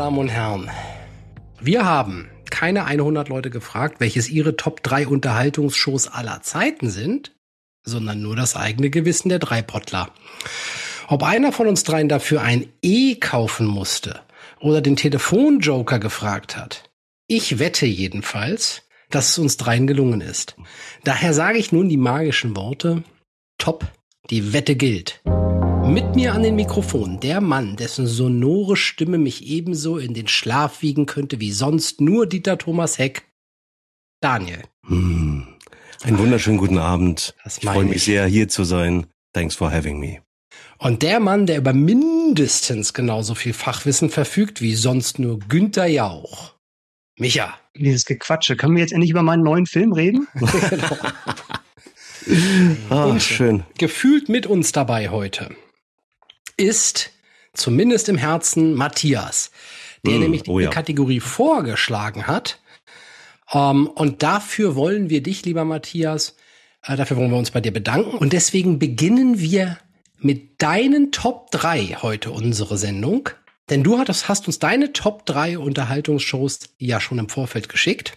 Damen 0.00 0.16
und 0.16 0.28
Herren. 0.28 0.70
Wir 1.60 1.84
haben 1.84 2.30
keine 2.48 2.86
100 2.86 3.28
Leute 3.28 3.50
gefragt, 3.50 3.96
welches 3.98 4.30
ihre 4.30 4.56
Top 4.56 4.82
3 4.82 5.06
Unterhaltungsshows 5.06 6.08
aller 6.08 6.40
Zeiten 6.40 6.88
sind, 6.88 7.36
sondern 7.84 8.22
nur 8.22 8.34
das 8.34 8.56
eigene 8.56 8.88
Gewissen 8.88 9.28
der 9.28 9.40
Dreipottler. 9.40 10.08
Ob 11.06 11.22
einer 11.22 11.52
von 11.52 11.66
uns 11.66 11.84
dreien 11.84 12.08
dafür 12.08 12.40
ein 12.40 12.72
E 12.80 13.16
kaufen 13.16 13.66
musste 13.66 14.20
oder 14.58 14.80
den 14.80 14.96
Telefonjoker 14.96 15.98
gefragt 15.98 16.56
hat. 16.56 16.88
Ich 17.26 17.58
wette 17.58 17.84
jedenfalls, 17.84 18.88
dass 19.10 19.28
es 19.28 19.38
uns 19.38 19.58
dreien 19.58 19.86
gelungen 19.86 20.22
ist. 20.22 20.56
Daher 21.04 21.34
sage 21.34 21.58
ich 21.58 21.72
nun 21.72 21.90
die 21.90 21.98
magischen 21.98 22.56
Worte. 22.56 23.02
Top, 23.58 23.84
die 24.30 24.54
Wette 24.54 24.76
gilt. 24.76 25.20
Mit 25.90 26.14
mir 26.14 26.34
an 26.34 26.44
den 26.44 26.54
Mikrofonen 26.54 27.18
der 27.18 27.40
Mann, 27.40 27.74
dessen 27.74 28.06
sonore 28.06 28.76
Stimme 28.76 29.18
mich 29.18 29.48
ebenso 29.48 29.98
in 29.98 30.14
den 30.14 30.28
Schlaf 30.28 30.82
wiegen 30.82 31.04
könnte 31.04 31.40
wie 31.40 31.50
sonst 31.50 32.00
nur 32.00 32.28
Dieter 32.28 32.58
Thomas 32.58 32.96
Heck. 32.96 33.24
Daniel. 34.20 34.62
Hm. 34.86 35.48
Einen 36.04 36.18
wunderschönen 36.18 36.58
guten 36.58 36.78
Abend. 36.78 37.34
ich 37.44 37.54
freue 37.54 37.86
mich 37.86 38.04
sehr, 38.04 38.24
hier 38.26 38.48
zu 38.48 38.62
sein. 38.62 39.08
Thanks 39.32 39.56
for 39.56 39.72
having 39.72 39.98
me. 39.98 40.18
Und 40.78 41.02
der 41.02 41.18
Mann, 41.18 41.46
der 41.46 41.58
über 41.58 41.72
mindestens 41.72 42.94
genauso 42.94 43.34
viel 43.34 43.52
Fachwissen 43.52 44.10
verfügt 44.10 44.60
wie 44.62 44.76
sonst 44.76 45.18
nur 45.18 45.40
Günther 45.40 45.88
Jauch. 45.88 46.54
Micha. 47.18 47.58
Dieses 47.76 48.04
Gequatsche. 48.04 48.56
Können 48.56 48.76
wir 48.76 48.82
jetzt 48.82 48.92
endlich 48.92 49.10
über 49.10 49.22
meinen 49.22 49.42
neuen 49.42 49.66
Film 49.66 49.92
reden? 49.92 50.28
genau. 52.26 53.14
ah, 53.16 53.18
schön. 53.18 53.64
Gefühlt 53.76 54.28
mit 54.28 54.46
uns 54.46 54.70
dabei 54.70 55.08
heute 55.08 55.50
ist 56.60 57.10
zumindest 57.54 58.08
im 58.08 58.16
Herzen 58.16 58.74
Matthias, 58.74 59.50
der 60.04 60.18
mm, 60.18 60.20
nämlich 60.20 60.42
die 60.44 60.50
oh 60.50 60.60
ja. 60.60 60.70
Kategorie 60.70 61.20
vorgeschlagen 61.20 62.26
hat. 62.26 62.60
Um, 63.52 63.60
ähm, 63.60 63.86
und 63.88 64.22
dafür 64.22 64.76
wollen 64.76 65.10
wir 65.10 65.22
dich, 65.22 65.44
lieber 65.44 65.64
Matthias, 65.64 66.36
äh, 66.82 66.96
dafür 66.96 67.16
wollen 67.16 67.30
wir 67.30 67.38
uns 67.38 67.50
bei 67.50 67.60
dir 67.60 67.72
bedanken. 67.72 68.16
Und 68.16 68.32
deswegen 68.32 68.78
beginnen 68.78 69.40
wir 69.40 69.78
mit 70.18 70.62
deinen 70.62 71.10
Top 71.10 71.50
3 71.50 71.98
heute 72.02 72.30
unsere 72.30 72.78
Sendung. 72.78 73.30
Denn 73.68 73.82
du 73.82 73.98
hattest, 73.98 74.28
hast 74.28 74.46
uns 74.46 74.58
deine 74.58 74.92
Top 74.92 75.26
3 75.26 75.58
Unterhaltungsshows 75.58 76.60
ja 76.78 77.00
schon 77.00 77.18
im 77.18 77.28
Vorfeld 77.28 77.68
geschickt. 77.68 78.16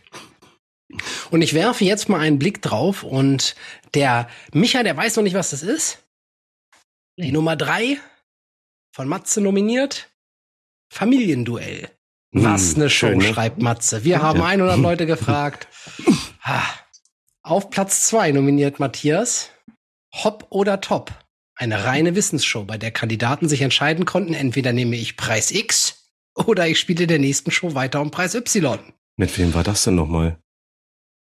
Und 1.31 1.41
ich 1.41 1.53
werfe 1.53 1.85
jetzt 1.85 2.09
mal 2.09 2.19
einen 2.19 2.37
Blick 2.37 2.61
drauf 2.61 3.03
und 3.03 3.55
der 3.93 4.27
Micha, 4.51 4.83
der 4.83 4.95
weiß 4.95 5.15
noch 5.15 5.23
nicht, 5.23 5.35
was 5.35 5.49
das 5.49 5.63
ist. 5.63 5.99
Die 7.17 7.31
Nummer 7.31 7.55
3 7.55 7.97
von 8.93 9.07
Matze 9.07 9.41
nominiert. 9.41 10.11
Familienduell. 10.89 11.89
Hm, 12.33 12.43
Was 12.43 12.75
eine 12.75 12.89
Show, 12.89 13.09
ne? 13.09 13.33
schreibt 13.33 13.61
Matze. 13.61 14.03
Wir 14.03 14.21
haben 14.21 14.41
100 14.41 14.77
Leute 14.77 15.05
gefragt. 15.05 15.67
Auf 17.41 17.69
Platz 17.71 18.05
zwei 18.07 18.31
nominiert 18.31 18.79
Matthias. 18.79 19.49
Hop 20.13 20.45
oder 20.51 20.79
Top. 20.79 21.11
Eine 21.55 21.85
reine 21.85 22.15
Wissensshow, 22.15 22.63
bei 22.63 22.77
der 22.77 22.91
Kandidaten 22.91 23.49
sich 23.49 23.61
entscheiden 23.61 24.05
konnten, 24.05 24.33
entweder 24.33 24.73
nehme 24.73 24.95
ich 24.95 25.17
Preis 25.17 25.51
X 25.51 26.11
oder 26.35 26.67
ich 26.67 26.79
spiele 26.79 27.07
der 27.07 27.19
nächsten 27.19 27.51
Show 27.51 27.75
weiter 27.75 28.01
um 28.01 28.11
Preis 28.11 28.35
Y. 28.35 28.79
Mit 29.17 29.37
wem 29.37 29.53
war 29.53 29.63
das 29.63 29.83
denn 29.83 29.95
nochmal? 29.95 30.39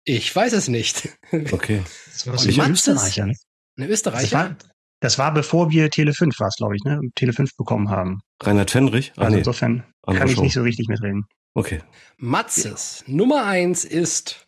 Ich 0.05 0.35
weiß 0.35 0.53
es 0.53 0.69
nicht. 0.69 1.09
Okay. 1.53 1.83
Das 2.13 2.27
war 2.27 2.39
sicher 2.39 2.69
Österreicher, 2.69 3.27
ne? 3.27 3.37
Eine 3.77 3.89
Österreicher? 3.89 4.57
Das 5.03 5.19
war 5.19 5.35
bevor 5.35 5.71
wir 5.71 5.91
Tele 5.91 6.15
5 6.15 6.39
war 6.39 6.47
es, 6.47 6.55
glaube 6.55 6.77
ich, 6.77 6.85
ne? 6.85 7.01
Tele 7.17 7.33
5 7.33 7.57
bekommen 7.57 7.91
haben. 7.91 8.21
Reinhard 8.41 8.71
Fendrich? 8.71 9.13
Ah, 9.17 9.23
also 9.23 9.33
nee. 9.33 9.39
insofern 9.39 9.85
Andere 10.03 10.19
kann 10.21 10.29
ich 10.29 10.37
Show. 10.37 10.43
nicht 10.43 10.55
so 10.55 10.63
richtig 10.63 10.87
mitreden. 10.89 11.27
Okay. 11.55 11.81
Matzes 12.19 13.03
ja. 13.07 13.15
Nummer 13.15 13.45
eins 13.45 13.85
ist 13.85 14.47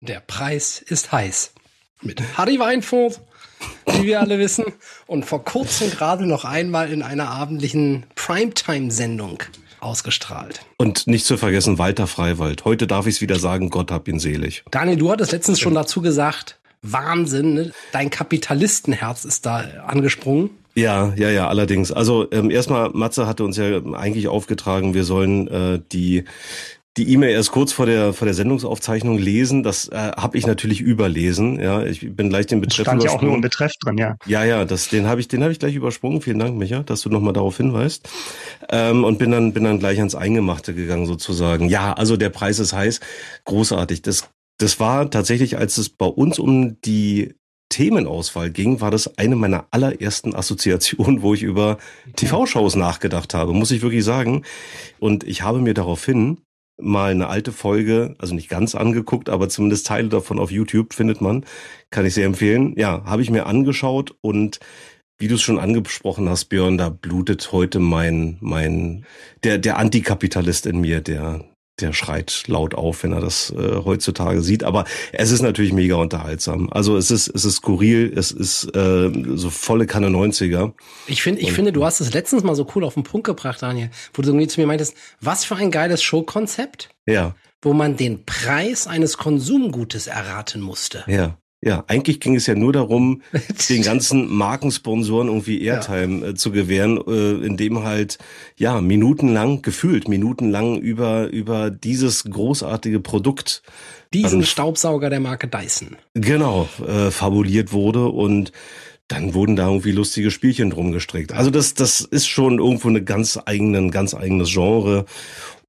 Der 0.00 0.20
Preis 0.20 0.80
ist 0.80 1.10
heiß. 1.10 1.54
Mit 2.02 2.22
Harry 2.38 2.60
Weinfurt, 2.60 3.20
wie 3.86 4.04
wir 4.04 4.20
alle 4.20 4.38
wissen. 4.38 4.64
Und 5.06 5.24
vor 5.26 5.44
kurzem 5.44 5.90
gerade 5.90 6.24
noch 6.24 6.44
einmal 6.44 6.92
in 6.92 7.02
einer 7.02 7.28
abendlichen 7.28 8.06
Primetime-Sendung 8.14 9.42
ausgestrahlt. 9.80 10.64
Und 10.78 11.08
nicht 11.08 11.26
zu 11.26 11.36
vergessen 11.36 11.78
Walter 11.78 12.06
Freiwald. 12.06 12.64
Heute 12.64 12.86
darf 12.86 13.08
ich 13.08 13.16
es 13.16 13.20
wieder 13.20 13.40
sagen, 13.40 13.70
Gott 13.70 13.90
hab 13.90 14.06
ihn 14.06 14.20
selig. 14.20 14.62
Daniel, 14.70 14.96
du 14.96 15.10
hattest 15.10 15.32
letztens 15.32 15.58
schon 15.58 15.74
dazu 15.74 16.00
gesagt, 16.00 16.60
Wahnsinn. 16.82 17.54
Ne? 17.54 17.72
Dein 17.92 18.10
Kapitalistenherz 18.10 19.24
ist 19.24 19.46
da 19.46 19.64
angesprungen. 19.86 20.50
Ja, 20.74 21.12
ja, 21.16 21.30
ja, 21.30 21.48
allerdings. 21.48 21.92
Also 21.92 22.30
ähm, 22.32 22.50
erstmal, 22.50 22.90
Matze 22.90 23.26
hatte 23.26 23.44
uns 23.44 23.56
ja 23.56 23.82
eigentlich 23.94 24.28
aufgetragen, 24.28 24.94
wir 24.94 25.04
sollen 25.04 25.48
äh, 25.48 25.80
die 25.92 26.24
die 26.98 27.10
E-Mail 27.10 27.30
erst 27.30 27.52
kurz 27.52 27.72
vor 27.72 27.86
der 27.86 28.12
vor 28.12 28.26
der 28.26 28.34
Sendungsaufzeichnung 28.34 29.16
lesen. 29.16 29.62
Das 29.62 29.88
äh, 29.88 29.96
habe 29.96 30.36
ich 30.36 30.46
natürlich 30.46 30.80
überlesen. 30.82 31.58
Ja, 31.58 31.82
ich 31.82 32.14
bin 32.14 32.28
gleich 32.28 32.46
den 32.46 32.60
Betreff. 32.60 32.84
Stand 32.84 33.02
ja 33.02 33.10
auch 33.10 33.22
nur 33.22 33.34
im 33.34 33.40
Betreff 33.40 33.72
drin, 33.82 33.96
ja. 33.96 34.16
Ja, 34.26 34.44
ja, 34.44 34.66
das 34.66 34.88
den 34.88 35.06
habe 35.06 35.20
ich 35.20 35.28
den 35.28 35.42
habe 35.42 35.52
ich 35.52 35.58
gleich 35.58 35.74
übersprungen. 35.74 36.20
Vielen 36.20 36.38
Dank, 36.38 36.58
Micha, 36.58 36.82
dass 36.82 37.00
du 37.00 37.08
nochmal 37.08 37.32
darauf 37.32 37.56
hinweist. 37.56 38.10
Ähm, 38.68 39.04
und 39.04 39.18
bin 39.18 39.30
dann 39.30 39.54
bin 39.54 39.64
dann 39.64 39.78
gleich 39.78 39.98
ans 39.98 40.14
Eingemachte 40.14 40.74
gegangen 40.74 41.06
sozusagen. 41.06 41.70
Ja, 41.70 41.94
also 41.94 42.18
der 42.18 42.28
Preis 42.28 42.58
ist 42.58 42.74
heiß, 42.74 43.00
großartig. 43.46 44.02
Das 44.02 44.28
das 44.62 44.78
war 44.78 45.10
tatsächlich, 45.10 45.58
als 45.58 45.76
es 45.76 45.88
bei 45.88 46.06
uns 46.06 46.38
um 46.38 46.80
die 46.82 47.34
Themenauswahl 47.68 48.50
ging, 48.50 48.80
war 48.80 48.90
das 48.90 49.18
eine 49.18 49.34
meiner 49.34 49.66
allerersten 49.70 50.34
Assoziationen, 50.34 51.22
wo 51.22 51.34
ich 51.34 51.42
über 51.42 51.78
TV-Shows 52.16 52.76
nachgedacht 52.76 53.34
habe, 53.34 53.54
muss 53.54 53.70
ich 53.70 53.82
wirklich 53.82 54.04
sagen. 54.04 54.44
Und 55.00 55.24
ich 55.24 55.42
habe 55.42 55.60
mir 55.60 55.74
daraufhin 55.74 56.38
mal 56.80 57.10
eine 57.10 57.28
alte 57.28 57.50
Folge, 57.50 58.14
also 58.18 58.34
nicht 58.34 58.48
ganz 58.48 58.74
angeguckt, 58.74 59.28
aber 59.28 59.48
zumindest 59.48 59.86
Teile 59.86 60.08
davon 60.08 60.38
auf 60.38 60.50
YouTube 60.50 60.94
findet 60.94 61.20
man, 61.20 61.44
kann 61.90 62.06
ich 62.06 62.14
sehr 62.14 62.26
empfehlen. 62.26 62.74
Ja, 62.76 63.04
habe 63.04 63.22
ich 63.22 63.30
mir 63.30 63.46
angeschaut 63.46 64.14
und 64.20 64.60
wie 65.18 65.28
du 65.28 65.34
es 65.36 65.42
schon 65.42 65.58
angesprochen 65.58 66.28
hast, 66.28 66.46
Björn, 66.46 66.78
da 66.78 66.88
blutet 66.88 67.52
heute 67.52 67.78
mein, 67.78 68.36
mein, 68.40 69.06
der, 69.44 69.58
der 69.58 69.78
Antikapitalist 69.78 70.66
in 70.66 70.80
mir, 70.80 71.00
der, 71.00 71.44
der 71.82 71.92
schreit 71.92 72.44
laut 72.46 72.74
auf, 72.74 73.02
wenn 73.02 73.12
er 73.12 73.20
das 73.20 73.50
äh, 73.50 73.76
heutzutage 73.84 74.42
sieht. 74.42 74.64
Aber 74.64 74.84
es 75.12 75.30
ist 75.30 75.42
natürlich 75.42 75.72
mega 75.72 75.96
unterhaltsam. 75.96 76.68
Also 76.72 76.96
es 76.96 77.10
ist, 77.10 77.28
es 77.28 77.44
ist 77.44 77.56
skurril, 77.56 78.12
es 78.16 78.30
ist 78.30 78.74
äh, 78.74 79.10
so 79.34 79.50
volle 79.50 79.86
Kanne 79.86 80.08
90er. 80.08 80.72
Ich 81.06 81.22
finde, 81.22 81.40
ich 81.40 81.52
finde, 81.52 81.72
du 81.72 81.84
hast 81.84 82.00
es 82.00 82.12
letztens 82.14 82.42
mal 82.42 82.54
so 82.54 82.66
cool 82.74 82.84
auf 82.84 82.94
den 82.94 83.02
Punkt 83.02 83.26
gebracht, 83.26 83.62
Daniel, 83.62 83.90
wo 84.14 84.22
du 84.22 84.28
irgendwie 84.28 84.48
zu 84.48 84.60
mir 84.60 84.66
meintest, 84.66 84.94
was 85.20 85.44
für 85.44 85.56
ein 85.56 85.70
geiles 85.70 86.02
Showkonzept. 86.02 86.90
Ja. 87.06 87.34
Wo 87.60 87.72
man 87.72 87.96
den 87.96 88.24
Preis 88.24 88.86
eines 88.86 89.18
Konsumgutes 89.18 90.08
erraten 90.08 90.60
musste. 90.60 91.04
Ja. 91.06 91.38
Ja, 91.64 91.84
eigentlich 91.86 92.18
ging 92.18 92.34
es 92.34 92.46
ja 92.46 92.56
nur 92.56 92.72
darum, 92.72 93.22
den 93.68 93.82
ganzen 93.82 94.28
Markensponsoren 94.28 95.28
irgendwie 95.28 95.62
Airtime 95.62 96.20
ja. 96.20 96.28
äh, 96.30 96.34
zu 96.34 96.50
gewähren, 96.50 97.00
äh, 97.06 97.46
indem 97.46 97.84
halt 97.84 98.18
ja 98.56 98.80
minutenlang 98.80 99.62
gefühlt 99.62 100.08
minutenlang 100.08 100.78
über 100.78 101.28
über 101.28 101.70
dieses 101.70 102.24
großartige 102.24 102.98
Produkt 102.98 103.62
diesen 104.12 104.40
dann, 104.40 104.46
Staubsauger 104.46 105.08
der 105.08 105.20
Marke 105.20 105.46
Dyson 105.46 105.96
genau 106.14 106.68
äh, 106.84 107.12
fabuliert 107.12 107.72
wurde 107.72 108.06
und 108.06 108.50
dann 109.06 109.34
wurden 109.34 109.54
da 109.54 109.68
irgendwie 109.68 109.92
lustige 109.92 110.30
Spielchen 110.32 110.70
drum 110.70 110.90
gestrickt. 110.90 111.32
Also 111.32 111.50
das 111.50 111.74
das 111.74 112.00
ist 112.00 112.26
schon 112.26 112.58
irgendwo 112.58 112.88
eine 112.88 113.04
ganz 113.04 113.38
eigenen 113.44 113.92
ganz 113.92 114.14
eigenes 114.14 114.50
Genre 114.50 115.04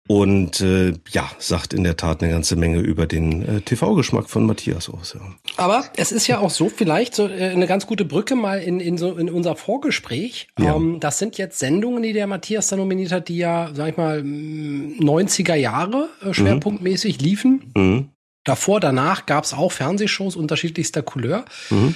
und 0.08 0.60
äh, 0.60 0.94
ja, 1.12 1.32
sagt 1.40 1.74
in 1.74 1.86
der 1.86 1.96
Tat 1.96 2.22
eine 2.22 2.32
ganze 2.32 2.58
Menge 2.58 2.80
über 2.80 3.08
den 3.08 3.42
äh, 3.42 3.62
TV-Geschmack 3.62 4.30
von 4.30 4.46
Matthias 4.46 4.90
aus. 4.90 5.16
Ja. 5.18 5.22
Aber 5.56 5.86
es 5.96 6.12
ist 6.12 6.28
ja 6.28 6.40
auch 6.40 6.50
so 6.50 6.68
vielleicht 6.68 7.16
so 7.16 7.28
äh, 7.28 7.52
eine 7.52 7.68
ganz 7.68 7.88
gute 7.88 8.04
Brücke 8.04 8.36
mal 8.36 8.60
in, 8.60 8.82
in, 8.82 8.98
so, 8.98 9.16
in 9.16 9.30
unser 9.30 9.56
Vorgespräch. 9.56 10.50
Ja. 10.60 10.76
Ähm, 10.76 11.00
das 11.00 11.20
sind 11.20 11.38
jetzt 11.38 11.58
Sendungen, 11.58 12.04
die 12.04 12.12
der 12.12 12.28
Matthias 12.28 12.68
da 12.68 12.76
nominiert 12.76 13.14
hat, 13.14 13.30
die 13.30 13.38
ja, 13.38 13.70
sag 13.74 13.90
ich 13.92 13.98
mal, 13.98 14.20
90er 14.20 15.56
Jahre 15.56 16.10
äh, 16.22 16.34
schwerpunktmäßig 16.34 17.20
mhm. 17.20 17.24
liefen. 17.24 17.72
Mhm. 17.74 18.10
Davor, 18.44 18.82
danach 18.82 19.26
gab 19.26 19.46
es 19.46 19.54
auch 19.54 19.72
Fernsehshows 19.72 20.36
unterschiedlichster 20.36 21.02
Couleur. 21.02 21.46
Mhm. 21.70 21.96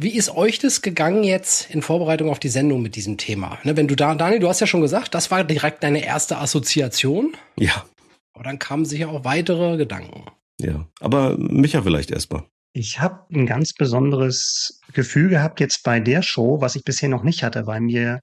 Wie 0.00 0.14
ist 0.14 0.30
euch 0.30 0.60
das 0.60 0.80
gegangen 0.80 1.24
jetzt 1.24 1.70
in 1.70 1.82
Vorbereitung 1.82 2.30
auf 2.30 2.38
die 2.38 2.48
Sendung 2.48 2.82
mit 2.82 2.94
diesem 2.94 3.18
Thema? 3.18 3.58
Ne, 3.64 3.76
wenn 3.76 3.88
du 3.88 3.96
da, 3.96 4.14
Daniel, 4.14 4.38
du 4.38 4.48
hast 4.48 4.60
ja 4.60 4.68
schon 4.68 4.80
gesagt, 4.80 5.12
das 5.12 5.32
war 5.32 5.42
direkt 5.42 5.82
deine 5.82 6.04
erste 6.04 6.38
Assoziation. 6.38 7.36
Ja. 7.56 7.84
Aber 8.32 8.44
dann 8.44 8.60
kamen 8.60 8.84
sicher 8.84 9.08
auch 9.08 9.24
weitere 9.24 9.76
Gedanken. 9.76 10.24
Ja, 10.60 10.86
aber 11.00 11.36
Micha 11.36 11.82
vielleicht 11.82 12.12
erstmal. 12.12 12.44
Ich 12.72 13.00
habe 13.00 13.26
ein 13.34 13.44
ganz 13.44 13.72
besonderes 13.72 14.80
Gefühl 14.92 15.30
gehabt 15.30 15.58
jetzt 15.58 15.82
bei 15.82 15.98
der 15.98 16.22
Show, 16.22 16.60
was 16.60 16.76
ich 16.76 16.84
bisher 16.84 17.08
noch 17.08 17.24
nicht 17.24 17.42
hatte, 17.42 17.66
weil 17.66 17.80
mir 17.80 18.20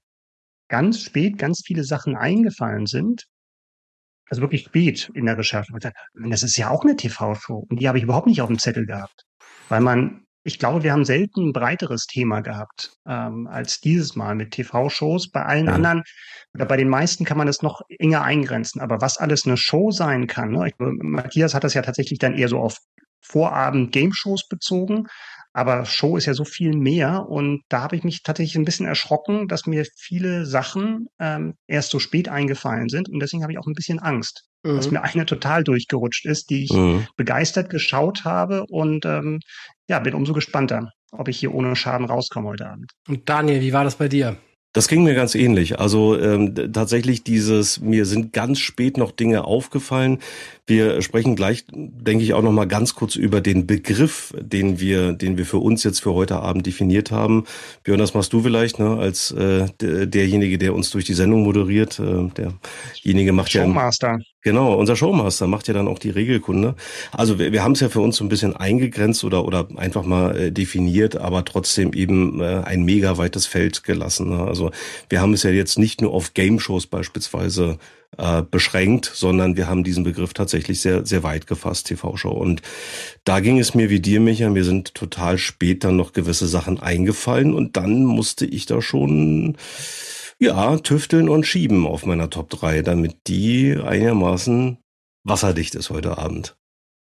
ganz 0.68 1.02
spät 1.02 1.36
ganz 1.36 1.62
viele 1.62 1.84
Sachen 1.84 2.16
eingefallen 2.16 2.86
sind. 2.86 3.26
Also 4.30 4.40
wirklich 4.40 4.64
spät 4.64 5.10
in 5.12 5.26
der 5.26 5.36
Recherche. 5.36 5.74
Das 6.14 6.42
ist 6.42 6.56
ja 6.56 6.70
auch 6.70 6.84
eine 6.84 6.96
TV-Show. 6.96 7.66
Und 7.68 7.80
die 7.80 7.86
habe 7.86 7.98
ich 7.98 8.04
überhaupt 8.04 8.28
nicht 8.28 8.40
auf 8.40 8.48
dem 8.48 8.58
Zettel 8.58 8.86
gehabt. 8.86 9.26
Weil 9.68 9.82
man 9.82 10.25
ich 10.46 10.60
glaube, 10.60 10.84
wir 10.84 10.92
haben 10.92 11.04
selten 11.04 11.48
ein 11.48 11.52
breiteres 11.52 12.06
Thema 12.06 12.40
gehabt 12.40 12.92
ähm, 13.04 13.48
als 13.48 13.80
dieses 13.80 14.14
Mal 14.14 14.36
mit 14.36 14.52
TV-Shows. 14.52 15.32
Bei 15.32 15.44
allen 15.44 15.66
ja. 15.66 15.72
anderen 15.72 16.04
oder 16.54 16.66
bei 16.66 16.76
den 16.76 16.88
meisten 16.88 17.24
kann 17.24 17.36
man 17.36 17.48
es 17.48 17.62
noch 17.62 17.80
enger 17.98 18.22
eingrenzen. 18.22 18.80
Aber 18.80 19.00
was 19.00 19.18
alles 19.18 19.44
eine 19.44 19.56
Show 19.56 19.90
sein 19.90 20.28
kann, 20.28 20.52
ne? 20.52 20.68
ich, 20.68 20.74
Matthias 20.78 21.52
hat 21.52 21.64
das 21.64 21.74
ja 21.74 21.82
tatsächlich 21.82 22.20
dann 22.20 22.34
eher 22.34 22.48
so 22.48 22.60
auf 22.60 22.78
Vorabend-Game-Shows 23.22 24.46
bezogen. 24.48 25.08
Aber 25.52 25.84
Show 25.84 26.16
ist 26.16 26.26
ja 26.26 26.34
so 26.34 26.44
viel 26.44 26.76
mehr 26.76 27.26
und 27.28 27.62
da 27.70 27.80
habe 27.80 27.96
ich 27.96 28.04
mich 28.04 28.22
tatsächlich 28.22 28.56
ein 28.56 28.66
bisschen 28.66 28.86
erschrocken, 28.86 29.48
dass 29.48 29.66
mir 29.66 29.86
viele 29.96 30.44
Sachen 30.44 31.06
ähm, 31.18 31.54
erst 31.66 31.90
so 31.90 31.98
spät 31.98 32.28
eingefallen 32.28 32.90
sind 32.90 33.08
und 33.08 33.20
deswegen 33.20 33.42
habe 33.42 33.52
ich 33.52 33.58
auch 33.58 33.66
ein 33.66 33.72
bisschen 33.72 33.98
Angst, 33.98 34.44
mhm. 34.62 34.76
dass 34.76 34.90
mir 34.90 35.02
eine 35.02 35.24
total 35.24 35.64
durchgerutscht 35.64 36.26
ist, 36.26 36.50
die 36.50 36.64
ich 36.64 36.72
mhm. 36.72 37.06
begeistert 37.16 37.70
geschaut 37.70 38.24
habe 38.24 38.66
und 38.68 39.06
ähm, 39.06 39.40
ja, 39.88 39.98
bin 39.98 40.14
umso 40.14 40.32
gespannter, 40.32 40.92
ob 41.12 41.28
ich 41.28 41.38
hier 41.38 41.54
ohne 41.54 41.76
Schaden 41.76 42.06
rauskomme 42.06 42.48
heute 42.48 42.68
Abend. 42.68 42.92
Und 43.08 43.28
Daniel, 43.28 43.60
wie 43.60 43.72
war 43.72 43.84
das 43.84 43.96
bei 43.96 44.08
dir? 44.08 44.36
Das 44.76 44.88
ging 44.88 45.04
mir 45.04 45.14
ganz 45.14 45.34
ähnlich. 45.34 45.80
Also 45.80 46.20
ähm, 46.20 46.54
tatsächlich 46.70 47.24
dieses, 47.24 47.80
mir 47.80 48.04
sind 48.04 48.34
ganz 48.34 48.58
spät 48.58 48.98
noch 48.98 49.10
Dinge 49.10 49.44
aufgefallen. 49.44 50.18
Wir 50.66 51.00
sprechen 51.00 51.34
gleich, 51.34 51.64
denke 51.72 52.22
ich, 52.22 52.34
auch 52.34 52.42
noch 52.42 52.52
mal 52.52 52.66
ganz 52.66 52.94
kurz 52.94 53.16
über 53.16 53.40
den 53.40 53.66
Begriff, 53.66 54.34
den 54.38 54.78
wir, 54.78 55.14
den 55.14 55.38
wir 55.38 55.46
für 55.46 55.60
uns 55.60 55.82
jetzt 55.82 56.00
für 56.00 56.12
heute 56.12 56.40
Abend 56.40 56.66
definiert 56.66 57.10
haben. 57.10 57.44
Björn, 57.84 57.98
das 57.98 58.12
machst 58.12 58.34
du 58.34 58.42
vielleicht, 58.42 58.78
ne, 58.78 58.98
als 58.98 59.30
äh, 59.30 59.66
derjenige, 59.80 60.58
der 60.58 60.74
uns 60.74 60.90
durch 60.90 61.06
die 61.06 61.14
Sendung 61.14 61.42
moderiert. 61.44 61.98
Äh, 61.98 62.28
derjenige 63.02 63.32
macht 63.32 63.52
Showmaster. 63.52 64.08
ja 64.08 64.12
Showmaster. 64.12 64.35
Genau, 64.46 64.74
unser 64.74 64.94
Showmaster 64.94 65.48
macht 65.48 65.66
ja 65.66 65.74
dann 65.74 65.88
auch 65.88 65.98
die 65.98 66.10
Regelkunde. 66.10 66.76
Also 67.10 67.40
wir, 67.40 67.50
wir 67.50 67.64
haben 67.64 67.72
es 67.72 67.80
ja 67.80 67.88
für 67.88 67.98
uns 67.98 68.14
so 68.14 68.24
ein 68.24 68.28
bisschen 68.28 68.54
eingegrenzt 68.54 69.24
oder 69.24 69.44
oder 69.44 69.66
einfach 69.74 70.04
mal 70.04 70.36
äh, 70.36 70.52
definiert, 70.52 71.16
aber 71.16 71.44
trotzdem 71.44 71.92
eben 71.92 72.40
äh, 72.40 72.62
ein 72.64 72.84
mega 72.84 73.18
weites 73.18 73.46
Feld 73.46 73.82
gelassen. 73.82 74.28
Ne? 74.28 74.44
Also 74.44 74.70
wir 75.08 75.20
haben 75.20 75.32
es 75.32 75.42
ja 75.42 75.50
jetzt 75.50 75.80
nicht 75.80 76.00
nur 76.00 76.12
auf 76.12 76.32
Game-Shows 76.34 76.86
beispielsweise 76.86 77.78
äh, 78.18 78.42
beschränkt, 78.48 79.10
sondern 79.12 79.56
wir 79.56 79.66
haben 79.66 79.82
diesen 79.82 80.04
Begriff 80.04 80.32
tatsächlich 80.32 80.80
sehr, 80.80 81.04
sehr 81.04 81.24
weit 81.24 81.48
gefasst, 81.48 81.88
TV-Show. 81.88 82.30
Und 82.30 82.62
da 83.24 83.40
ging 83.40 83.58
es 83.58 83.74
mir 83.74 83.90
wie 83.90 83.98
dir, 83.98 84.20
Micha, 84.20 84.48
mir 84.48 84.62
sind 84.62 84.94
total 84.94 85.38
spät 85.38 85.82
dann 85.82 85.96
noch 85.96 86.12
gewisse 86.12 86.46
Sachen 86.46 86.78
eingefallen 86.78 87.52
und 87.52 87.76
dann 87.76 88.04
musste 88.04 88.46
ich 88.46 88.66
da 88.66 88.80
schon 88.80 89.56
ja, 90.38 90.76
tüfteln 90.78 91.28
und 91.28 91.46
schieben 91.46 91.86
auf 91.86 92.06
meiner 92.06 92.30
Top 92.30 92.50
3, 92.50 92.82
damit 92.82 93.16
die 93.26 93.76
einigermaßen 93.76 94.78
wasserdicht 95.24 95.74
ist 95.74 95.90
heute 95.90 96.18
Abend. 96.18 96.56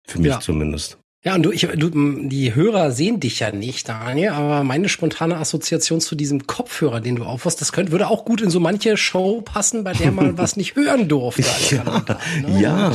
Für 0.05 0.19
mich 0.19 0.29
ja. 0.29 0.39
zumindest. 0.39 0.97
Ja, 1.23 1.35
und 1.35 1.43
du, 1.43 1.51
ich, 1.51 1.67
du, 1.67 1.89
die 2.29 2.55
Hörer 2.55 2.91
sehen 2.91 3.19
dich 3.19 3.39
ja 3.39 3.51
nicht, 3.51 3.89
Daniel, 3.89 4.29
aber 4.29 4.63
meine 4.63 4.87
spontane 4.87 5.35
Assoziation 5.35 5.99
zu 5.99 6.15
diesem 6.15 6.47
Kopfhörer, 6.47 7.01
den 7.01 7.17
du 7.17 7.23
aufhast, 7.23 7.59
das 7.59 7.73
könnte, 7.73 7.91
würde 7.91 8.07
auch 8.07 8.23
gut 8.23 8.39
in 8.39 8.49
so 8.49 8.59
manche 8.59 8.95
Show 8.95 9.41
passen, 9.41 9.83
bei 9.83 9.93
der 9.93 10.11
man 10.11 10.37
was 10.37 10.55
nicht 10.55 10.75
hören 10.75 11.09
durfte. 11.09 11.43
ja, 11.75 12.03
ne? 12.47 12.61
ja. 12.61 12.93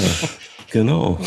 Genau. 0.71 1.21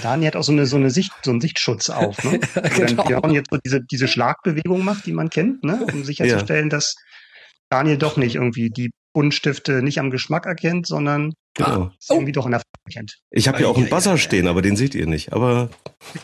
Daniel 0.00 0.28
hat 0.28 0.36
auch 0.36 0.44
so 0.44 0.52
eine, 0.52 0.66
so 0.66 0.76
eine 0.76 0.90
Sicht, 0.90 1.10
so 1.24 1.32
einen 1.32 1.40
Sichtschutz 1.40 1.90
auf, 1.90 2.22
ne? 2.22 2.38
genau. 2.54 2.78
Wenn 2.78 2.96
Björn 2.96 3.30
jetzt 3.32 3.50
so 3.50 3.58
diese, 3.64 3.80
diese 3.82 4.06
Schlagbewegung 4.06 4.84
macht, 4.84 5.06
die 5.06 5.12
man 5.12 5.28
kennt, 5.28 5.64
ne? 5.64 5.84
Um 5.92 6.04
sicherzustellen, 6.04 6.66
ja. 6.66 6.76
dass 6.76 6.94
Daniel 7.70 7.98
doch 7.98 8.16
nicht 8.16 8.36
irgendwie 8.36 8.70
die 8.70 8.90
Buntstifte 9.12 9.82
nicht 9.82 9.98
am 9.98 10.10
Geschmack 10.10 10.44
erkennt, 10.44 10.86
sondern 10.86 11.32
genau. 11.54 11.90
oh. 12.08 12.12
irgendwie 12.12 12.32
doch 12.32 12.44
in 12.44 12.52
der 12.52 12.60
Farbe 12.60 12.86
erkennt. 12.86 13.18
Ich 13.30 13.48
habe 13.48 13.62
ja 13.62 13.68
auch 13.68 13.78
einen 13.78 13.88
Buzzer 13.88 14.18
stehen, 14.18 14.46
aber 14.46 14.60
den 14.60 14.76
seht 14.76 14.94
ihr 14.94 15.06
nicht. 15.06 15.32
Aber 15.32 15.70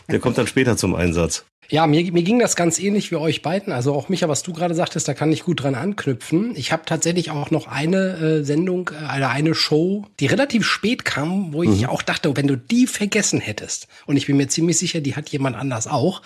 der 0.09 0.19
kommt 0.19 0.37
dann 0.37 0.45
später 0.45 0.77
zum 0.77 0.93
Einsatz. 0.93 1.45
Ja, 1.69 1.87
mir, 1.87 2.11
mir 2.11 2.23
ging 2.23 2.39
das 2.39 2.55
ganz 2.55 2.77
ähnlich 2.77 3.09
wie 3.09 3.15
euch 3.15 3.41
beiden. 3.41 3.73
Also 3.73 3.95
auch 3.95 4.09
Micha, 4.09 4.29
was 4.29 4.43
du 4.43 4.53
gerade 4.53 4.75
sagtest, 4.75 5.07
da 5.07 5.15
kann 5.15 5.31
ich 5.31 5.43
gut 5.43 5.63
dran 5.63 5.75
anknüpfen. 5.75 6.55
Ich 6.55 6.71
habe 6.71 6.83
tatsächlich 6.85 7.31
auch 7.31 7.51
noch 7.51 7.67
eine 7.67 8.17
äh, 8.17 8.43
Sendung, 8.43 8.91
äh, 8.91 9.23
eine 9.23 9.55
Show, 9.55 10.05
die 10.19 10.27
relativ 10.27 10.65
spät 10.65 11.05
kam, 11.05 11.53
wo 11.53 11.63
ich 11.63 11.81
mhm. 11.81 11.85
auch 11.85 12.01
dachte, 12.03 12.35
wenn 12.35 12.47
du 12.47 12.57
die 12.57 12.85
vergessen 12.85 13.39
hättest, 13.39 13.87
und 14.05 14.17
ich 14.17 14.27
bin 14.27 14.37
mir 14.37 14.49
ziemlich 14.49 14.77
sicher, 14.77 15.01
die 15.01 15.15
hat 15.15 15.29
jemand 15.29 15.55
anders 15.55 15.87
auch, 15.87 16.21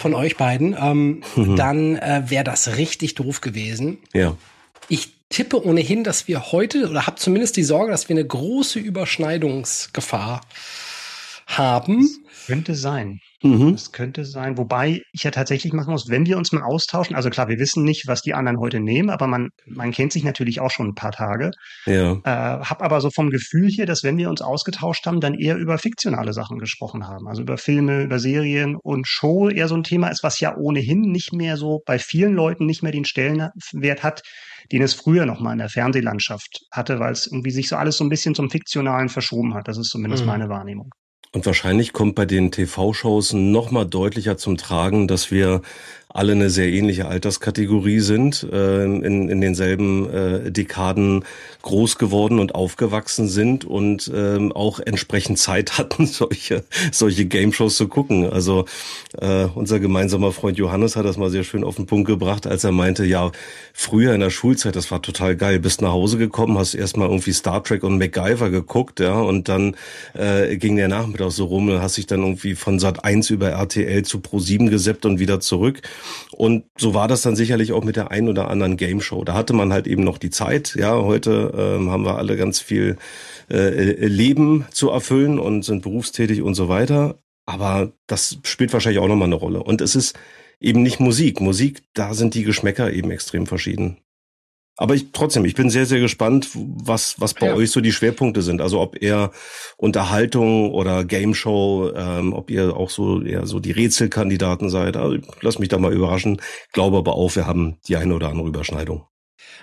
von 0.00 0.14
euch 0.14 0.36
beiden, 0.36 0.76
ähm, 0.80 1.22
mhm. 1.36 1.56
dann 1.56 1.96
äh, 1.96 2.22
wäre 2.26 2.44
das 2.44 2.76
richtig 2.76 3.14
doof 3.14 3.40
gewesen. 3.40 3.98
Ja. 4.12 4.36
Ich 4.88 5.12
tippe 5.28 5.64
ohnehin, 5.64 6.04
dass 6.04 6.26
wir 6.26 6.52
heute, 6.52 6.88
oder 6.88 7.06
habe 7.06 7.16
zumindest 7.16 7.56
die 7.56 7.62
Sorge, 7.62 7.92
dass 7.92 8.08
wir 8.08 8.14
eine 8.14 8.26
große 8.26 8.78
Überschneidungsgefahr 8.78 10.40
haben. 11.58 12.00
Das 12.00 12.46
könnte 12.46 12.74
sein. 12.74 13.20
Mhm. 13.42 13.72
Das 13.72 13.92
könnte 13.92 14.24
sein. 14.24 14.58
Wobei 14.58 15.02
ich 15.12 15.22
ja 15.22 15.30
tatsächlich 15.30 15.72
machen 15.72 15.92
muss, 15.92 16.08
wenn 16.08 16.26
wir 16.26 16.36
uns 16.36 16.52
mal 16.52 16.62
austauschen, 16.62 17.16
also 17.16 17.30
klar, 17.30 17.48
wir 17.48 17.58
wissen 17.58 17.84
nicht, 17.84 18.06
was 18.06 18.22
die 18.22 18.34
anderen 18.34 18.60
heute 18.60 18.80
nehmen, 18.80 19.10
aber 19.10 19.26
man, 19.26 19.48
man 19.66 19.92
kennt 19.92 20.12
sich 20.12 20.24
natürlich 20.24 20.60
auch 20.60 20.70
schon 20.70 20.88
ein 20.88 20.94
paar 20.94 21.12
Tage. 21.12 21.50
Ja. 21.86 22.12
Äh, 22.24 22.64
hab 22.64 22.82
aber 22.82 23.00
so 23.00 23.10
vom 23.10 23.30
Gefühl 23.30 23.68
hier, 23.68 23.86
dass 23.86 24.02
wenn 24.02 24.18
wir 24.18 24.28
uns 24.28 24.42
ausgetauscht 24.42 25.06
haben, 25.06 25.20
dann 25.20 25.34
eher 25.34 25.56
über 25.56 25.78
fiktionale 25.78 26.32
Sachen 26.32 26.58
gesprochen 26.58 27.06
haben. 27.06 27.28
Also 27.28 27.42
über 27.42 27.56
Filme, 27.56 28.02
über 28.02 28.18
Serien 28.18 28.76
und 28.76 29.06
Show 29.06 29.48
eher 29.48 29.68
so 29.68 29.74
ein 29.74 29.84
Thema 29.84 30.08
ist, 30.08 30.22
was 30.22 30.40
ja 30.40 30.56
ohnehin 30.56 31.00
nicht 31.00 31.32
mehr 31.32 31.56
so 31.56 31.80
bei 31.86 31.98
vielen 31.98 32.34
Leuten 32.34 32.66
nicht 32.66 32.82
mehr 32.82 32.92
den 32.92 33.04
Stellenwert 33.06 34.02
hat, 34.02 34.22
den 34.70 34.82
es 34.82 34.94
früher 34.94 35.24
noch 35.24 35.40
mal 35.40 35.52
in 35.52 35.58
der 35.58 35.68
Fernsehlandschaft 35.70 36.60
hatte, 36.70 37.00
weil 37.00 37.12
es 37.12 37.26
irgendwie 37.26 37.50
sich 37.50 37.68
so 37.68 37.76
alles 37.76 37.96
so 37.96 38.04
ein 38.04 38.10
bisschen 38.10 38.34
zum 38.34 38.50
Fiktionalen 38.50 39.08
verschoben 39.08 39.54
hat. 39.54 39.66
Das 39.66 39.78
ist 39.78 39.88
zumindest 39.88 40.24
mhm. 40.24 40.28
meine 40.28 40.48
Wahrnehmung. 40.48 40.90
Und 41.32 41.46
wahrscheinlich 41.46 41.92
kommt 41.92 42.16
bei 42.16 42.26
den 42.26 42.50
TV-Shows 42.50 43.34
noch 43.34 43.70
mal 43.70 43.84
deutlicher 43.84 44.36
zum 44.36 44.56
Tragen, 44.56 45.06
dass 45.06 45.30
wir 45.30 45.62
alle 46.12 46.32
eine 46.32 46.50
sehr 46.50 46.68
ähnliche 46.68 47.06
Alterskategorie 47.06 48.00
sind, 48.00 48.46
äh, 48.52 48.84
in, 48.84 49.28
in 49.28 49.40
denselben 49.40 50.10
äh, 50.10 50.50
Dekaden 50.50 51.24
groß 51.62 51.98
geworden 51.98 52.40
und 52.40 52.54
aufgewachsen 52.54 53.28
sind 53.28 53.64
und 53.64 54.10
ähm, 54.12 54.50
auch 54.50 54.80
entsprechend 54.80 55.38
Zeit 55.38 55.72
hatten, 55.78 56.06
solche, 56.06 56.64
solche 56.90 57.26
Game-Shows 57.26 57.76
zu 57.76 57.86
gucken. 57.86 58.28
Also 58.28 58.64
äh, 59.18 59.44
unser 59.54 59.78
gemeinsamer 59.78 60.32
Freund 60.32 60.58
Johannes 60.58 60.96
hat 60.96 61.04
das 61.04 61.16
mal 61.16 61.30
sehr 61.30 61.44
schön 61.44 61.62
auf 61.62 61.76
den 61.76 61.86
Punkt 61.86 62.08
gebracht, 62.08 62.46
als 62.46 62.64
er 62.64 62.72
meinte, 62.72 63.04
ja, 63.04 63.30
früher 63.72 64.12
in 64.12 64.20
der 64.20 64.30
Schulzeit, 64.30 64.74
das 64.74 64.90
war 64.90 65.02
total 65.02 65.36
geil, 65.36 65.60
bist 65.60 65.80
nach 65.80 65.92
Hause 65.92 66.18
gekommen, 66.18 66.58
hast 66.58 66.74
erstmal 66.74 67.08
irgendwie 67.08 67.32
Star 67.32 67.62
Trek 67.62 67.84
und 67.84 67.98
MacGyver 67.98 68.50
geguckt, 68.50 68.98
ja, 68.98 69.20
und 69.20 69.48
dann 69.48 69.76
äh, 70.14 70.56
ging 70.56 70.76
der 70.76 70.88
Nachmittag 70.88 71.30
so 71.30 71.44
rum, 71.44 71.68
und 71.68 71.80
hast 71.80 71.96
dich 71.98 72.06
dann 72.06 72.22
irgendwie 72.22 72.56
von 72.56 72.80
Sat 72.80 73.04
1 73.04 73.30
über 73.30 73.50
RTL 73.50 74.02
zu 74.04 74.20
Pro 74.20 74.40
7 74.40 74.70
geseppt 74.70 75.06
und 75.06 75.20
wieder 75.20 75.40
zurück. 75.40 75.82
Und 76.32 76.64
so 76.78 76.94
war 76.94 77.08
das 77.08 77.22
dann 77.22 77.36
sicherlich 77.36 77.72
auch 77.72 77.84
mit 77.84 77.96
der 77.96 78.10
ein 78.10 78.28
oder 78.28 78.48
anderen 78.48 78.76
Game 78.76 79.00
Show. 79.00 79.24
Da 79.24 79.34
hatte 79.34 79.52
man 79.52 79.72
halt 79.72 79.86
eben 79.86 80.04
noch 80.04 80.18
die 80.18 80.30
Zeit. 80.30 80.74
Ja, 80.78 81.02
heute 81.02 81.52
ähm, 81.56 81.90
haben 81.90 82.04
wir 82.04 82.16
alle 82.16 82.36
ganz 82.36 82.60
viel 82.60 82.96
äh, 83.50 84.06
Leben 84.06 84.66
zu 84.70 84.90
erfüllen 84.90 85.38
und 85.38 85.64
sind 85.64 85.82
berufstätig 85.82 86.42
und 86.42 86.54
so 86.54 86.68
weiter. 86.68 87.18
Aber 87.46 87.92
das 88.06 88.38
spielt 88.44 88.72
wahrscheinlich 88.72 89.00
auch 89.00 89.08
nochmal 89.08 89.26
eine 89.26 89.34
Rolle. 89.34 89.62
Und 89.62 89.80
es 89.80 89.96
ist 89.96 90.16
eben 90.60 90.82
nicht 90.82 91.00
Musik. 91.00 91.40
Musik, 91.40 91.82
da 91.94 92.14
sind 92.14 92.34
die 92.34 92.44
Geschmäcker 92.44 92.92
eben 92.92 93.10
extrem 93.10 93.46
verschieden. 93.46 93.98
Aber 94.80 94.94
ich 94.94 95.12
trotzdem, 95.12 95.44
ich 95.44 95.54
bin 95.54 95.68
sehr, 95.68 95.84
sehr 95.84 96.00
gespannt, 96.00 96.48
was, 96.54 97.20
was 97.20 97.34
bei 97.34 97.48
ja. 97.48 97.54
euch 97.54 97.70
so 97.70 97.82
die 97.82 97.92
Schwerpunkte 97.92 98.40
sind. 98.40 98.62
Also 98.62 98.80
ob 98.80 99.02
eher 99.02 99.30
Unterhaltung 99.76 100.72
oder 100.72 101.04
Game 101.04 101.34
Show, 101.34 101.92
ähm, 101.94 102.32
ob 102.32 102.50
ihr 102.50 102.74
auch 102.74 102.88
so 102.88 103.20
eher 103.20 103.46
so 103.46 103.60
die 103.60 103.72
Rätselkandidaten 103.72 104.70
seid. 104.70 104.96
Also 104.96 105.18
lass 105.42 105.58
mich 105.58 105.68
da 105.68 105.76
mal 105.76 105.92
überraschen. 105.92 106.40
Glaube 106.72 106.96
aber 106.96 107.14
auch, 107.14 107.36
wir 107.36 107.46
haben 107.46 107.76
die 107.88 107.96
eine 107.98 108.14
oder 108.14 108.30
andere 108.30 108.48
Überschneidung. 108.48 109.04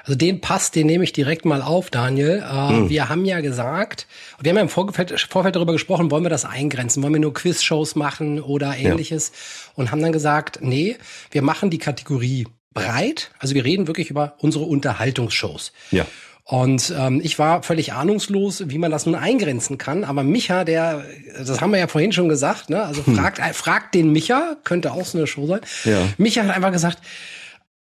Also 0.03 0.15
den 0.15 0.39
Pass, 0.39 0.69
den 0.69 0.85
nehme 0.85 1.03
ich 1.03 1.13
direkt 1.13 1.45
mal 1.45 1.63
auf, 1.63 1.89
Daniel. 1.89 2.43
Äh, 2.47 2.69
hm. 2.69 2.89
Wir 2.89 3.09
haben 3.09 3.25
ja 3.25 3.41
gesagt, 3.41 4.05
wir 4.39 4.51
haben 4.51 4.57
ja 4.57 4.61
im 4.61 4.69
Vorfeld, 4.69 5.19
Vorfeld 5.19 5.55
darüber 5.55 5.73
gesprochen, 5.73 6.11
wollen 6.11 6.23
wir 6.23 6.29
das 6.29 6.45
eingrenzen? 6.45 7.01
Wollen 7.01 7.13
wir 7.13 7.21
nur 7.21 7.33
Quizshows 7.33 7.95
machen 7.95 8.39
oder 8.39 8.77
ähnliches? 8.77 9.29
Ja. 9.29 9.71
Und 9.77 9.91
haben 9.91 10.01
dann 10.03 10.11
gesagt, 10.11 10.59
nee, 10.61 10.95
wir 11.31 11.41
machen 11.41 11.71
die 11.71 11.79
Kategorie 11.79 12.45
breit. 12.73 13.31
Also 13.39 13.55
wir 13.55 13.65
reden 13.65 13.87
wirklich 13.87 14.09
über 14.09 14.35
unsere 14.39 14.65
Unterhaltungsshows. 14.65 15.71
Ja. 15.91 16.05
Und 16.43 16.93
ähm, 16.97 17.19
ich 17.21 17.37
war 17.39 17.61
völlig 17.61 17.91
ahnungslos, 17.91 18.69
wie 18.69 18.77
man 18.77 18.89
das 18.89 19.05
nun 19.05 19.15
eingrenzen 19.15 19.77
kann. 19.77 20.05
Aber 20.05 20.23
Micha, 20.23 20.63
der, 20.63 21.03
das 21.37 21.59
haben 21.59 21.71
wir 21.71 21.79
ja 21.79 21.87
vorhin 21.87 22.13
schon 22.13 22.29
gesagt, 22.29 22.69
ne? 22.69 22.83
Also 22.83 23.05
hm. 23.05 23.15
fragt, 23.17 23.45
hm. 23.45 23.53
fragt 23.53 23.95
den 23.95 24.13
Micha, 24.13 24.55
könnte 24.63 24.93
auch 24.93 25.05
so 25.05 25.17
eine 25.17 25.27
Show 25.27 25.45
sein. 25.45 25.59
Ja. 25.83 26.07
Micha 26.17 26.43
hat 26.43 26.55
einfach 26.55 26.71
gesagt, 26.71 26.99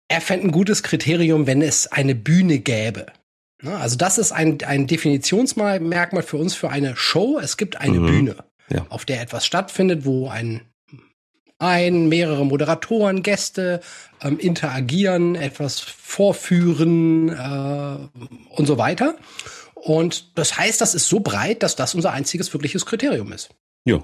er 0.06 0.20
fände 0.20 0.46
ein 0.46 0.52
gutes 0.52 0.84
Kriterium, 0.84 1.48
wenn 1.48 1.60
es 1.60 1.90
eine 1.90 2.14
Bühne 2.14 2.60
gäbe. 2.60 3.06
Ne? 3.62 3.76
Also 3.76 3.96
das 3.96 4.18
ist 4.18 4.30
ein, 4.30 4.58
ein 4.64 4.86
Definitionsmerkmal 4.86 6.22
für 6.22 6.36
uns 6.36 6.54
für 6.54 6.70
eine 6.70 6.94
Show. 6.96 7.40
Es 7.42 7.56
gibt 7.56 7.80
eine 7.80 7.98
mhm. 7.98 8.06
Bühne, 8.06 8.36
ja. 8.68 8.86
auf 8.90 9.04
der 9.04 9.22
etwas 9.22 9.44
stattfindet, 9.44 10.04
wo 10.04 10.28
ein 10.28 10.60
ein, 11.62 12.08
mehrere 12.08 12.44
Moderatoren, 12.44 13.22
Gäste 13.22 13.80
ähm, 14.20 14.38
interagieren, 14.38 15.34
etwas 15.34 15.80
vorführen 15.80 17.28
äh, 17.28 18.56
und 18.56 18.66
so 18.66 18.78
weiter. 18.78 19.16
Und 19.74 20.38
das 20.38 20.58
heißt, 20.58 20.80
das 20.80 20.94
ist 20.94 21.08
so 21.08 21.20
breit, 21.20 21.62
dass 21.62 21.76
das 21.76 21.94
unser 21.94 22.12
einziges 22.12 22.52
wirkliches 22.52 22.86
Kriterium 22.86 23.32
ist. 23.32 23.50
Ja. 23.84 24.02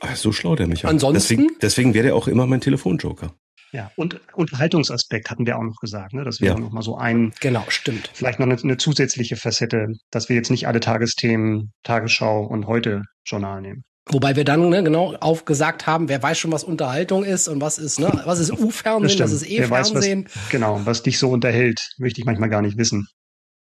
Ach, 0.00 0.16
so 0.16 0.32
schlau 0.32 0.56
der 0.56 0.66
Michael. 0.66 0.90
Ansonsten. 0.90 1.14
Deswegen, 1.14 1.58
deswegen 1.60 1.94
wäre 1.94 2.08
er 2.08 2.16
auch 2.16 2.28
immer 2.28 2.46
mein 2.46 2.60
Telefonjoker. 2.60 3.34
Ja, 3.72 3.90
und 3.96 4.20
Unterhaltungsaspekt 4.34 5.30
hatten 5.30 5.46
wir 5.46 5.58
auch 5.58 5.64
noch 5.64 5.80
gesagt, 5.80 6.12
ne? 6.12 6.22
Das 6.22 6.40
wäre 6.40 6.54
ja. 6.54 6.60
noch 6.60 6.70
mal 6.70 6.82
so 6.82 6.96
ein. 6.96 7.32
Genau, 7.40 7.64
stimmt. 7.68 8.08
Vielleicht 8.14 8.38
noch 8.38 8.46
eine, 8.46 8.56
eine, 8.56 8.76
zusätzliche 8.76 9.34
Facette, 9.34 9.88
dass 10.12 10.28
wir 10.28 10.36
jetzt 10.36 10.50
nicht 10.50 10.68
alle 10.68 10.78
Tagesthemen, 10.78 11.72
Tagesschau 11.82 12.44
und 12.44 12.68
heute 12.68 13.02
Journal 13.24 13.60
nehmen. 13.62 13.82
Wobei 14.10 14.36
wir 14.36 14.44
dann 14.44 14.68
ne, 14.68 14.82
genau 14.82 15.14
aufgesagt 15.14 15.86
haben, 15.86 16.08
wer 16.08 16.22
weiß 16.22 16.38
schon, 16.38 16.52
was 16.52 16.62
Unterhaltung 16.62 17.24
ist 17.24 17.48
und 17.48 17.60
was 17.60 17.78
ist, 17.78 17.98
ne, 17.98 18.22
was 18.24 18.38
ist 18.38 18.52
U-Fernsehen, 18.52 19.18
was 19.18 19.32
ist 19.32 19.48
E-Fernsehen. 19.48 20.28
Genau, 20.50 20.80
was 20.84 21.02
dich 21.02 21.18
so 21.18 21.30
unterhält, 21.30 21.94
möchte 21.98 22.20
ich 22.20 22.26
manchmal 22.26 22.50
gar 22.50 22.60
nicht 22.60 22.76
wissen. 22.76 23.08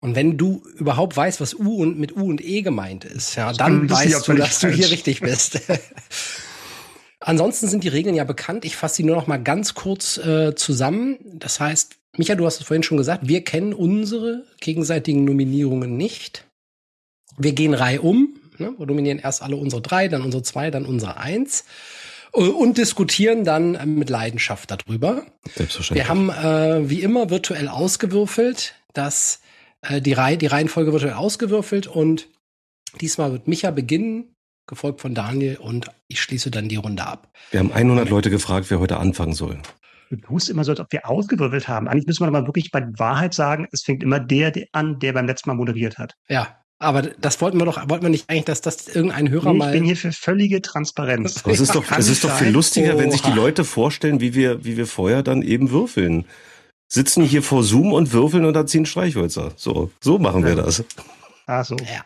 Und 0.01 0.17
wenn 0.17 0.37
du 0.37 0.63
überhaupt 0.77 1.17
weißt, 1.17 1.41
was 1.41 1.55
U 1.55 1.81
und 1.81 1.99
mit 1.99 2.17
U 2.17 2.29
und 2.29 2.45
E 2.45 2.63
gemeint 2.63 3.05
ist, 3.05 3.37
ja, 3.37 3.53
dann 3.53 3.89
weißt 3.89 4.29
du, 4.29 4.35
dass 4.35 4.59
du 4.59 4.69
hier 4.69 4.91
richtig 4.91 5.21
bist. 5.21 5.61
Ansonsten 7.21 7.69
sind 7.69 7.85
die 7.85 7.89
Regeln 7.89 8.15
ja 8.15 8.25
bekannt. 8.25 8.67
Ich 8.67 8.77
fasse 8.77 8.97
sie 8.97 9.05
nur 9.05 9.17
noch 9.17 9.27
mal 9.27 9.39
ganz 9.39 9.73
kurz 9.73 10.19
äh, 10.19 10.55
zusammen. 10.55 11.17
Das 11.39 11.59
heißt, 11.59 11.97
Micha, 12.19 12.35
du 12.35 12.45
hast 12.45 12.61
es 12.61 12.67
vorhin 12.67 12.83
schon 12.83 12.99
gesagt, 12.99 13.27
wir 13.27 13.45
kennen 13.45 13.73
unsere 13.73 14.45
gegenseitigen 14.61 15.25
Nominierungen 15.25 15.97
nicht. 15.97 16.47
Wir 17.39 17.55
gehen 17.55 17.73
Reihe 17.73 18.03
um. 18.03 18.37
Ne? 18.59 18.75
Wir 18.77 18.87
nominieren 18.87 19.19
erst 19.19 19.43
alle 19.43 19.57
unsere 19.57 19.83
drei, 19.83 20.09
dann 20.09 20.23
unsere 20.23 20.43
zwei, 20.43 20.71
dann 20.71 20.87
unsere 20.87 21.17
eins 21.17 21.65
äh, 22.33 22.41
und 22.41 22.79
diskutieren 22.79 23.45
dann 23.45 23.75
äh, 23.75 23.87
mit 23.87 24.11
Leidenschaft 24.11 24.71
darüber. 24.71 25.25
Wir 25.91 26.09
haben 26.09 26.31
äh, 26.31 26.89
wie 26.89 27.03
immer 27.03 27.31
virtuell 27.31 27.69
ausgewürfelt, 27.69 28.75
dass 28.93 29.41
äh, 29.83 30.01
die, 30.01 30.13
Reihe, 30.13 30.39
die 30.39 30.47
Reihenfolge 30.47 30.93
virtuell 30.93 31.15
ausgewürfelt 31.15 31.87
und 31.87 32.29
diesmal 33.01 33.33
wird 33.33 33.49
Micha 33.49 33.71
beginnen 33.71 34.35
gefolgt 34.67 35.01
von 35.01 35.15
Daniel 35.15 35.59
und 35.59 35.91
ich 36.09 36.21
schließe 36.21 36.51
dann 36.51 36.69
die 36.69 36.77
Runde 36.77 37.07
ab. 37.07 37.31
Wir 37.51 37.61
haben 37.61 37.73
100 37.73 38.09
Leute 38.09 38.31
gefragt, 38.31 38.71
wer 38.71 38.81
heute 38.81 38.97
anfangen 38.97 39.35
soll. 39.35 39.61
Du 40.11 40.17
tust 40.17 40.49
immer 40.49 40.65
so, 40.65 40.73
als 40.73 40.81
ob 40.81 40.93
wir 40.93 41.09
ausgewirbelt 41.09 41.69
haben. 41.69 41.89
Eigentlich 41.89 42.07
müssen 42.07 42.23
wir 42.23 42.29
aber 42.29 42.47
wirklich 42.47 42.71
bei 42.71 42.87
Wahrheit 42.99 43.35
sagen, 43.35 43.69
es 43.73 43.83
fängt 43.83 44.03
immer 44.03 44.21
der 44.21 44.53
an, 44.73 44.99
der 45.01 45.13
beim 45.13 45.27
letzten 45.27 45.51
Mal 45.51 45.57
moderiert 45.57 45.99
hat. 45.99 46.15
Ja, 46.29 46.64
aber 46.79 47.03
das 47.03 47.41
wollten 47.41 47.59
wir 47.59 47.65
doch, 47.65 47.89
wollten 47.89 48.03
wir 48.03 48.11
nicht 48.11 48.29
eigentlich, 48.29 48.45
dass 48.45 48.61
das 48.61 48.89
irgendein 48.89 49.31
Hörer 49.31 49.53
nee, 49.53 49.59
mal. 49.59 49.75
Ich 49.75 49.81
bin 49.81 49.85
hier 49.85 49.97
für 49.97 50.13
völlige 50.13 50.61
Transparenz. 50.61 51.43
es 51.47 51.61
ist 51.61 51.75
doch, 51.75 51.85
es 51.91 52.09
ist 52.09 52.25
doch 52.25 52.37
viel 52.37 52.51
lustiger, 52.51 52.95
Oha. 52.95 53.03
wenn 53.03 53.11
sich 53.11 53.23
die 53.23 53.33
Leute 53.33 53.65
vorstellen, 53.65 54.21
wie 54.21 54.35
wir, 54.35 54.65
wie 54.65 54.77
wir 54.77 54.87
vorher 54.87 55.23
dann 55.23 55.43
eben 55.43 55.71
würfeln. 55.71 56.27
Sitzen 56.89 57.25
hier 57.25 57.43
vor 57.43 57.63
Zoom 57.63 57.93
und 57.93 58.13
würfeln 58.13 58.45
und 58.45 58.55
dann 58.55 58.69
ziehen 58.69 58.87
Streichhölzer. 58.87 59.53
So, 59.57 59.91
so 60.01 60.19
machen 60.19 60.45
wir 60.45 60.55
das. 60.55 60.85
Ach 61.47 61.65
so. 61.65 61.77
Ja. 61.77 62.05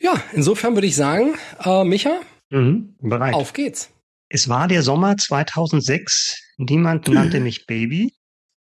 Ja, 0.00 0.22
insofern 0.32 0.74
würde 0.74 0.86
ich 0.86 0.96
sagen, 0.96 1.34
äh, 1.64 1.84
Micha, 1.84 2.20
mhm, 2.50 2.94
bereit. 3.00 3.34
auf 3.34 3.52
geht's. 3.52 3.90
Es 4.28 4.48
war 4.48 4.68
der 4.68 4.82
Sommer 4.82 5.16
2006. 5.16 6.54
Niemand 6.58 7.08
nannte 7.08 7.40
mich 7.40 7.66
Baby, 7.66 8.12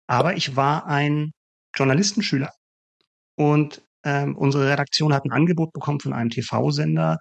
aber 0.07 0.35
ich 0.35 0.55
war 0.55 0.87
ein 0.87 1.31
Journalistenschüler. 1.75 2.51
Und 3.35 3.81
ähm, 4.03 4.35
unsere 4.35 4.69
Redaktion 4.69 5.13
hat 5.13 5.25
ein 5.25 5.31
Angebot 5.31 5.73
bekommen 5.73 5.99
von 5.99 6.13
einem 6.13 6.29
TV-Sender. 6.29 7.17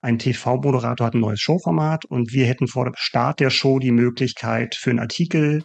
Ein 0.00 0.18
TV-Moderator 0.18 1.06
hat 1.06 1.14
ein 1.14 1.20
neues 1.20 1.40
Showformat 1.40 2.04
und 2.04 2.32
wir 2.32 2.46
hätten 2.46 2.68
vor 2.68 2.84
dem 2.84 2.94
Start 2.96 3.40
der 3.40 3.50
Show 3.50 3.78
die 3.78 3.90
Möglichkeit, 3.90 4.76
für 4.76 4.90
einen 4.90 5.00
Artikel 5.00 5.62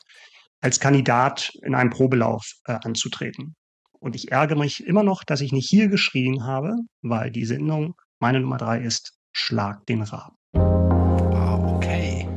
als 0.61 0.79
Kandidat 0.79 1.51
in 1.61 1.75
einem 1.75 1.89
Probelauf 1.89 2.53
äh, 2.65 2.77
anzutreten. 2.83 3.55
Und 3.99 4.15
ich 4.15 4.31
ärgere 4.31 4.57
mich 4.57 4.85
immer 4.85 5.03
noch, 5.03 5.23
dass 5.23 5.41
ich 5.41 5.51
nicht 5.51 5.69
hier 5.69 5.87
geschrien 5.87 6.45
habe, 6.45 6.75
weil 7.01 7.31
die 7.31 7.45
Sendung, 7.45 7.95
meine 8.19 8.39
Nummer 8.39 8.57
drei 8.57 8.79
ist 8.79 9.13
Schlag 9.33 9.85
den 9.85 10.01
Raab. 10.01 10.33
Wow, 10.53 11.75
okay. 11.75 12.27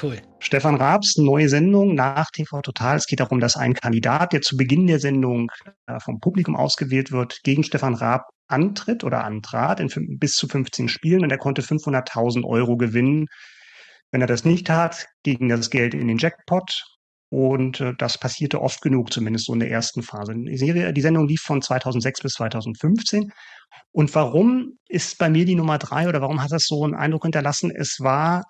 Cool. 0.00 0.20
Stefan 0.44 0.74
Raabs 0.74 1.16
neue 1.16 1.48
Sendung 1.48 1.94
nach 1.94 2.30
TV 2.30 2.60
Total. 2.60 2.98
Es 2.98 3.06
geht 3.06 3.20
darum, 3.20 3.40
dass 3.40 3.56
ein 3.56 3.72
Kandidat, 3.72 4.34
der 4.34 4.42
zu 4.42 4.58
Beginn 4.58 4.86
der 4.86 5.00
Sendung 5.00 5.50
äh, 5.86 5.98
vom 6.00 6.20
Publikum 6.20 6.54
ausgewählt 6.54 7.12
wird, 7.12 7.40
gegen 7.44 7.64
Stefan 7.64 7.94
Raab 7.94 8.28
antritt 8.46 9.04
oder 9.04 9.24
antrat 9.24 9.80
in 9.80 9.88
bis 10.18 10.34
zu 10.34 10.46
15 10.46 10.88
Spielen 10.88 11.22
und 11.22 11.30
er 11.30 11.38
konnte 11.38 11.62
500.000 11.62 12.44
Euro 12.44 12.76
gewinnen. 12.76 13.26
Wenn 14.10 14.20
er 14.20 14.26
das 14.26 14.44
nicht 14.44 14.66
tat, 14.66 15.06
ging 15.22 15.48
das 15.48 15.70
Geld 15.70 15.94
in 15.94 16.08
den 16.08 16.18
Jackpot 16.18 16.84
und 17.30 17.80
äh, 17.80 17.94
das 17.96 18.18
passierte 18.18 18.60
oft 18.60 18.82
genug, 18.82 19.14
zumindest 19.14 19.46
so 19.46 19.54
in 19.54 19.60
der 19.60 19.70
ersten 19.70 20.02
Phase. 20.02 20.34
Die 20.36 20.58
Serie, 20.58 20.92
die 20.92 21.00
Sendung 21.00 21.26
lief 21.26 21.40
von 21.40 21.62
2006 21.62 22.20
bis 22.20 22.34
2015. 22.34 23.32
Und 23.92 24.14
warum 24.14 24.78
ist 24.88 25.16
bei 25.16 25.30
mir 25.30 25.46
die 25.46 25.54
Nummer 25.54 25.78
drei 25.78 26.06
oder 26.06 26.20
warum 26.20 26.42
hat 26.42 26.52
das 26.52 26.66
so 26.66 26.84
einen 26.84 26.94
Eindruck 26.94 27.22
hinterlassen? 27.22 27.70
Es 27.74 27.96
war 28.00 28.44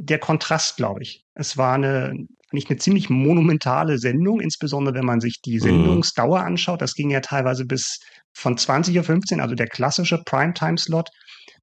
der 0.00 0.18
Kontrast, 0.18 0.76
glaube 0.76 1.02
ich. 1.02 1.24
Es 1.34 1.56
war 1.56 1.74
eine, 1.74 2.14
nicht 2.52 2.70
eine 2.70 2.78
ziemlich 2.78 3.10
monumentale 3.10 3.98
Sendung, 3.98 4.40
insbesondere 4.40 4.94
wenn 4.94 5.04
man 5.04 5.20
sich 5.20 5.40
die 5.42 5.56
mhm. 5.56 5.60
Sendungsdauer 5.60 6.40
anschaut. 6.40 6.80
Das 6.80 6.94
ging 6.94 7.10
ja 7.10 7.20
teilweise 7.20 7.64
bis 7.66 8.00
von 8.32 8.56
20.15 8.56 9.36
Uhr, 9.36 9.42
also 9.42 9.54
der 9.54 9.66
klassische 9.66 10.22
Primetime-Slot, 10.24 11.10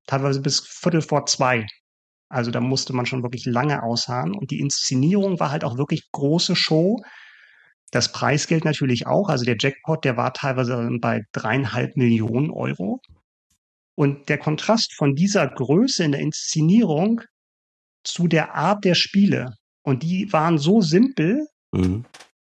teilweise 0.05 0.41
bis 0.41 0.59
Viertel 0.59 1.01
vor 1.01 1.25
zwei. 1.25 1.65
Also 2.29 2.51
da 2.51 2.59
musste 2.59 2.93
man 2.93 3.05
schon 3.05 3.23
wirklich 3.23 3.45
lange 3.45 3.83
ausharren. 3.83 4.35
Und 4.35 4.51
die 4.51 4.59
Inszenierung 4.59 5.39
war 5.39 5.49
halt 5.49 5.63
auch 5.63 5.77
wirklich 5.77 6.11
große 6.11 6.55
Show. 6.55 7.01
Das 7.91 8.11
Preisgeld 8.11 8.65
natürlich 8.65 9.07
auch. 9.07 9.29
Also 9.29 9.45
der 9.45 9.55
Jackpot, 9.59 10.03
der 10.03 10.17
war 10.17 10.33
teilweise 10.33 10.89
bei 11.01 11.21
dreieinhalb 11.31 11.95
Millionen 11.95 12.51
Euro. 12.51 12.99
Und 13.95 14.29
der 14.29 14.37
Kontrast 14.37 14.93
von 14.93 15.15
dieser 15.15 15.47
Größe 15.47 16.03
in 16.03 16.11
der 16.11 16.21
Inszenierung 16.21 17.21
zu 18.07 18.27
der 18.27 18.55
Art 18.55 18.83
der 18.85 18.95
Spiele. 18.95 19.53
Und 19.83 20.03
die 20.03 20.31
waren 20.33 20.57
so 20.57 20.81
simpel, 20.81 21.47
mhm. 21.71 22.05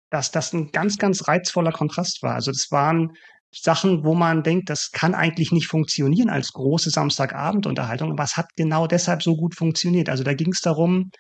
dass 0.09 0.31
das 0.31 0.53
ein 0.53 0.71
ganz, 0.71 0.97
ganz 0.97 1.27
reizvoller 1.27 1.71
Kontrast 1.71 2.23
war. 2.23 2.35
Also 2.35 2.51
das 2.51 2.67
waren 2.71 3.11
Sachen, 3.51 4.03
wo 4.03 4.13
man 4.13 4.43
denkt, 4.43 4.69
das 4.69 4.91
kann 4.91 5.15
eigentlich 5.15 5.51
nicht 5.51 5.67
funktionieren 5.67 6.29
als 6.29 6.51
große 6.51 6.89
Samstagabendunterhaltung, 6.89 8.11
aber 8.11 8.23
es 8.23 8.35
hat 8.35 8.47
genau 8.55 8.85
deshalb 8.87 9.23
so 9.23 9.35
gut 9.35 9.55
funktioniert. 9.55 10.09
Also 10.09 10.23
da 10.23 10.33
ging 10.33 10.51
es 10.51 10.61
darum, 10.61 11.11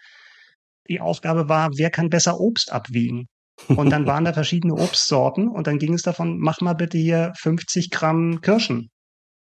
die 0.89 0.99
Aufgabe 0.99 1.49
war, 1.49 1.69
wer 1.77 1.89
kann 1.89 2.09
besser 2.09 2.39
Obst 2.39 2.71
abwiegen? 2.71 3.27
Und 3.67 3.89
dann 3.89 4.05
waren 4.07 4.25
da 4.25 4.33
verschiedene 4.33 4.75
Obstsorten 4.75 5.47
und 5.47 5.67
dann 5.67 5.79
ging 5.79 5.93
es 5.93 6.01
davon, 6.01 6.37
mach 6.39 6.61
mal 6.61 6.73
bitte 6.73 6.97
hier 6.97 7.33
50 7.37 7.89
Gramm 7.89 8.41
Kirschen 8.41 8.89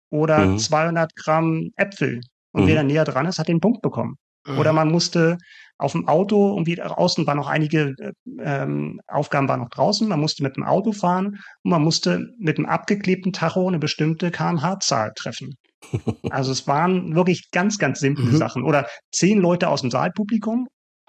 oder 0.10 0.46
mhm. 0.46 0.60
200 0.60 1.16
Gramm 1.16 1.72
Äpfel. 1.78 2.22
Und 2.52 2.64
mhm. 2.64 2.68
wer 2.68 2.76
da 2.76 2.84
näher 2.84 3.06
dran 3.06 3.26
ist, 3.26 3.40
hat 3.40 3.48
den 3.48 3.62
Punkt 3.62 3.82
bekommen. 3.82 4.16
Mhm. 4.46 4.60
Oder 4.60 4.74
man 4.74 4.92
musste 4.92 5.38
auf 5.78 5.94
dem 5.94 6.08
Auto, 6.08 6.52
irgendwie 6.52 6.80
außen 6.80 7.26
waren 7.26 7.38
noch 7.38 7.48
einige 7.48 7.96
ähm, 8.40 9.02
Aufgaben 9.08 9.48
waren 9.48 9.62
noch 9.62 9.70
draußen, 9.70 10.08
man 10.08 10.20
musste 10.20 10.44
mit 10.44 10.56
dem 10.56 10.64
Auto 10.64 10.92
fahren 10.92 11.40
und 11.64 11.72
man 11.72 11.82
musste 11.82 12.28
mit 12.38 12.58
einem 12.58 12.68
abgeklebten 12.68 13.34
Tacho 13.34 13.68
eine 13.68 13.80
bestimmte 13.80 14.30
kmh-Zahl 14.32 15.14
treffen. 15.16 15.56
Also 16.30 16.52
es 16.52 16.68
waren 16.68 17.16
wirklich 17.16 17.50
ganz, 17.52 17.80
ganz 17.80 18.00
simple 18.00 18.26
mhm. 18.26 18.38
Sachen. 18.38 18.64
Oder 18.64 18.88
zehn 19.12 19.40
Leute 19.40 19.68
aus 19.68 19.82
dem 19.82 19.90
Saalpublikum 19.90 20.68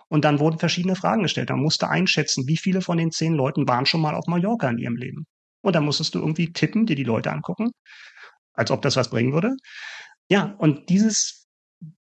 und 0.08 0.24
dann 0.24 0.40
wurden 0.40 0.58
verschiedene 0.58 0.96
Fragen 0.96 1.22
gestellt. 1.22 1.50
Man 1.50 1.60
musste 1.60 1.90
einschätzen, 1.90 2.46
wie 2.46 2.56
viele 2.56 2.80
von 2.80 2.96
den 2.96 3.10
zehn 3.10 3.34
Leuten 3.34 3.68
waren 3.68 3.84
schon 3.84 4.00
mal 4.00 4.14
auf 4.14 4.26
Mallorca 4.26 4.68
in 4.70 4.78
ihrem 4.78 4.96
Leben. 4.96 5.26
Und 5.62 5.76
dann 5.76 5.84
musstest 5.84 6.14
du 6.14 6.18
irgendwie 6.18 6.52
tippen, 6.52 6.86
dir 6.86 6.96
die 6.96 7.04
Leute 7.04 7.30
angucken, 7.30 7.70
als 8.54 8.70
ob 8.70 8.82
das 8.82 8.96
was 8.96 9.10
bringen 9.10 9.32
würde. 9.32 9.54
Ja, 10.28 10.54
und 10.58 10.88
dieses 10.88 11.41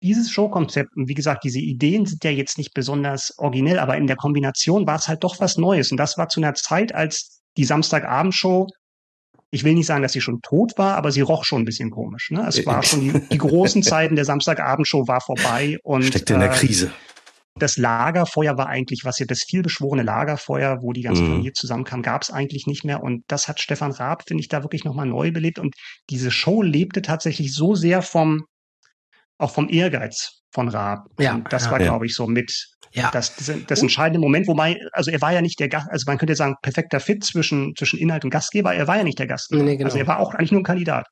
dieses 0.01 0.31
Showkonzept, 0.31 0.95
und 0.95 1.07
wie 1.07 1.13
gesagt, 1.13 1.43
diese 1.43 1.59
Ideen 1.59 2.05
sind 2.05 2.23
ja 2.23 2.31
jetzt 2.31 2.57
nicht 2.57 2.73
besonders 2.73 3.33
originell, 3.37 3.79
aber 3.79 3.97
in 3.97 4.07
der 4.07 4.15
Kombination 4.15 4.87
war 4.87 4.95
es 4.95 5.07
halt 5.07 5.23
doch 5.23 5.39
was 5.39 5.57
Neues. 5.57 5.91
Und 5.91 5.97
das 5.97 6.17
war 6.17 6.29
zu 6.29 6.39
einer 6.39 6.53
Zeit, 6.53 6.95
als 6.95 7.41
die 7.57 7.65
Samstagabendshow, 7.65 8.67
ich 9.51 9.63
will 9.63 9.73
nicht 9.73 9.87
sagen, 9.87 10.03
dass 10.03 10.13
sie 10.13 10.21
schon 10.21 10.41
tot 10.41 10.73
war, 10.77 10.95
aber 10.95 11.11
sie 11.11 11.21
roch 11.21 11.43
schon 11.43 11.63
ein 11.63 11.65
bisschen 11.65 11.89
komisch. 11.89 12.29
Ne? 12.31 12.45
Es 12.47 12.65
war 12.65 12.83
schon 12.83 13.01
die, 13.01 13.19
die 13.31 13.37
großen 13.37 13.83
Zeiten 13.83 14.15
der 14.15 14.25
Samstagabendshow 14.25 15.07
war 15.07 15.21
vorbei 15.21 15.77
und 15.83 16.03
steckte 16.03 16.35
in 16.35 16.39
der 16.39 16.51
äh, 16.51 16.55
Krise. 16.55 16.91
das 17.55 17.75
Lagerfeuer 17.77 18.57
war 18.57 18.67
eigentlich, 18.67 19.01
was 19.03 19.19
ja 19.19 19.25
das 19.25 19.43
vielbeschworene 19.47 20.03
Lagerfeuer, 20.03 20.81
wo 20.81 20.93
die 20.93 21.01
ganze 21.01 21.23
mhm. 21.23 21.27
Familie 21.27 21.53
zusammenkam, 21.53 22.03
gab 22.03 22.21
es 22.21 22.29
eigentlich 22.29 22.67
nicht 22.67 22.85
mehr. 22.85 23.01
Und 23.01 23.23
das 23.27 23.47
hat 23.47 23.59
Stefan 23.59 23.91
Raab, 23.91 24.23
finde 24.27 24.41
ich, 24.41 24.49
da 24.49 24.63
wirklich 24.63 24.85
nochmal 24.85 25.07
neu 25.07 25.31
belebt. 25.31 25.59
Und 25.59 25.75
diese 26.09 26.31
Show 26.31 26.61
lebte 26.61 27.01
tatsächlich 27.01 27.53
so 27.53 27.73
sehr 27.73 28.03
vom, 28.03 28.45
auch 29.39 29.51
vom 29.51 29.69
Ehrgeiz 29.69 30.43
von 30.51 30.69
Raab. 30.69 31.07
Ja, 31.19 31.35
und 31.35 31.51
das 31.51 31.65
ja, 31.65 31.71
war, 31.71 31.79
ja. 31.79 31.87
glaube 31.87 32.05
ich, 32.05 32.13
so 32.13 32.27
mit 32.27 32.51
ja. 32.91 33.09
das, 33.11 33.35
das, 33.35 33.51
das 33.67 33.81
entscheidende 33.81 34.19
Moment, 34.19 34.47
wobei, 34.47 34.79
also 34.93 35.11
er 35.11 35.21
war 35.21 35.33
ja 35.33 35.41
nicht 35.41 35.59
der 35.59 35.69
Gast, 35.69 35.87
also 35.89 36.05
man 36.07 36.17
könnte 36.17 36.35
sagen, 36.35 36.55
perfekter 36.61 36.99
Fit 36.99 37.23
zwischen, 37.23 37.75
zwischen 37.75 37.99
Inhalt 37.99 38.23
und 38.23 38.31
Gastgeber, 38.31 38.73
er 38.73 38.87
war 38.87 38.97
ja 38.97 39.03
nicht 39.03 39.19
der 39.19 39.27
Gastgeber. 39.27 39.63
Nee, 39.63 39.77
genau. 39.77 39.87
Also 39.87 39.97
er 39.97 40.07
war 40.07 40.19
auch 40.19 40.33
eigentlich 40.33 40.51
nur 40.51 40.61
ein 40.61 40.65
Kandidat. 40.65 41.07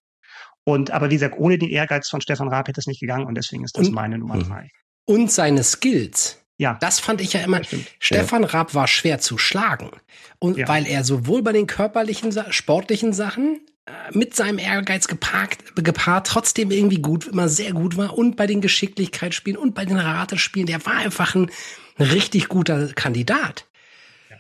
Und 0.64 0.92
aber 0.92 1.10
wie 1.10 1.16
gesagt, 1.16 1.36
ohne 1.38 1.58
den 1.58 1.70
Ehrgeiz 1.70 2.10
von 2.10 2.20
Stefan 2.20 2.50
Raab 2.50 2.68
hätte 2.68 2.80
es 2.80 2.88
nicht 2.88 3.00
gegangen 3.00 3.26
und 3.26 3.36
deswegen 3.36 3.64
ist 3.64 3.78
das 3.78 3.88
und, 3.88 3.94
meine 3.94 4.18
Nummer 4.18 4.40
drei. 4.40 4.68
Und 5.06 5.32
seine 5.32 5.64
Skills. 5.64 6.44
Ja. 6.58 6.78
Das 6.82 7.00
fand 7.00 7.22
ich 7.22 7.34
ja 7.34 7.42
immer. 7.42 7.62
Stefan 8.00 8.42
ja. 8.42 8.50
Raab 8.50 8.74
war 8.74 8.88
schwer 8.88 9.20
zu 9.20 9.38
schlagen. 9.38 9.92
Und 10.40 10.58
ja. 10.58 10.68
weil 10.68 10.86
er 10.86 11.04
sowohl 11.04 11.44
bei 11.44 11.54
den 11.54 11.68
körperlichen, 11.68 12.34
sportlichen 12.50 13.14
Sachen 13.14 13.62
mit 14.12 14.36
seinem 14.36 14.60
Ehrgeiz 14.60 15.08
geparkt, 15.08 15.76
gepaart 15.76 16.28
trotzdem 16.28 16.72
irgendwie 16.72 17.02
gut, 17.02 17.28
immer 17.28 17.50
sehr 17.50 17.74
gut 17.74 17.98
war 17.98 18.18
und 18.18 18.36
bei 18.36 18.48
den 18.48 18.62
Geschicklichkeitsspielen 18.62 19.58
und 19.60 19.76
bei 19.76 19.86
den 19.86 19.98
Ratespielen, 19.98 20.68
der 20.68 20.86
war 20.86 20.96
einfach 20.96 21.36
ein, 21.36 21.50
richtig 22.00 22.48
guter 22.48 22.88
Kandidat. 22.94 23.66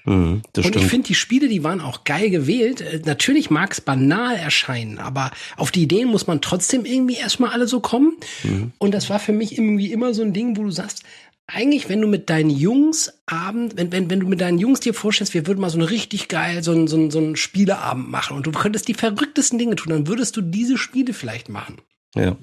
Mhm, 0.06 0.42
und 0.56 0.66
stimmt. 0.66 0.76
ich 0.78 0.86
finde, 0.86 1.08
die 1.08 1.16
Spiele, 1.16 1.50
die 1.50 1.64
waren 1.66 1.82
auch 1.82 2.06
geil 2.06 2.30
gewählt. 2.30 2.80
Äh, 2.80 3.02
natürlich 3.06 3.50
mag 3.50 3.74
es 3.74 3.82
banal 3.82 4.38
erscheinen, 4.38 5.00
aber 5.00 5.32
auf 5.58 5.72
die 5.72 5.84
Ideen 5.84 6.08
muss 6.08 6.28
man 6.28 6.40
trotzdem 6.40 6.86
irgendwie 6.86 7.16
erstmal 7.16 7.52
alle 7.52 7.68
so 7.68 7.82
kommen. 7.82 8.16
Mhm. 8.44 8.72
Und 8.78 8.94
das 8.94 9.10
war 9.10 9.20
für 9.20 9.34
mich 9.34 9.58
irgendwie 9.58 9.92
immer 9.92 10.14
so 10.14 10.22
ein 10.22 10.32
Ding, 10.32 10.56
wo 10.56 10.64
du 10.64 10.72
sagst, 10.72 11.04
eigentlich, 11.48 11.88
wenn 11.88 12.02
du 12.02 12.08
mit 12.08 12.30
deinen 12.30 12.50
Jungs 12.50 13.14
Abend, 13.26 13.78
wenn, 13.78 13.92
wenn, 13.92 14.10
wenn 14.10 14.20
du 14.20 14.28
mit 14.28 14.42
deinen 14.42 14.60
Jungs 14.60 14.82
dir 14.82 14.94
vorstellst, 14.94 15.34
wir 15.34 15.48
würden 15.48 15.62
mal 15.62 15.70
so 15.70 15.78
eine 15.78 15.90
richtig 15.90 16.28
geil, 16.28 16.62
so 16.62 16.74
ein, 16.74 16.88
so 16.88 16.98
ein, 16.98 17.10
so 17.10 17.20
ein 17.20 17.36
Spieleabend 17.38 18.10
machen 18.10 18.36
und 18.36 18.46
du 18.46 18.52
könntest 18.52 18.88
die 18.88 18.94
verrücktesten 18.94 19.58
Dinge 19.58 19.76
tun, 19.76 19.92
dann 19.92 20.08
würdest 20.08 20.36
du 20.36 20.42
diese 20.42 20.78
Spiele 20.78 21.14
vielleicht 21.14 21.48
machen. 21.48 21.78
Ja. 22.16 22.36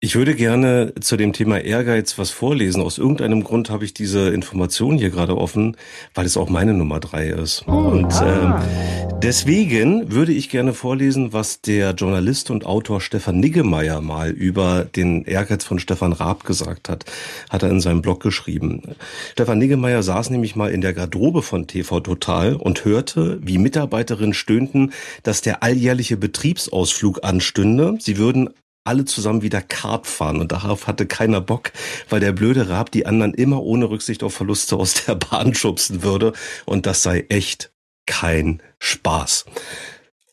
Ich 0.00 0.14
würde 0.14 0.34
gerne 0.34 0.92
zu 1.00 1.16
dem 1.16 1.32
Thema 1.32 1.58
Ehrgeiz 1.58 2.18
was 2.18 2.30
vorlesen. 2.30 2.82
Aus 2.82 2.98
irgendeinem 2.98 3.42
Grund 3.42 3.70
habe 3.70 3.86
ich 3.86 3.94
diese 3.94 4.28
Information 4.28 4.98
hier 4.98 5.08
gerade 5.08 5.38
offen, 5.38 5.74
weil 6.14 6.26
es 6.26 6.36
auch 6.36 6.50
meine 6.50 6.74
Nummer 6.74 7.00
drei 7.00 7.28
ist. 7.28 7.64
Oh, 7.66 7.72
und 7.72 8.12
ah. 8.12 8.62
ähm, 8.62 9.20
deswegen 9.22 10.12
würde 10.12 10.32
ich 10.32 10.50
gerne 10.50 10.74
vorlesen, 10.74 11.32
was 11.32 11.62
der 11.62 11.92
Journalist 11.92 12.50
und 12.50 12.66
Autor 12.66 13.00
Stefan 13.00 13.40
Niggemeier 13.40 14.02
mal 14.02 14.32
über 14.32 14.84
den 14.84 15.24
Ehrgeiz 15.24 15.64
von 15.64 15.78
Stefan 15.78 16.12
Raab 16.12 16.44
gesagt 16.44 16.90
hat. 16.90 17.06
Hat 17.48 17.62
er 17.62 17.70
in 17.70 17.80
seinem 17.80 18.02
Blog 18.02 18.22
geschrieben. 18.22 18.82
Stefan 19.32 19.56
Niggemeier 19.56 20.02
saß 20.02 20.28
nämlich 20.28 20.56
mal 20.56 20.70
in 20.70 20.82
der 20.82 20.92
Garderobe 20.92 21.40
von 21.40 21.68
TV 21.68 22.00
Total 22.00 22.54
und 22.54 22.84
hörte, 22.84 23.38
wie 23.42 23.56
Mitarbeiterinnen 23.56 24.34
stöhnten, 24.34 24.92
dass 25.22 25.40
der 25.40 25.62
alljährliche 25.62 26.18
Betriebsausflug 26.18 27.24
anstünde. 27.24 27.96
Sie 27.98 28.18
würden 28.18 28.50
alle 28.86 29.04
zusammen 29.04 29.42
wieder 29.42 29.60
Kart 29.60 30.06
fahren 30.06 30.40
und 30.40 30.52
darauf 30.52 30.86
hatte 30.86 31.06
keiner 31.06 31.40
Bock, 31.40 31.72
weil 32.08 32.20
der 32.20 32.32
blöde 32.32 32.68
Rab 32.68 32.90
die 32.90 33.06
anderen 33.06 33.34
immer 33.34 33.62
ohne 33.62 33.90
Rücksicht 33.90 34.22
auf 34.22 34.34
Verluste 34.34 34.76
aus 34.76 35.04
der 35.04 35.14
Bahn 35.16 35.54
schubsen 35.54 36.02
würde 36.02 36.32
und 36.64 36.86
das 36.86 37.02
sei 37.02 37.26
echt 37.28 37.72
kein 38.06 38.62
Spaß. 38.78 39.46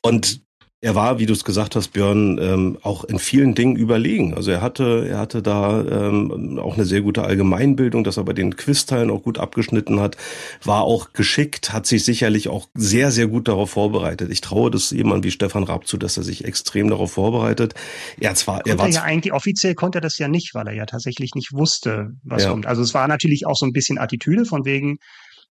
Und 0.02 0.43
er 0.84 0.96
war, 0.96 1.18
wie 1.18 1.26
du 1.26 1.32
es 1.32 1.46
gesagt 1.46 1.78
hast, 1.78 1.94
Björn, 1.94 2.38
ähm, 2.42 2.78
auch 2.82 3.06
in 3.06 3.18
vielen 3.18 3.56
Dingen 3.56 3.78
überlegen. 3.78 4.34
Also 4.34 4.52
er 4.52 4.62
hatte, 4.62 5.08
er 5.10 5.18
hatte 5.18 5.42
da 5.42 5.82
ähm, 5.82 6.60
auch 6.60 6.76
eine 6.76 6.84
sehr 6.84 7.00
gute 7.00 7.24
Allgemeinbildung, 7.24 8.04
dass 8.04 8.18
er 8.18 8.26
bei 8.26 8.34
den 8.34 8.58
Quizteilen 8.58 9.10
auch 9.10 9.24
gut 9.24 9.40
abgeschnitten 9.40 10.02
hat, 10.02 10.18
war 10.62 10.82
auch 10.82 11.14
geschickt, 11.14 11.72
hat 11.72 11.88
sich 11.88 12.04
sicherlich 12.04 12.50
auch 12.50 12.68
sehr, 12.74 13.12
sehr 13.12 13.28
gut 13.28 13.48
darauf 13.48 13.70
vorbereitet. 13.70 14.30
Ich 14.30 14.42
traue 14.42 14.70
das 14.72 14.92
jemand 14.92 15.24
wie 15.24 15.32
Stefan 15.32 15.64
Raab 15.64 15.88
zu, 15.88 15.96
dass 15.96 16.18
er 16.18 16.24
sich 16.24 16.44
extrem 16.44 16.90
darauf 16.90 17.14
vorbereitet. 17.14 17.76
Er 18.20 18.36
zwar, 18.36 18.68
er 18.68 18.78
war 18.78 18.90
ja 18.90 19.04
eigentlich 19.04 19.32
offiziell 19.32 19.76
konnte 19.76 20.00
er 20.00 20.02
das 20.02 20.18
ja 20.18 20.28
nicht, 20.28 20.54
weil 20.54 20.68
er 20.68 20.74
ja 20.74 20.86
tatsächlich 20.86 21.34
nicht 21.34 21.54
wusste, 21.54 22.12
was 22.24 22.44
ja. 22.44 22.50
kommt. 22.50 22.66
Also 22.66 22.82
es 22.82 22.94
war 22.94 23.08
natürlich 23.08 23.48
auch 23.48 23.56
so 23.56 23.66
ein 23.66 23.72
bisschen 23.72 24.00
Attitüde 24.00 24.44
von 24.44 24.66
wegen, 24.66 24.98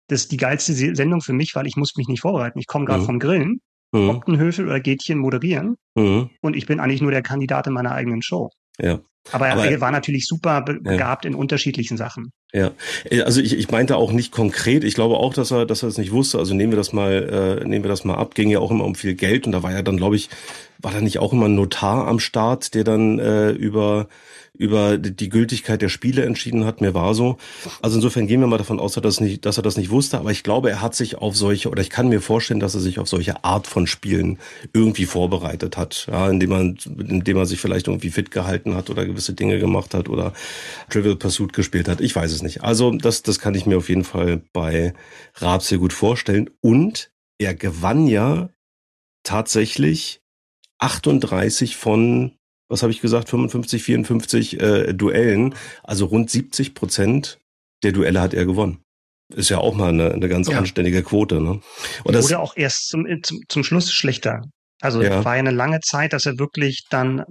das 0.06 0.22
ist 0.22 0.32
die 0.32 0.38
geilste 0.38 0.72
Sendung 0.72 1.20
für 1.20 1.34
mich, 1.34 1.54
weil 1.54 1.66
ich 1.66 1.76
muss 1.76 1.96
mich 1.96 2.08
nicht 2.08 2.22
vorbereiten. 2.22 2.58
Ich 2.58 2.66
komme 2.66 2.86
gerade 2.86 3.02
mhm. 3.02 3.06
vom 3.06 3.18
Grillen 3.18 3.60
mhm. 3.92 4.10
Optenhöfel 4.10 4.66
oder 4.66 4.80
Gätchen 4.80 5.18
moderieren. 5.18 5.76
Mhm. 5.94 6.30
Und 6.40 6.56
ich 6.56 6.66
bin 6.66 6.80
eigentlich 6.80 7.02
nur 7.02 7.10
der 7.10 7.22
Kandidat 7.22 7.66
in 7.66 7.72
meiner 7.72 7.92
eigenen 7.92 8.22
Show. 8.22 8.50
Ja. 8.80 9.00
Aber, 9.32 9.48
Aber 9.48 9.68
er 9.68 9.80
war 9.80 9.90
natürlich 9.90 10.26
super 10.26 10.62
begabt 10.62 11.24
ja. 11.24 11.30
in 11.30 11.34
unterschiedlichen 11.34 11.96
Sachen. 11.98 12.32
Ja, 12.52 12.70
also 13.24 13.42
ich, 13.42 13.52
ich 13.52 13.70
meinte 13.70 13.96
auch 13.96 14.10
nicht 14.10 14.32
konkret. 14.32 14.84
Ich 14.84 14.94
glaube 14.94 15.18
auch, 15.18 15.34
dass 15.34 15.50
er, 15.50 15.66
dass 15.66 15.82
er 15.82 15.90
es 15.90 15.98
nicht 15.98 16.12
wusste. 16.12 16.38
Also 16.38 16.54
nehmen 16.54 16.72
wir 16.72 16.78
das 16.78 16.94
mal, 16.94 17.60
äh, 17.60 17.68
nehmen 17.68 17.84
wir 17.84 17.90
das 17.90 18.04
mal 18.04 18.14
ab. 18.14 18.34
Ging 18.34 18.48
ja 18.48 18.58
auch 18.58 18.70
immer 18.70 18.84
um 18.84 18.94
viel 18.94 19.14
Geld 19.14 19.44
und 19.44 19.52
da 19.52 19.62
war 19.62 19.72
ja 19.72 19.82
dann, 19.82 19.98
glaube 19.98 20.16
ich, 20.16 20.30
war 20.78 20.92
da 20.92 21.00
nicht 21.00 21.18
auch 21.18 21.32
immer 21.32 21.46
ein 21.46 21.54
Notar 21.54 22.06
am 22.06 22.20
Start, 22.20 22.74
der 22.74 22.84
dann 22.84 23.18
äh, 23.18 23.50
über 23.50 24.08
über 24.58 24.98
die 24.98 25.28
Gültigkeit 25.28 25.80
der 25.80 25.88
Spiele 25.88 26.24
entschieden 26.24 26.64
hat. 26.64 26.80
Mir 26.80 26.92
war 26.92 27.14
so. 27.14 27.38
Also 27.80 27.96
insofern 27.96 28.26
gehen 28.26 28.40
wir 28.40 28.48
mal 28.48 28.58
davon 28.58 28.80
aus, 28.80 28.92
dass 28.92 28.98
er 28.98 29.02
das 29.02 29.20
nicht, 29.20 29.46
dass 29.46 29.56
er 29.56 29.62
das 29.62 29.76
nicht 29.76 29.90
wusste. 29.90 30.18
Aber 30.18 30.32
ich 30.32 30.42
glaube, 30.42 30.68
er 30.68 30.82
hat 30.82 30.96
sich 30.96 31.16
auf 31.16 31.36
solche, 31.36 31.70
oder 31.70 31.80
ich 31.80 31.90
kann 31.90 32.08
mir 32.08 32.20
vorstellen, 32.20 32.58
dass 32.58 32.74
er 32.74 32.80
sich 32.80 32.98
auf 32.98 33.08
solche 33.08 33.44
Art 33.44 33.68
von 33.68 33.86
Spielen 33.86 34.38
irgendwie 34.72 35.04
vorbereitet 35.04 35.76
hat. 35.76 36.08
Ja, 36.10 36.28
indem 36.28 36.50
man, 36.50 36.78
indem 36.98 37.36
man 37.36 37.46
sich 37.46 37.60
vielleicht 37.60 37.86
irgendwie 37.86 38.10
fit 38.10 38.32
gehalten 38.32 38.74
hat 38.74 38.90
oder 38.90 39.06
gewisse 39.06 39.32
Dinge 39.32 39.60
gemacht 39.60 39.94
hat 39.94 40.08
oder 40.08 40.32
Trivial 40.90 41.16
Pursuit 41.16 41.52
gespielt 41.52 41.88
hat. 41.88 42.00
Ich 42.00 42.14
weiß 42.16 42.32
es 42.32 42.42
nicht. 42.42 42.64
Also 42.64 42.90
das, 42.90 43.22
das 43.22 43.38
kann 43.38 43.54
ich 43.54 43.64
mir 43.64 43.78
auf 43.78 43.88
jeden 43.88 44.04
Fall 44.04 44.42
bei 44.52 44.92
Raab 45.36 45.62
sehr 45.62 45.78
gut 45.78 45.92
vorstellen. 45.92 46.50
Und 46.60 47.12
er 47.38 47.54
gewann 47.54 48.08
ja 48.08 48.48
tatsächlich 49.22 50.20
38 50.78 51.76
von 51.76 52.32
was 52.68 52.82
habe 52.82 52.92
ich 52.92 53.00
gesagt, 53.00 53.28
55, 53.30 53.82
54 53.82 54.60
äh, 54.60 54.92
Duellen, 54.94 55.54
also 55.82 56.06
rund 56.06 56.30
70 56.30 56.74
Prozent 56.74 57.38
der 57.82 57.92
Duelle 57.92 58.20
hat 58.20 58.34
er 58.34 58.44
gewonnen. 58.44 58.82
Ist 59.34 59.50
ja 59.50 59.58
auch 59.58 59.74
mal 59.74 59.90
eine, 59.90 60.12
eine 60.12 60.28
ganz 60.28 60.48
ja. 60.48 60.58
anständige 60.58 61.02
Quote. 61.02 61.40
Ne? 61.40 61.60
Und 62.04 62.14
das 62.14 62.26
wurde 62.26 62.38
auch 62.38 62.56
erst 62.56 62.88
zum, 62.88 63.06
zum, 63.22 63.40
zum 63.48 63.64
Schluss 63.64 63.92
schlechter. 63.92 64.42
Also 64.80 65.02
ja. 65.02 65.24
war 65.24 65.34
ja 65.34 65.40
eine 65.40 65.50
lange 65.50 65.80
Zeit, 65.80 66.12
dass 66.12 66.24
er 66.24 66.38
wirklich 66.38 66.86
dann 66.88 67.24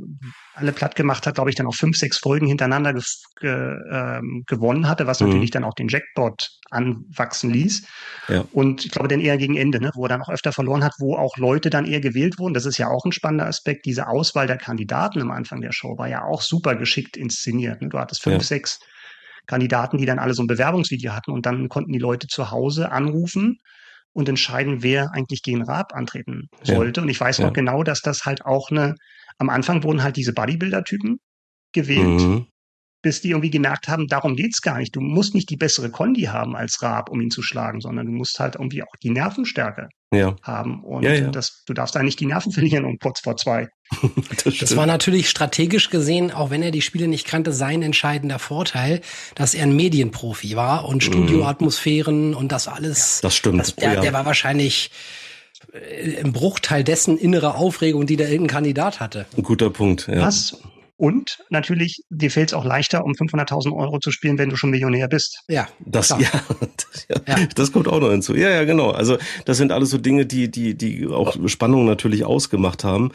alle 0.54 0.74
platt 0.74 0.96
gemacht 0.96 1.26
hat, 1.26 1.36
glaube 1.36 1.50
ich, 1.50 1.56
dann 1.56 1.68
auch 1.68 1.76
fünf, 1.76 1.96
sechs 1.96 2.18
Folgen 2.18 2.48
hintereinander 2.48 2.94
ge 2.94 3.04
ge 3.40 3.78
ähm, 3.90 4.44
gewonnen 4.48 4.90
hatte, 4.90 5.08
was 5.08 5.22
mhm. 5.22 5.28
natürlich 5.28 5.52
dann 5.52 5.64
auch 5.64 5.76
den 5.76 5.88
Jackpot 5.88 6.50
anwachsen 6.72 7.50
ließ. 7.52 7.88
Ja. 8.28 8.44
Und 8.52 8.84
ich 8.84 8.92
glaube 8.92 9.08
dann 9.08 9.22
eher 9.22 9.38
gegen 9.38 9.56
Ende, 9.56 9.80
ne, 9.80 9.92
wo 9.94 10.06
er 10.06 10.10
dann 10.10 10.22
auch 10.22 10.30
öfter 10.30 10.52
verloren 10.52 10.84
hat, 10.84 10.94
wo 11.00 11.16
auch 11.16 11.38
Leute 11.38 11.70
dann 11.70 11.86
eher 11.86 12.02
gewählt 12.02 12.38
wurden. 12.38 12.54
Das 12.54 12.66
ist 12.66 12.78
ja 12.78 12.90
auch 12.90 13.06
ein 13.06 13.14
spannender 13.14 13.46
Aspekt. 13.46 13.86
Diese 13.86 14.08
Auswahl 14.08 14.48
der 14.48 14.58
Kandidaten 14.58 15.22
am 15.22 15.32
Anfang 15.32 15.62
der 15.62 15.72
Show 15.72 15.98
war 15.98 16.10
ja 16.10 16.24
auch 16.24 16.42
super 16.42 16.76
geschickt 16.76 17.16
inszeniert. 17.16 17.82
Ne? 17.82 17.90
Du 17.90 17.98
hattest 17.98 18.24
fünf, 18.24 18.38
ja. 18.38 18.44
sechs 18.44 18.80
Kandidaten, 19.46 19.98
die 19.98 20.06
dann 20.06 20.20
alle 20.20 20.34
so 20.34 20.44
ein 20.44 20.48
Bewerbungsvideo 20.48 21.14
hatten 21.14 21.32
und 21.32 21.46
dann 21.46 21.70
konnten 21.70 21.94
die 21.94 22.00
Leute 22.00 22.28
zu 22.28 22.52
Hause 22.52 22.92
anrufen 22.92 23.60
und 24.18 24.28
entscheiden, 24.28 24.82
wer 24.82 25.14
eigentlich 25.14 25.44
gegen 25.44 25.62
Raab 25.62 25.94
antreten 25.94 26.50
sollte. 26.64 27.00
Ja. 27.00 27.04
Und 27.04 27.10
ich 27.10 27.20
weiß 27.20 27.38
noch 27.38 27.54
genau, 27.54 27.84
dass 27.84 28.02
das 28.02 28.26
halt 28.26 28.44
auch 28.44 28.72
eine, 28.72 28.96
am 29.38 29.50
Anfang 29.50 29.84
wurden 29.84 30.02
halt 30.02 30.16
diese 30.16 30.34
Bodybuilder-Typen 30.34 31.20
gewählt, 31.72 32.22
mhm 32.22 32.48
bis 33.08 33.22
die 33.22 33.30
irgendwie 33.30 33.50
gemerkt 33.50 33.88
haben, 33.88 34.08
darum 34.08 34.36
geht's 34.36 34.62
gar 34.62 34.80
nicht. 34.80 34.94
Du 34.94 35.00
musst 35.00 35.34
nicht 35.34 35.50
die 35.50 35.56
bessere 35.56 35.90
Kondi 35.90 36.24
haben 36.24 36.58
als 36.58 36.82
Raab, 36.82 37.10
um 37.10 37.22
ihn 37.22 37.32
zu 37.32 37.42
schlagen, 37.42 37.80
sondern 37.80 38.06
du 38.06 38.12
musst 38.12 38.38
halt 38.38 38.56
irgendwie 38.56 38.84
auch 38.84 38.94
die 39.02 39.12
Nervenstärke 39.12 39.88
ja. 40.14 40.36
haben. 40.44 40.84
Und 40.84 41.04
ja, 41.04 41.14
ja. 41.14 41.30
Das, 41.30 41.64
du 41.66 41.74
darfst 41.74 41.96
da 41.96 42.04
nicht 42.04 42.20
die 42.20 42.26
Nerven 42.26 42.52
verlieren 42.52 42.84
um 42.84 43.00
kurz 43.00 43.22
vor 43.22 43.38
zwei. 43.38 43.70
das, 44.44 44.58
das, 44.58 44.76
war 44.76 44.86
natürlich 44.86 45.30
strategisch 45.30 45.90
gesehen, 45.90 46.32
auch 46.32 46.50
wenn 46.50 46.62
er 46.62 46.72
die 46.72 46.82
Spiele 46.82 47.08
nicht 47.08 47.26
kannte, 47.26 47.54
sein 47.54 47.82
entscheidender 47.82 48.40
Vorteil, 48.40 49.00
dass 49.36 49.54
er 49.54 49.64
ein 49.64 49.74
Medienprofi 49.74 50.58
war 50.58 50.84
und 50.84 50.98
mhm. 50.98 51.14
Studioatmosphären 51.14 52.34
und 52.34 52.52
das 52.52 52.68
alles. 52.68 53.22
Das 53.22 53.38
stimmt. 53.38 53.62
Das, 53.62 53.74
der, 53.74 54.02
der 54.02 54.12
war 54.12 54.26
wahrscheinlich 54.26 54.92
äh, 55.72 56.16
im 56.20 56.34
Bruchteil 56.34 56.84
dessen 56.84 57.18
innere 57.18 57.56
Aufregung, 57.56 58.06
die 58.06 58.18
der 58.18 58.30
irgendein 58.30 58.54
Kandidat 58.54 59.00
hatte. 59.00 59.28
Ein 59.38 59.44
guter 59.44 59.70
Punkt. 59.70 60.10
Ja. 60.10 60.24
Was 60.24 60.62
und 60.98 61.38
natürlich, 61.52 62.04
dir 62.10 62.32
fällt 62.32 62.50
es 62.50 62.54
auch 62.56 62.66
leichter, 62.66 63.06
um 63.06 63.12
500.000 63.12 63.72
Euro 63.72 64.00
zu 64.00 64.10
spielen, 64.10 64.40
wenn 64.40 64.50
du 64.50 64.56
schon 64.56 64.72
Millionär 64.72 65.08
bist. 65.08 65.44
Ja, 65.48 65.68
das, 65.86 66.10
ja, 66.18 66.18
das, 66.20 67.08
ja, 67.08 67.16
ja. 67.28 67.46
das 67.56 67.72
kommt 67.72 67.88
auch 67.88 68.00
noch 68.00 68.10
hinzu. 68.10 68.36
Ja, 68.36 68.50
ja, 68.50 68.64
genau. 68.64 68.90
Also 68.90 69.18
das 69.46 69.58
sind 69.58 69.72
alles 69.72 69.92
so 69.92 70.00
Dinge, 70.00 70.26
die, 70.26 70.50
die, 70.50 70.76
die 70.76 71.06
auch 71.06 71.38
Spannung 71.48 71.86
natürlich 71.86 72.26
ausgemacht 72.26 72.84
haben. 72.84 73.12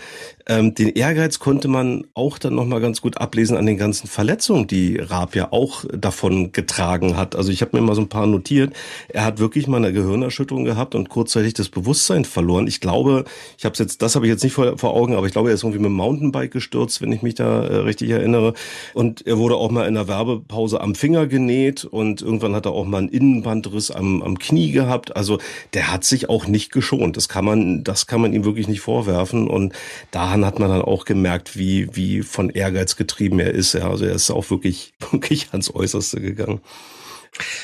Ähm, 0.47 0.75
den 0.75 0.91
Ehrgeiz 0.91 1.41
konnte 1.41 1.67
man 1.67 2.07
auch 2.15 2.39
dann 2.39 2.55
nochmal 2.55 2.81
ganz 2.81 3.01
gut 3.01 3.19
ablesen 3.19 3.57
an 3.57 3.67
den 3.67 3.79
ganzen 3.79 4.07
Verletzungen, 4.07 4.69
die 4.69 4.99
Raab 4.99 5.35
ja 5.35 5.51
auch 5.51 5.85
davon 5.93 6.53
getragen 6.53 7.17
hat. 7.17 7.35
Also 7.35 7.51
ich 7.51 7.63
habe 7.63 7.77
mir 7.77 7.83
mal 7.83 7.97
so 7.97 8.03
ein 8.03 8.09
paar 8.09 8.27
notiert. 8.29 8.75
Er 9.09 9.25
hat 9.25 9.41
wirklich 9.41 9.67
mal 9.67 9.79
eine 9.79 9.93
Gehirnerschütterung 9.93 10.65
gehabt 10.65 10.95
und 10.95 11.09
kurzzeitig 11.09 11.55
das 11.55 11.69
Bewusstsein 11.69 12.25
verloren. 12.25 12.69
Ich 12.69 12.81
glaube, 12.81 13.25
ich 13.59 13.65
habe 13.65 13.75
jetzt, 13.77 14.03
das 14.03 14.15
habe 14.15 14.27
ich 14.27 14.31
jetzt 14.31 14.45
nicht 14.45 14.53
vor, 14.53 14.79
vor 14.79 14.95
Augen, 14.95 15.17
aber 15.17 15.27
ich 15.27 15.33
glaube, 15.33 15.49
er 15.49 15.55
ist 15.55 15.65
irgendwie 15.65 15.81
mit 15.81 15.89
dem 15.89 15.95
Mountainbike 15.95 16.53
gestürzt, 16.53 17.03
wenn 17.03 17.11
ich 17.11 17.23
mich 17.23 17.35
da 17.35 17.72
richtig 17.75 18.11
erinnere. 18.11 18.55
Und 18.95 19.27
er 19.27 19.39
wurde 19.39 19.57
auch 19.57 19.71
mal 19.71 19.87
in 19.87 19.95
der 19.95 20.09
Werbepause 20.09 20.81
am 20.81 20.95
Finger 20.95 21.27
genäht 21.27 21.85
und 21.85 22.23
irgendwann 22.23 22.55
hat 22.55 22.67
er 22.67 22.73
auch 22.73 22.85
mal 22.85 22.99
einen 22.99 23.09
Innenbandriss 23.09 23.91
am, 23.91 24.23
am 24.23 24.39
Knie 24.39 24.73
gehabt. 24.73 25.17
Also 25.17 25.39
der 25.75 25.93
hat 25.93 26.05
sich 26.05 26.29
auch 26.29 26.47
nicht 26.47 26.73
geschont. 26.73 27.17
Das 27.17 27.29
kann 27.29 27.45
man, 27.45 27.85
das 27.85 28.07
kann 28.07 28.21
man 28.21 28.33
ihm 28.33 28.45
wirklich 28.45 28.69
nicht 28.69 28.81
vorwerfen. 28.81 29.49
Und 29.49 29.73
daran 30.11 30.45
hat 30.45 30.59
man 30.59 30.71
dann 30.71 30.83
auch 30.83 31.05
gemerkt, 31.05 31.57
wie, 31.57 31.89
wie 31.95 32.23
von 32.23 32.51
Ehrgeiz 32.51 32.97
getrieben 32.97 33.39
er 33.41 33.53
ist. 33.53 33.75
Ja, 33.75 33.91
also 33.91 34.05
er 34.05 34.15
ist 34.15 34.31
auch 34.31 34.51
wirklich, 34.51 34.95
wirklich 35.11 35.49
ans 35.53 35.75
Äußerste 35.75 36.21
gegangen. 36.21 36.61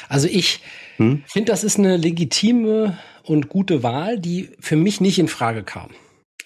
Also 0.09 0.29
ich 0.29 0.61
hm? 0.97 1.23
finde, 1.27 1.53
das 1.53 1.65
ist 1.65 1.79
eine 1.79 1.97
legitime 1.97 2.99
und 3.23 3.49
gute 3.49 3.83
Wahl, 3.83 4.19
die 4.19 4.51
für 4.61 4.77
mich 4.77 5.01
nicht 5.01 5.19
in 5.19 5.29
Frage 5.29 5.63
kam. 5.63 5.91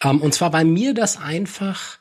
Ähm, 0.02 0.20
und 0.20 0.34
zwar, 0.34 0.52
weil 0.52 0.64
mir 0.64 0.94
das 0.94 1.20
einfach, 1.20 1.98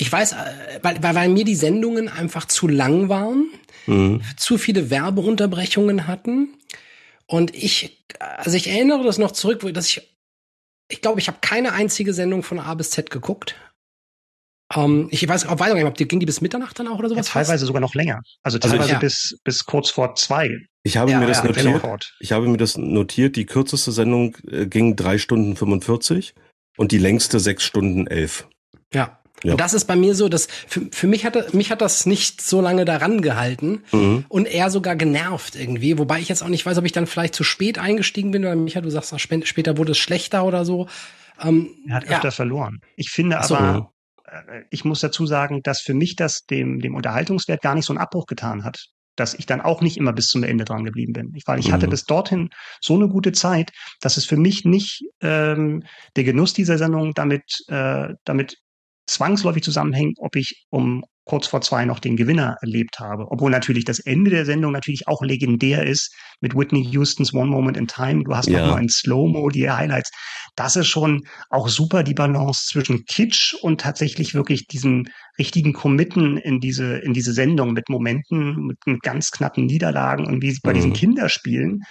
ich 0.00 0.10
weiß, 0.10 0.32
äh, 0.32 0.80
weil, 0.82 1.02
weil, 1.02 1.14
weil 1.14 1.28
mir 1.28 1.44
die 1.44 1.54
Sendungen 1.54 2.08
einfach 2.08 2.46
zu 2.46 2.68
lang 2.68 3.08
waren, 3.08 3.50
mhm. 3.86 4.22
zu 4.36 4.56
viele 4.56 4.90
Werbeunterbrechungen 4.90 6.06
hatten. 6.06 6.56
Und 7.26 7.54
ich, 7.54 8.04
also 8.18 8.56
ich 8.56 8.68
erinnere 8.68 9.04
das 9.04 9.18
noch 9.18 9.32
zurück, 9.32 9.60
dass 9.74 9.88
ich, 9.88 10.16
ich 10.88 11.02
glaube, 11.02 11.20
ich 11.20 11.28
habe 11.28 11.38
keine 11.42 11.72
einzige 11.72 12.14
Sendung 12.14 12.42
von 12.42 12.58
A 12.58 12.74
bis 12.74 12.90
Z 12.90 13.10
geguckt. 13.10 13.54
Um, 14.74 15.02
ähm, 15.02 15.08
ich 15.10 15.28
weiß 15.28 15.46
auch 15.46 15.58
weiter, 15.58 15.86
ob 15.86 15.96
die 15.96 16.06
ging 16.06 16.20
die 16.20 16.26
bis 16.26 16.40
Mitternacht 16.40 16.78
dann 16.78 16.88
auch 16.88 16.98
oder 16.98 17.08
sowas? 17.08 17.26
Ja, 17.26 17.32
teilweise 17.34 17.66
sogar 17.66 17.80
noch 17.80 17.94
länger. 17.94 18.22
Also, 18.42 18.58
also 18.58 18.68
teilweise 18.68 18.94
ich, 18.94 18.98
bis, 19.00 19.38
bis 19.44 19.66
kurz 19.66 19.90
vor 19.90 20.14
zwei. 20.14 20.66
Ich 20.82 20.96
habe 20.96 21.10
ja, 21.10 21.18
mir 21.18 21.26
das 21.26 21.38
ja, 21.38 21.44
notiert. 21.44 22.14
Ich 22.20 22.32
habe 22.32 22.48
mir 22.48 22.56
das 22.56 22.78
notiert. 22.78 23.36
Die 23.36 23.46
kürzeste 23.46 23.92
Sendung 23.92 24.36
äh, 24.48 24.66
ging 24.66 24.96
drei 24.96 25.18
Stunden 25.18 25.56
45 25.56 26.34
und 26.78 26.92
die 26.92 26.98
längste 26.98 27.38
sechs 27.38 27.64
Stunden 27.64 28.06
elf. 28.06 28.48
Ja. 28.94 29.19
Ja. 29.42 29.52
Und 29.52 29.60
das 29.60 29.74
ist 29.74 29.86
bei 29.86 29.96
mir 29.96 30.14
so, 30.14 30.28
dass 30.28 30.48
für, 30.66 30.82
für 30.92 31.06
mich 31.06 31.24
hat 31.24 31.54
mich 31.54 31.70
hat 31.70 31.80
das 31.80 32.06
nicht 32.06 32.40
so 32.42 32.60
lange 32.60 32.84
daran 32.84 33.22
gehalten 33.22 33.82
mhm. 33.92 34.24
und 34.28 34.46
eher 34.46 34.70
sogar 34.70 34.96
genervt 34.96 35.56
irgendwie, 35.56 35.98
wobei 35.98 36.20
ich 36.20 36.28
jetzt 36.28 36.42
auch 36.42 36.48
nicht 36.48 36.66
weiß, 36.66 36.78
ob 36.78 36.84
ich 36.84 36.92
dann 36.92 37.06
vielleicht 37.06 37.34
zu 37.34 37.44
spät 37.44 37.78
eingestiegen 37.78 38.30
bin 38.30 38.44
oder 38.44 38.54
Micha, 38.56 38.80
du 38.80 38.90
sagst, 38.90 39.14
später 39.18 39.78
wurde 39.78 39.92
es 39.92 39.98
schlechter 39.98 40.44
oder 40.44 40.64
so. 40.64 40.88
Ähm, 41.42 41.70
er 41.88 41.96
hat 41.96 42.04
öfter 42.04 42.28
ja. 42.28 42.30
verloren. 42.30 42.80
Ich 42.96 43.10
finde 43.10 43.38
so. 43.42 43.56
aber, 43.56 43.92
äh, 44.26 44.62
ich 44.70 44.84
muss 44.84 45.00
dazu 45.00 45.26
sagen, 45.26 45.62
dass 45.62 45.80
für 45.80 45.94
mich 45.94 46.16
das 46.16 46.44
dem, 46.44 46.80
dem 46.80 46.94
Unterhaltungswert 46.94 47.62
gar 47.62 47.74
nicht 47.74 47.86
so 47.86 47.92
einen 47.92 48.00
Abbruch 48.00 48.26
getan 48.26 48.64
hat 48.64 48.86
dass 49.16 49.34
ich 49.34 49.44
dann 49.44 49.60
auch 49.60 49.82
nicht 49.82 49.98
immer 49.98 50.14
bis 50.14 50.28
zum 50.28 50.42
Ende 50.42 50.64
dran 50.64 50.84
geblieben 50.84 51.12
bin. 51.12 51.36
Weil 51.44 51.58
ich 51.58 51.68
mhm. 51.68 51.72
hatte 51.72 51.88
bis 51.88 52.04
dorthin 52.04 52.48
so 52.80 52.94
eine 52.94 53.06
gute 53.08 53.32
Zeit, 53.32 53.70
dass 54.00 54.16
es 54.16 54.24
für 54.24 54.38
mich 54.38 54.64
nicht 54.64 55.04
ähm, 55.20 55.84
der 56.16 56.24
Genuss 56.24 56.54
dieser 56.54 56.78
Sendung 56.78 57.12
damit, 57.14 57.64
äh, 57.68 58.14
damit 58.24 58.56
zwangsläufig 59.10 59.62
zusammenhängt, 59.62 60.18
ob 60.20 60.36
ich 60.36 60.66
um 60.70 61.04
kurz 61.24 61.46
vor 61.46 61.60
zwei 61.60 61.84
noch 61.84 62.00
den 62.00 62.16
Gewinner 62.16 62.56
erlebt 62.60 62.98
habe. 62.98 63.26
Obwohl 63.30 63.50
natürlich 63.50 63.84
das 63.84 64.00
Ende 64.00 64.30
der 64.30 64.44
Sendung 64.44 64.72
natürlich 64.72 65.06
auch 65.06 65.22
legendär 65.22 65.86
ist 65.86 66.12
mit 66.40 66.56
Whitney 66.56 66.84
Houstons 66.84 67.32
One 67.32 67.50
Moment 67.50 67.76
in 67.76 67.86
Time. 67.86 68.24
Du 68.24 68.34
hast 68.34 68.48
ja. 68.48 68.60
noch 68.60 68.74
mal 68.74 68.82
in 68.82 68.88
Slow-Mo 68.88 69.48
die 69.50 69.70
Highlights. 69.70 70.10
Das 70.56 70.74
ist 70.74 70.88
schon 70.88 71.22
auch 71.50 71.68
super 71.68 72.02
die 72.02 72.14
Balance 72.14 72.66
zwischen 72.66 73.04
Kitsch 73.04 73.54
und 73.54 73.80
tatsächlich 73.80 74.34
wirklich 74.34 74.66
diesem 74.66 75.06
richtigen 75.38 75.72
Committen 75.72 76.36
in 76.36 76.58
diese, 76.58 76.98
in 76.98 77.12
diese 77.12 77.32
Sendung 77.32 77.74
mit 77.74 77.88
Momenten, 77.88 78.66
mit, 78.66 78.78
mit 78.86 79.02
ganz 79.02 79.30
knappen 79.30 79.66
Niederlagen 79.66 80.26
und 80.26 80.42
wie 80.42 80.56
bei 80.62 80.70
mhm. 80.70 80.74
diesen 80.74 80.92
Kinderspielen 80.94 81.82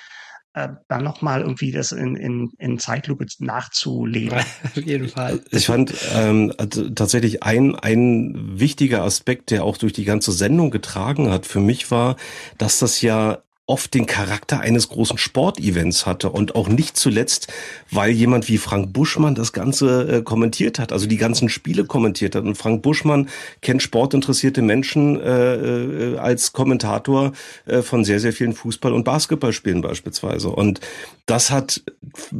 äh, 0.60 0.69
dann 0.88 1.04
nochmal 1.04 1.41
irgendwie 1.41 1.72
das 1.72 1.91
in, 1.91 2.15
in, 2.15 2.52
in 2.58 2.80
Zeitlupe 2.80 3.26
nachzulegen. 3.39 4.38
Auf 4.63 4.76
jeden 4.76 5.08
Fall. 5.08 5.41
Ich 5.52 5.67
fand 5.67 5.93
ähm, 6.13 6.54
also 6.58 6.89
tatsächlich 6.89 7.43
ein, 7.43 7.76
ein 7.76 8.60
wichtiger 8.60 9.04
Aspekt, 9.04 9.52
der 9.52 9.63
auch 9.63 9.78
durch 9.78 9.93
die 9.93 10.06
ganze 10.06 10.32
Sendung 10.32 10.72
getragen 10.72 11.30
hat, 11.30 11.45
für 11.45 11.60
mich 11.60 11.91
war, 11.91 12.15
dass 12.58 12.80
das 12.80 13.02
ja 13.02 13.39
oft 13.69 13.93
den 13.93 14.08
Charakter 14.08 14.62
eines 14.62 14.89
großen 14.89 15.19
Sportevents 15.19 16.08
hatte 16.08 16.32
und 16.32 16.55
auch 16.55 16.67
nicht 16.67 16.97
zuletzt, 16.97 17.47
weil 17.91 18.10
jemand 18.12 18.49
wie 18.49 18.58
Frank 18.58 18.91
Buschmann 18.93 19.36
das 19.36 19.53
Ganze 19.53 20.17
äh, 20.17 20.21
kommentiert 20.23 20.79
hat, 20.79 20.91
also 20.91 21.05
die 21.05 21.17
ganzen 21.17 21.49
Spiele 21.49 21.86
kommentiert 21.86 22.36
hat. 22.36 22.45
Und 22.45 22.55
Frank 22.55 22.82
Buschmann 22.82 23.29
kennt 23.62 23.84
sportinteressierte 23.84 24.63
Menschen 24.63 25.21
äh, 25.21 25.55
äh, 25.55 26.17
als 26.17 26.51
Kommentator 26.51 27.34
äh, 27.67 27.84
von 27.84 28.03
sehr, 28.03 28.19
sehr 28.19 28.34
vielen 28.34 28.53
Fußball- 28.53 28.91
und 28.91 29.03
Basketballspielen 29.03 29.82
beispielsweise. 29.82 30.49
Und 30.49 30.79
das 31.27 31.51
hat 31.51 31.84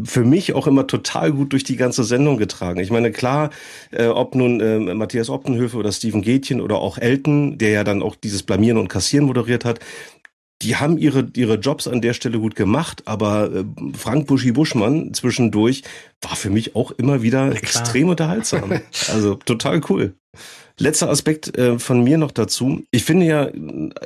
für 0.04 0.26
mich 0.26 0.54
auch 0.54 0.66
immer 0.66 0.88
total 0.88 1.32
gut 1.32 1.54
durch 1.54 1.64
die 1.64 1.76
ganze 1.76 2.04
Sendung 2.04 2.38
getragen. 2.38 2.80
Ich 2.80 2.90
meine, 2.90 3.12
klar, 3.12 3.52
äh, 3.92 4.08
ob 4.08 4.34
nun 4.34 4.60
äh, 4.62 4.80
Matthias 4.96 5.30
Optenhöfe 5.30 5.78
oder 5.78 5.92
Steven 5.92 6.24
Gätchen 6.24 6.60
oder 6.60 6.78
auch 6.78 6.98
Elton, 6.98 7.60
der 7.60 7.70
ja 7.70 7.84
dann 7.84 8.02
auch 8.02 8.16
dieses 8.16 8.42
Blamieren 8.42 8.80
und 8.80 8.88
Kassieren 8.88 9.28
moderiert 9.28 9.64
hat, 9.64 9.80
die 10.62 10.76
haben 10.76 10.98
ihre, 10.98 11.28
ihre 11.36 11.56
Jobs 11.56 11.88
an 11.88 12.02
der 12.02 12.14
Stelle 12.14 12.40
gut 12.40 12.56
gemacht, 12.56 13.04
aber 13.06 13.52
äh, 13.52 13.64
Frank 13.98 14.28
Buschi 14.28 14.52
Buschmann 14.52 15.14
zwischendurch 15.14 15.84
war 16.22 16.36
für 16.36 16.50
mich 16.50 16.76
auch 16.76 16.92
immer 16.92 17.22
wieder 17.22 17.56
extrem 17.56 18.10
unterhaltsam. 18.10 18.82
Also 19.10 19.36
total 19.36 19.82
cool. 19.90 20.16
Letzter 20.82 21.10
Aspekt 21.10 21.58
äh, 21.58 21.78
von 21.78 22.06
mir 22.06 22.18
noch 22.18 22.32
dazu. 22.32 22.84
Ich 22.90 23.04
finde 23.04 23.26
ja, 23.26 23.50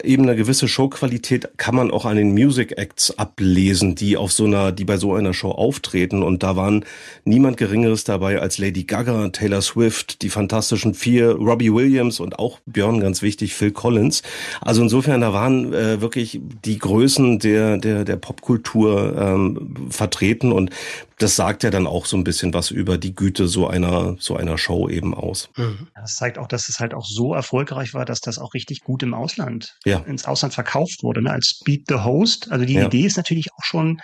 eben 0.03 0.23
eine 0.23 0.35
gewisse 0.35 0.67
Showqualität 0.67 1.49
kann 1.57 1.75
man 1.75 1.91
auch 1.91 2.05
an 2.05 2.17
den 2.17 2.33
Music 2.33 2.79
Acts 2.79 3.15
ablesen, 3.15 3.93
die 3.93 4.17
auf 4.17 4.31
so 4.31 4.45
einer, 4.45 4.71
die 4.71 4.83
bei 4.83 4.97
so 4.97 5.13
einer 5.13 5.35
Show 5.35 5.51
auftreten. 5.51 6.23
Und 6.23 6.41
da 6.41 6.55
waren 6.55 6.83
niemand 7.25 7.57
Geringeres 7.57 8.05
dabei 8.05 8.39
als 8.39 8.57
Lady 8.57 8.85
Gaga, 8.85 9.29
Taylor 9.29 9.61
Swift, 9.61 10.23
die 10.23 10.29
Fantastischen 10.29 10.95
Vier, 10.95 11.33
Robbie 11.33 11.71
Williams 11.71 12.19
und 12.19 12.39
auch 12.39 12.59
Björn, 12.65 12.99
ganz 12.99 13.21
wichtig, 13.21 13.53
Phil 13.53 13.71
Collins. 13.71 14.23
Also 14.59 14.81
insofern, 14.81 15.21
da 15.21 15.31
waren 15.31 15.75
äh, 15.75 16.01
wirklich 16.01 16.41
die 16.65 16.79
Größen 16.79 17.37
der, 17.37 17.77
der, 17.77 18.03
der 18.03 18.15
Popkultur 18.15 19.15
ähm, 19.15 19.89
vertreten 19.91 20.51
und 20.51 20.71
das 21.17 21.35
sagt 21.35 21.63
ja 21.63 21.69
dann 21.69 21.87
auch 21.87 22.05
so 22.05 22.17
ein 22.17 22.23
bisschen 22.23 22.53
was 22.53 22.71
über 22.71 22.97
die 22.97 23.15
Güte 23.15 23.47
so 23.47 23.67
einer, 23.67 24.15
so 24.19 24.35
einer 24.35 24.57
Show 24.57 24.89
eben 24.89 25.13
aus. 25.13 25.49
Mhm. 25.57 25.87
Das 25.95 26.15
zeigt 26.15 26.37
auch, 26.37 26.47
dass 26.47 26.69
es 26.69 26.79
halt 26.79 26.93
auch 26.93 27.05
so 27.05 27.33
erfolgreich 27.33 27.93
war, 27.93 28.05
dass 28.05 28.19
das 28.19 28.39
auch 28.39 28.53
richtig 28.53 28.81
gut 28.81 29.03
im 29.03 29.13
Ausland, 29.13 29.77
ja. 29.85 29.99
ins 29.99 30.25
Ausland 30.25 30.53
verkauft 30.53 31.03
wurde, 31.03 31.21
ne? 31.21 31.31
als 31.31 31.61
Beat 31.65 31.83
the 31.87 31.95
Host. 31.95 32.51
Also 32.51 32.65
die 32.65 32.73
ja. 32.73 32.85
Idee 32.85 33.05
ist 33.05 33.17
natürlich 33.17 33.47
auch 33.53 33.63
schon, 33.63 33.99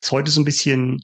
ist 0.00 0.12
heute 0.12 0.30
so 0.30 0.40
ein 0.40 0.44
bisschen, 0.44 1.00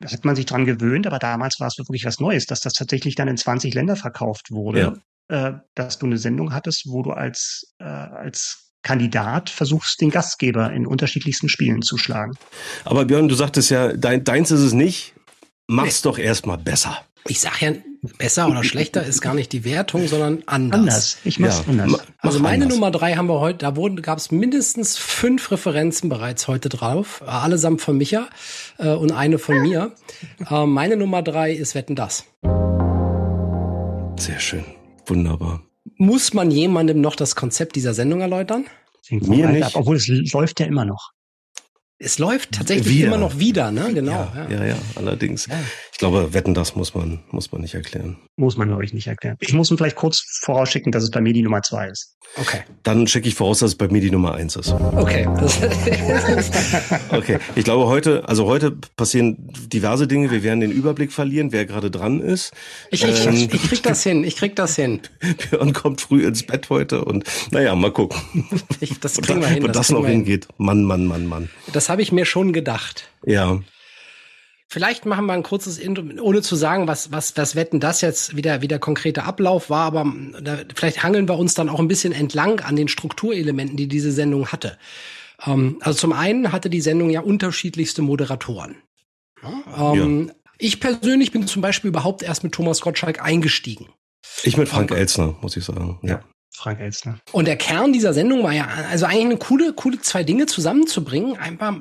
da 0.00 0.10
hat 0.10 0.24
man 0.24 0.36
sich 0.36 0.46
dran 0.46 0.64
gewöhnt, 0.64 1.06
aber 1.06 1.18
damals 1.18 1.60
war 1.60 1.68
es 1.68 1.78
wirklich 1.78 2.04
was 2.04 2.20
Neues, 2.20 2.46
dass 2.46 2.60
das 2.60 2.74
tatsächlich 2.74 3.14
dann 3.14 3.28
in 3.28 3.36
20 3.36 3.74
Länder 3.74 3.96
verkauft 3.96 4.50
wurde. 4.50 4.80
Ja. 4.80 4.94
Äh, 5.28 5.54
dass 5.74 5.98
du 5.98 6.04
eine 6.04 6.18
Sendung 6.18 6.52
hattest, 6.52 6.84
wo 6.86 7.02
du 7.02 7.12
als, 7.12 7.74
äh, 7.78 7.84
als 7.84 8.63
Kandidat 8.84 9.50
versuchst, 9.50 10.00
den 10.00 10.10
Gastgeber 10.10 10.72
in 10.72 10.86
unterschiedlichsten 10.86 11.48
Spielen 11.48 11.82
zu 11.82 11.98
schlagen. 11.98 12.36
Aber 12.84 13.04
Björn, 13.06 13.26
du 13.26 13.34
sagtest 13.34 13.70
ja, 13.70 13.92
dein, 13.92 14.22
deins 14.22 14.52
ist 14.52 14.60
es 14.60 14.72
nicht. 14.72 15.14
Mach's 15.66 16.04
nee. 16.04 16.10
doch 16.10 16.18
erstmal 16.18 16.58
besser. 16.58 16.98
Ich 17.26 17.40
sag 17.40 17.62
ja, 17.62 17.72
besser 18.18 18.48
oder 18.48 18.62
schlechter 18.62 19.02
ist 19.02 19.22
gar 19.22 19.32
nicht 19.32 19.52
die 19.52 19.64
Wertung, 19.64 20.06
sondern 20.08 20.42
anders. 20.44 20.78
Anders. 20.78 21.16
Ich 21.24 21.38
mach's 21.38 21.62
ja. 21.66 21.72
anders. 21.72 22.02
Also 22.18 22.38
meine 22.38 22.64
anders. 22.64 22.76
Nummer 22.76 22.90
drei 22.90 23.14
haben 23.14 23.28
wir 23.28 23.40
heute, 23.40 23.58
da 23.58 23.76
wurden, 23.76 24.02
gab 24.02 24.18
es 24.18 24.30
mindestens 24.30 24.98
fünf 24.98 25.50
Referenzen 25.50 26.10
bereits 26.10 26.46
heute 26.48 26.68
drauf, 26.68 27.22
allesamt 27.26 27.80
von 27.80 27.96
Micha 27.96 28.28
äh, 28.78 28.90
und 28.90 29.12
eine 29.12 29.38
von 29.38 29.60
mir. 29.62 29.92
Äh, 30.50 30.66
meine 30.66 30.98
Nummer 30.98 31.22
drei 31.22 31.52
ist 31.52 31.74
Wetten 31.74 31.96
das. 31.96 32.24
Sehr 34.18 34.38
schön. 34.38 34.64
Wunderbar. 35.06 35.62
Muss 35.96 36.34
man 36.34 36.50
jemandem 36.50 37.00
noch 37.00 37.16
das 37.16 37.36
Konzept 37.36 37.76
dieser 37.76 37.94
Sendung 37.94 38.20
erläutern? 38.20 38.66
Mir 39.10 39.48
nicht. 39.48 39.64
Ab, 39.64 39.72
obwohl 39.74 39.96
es 39.96 40.08
läuft 40.32 40.60
ja 40.60 40.66
immer 40.66 40.84
noch. 40.84 41.13
Es 42.04 42.18
läuft 42.18 42.52
tatsächlich 42.52 42.98
wieder. 42.98 43.06
immer 43.06 43.16
noch 43.16 43.38
wieder, 43.38 43.70
ne? 43.70 43.90
Genau. 43.94 44.12
Ja, 44.12 44.46
ja, 44.50 44.56
ja, 44.58 44.64
ja 44.66 44.76
allerdings. 44.94 45.46
Ja. 45.46 45.58
Ich 45.90 45.98
glaube, 45.98 46.34
wetten, 46.34 46.52
das 46.52 46.76
muss 46.76 46.94
man, 46.94 47.20
muss 47.30 47.50
man 47.50 47.62
nicht 47.62 47.74
erklären. 47.74 48.18
Muss 48.36 48.58
man, 48.58 48.68
glaube 48.68 48.84
ich, 48.84 48.92
nicht 48.92 49.06
erklären. 49.06 49.36
Ich 49.40 49.54
muss 49.54 49.70
ihm 49.70 49.78
vielleicht 49.78 49.96
kurz 49.96 50.22
vorausschicken, 50.42 50.92
dass 50.92 51.02
es 51.02 51.10
bei 51.10 51.20
mir 51.20 51.32
die 51.32 51.42
Nummer 51.42 51.62
zwei 51.62 51.88
ist. 51.88 52.14
Okay. 52.36 52.62
Dann 52.82 53.06
schicke 53.06 53.28
ich 53.28 53.36
voraus, 53.36 53.60
dass 53.60 53.72
es 53.72 53.74
bei 53.76 53.86
mir 53.86 54.00
die 54.00 54.10
Nummer 54.10 54.34
eins 54.34 54.56
ist. 54.56 54.72
Okay. 54.72 55.28
okay. 57.10 57.38
Ich 57.54 57.62
glaube, 57.62 57.86
heute, 57.86 58.28
also 58.28 58.46
heute 58.46 58.72
passieren 58.96 59.36
diverse 59.72 60.08
Dinge. 60.08 60.32
Wir 60.32 60.42
werden 60.42 60.60
den 60.60 60.72
Überblick 60.72 61.12
verlieren, 61.12 61.52
wer 61.52 61.64
gerade 61.64 61.92
dran 61.92 62.20
ist. 62.20 62.52
Ich, 62.90 63.04
ich, 63.04 63.26
ähm, 63.26 63.48
ich 63.52 63.62
krieg 63.62 63.82
das 63.84 64.02
hin. 64.02 64.24
Ich 64.24 64.36
krieg 64.36 64.56
das 64.56 64.74
hin. 64.74 65.00
Björn 65.50 65.72
kommt 65.72 66.00
früh 66.00 66.26
ins 66.26 66.42
Bett 66.44 66.70
heute 66.70 67.04
und 67.04 67.24
naja, 67.52 67.74
mal 67.76 67.92
gucken. 67.92 68.18
Ich, 68.80 68.98
das 68.98 69.20
kriegen 69.20 69.40
wir 69.40 69.46
hin. 69.46 69.62
Wo 69.62 69.68
das, 69.68 69.76
das 69.76 69.90
noch 69.90 70.04
hingeht. 70.04 70.48
Mann, 70.58 70.82
Mann, 70.82 71.06
Mann, 71.06 71.26
Mann. 71.26 71.50
Das 71.72 71.88
habe 71.94 72.02
ich 72.02 72.10
mir 72.10 72.24
schon 72.24 72.52
gedacht. 72.52 73.08
Ja. 73.24 73.60
Vielleicht 74.66 75.06
machen 75.06 75.26
wir 75.26 75.32
ein 75.32 75.44
kurzes 75.44 75.78
Intro, 75.78 76.02
ohne 76.20 76.42
zu 76.42 76.56
sagen, 76.56 76.88
was, 76.88 77.12
was, 77.12 77.36
was 77.36 77.54
Wetten 77.54 77.78
das 77.78 78.00
jetzt 78.00 78.34
wieder, 78.34 78.62
wieder 78.62 78.80
konkreter 78.80 79.26
Ablauf 79.26 79.70
war, 79.70 79.84
aber 79.84 80.12
da, 80.42 80.58
vielleicht 80.74 81.04
hangeln 81.04 81.28
wir 81.28 81.38
uns 81.38 81.54
dann 81.54 81.68
auch 81.68 81.78
ein 81.78 81.86
bisschen 81.86 82.12
entlang 82.12 82.58
an 82.58 82.74
den 82.74 82.88
Strukturelementen, 82.88 83.76
die 83.76 83.86
diese 83.86 84.10
Sendung 84.10 84.48
hatte. 84.48 84.76
Ähm, 85.46 85.78
also 85.82 85.96
zum 86.00 86.12
einen 86.12 86.50
hatte 86.50 86.68
die 86.68 86.80
Sendung 86.80 87.10
ja 87.10 87.20
unterschiedlichste 87.20 88.02
Moderatoren. 88.02 88.74
Ja, 89.40 89.92
ähm, 89.92 90.26
ja. 90.26 90.34
Ich 90.58 90.80
persönlich 90.80 91.30
bin 91.30 91.46
zum 91.46 91.62
Beispiel 91.62 91.90
überhaupt 91.90 92.24
erst 92.24 92.42
mit 92.42 92.52
Thomas 92.52 92.80
Gottschalk 92.80 93.22
eingestiegen. 93.22 93.86
Ich 94.42 94.56
mit 94.56 94.68
Frank 94.68 94.90
Elsner, 94.90 95.36
muss 95.40 95.56
ich 95.56 95.64
sagen. 95.64 96.00
Ja. 96.02 96.24
Frank 96.54 96.80
Elsner. 96.80 97.18
Und 97.32 97.46
der 97.48 97.56
Kern 97.56 97.92
dieser 97.92 98.14
Sendung 98.14 98.44
war 98.44 98.52
ja, 98.52 98.66
also 98.90 99.06
eigentlich 99.06 99.24
eine 99.24 99.36
coole, 99.38 99.72
coole 99.72 100.00
zwei 100.00 100.22
Dinge 100.22 100.46
zusammenzubringen. 100.46 101.36
Einfach 101.36 101.74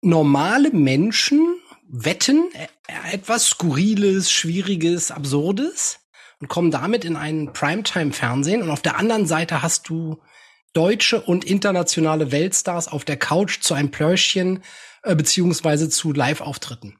normale 0.00 0.70
Menschen 0.70 1.56
wetten 1.88 2.48
äh, 2.52 3.14
etwas 3.14 3.48
Skurriles, 3.48 4.30
Schwieriges, 4.30 5.10
Absurdes 5.10 5.98
und 6.40 6.48
kommen 6.48 6.70
damit 6.70 7.04
in 7.04 7.16
ein 7.16 7.52
Primetime-Fernsehen. 7.52 8.62
Und 8.62 8.70
auf 8.70 8.82
der 8.82 8.98
anderen 8.98 9.26
Seite 9.26 9.62
hast 9.62 9.88
du 9.88 10.22
deutsche 10.72 11.20
und 11.20 11.44
internationale 11.44 12.30
Weltstars 12.30 12.86
auf 12.86 13.04
der 13.04 13.16
Couch 13.16 13.60
zu 13.60 13.74
einem 13.74 13.90
Plöschchen 13.90 14.62
äh, 15.02 15.16
beziehungsweise 15.16 15.88
zu 15.88 16.12
Live-Auftritten. 16.12 16.99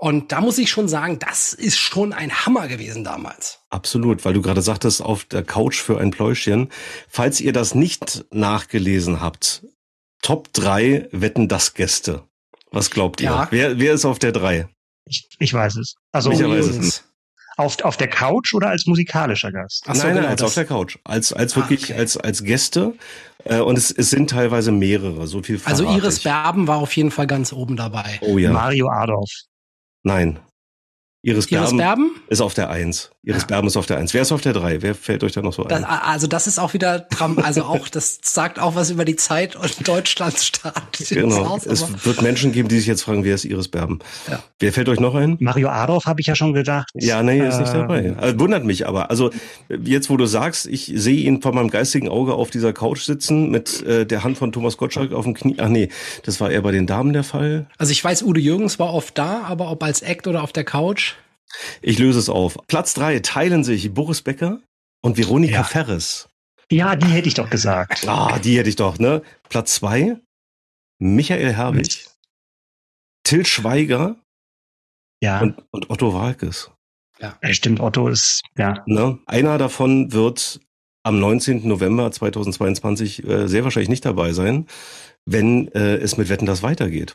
Und 0.00 0.30
da 0.30 0.40
muss 0.40 0.58
ich 0.58 0.70
schon 0.70 0.86
sagen, 0.86 1.18
das 1.18 1.52
ist 1.52 1.76
schon 1.76 2.12
ein 2.12 2.32
Hammer 2.32 2.68
gewesen 2.68 3.02
damals. 3.02 3.58
Absolut, 3.68 4.24
weil 4.24 4.32
du 4.32 4.42
gerade 4.42 4.62
sagtest, 4.62 5.02
auf 5.02 5.24
der 5.24 5.42
Couch 5.42 5.80
für 5.80 5.98
ein 5.98 6.12
Pläuschchen. 6.12 6.70
Falls 7.08 7.40
ihr 7.40 7.52
das 7.52 7.74
nicht 7.74 8.24
nachgelesen 8.30 9.20
habt, 9.20 9.64
Top 10.22 10.52
3 10.52 11.08
Wetten 11.10 11.48
das 11.48 11.74
Gäste. 11.74 12.22
Was 12.70 12.90
glaubt 12.90 13.20
ihr? 13.20 13.30
Ja. 13.30 13.48
Wer, 13.50 13.80
wer 13.80 13.92
ist 13.92 14.04
auf 14.04 14.20
der 14.20 14.30
3? 14.30 14.68
Ich, 15.04 15.28
ich 15.40 15.52
weiß 15.52 15.76
es. 15.76 15.96
Also 16.12 16.30
ich 16.30 16.38
weiß 16.38 16.66
es 16.66 17.04
Auf, 17.56 17.82
auf 17.82 17.96
der 17.96 18.08
Couch 18.08 18.54
oder 18.54 18.68
als 18.68 18.86
musikalischer 18.86 19.50
Gast? 19.50 19.82
Ach 19.88 19.96
so, 19.96 20.02
nein, 20.02 20.14
nein, 20.14 20.16
genau, 20.18 20.28
als 20.28 20.42
auf 20.42 20.54
der 20.54 20.64
Couch. 20.64 20.98
Als, 21.02 21.32
als 21.32 21.54
ah, 21.54 21.56
wirklich, 21.56 21.84
okay. 21.90 21.98
als, 21.98 22.16
als 22.16 22.44
Gäste. 22.44 22.94
Äh, 23.44 23.58
und 23.58 23.76
es, 23.76 23.90
es 23.90 24.10
sind 24.10 24.30
teilweise 24.30 24.70
mehrere, 24.70 25.26
so 25.26 25.42
viel 25.42 25.60
Also 25.64 25.84
Iris 25.84 26.20
Berben 26.20 26.68
war 26.68 26.76
auf 26.76 26.94
jeden 26.94 27.10
Fall 27.10 27.26
ganz 27.26 27.52
oben 27.52 27.76
dabei. 27.76 28.20
Oh 28.20 28.38
ja. 28.38 28.52
Mario 28.52 28.88
Adolf. 28.90 29.47
Nein. 30.08 30.47
Iris, 31.22 31.50
Iris 31.50 31.70
Berben, 31.70 31.78
Berben, 31.78 32.10
ist 32.28 32.40
auf 32.40 32.54
der 32.54 32.70
Eins. 32.70 33.10
Iris 33.24 33.42
ja. 33.42 33.46
Berben 33.48 33.66
ist 33.66 33.76
auf 33.76 33.86
der 33.86 33.98
Eins. 33.98 34.14
Wer 34.14 34.22
ist 34.22 34.30
auf 34.30 34.40
der 34.40 34.52
Drei? 34.52 34.82
Wer 34.82 34.94
fällt 34.94 35.24
euch 35.24 35.32
da 35.32 35.42
noch 35.42 35.52
so 35.52 35.64
ein? 35.64 35.68
Das, 35.68 35.82
also 35.82 36.28
das 36.28 36.46
ist 36.46 36.60
auch 36.60 36.74
wieder, 36.74 37.08
also 37.42 37.64
auch, 37.64 37.88
das 37.92 38.20
sagt 38.22 38.60
auch 38.60 38.76
was 38.76 38.90
über 38.90 39.04
die 39.04 39.16
Zeit 39.16 39.56
und 39.56 39.86
Deutschlands 39.86 40.46
Staat. 40.46 40.74
Genau. 41.08 41.44
Aus, 41.44 41.66
es 41.66 42.04
wird 42.04 42.22
Menschen 42.22 42.52
geben, 42.52 42.68
die 42.68 42.78
sich 42.78 42.86
jetzt 42.86 43.02
fragen, 43.02 43.24
wer 43.24 43.34
ist 43.34 43.44
Iris 43.44 43.68
Berben? 43.68 43.98
Ja. 44.30 44.42
Wer 44.58 44.72
fällt 44.72 44.88
euch 44.88 45.00
noch 45.00 45.14
ein? 45.14 45.36
Mario 45.40 45.68
Adolf 45.68 46.06
habe 46.06 46.20
ich 46.20 46.26
ja 46.26 46.34
schon 46.34 46.52
gedacht. 46.52 46.88
Ja, 46.94 47.22
nee, 47.22 47.46
ist 47.46 47.58
nicht 47.58 47.72
dabei. 47.72 48.14
Also, 48.16 48.38
wundert 48.38 48.64
mich 48.64 48.86
aber. 48.86 49.10
Also 49.10 49.30
jetzt, 49.68 50.10
wo 50.10 50.16
du 50.16 50.26
sagst, 50.26 50.66
ich 50.66 50.92
sehe 50.94 51.24
ihn 51.24 51.42
vor 51.42 51.52
meinem 51.54 51.70
geistigen 51.70 52.08
Auge 52.08 52.34
auf 52.34 52.50
dieser 52.50 52.72
Couch 52.72 53.02
sitzen 53.02 53.50
mit 53.50 53.82
äh, 53.82 54.06
der 54.06 54.22
Hand 54.22 54.38
von 54.38 54.52
Thomas 54.52 54.76
Gottschalk 54.76 55.12
auf 55.12 55.24
dem 55.24 55.34
Knie. 55.34 55.56
Ach 55.58 55.68
nee, 55.68 55.88
das 56.24 56.40
war 56.40 56.50
eher 56.50 56.62
bei 56.62 56.72
den 56.72 56.86
Damen 56.86 57.12
der 57.12 57.24
Fall. 57.24 57.66
Also 57.78 57.92
ich 57.92 58.02
weiß, 58.04 58.22
Udo 58.22 58.40
Jürgens 58.40 58.78
war 58.78 58.92
oft 58.92 59.16
da, 59.18 59.42
aber 59.44 59.70
ob 59.70 59.82
als 59.82 60.02
Act 60.02 60.26
oder 60.26 60.42
auf 60.42 60.52
der 60.52 60.64
Couch? 60.64 61.14
Ich 61.82 61.98
löse 61.98 62.18
es 62.18 62.28
auf. 62.28 62.58
Platz 62.66 62.94
drei 62.94 63.18
teilen 63.20 63.64
sich 63.64 63.92
Boris 63.94 64.22
Becker 64.22 64.60
und 65.02 65.16
Veronika 65.16 65.54
ja. 65.54 65.64
Ferres. 65.64 66.28
Ja, 66.70 66.96
die 66.96 67.06
hätte 67.06 67.28
ich 67.28 67.34
doch 67.34 67.48
gesagt. 67.48 68.06
Ah, 68.06 68.38
die 68.38 68.58
hätte 68.58 68.68
ich 68.68 68.76
doch, 68.76 68.98
ne? 68.98 69.22
Platz 69.48 69.74
zwei 69.74 70.18
Michael 70.98 71.54
Herwig, 71.54 72.06
Till 73.24 73.46
Schweiger 73.46 74.16
ja. 75.22 75.40
und, 75.40 75.62
und 75.70 75.90
Otto 75.90 76.12
Walkes. 76.12 76.70
Ja. 77.20 77.38
ja, 77.42 77.52
stimmt, 77.52 77.80
Otto 77.80 78.08
ist, 78.08 78.42
ja. 78.56 78.82
Ne? 78.86 79.18
Einer 79.26 79.58
davon 79.58 80.12
wird 80.12 80.60
am 81.02 81.18
19. 81.20 81.66
November 81.66 82.10
2022 82.10 83.24
äh, 83.24 83.48
sehr 83.48 83.64
wahrscheinlich 83.64 83.88
nicht 83.88 84.04
dabei 84.04 84.32
sein, 84.32 84.66
wenn 85.24 85.68
äh, 85.68 85.96
es 85.96 86.16
mit 86.16 86.28
Wetten 86.28 86.46
das 86.46 86.62
weitergeht. 86.62 87.14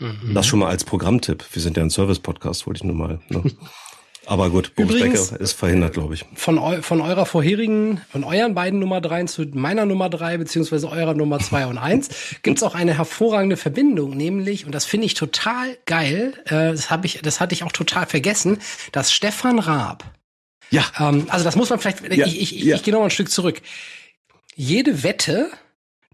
Mhm. 0.00 0.34
Das 0.34 0.46
schon 0.46 0.58
mal 0.58 0.68
als 0.68 0.84
Programmtipp. 0.84 1.44
Wir 1.52 1.62
sind 1.62 1.76
ja 1.76 1.82
ein 1.82 1.90
Service-Podcast, 1.90 2.66
wollte 2.66 2.78
ich 2.78 2.84
nur 2.84 2.96
mal. 2.96 3.20
Ne? 3.28 3.44
Aber 4.26 4.50
gut, 4.50 4.74
Boris 4.76 5.00
Becker 5.00 5.40
ist 5.40 5.52
verhindert, 5.54 5.94
glaube 5.94 6.14
ich. 6.14 6.24
Von, 6.34 6.58
eu 6.58 6.82
von 6.82 7.00
eurer 7.00 7.26
vorherigen, 7.26 8.00
von 8.10 8.22
euren 8.22 8.54
beiden 8.54 8.78
Nummer 8.78 9.00
dreien 9.00 9.26
zu 9.26 9.44
meiner 9.54 9.86
Nummer 9.86 10.08
drei 10.08 10.36
beziehungsweise 10.36 10.88
eurer 10.88 11.14
Nummer 11.14 11.40
zwei 11.40 11.66
und 11.66 11.78
eins 11.78 12.10
gibt's 12.42 12.62
auch 12.62 12.74
eine 12.74 12.96
hervorragende 12.96 13.56
Verbindung, 13.56 14.16
nämlich, 14.16 14.66
und 14.66 14.72
das 14.72 14.84
finde 14.84 15.06
ich 15.06 15.14
total 15.14 15.76
geil, 15.86 16.34
äh, 16.44 16.70
das, 16.70 16.90
hab 16.90 17.04
ich, 17.04 17.20
das 17.22 17.40
hatte 17.40 17.54
ich 17.54 17.64
auch 17.64 17.72
total 17.72 18.06
vergessen, 18.06 18.58
dass 18.92 19.12
Stefan 19.12 19.58
Raab, 19.58 20.04
ja, 20.70 20.84
ähm, 20.98 21.26
also 21.28 21.44
das 21.44 21.56
muss 21.56 21.70
man 21.70 21.80
vielleicht, 21.80 22.12
ja, 22.12 22.26
ich, 22.26 22.40
ich, 22.40 22.52
ja. 22.62 22.76
ich 22.76 22.82
gehe 22.82 22.92
noch 22.92 23.00
mal 23.00 23.06
ein 23.06 23.10
Stück 23.10 23.30
zurück. 23.30 23.60
Jede 24.54 25.02
Wette, 25.02 25.50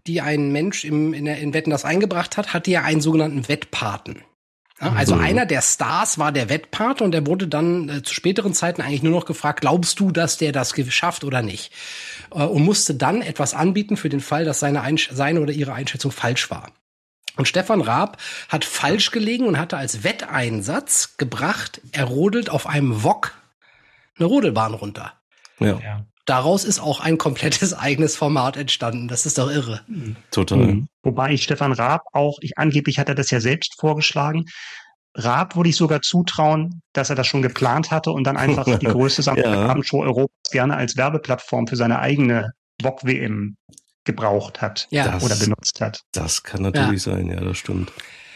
die 0.07 0.21
ein 0.21 0.51
Mensch 0.51 0.85
im, 0.85 1.13
in, 1.13 1.25
der, 1.25 1.37
in 1.39 1.53
Wetten 1.53 1.69
das 1.69 1.85
eingebracht 1.85 2.37
hat, 2.37 2.53
hatte 2.53 2.71
ja 2.71 2.83
einen 2.83 3.01
sogenannten 3.01 3.47
Wettpaten. 3.47 4.23
Ja, 4.79 4.93
also 4.93 5.15
mhm. 5.15 5.21
einer 5.21 5.45
der 5.45 5.61
Stars 5.61 6.19
war 6.19 6.31
der 6.31 6.49
Wettpart 6.49 7.01
und 7.01 7.11
der 7.11 7.25
wurde 7.25 7.47
dann 7.47 7.89
äh, 7.89 8.03
zu 8.03 8.13
späteren 8.13 8.53
Zeiten 8.53 8.81
eigentlich 8.81 9.01
nur 9.01 9.13
noch 9.13 9.25
gefragt, 9.25 9.61
glaubst 9.61 9.99
du, 9.99 10.11
dass 10.11 10.37
der 10.37 10.51
das 10.51 10.73
geschafft 10.73 11.23
oder 11.23 11.41
nicht? 11.41 11.73
Äh, 12.31 12.43
und 12.43 12.63
musste 12.63 12.93
dann 12.93 13.21
etwas 13.21 13.55
anbieten 13.55 13.97
für 13.97 14.09
den 14.09 14.19
Fall, 14.19 14.45
dass 14.45 14.59
seine, 14.59 14.81
Einsch 14.81 15.09
seine 15.11 15.41
oder 15.41 15.51
ihre 15.51 15.73
Einschätzung 15.73 16.11
falsch 16.11 16.51
war. 16.51 16.71
Und 17.37 17.47
Stefan 17.47 17.81
Raab 17.81 18.17
hat 18.49 18.65
falsch 18.65 19.11
gelegen 19.11 19.45
und 19.45 19.59
hatte 19.59 19.77
als 19.77 20.03
Wetteinsatz 20.03 21.17
gebracht, 21.17 21.81
er 21.91 22.05
rodelt 22.05 22.49
auf 22.49 22.67
einem 22.67 23.03
Wok 23.03 23.33
eine 24.17 24.27
Rodelbahn 24.27 24.73
runter. 24.73 25.13
Ja. 25.59 25.79
ja 25.79 26.05
daraus 26.27 26.63
ist 26.63 26.79
auch 26.79 26.99
ein 26.99 27.17
komplettes 27.17 27.73
eigenes 27.77 28.15
Format 28.15 28.55
entstanden. 28.57 29.07
Das 29.07 29.25
ist 29.25 29.39
doch 29.39 29.49
irre. 29.49 29.81
Total. 30.29 30.59
Mhm. 30.59 30.87
Wobei 31.01 31.31
ich 31.31 31.43
Stefan 31.43 31.73
Raab 31.73 32.03
auch, 32.13 32.37
ich 32.41 32.57
angeblich 32.57 32.99
hat 32.99 33.09
er 33.09 33.15
das 33.15 33.31
ja 33.31 33.39
selbst 33.39 33.79
vorgeschlagen. 33.79 34.45
Raab 35.15 35.55
würde 35.55 35.69
ich 35.69 35.75
sogar 35.75 36.01
zutrauen, 36.01 36.81
dass 36.93 37.09
er 37.09 37.15
das 37.15 37.25
schon 37.25 37.41
geplant 37.41 37.89
hatte 37.89 38.11
und 38.11 38.25
dann 38.25 38.37
einfach 38.37 38.65
die 38.65 38.85
größte 38.85 39.23
Samstagabendshow 39.23 40.01
ja. 40.01 40.09
Europas 40.09 40.51
gerne 40.51 40.75
als 40.75 40.95
Werbeplattform 40.95 41.65
für 41.65 41.75
seine 41.75 41.99
eigene 41.99 42.51
VOG-WM 42.83 43.57
gebraucht 44.03 44.61
hat 44.61 44.87
ja. 44.91 45.17
oder 45.21 45.35
benutzt 45.35 45.81
hat. 45.81 46.01
Das 46.11 46.43
kann 46.43 46.61
natürlich 46.61 47.03
ja. 47.05 47.13
sein, 47.13 47.29
ja, 47.29 47.39
das 47.41 47.57
stimmt. 47.57 47.91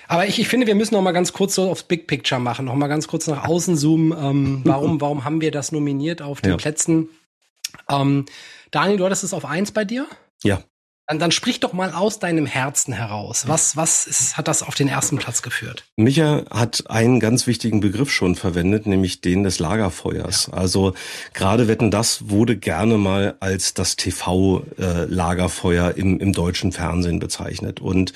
Aber 0.07 0.27
ich, 0.27 0.39
ich 0.39 0.49
finde, 0.49 0.67
wir 0.67 0.75
müssen 0.75 0.95
noch 0.95 1.01
mal 1.01 1.13
ganz 1.13 1.31
kurz 1.31 1.55
so 1.55 1.69
aufs 1.69 1.83
Big 1.83 2.07
Picture 2.07 2.41
machen, 2.41 2.65
noch 2.65 2.75
mal 2.75 2.87
ganz 2.87 3.07
kurz 3.07 3.27
nach 3.27 3.47
außen 3.47 3.77
zoomen. 3.77 4.11
Ähm, 4.11 4.61
warum, 4.65 4.99
warum 4.99 5.23
haben 5.23 5.39
wir 5.39 5.51
das 5.51 5.71
nominiert 5.71 6.21
auf 6.21 6.41
den 6.41 6.51
ja. 6.51 6.57
Plätzen 6.57 7.07
ähm, 7.91 8.25
Daniel, 8.71 8.97
du 8.97 9.05
hattest 9.05 9.23
es 9.23 9.33
auf 9.33 9.45
eins 9.45 9.71
bei 9.71 9.85
dir? 9.85 10.07
Ja. 10.43 10.63
Dann, 11.07 11.19
dann 11.19 11.31
sprich 11.31 11.59
doch 11.59 11.73
mal 11.73 11.91
aus 11.91 12.19
deinem 12.19 12.45
Herzen 12.45 12.93
heraus. 12.93 13.45
Was, 13.45 13.75
was 13.75 14.07
ist, 14.07 14.37
hat 14.37 14.47
das 14.47 14.63
auf 14.63 14.75
den 14.75 14.87
ersten 14.87 15.17
Platz 15.17 15.41
geführt? 15.41 15.83
Micha 15.97 16.45
hat 16.49 16.89
einen 16.89 17.19
ganz 17.19 17.47
wichtigen 17.47 17.81
Begriff 17.81 18.09
schon 18.09 18.35
verwendet, 18.35 18.85
nämlich 18.85 19.19
den 19.19 19.43
des 19.43 19.59
Lagerfeuers. 19.59 20.47
Ja. 20.49 20.57
Also 20.57 20.93
gerade 21.33 21.67
Wetten, 21.67 21.91
das 21.91 22.29
wurde 22.29 22.55
gerne 22.55 22.97
mal 22.97 23.35
als 23.41 23.73
das 23.73 23.97
TV-Lagerfeuer 23.97 25.97
äh, 25.97 25.99
im, 25.99 26.17
im 26.21 26.31
deutschen 26.31 26.71
Fernsehen 26.71 27.19
bezeichnet. 27.19 27.81
Und 27.81 28.13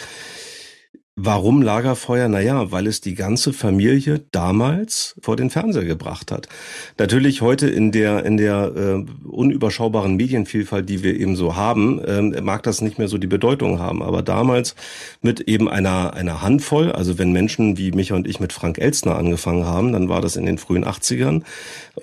Warum 1.18 1.62
Lagerfeuer? 1.62 2.28
Naja, 2.28 2.74
weil 2.74 2.88
es 2.88 3.00
die 3.00 3.16
ganze 3.16 3.54
Familie 3.54 4.26
damals 4.32 5.16
vor 5.22 5.38
den 5.38 5.50
Fernseher 5.50 5.86
gebracht 5.86 6.30
hat. 6.30 6.50
Natürlich 6.98 7.42
heute 7.42 7.70
in 7.70 7.94
der, 7.94 8.26
in 8.26 8.36
der 8.36 8.74
äh, 8.76 9.06
unüberschaubaren 9.26 10.18
Medienvielfalt, 10.18 10.90
die 10.90 11.04
wir 11.04 11.18
eben 11.18 11.38
so 11.38 11.56
haben, 11.56 12.04
äh, 12.04 12.42
mag 12.42 12.64
das 12.64 12.82
nicht 12.82 12.98
mehr 12.98 13.08
so 13.08 13.18
die 13.18 13.28
Bedeutung 13.28 13.80
haben. 13.80 14.04
Aber 14.04 14.24
damals 14.24 14.76
mit 15.22 15.40
eben 15.40 15.70
einer, 15.70 16.14
einer 16.16 16.42
Handvoll, 16.42 16.92
also 16.92 17.18
wenn 17.18 17.32
Menschen 17.32 17.78
wie 17.78 17.94
Micha 17.94 18.14
und 18.14 18.28
ich 18.28 18.42
mit 18.42 18.52
Frank 18.52 18.78
Elstner 18.78 19.16
angefangen 19.16 19.66
haben, 19.66 19.94
dann 19.94 20.10
war 20.10 20.20
das 20.20 20.36
in 20.36 20.46
den 20.46 20.58
frühen 20.58 20.84
80ern. 20.84 21.44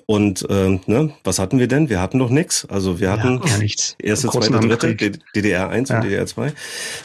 Und 0.07 0.49
äh, 0.49 0.79
ne, 0.87 1.13
was 1.23 1.37
hatten 1.37 1.59
wir 1.59 1.67
denn? 1.67 1.87
Wir 1.87 2.01
hatten 2.01 2.17
doch 2.17 2.31
nichts. 2.31 2.65
Also 2.67 2.99
wir 2.99 3.11
hatten 3.11 3.41
ja, 3.45 3.57
nichts. 3.59 3.95
erste, 3.99 4.29
zweite, 4.29 4.59
dritte, 4.59 5.19
DDR 5.35 5.69
1 5.69 5.89
ja. 5.89 5.97
und 5.97 6.05
DDR 6.05 6.25
2. 6.25 6.51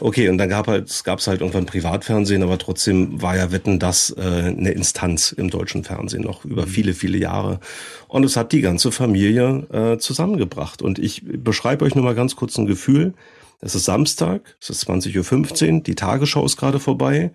Okay, 0.00 0.30
und 0.30 0.38
dann 0.38 0.48
gab 0.48 0.68
halt, 0.68 0.88
es 0.88 1.04
gab 1.04 1.20
halt 1.26 1.42
irgendwann 1.42 1.66
privat 1.66 1.97
Privatfernsehen, 1.98 2.42
aber 2.42 2.58
trotzdem 2.58 3.20
war 3.20 3.36
ja 3.36 3.52
Wetten 3.52 3.78
das 3.78 4.10
äh, 4.10 4.22
eine 4.22 4.70
Instanz 4.70 5.32
im 5.32 5.50
deutschen 5.50 5.84
Fernsehen 5.84 6.22
noch 6.22 6.44
über 6.44 6.66
mhm. 6.66 6.70
viele, 6.70 6.94
viele 6.94 7.18
Jahre. 7.18 7.60
Und 8.08 8.24
es 8.24 8.36
hat 8.36 8.52
die 8.52 8.60
ganze 8.60 8.92
Familie 8.92 9.66
äh, 9.72 9.98
zusammengebracht. 9.98 10.82
Und 10.82 10.98
ich 10.98 11.22
beschreibe 11.24 11.84
euch 11.84 11.94
nur 11.94 12.04
mal 12.04 12.14
ganz 12.14 12.36
kurz 12.36 12.56
ein 12.58 12.66
Gefühl. 12.66 13.14
Es 13.60 13.74
ist 13.74 13.84
Samstag, 13.84 14.56
es 14.60 14.70
ist 14.70 14.88
20.15 14.88 15.74
Uhr, 15.74 15.80
die 15.82 15.94
Tagesschau 15.94 16.44
ist 16.44 16.56
gerade 16.56 16.78
vorbei 16.78 17.32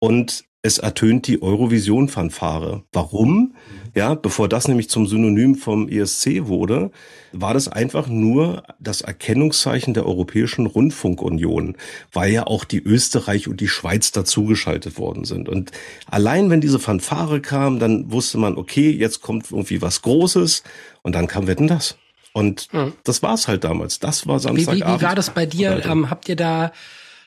und 0.00 0.44
es 0.62 0.78
ertönt 0.78 1.26
die 1.26 1.40
Eurovision-Fanfare. 1.40 2.82
Warum? 2.92 3.54
Ja, 3.94 4.14
bevor 4.14 4.48
das 4.48 4.68
nämlich 4.68 4.90
zum 4.90 5.06
Synonym 5.06 5.54
vom 5.54 5.88
ESC 5.88 6.46
wurde, 6.46 6.90
war 7.32 7.54
das 7.54 7.66
einfach 7.68 8.08
nur 8.08 8.62
das 8.78 9.00
Erkennungszeichen 9.00 9.94
der 9.94 10.06
Europäischen 10.06 10.66
Rundfunkunion, 10.66 11.76
weil 12.12 12.32
ja 12.32 12.46
auch 12.46 12.64
die 12.64 12.82
Österreich 12.82 13.48
und 13.48 13.60
die 13.60 13.68
Schweiz 13.68 14.12
dazugeschaltet 14.12 14.98
worden 14.98 15.24
sind. 15.24 15.48
Und 15.48 15.72
allein 16.06 16.50
wenn 16.50 16.60
diese 16.60 16.78
Fanfare 16.78 17.40
kam, 17.40 17.78
dann 17.78 18.12
wusste 18.12 18.38
man, 18.38 18.56
okay, 18.56 18.90
jetzt 18.90 19.22
kommt 19.22 19.50
irgendwie 19.50 19.80
was 19.80 20.02
Großes 20.02 20.62
und 21.02 21.14
dann 21.14 21.26
kam 21.26 21.46
Wetten 21.46 21.68
das. 21.68 21.96
Und 22.32 22.68
hm. 22.70 22.92
das 23.02 23.22
war's 23.22 23.48
halt 23.48 23.64
damals. 23.64 23.98
Das 23.98 24.26
war 24.26 24.38
Samstagabend. 24.38 24.84
Wie, 24.84 24.92
wie, 24.92 24.98
wie 24.98 25.02
war 25.02 25.14
das 25.14 25.30
bei 25.30 25.46
dir? 25.46 25.84
Ähm, 25.84 26.10
habt 26.10 26.28
ihr 26.28 26.36
da 26.36 26.70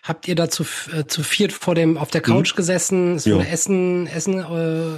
habt 0.03 0.27
ihr 0.27 0.35
da 0.35 0.49
zu, 0.49 0.63
äh, 0.93 1.05
zu 1.07 1.23
viert 1.23 1.51
vor 1.51 1.73
dem 1.73 1.97
auf 1.97 2.11
der 2.11 2.21
Couch 2.21 2.53
mhm. 2.53 2.57
gesessen, 2.57 3.15
es 3.15 3.25
wurde 3.25 3.47
Essen 3.47 4.07
Essen 4.07 4.39
äh, 4.39 4.97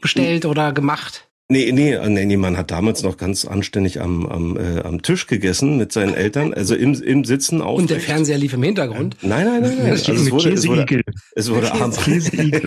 bestellt 0.00 0.46
oder 0.46 0.72
gemacht? 0.72 1.26
Nee, 1.48 1.72
nee, 1.72 1.92
äh, 1.92 2.08
nee, 2.08 2.24
nee, 2.24 2.38
man 2.38 2.56
hat 2.56 2.70
damals 2.70 3.02
noch 3.02 3.18
ganz 3.18 3.44
anständig 3.44 4.00
am, 4.00 4.24
am, 4.26 4.56
äh, 4.56 4.80
am 4.80 5.02
Tisch 5.02 5.26
gegessen 5.26 5.76
mit 5.76 5.92
seinen 5.92 6.14
Eltern, 6.14 6.54
also 6.54 6.74
im, 6.74 6.94
im 6.94 7.24
Sitzen 7.24 7.60
auch. 7.60 7.76
Und 7.76 7.90
der 7.90 8.00
Fernseher 8.00 8.38
lief 8.38 8.54
im 8.54 8.62
Hintergrund? 8.62 9.18
Nein, 9.20 9.46
nein, 9.46 9.60
nein, 9.60 9.78
nein. 9.78 9.90
Also 9.90 10.12
es 10.12 10.30
wurde, 10.30 10.52
es 10.52 10.66
wurde, 10.66 11.02
es 11.34 11.50
wurde 11.50 11.72
Armbrot. 11.72 12.06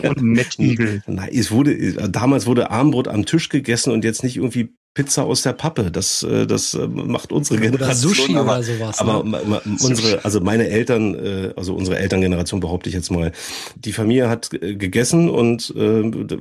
und 0.03 0.21
Mettigel. 0.21 1.01
Nein, 1.07 1.29
es 1.33 1.49
wurde, 1.49 1.75
damals 2.09 2.45
wurde 2.45 2.69
Armbrot 2.69 3.07
am 3.07 3.25
Tisch 3.25 3.49
gegessen 3.49 3.91
und 3.93 4.03
jetzt 4.03 4.23
nicht 4.23 4.37
irgendwie 4.37 4.75
Pizza 4.97 5.25
aus 5.25 5.43
der 5.43 5.53
Pappe. 5.53 5.91
Das, 5.91 6.23
äh, 6.23 6.47
das 6.47 6.73
äh, 6.73 6.87
macht 6.87 7.31
unsere 7.31 7.59
Generation. 7.59 7.85
Oder 7.85 8.15
Sushi 8.15 8.35
aber, 8.35 8.53
oder 8.53 8.63
sowas. 8.63 8.97
Aber 8.99 9.23
ne? 9.23 9.61
unsere, 9.63 10.25
also 10.25 10.41
meine 10.41 10.67
Eltern, 10.69 11.13
äh, 11.13 11.53
also 11.55 11.75
unsere 11.75 11.99
Elterngeneration 11.99 12.61
behaupte 12.61 12.89
ich 12.89 12.95
jetzt 12.95 13.11
mal, 13.11 13.31
die 13.75 13.93
Familie 13.93 14.27
hat 14.27 14.49
gegessen 14.49 15.29
und 15.29 15.71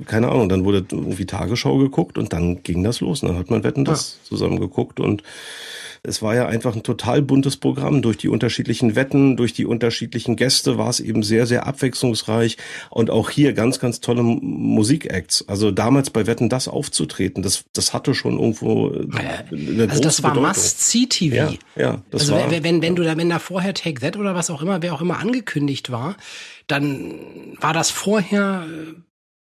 keine 0.05 0.29
Ahnung, 0.29 0.49
dann 0.49 0.65
wurde 0.65 0.83
irgendwie 0.91 1.27
Tagesschau 1.27 1.77
geguckt 1.77 2.17
und 2.17 2.33
dann 2.33 2.63
ging 2.63 2.83
das 2.83 2.99
los. 2.99 3.21
Und 3.21 3.29
dann 3.29 3.37
hat 3.37 3.51
man 3.51 3.63
Wetten 3.63 3.85
das 3.85 4.17
ja. 4.23 4.29
zusammen 4.29 4.59
geguckt 4.59 4.99
und 4.99 5.21
es 6.03 6.21
war 6.21 6.35
ja 6.35 6.47
einfach 6.47 6.75
ein 6.75 6.83
total 6.83 7.21
buntes 7.21 7.57
Programm. 7.57 8.01
Durch 8.01 8.17
die 8.17 8.29
unterschiedlichen 8.29 8.95
Wetten, 8.95 9.37
durch 9.37 9.53
die 9.53 9.65
unterschiedlichen 9.65 10.35
Gäste 10.35 10.77
war 10.77 10.89
es 10.89 10.99
eben 10.99 11.23
sehr, 11.23 11.45
sehr 11.47 11.67
abwechslungsreich 11.67 12.57
und 12.89 13.09
auch 13.09 13.29
hier 13.29 13.53
ganz, 13.53 13.79
ganz 13.79 13.99
tolle 13.99 14.23
Musikacts. 14.23 15.47
Also 15.47 15.71
damals 15.71 16.09
bei 16.09 16.27
Wetten 16.27 16.49
das 16.49 16.67
aufzutreten, 16.67 17.43
das, 17.43 17.65
das 17.73 17.93
hatte 17.93 18.13
schon 18.13 18.39
irgendwo 18.39 18.89
eine 18.89 19.87
Also 19.89 20.01
das 20.01 20.23
war 20.23 20.35
Must-See-TV. 20.35 21.35
Ja, 21.35 21.53
ja, 21.75 22.01
das 22.11 22.21
also 22.21 22.33
war, 22.33 22.51
wenn, 22.51 22.63
wenn, 22.63 22.81
wenn 22.81 22.95
du 22.95 23.03
da, 23.03 23.17
wenn 23.17 23.29
da 23.29 23.39
vorher 23.39 23.73
Take 23.73 24.01
That 24.01 24.17
oder 24.17 24.35
was 24.35 24.49
auch 24.49 24.61
immer, 24.61 24.81
wer 24.81 24.93
auch 24.93 25.01
immer 25.01 25.19
angekündigt 25.19 25.91
war, 25.91 26.15
dann 26.67 27.55
war 27.59 27.73
das 27.73 27.89
vorher 27.89 28.65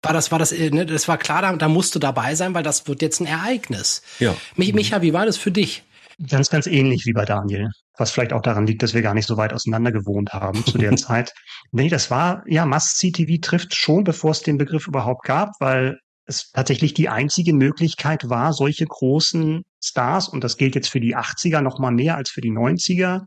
war 0.03 0.15
das, 0.15 0.33
war 0.33 0.39
das, 0.39 0.53
äh, 0.53 0.71
ne, 0.71 0.87
das 0.87 1.09
war 1.09 1.19
klar, 1.19 1.43
da, 1.43 1.53
da 1.55 1.69
musst 1.69 1.95
du 1.95 1.99
dabei 1.99 2.35
sein, 2.35 2.55
weil 2.55 2.63
das 2.63 2.89
wird 2.89 3.03
jetzt 3.03 3.21
ein 3.21 3.27
Ereignis. 3.27 4.03
Ja. 4.19 4.35
Mich, 4.57 4.73
Micha, 4.73 5.03
wie 5.03 5.13
war 5.13 5.27
das 5.27 5.37
für 5.37 5.51
dich? 5.51 5.83
Ganz, 6.29 6.51
ganz 6.51 6.67
ähnlich 6.67 7.07
wie 7.07 7.13
bei 7.13 7.25
Daniel. 7.25 7.71
Was 7.97 8.11
vielleicht 8.11 8.33
auch 8.33 8.43
daran 8.43 8.67
liegt, 8.67 8.83
dass 8.83 8.95
wir 8.95 9.03
gar 9.03 9.15
nicht 9.15 9.27
so 9.27 9.37
weit 9.37 9.53
auseinander 9.53 9.93
gewohnt 9.93 10.33
haben 10.33 10.65
zu 10.67 10.77
der 10.77 10.95
Zeit. 10.97 11.33
Nee, 11.73 11.89
das 11.89 12.11
war, 12.11 12.43
ja, 12.47 12.67
Must-See-TV 12.67 13.41
trifft 13.41 13.75
schon, 13.75 14.05
bevor 14.05 14.33
es 14.33 14.43
den 14.43 14.59
Begriff 14.59 14.87
überhaupt 14.87 15.25
gab, 15.25 15.53
weil 15.61 15.99
es 16.27 16.51
tatsächlich 16.53 16.95
die 16.95 17.09
einzige 17.09 17.55
Möglichkeit 17.55 18.29
war, 18.29 18.53
solche 18.53 18.87
großen 18.87 19.63
Stars, 19.83 20.29
und 20.29 20.45
das 20.45 20.57
gilt 20.57 20.75
jetzt 20.75 20.89
für 20.89 21.01
die 21.01 21.17
80er 21.17 21.61
noch 21.61 21.79
mal 21.79 21.91
mehr 21.91 22.17
als 22.17 22.31
für 22.31 22.41
die 22.41 22.53
90er, 22.53 23.23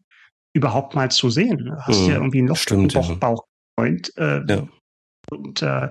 überhaupt 0.53 0.95
mal 0.95 1.09
zu 1.09 1.29
sehen. 1.29 1.75
Hast 1.81 2.01
hm, 2.01 2.09
ja 2.09 2.13
irgendwie 2.15 2.41
ein 2.41 2.47
Loch 2.47 2.57
Stimmt, 2.57 2.95
im 2.95 3.19
Bauch. 3.19 3.45
Ja. 3.77 3.85
Äh, 3.85 4.43
ja. 4.47 4.67
Und 5.31 5.61
äh, 5.61 5.89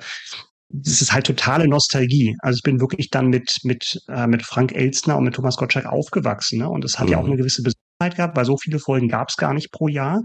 das 0.72 1.02
ist 1.02 1.12
halt 1.12 1.26
totale 1.26 1.68
Nostalgie. 1.68 2.36
Also 2.40 2.56
ich 2.56 2.62
bin 2.62 2.80
wirklich 2.80 3.10
dann 3.10 3.28
mit 3.28 3.58
mit 3.62 4.00
äh, 4.08 4.26
mit 4.26 4.42
Frank 4.42 4.72
Elstner 4.74 5.16
und 5.16 5.24
mit 5.24 5.34
Thomas 5.34 5.56
Gottschalk 5.56 5.86
aufgewachsen, 5.86 6.58
ne? 6.58 6.68
Und 6.68 6.84
es 6.84 6.98
hat 6.98 7.06
mhm. 7.06 7.12
ja 7.12 7.18
auch 7.18 7.22
mhm. 7.22 7.32
eine 7.32 7.36
gewisse 7.36 7.62
Besonderheit 7.62 8.16
gehabt, 8.16 8.36
weil 8.36 8.44
so 8.44 8.56
viele 8.56 8.78
Folgen 8.78 9.08
gab 9.08 9.28
es 9.28 9.36
gar 9.36 9.52
nicht 9.54 9.70
pro 9.70 9.88
Jahr. 9.88 10.22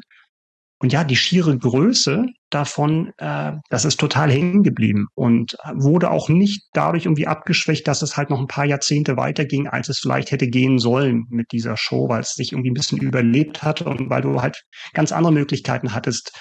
Und 0.79 0.93
ja, 0.93 1.03
die 1.03 1.15
schiere 1.15 1.57
Größe 1.57 2.27
davon, 2.51 3.11
äh, 3.17 3.53
das 3.69 3.83
ist 3.83 3.99
total 3.99 4.31
hängen 4.31 4.61
geblieben 4.61 5.07
und 5.15 5.57
wurde 5.73 6.11
auch 6.11 6.29
nicht 6.29 6.67
dadurch 6.73 7.05
irgendwie 7.05 7.25
abgeschwächt, 7.25 7.87
dass 7.87 8.03
es 8.03 8.15
halt 8.15 8.29
noch 8.29 8.39
ein 8.39 8.47
paar 8.47 8.65
Jahrzehnte 8.65 9.17
weiterging, 9.17 9.67
als 9.67 9.89
es 9.89 9.97
vielleicht 9.99 10.31
hätte 10.31 10.47
gehen 10.47 10.77
sollen 10.77 11.25
mit 11.29 11.51
dieser 11.51 11.77
Show, 11.77 12.09
weil 12.09 12.21
es 12.21 12.33
sich 12.33 12.51
irgendwie 12.51 12.69
ein 12.69 12.75
bisschen 12.75 12.99
überlebt 12.99 13.63
hat 13.63 13.81
und 13.81 14.11
weil 14.11 14.21
du 14.21 14.39
halt 14.41 14.63
ganz 14.93 15.11
andere 15.11 15.33
Möglichkeiten 15.33 15.95
hattest, 15.95 16.31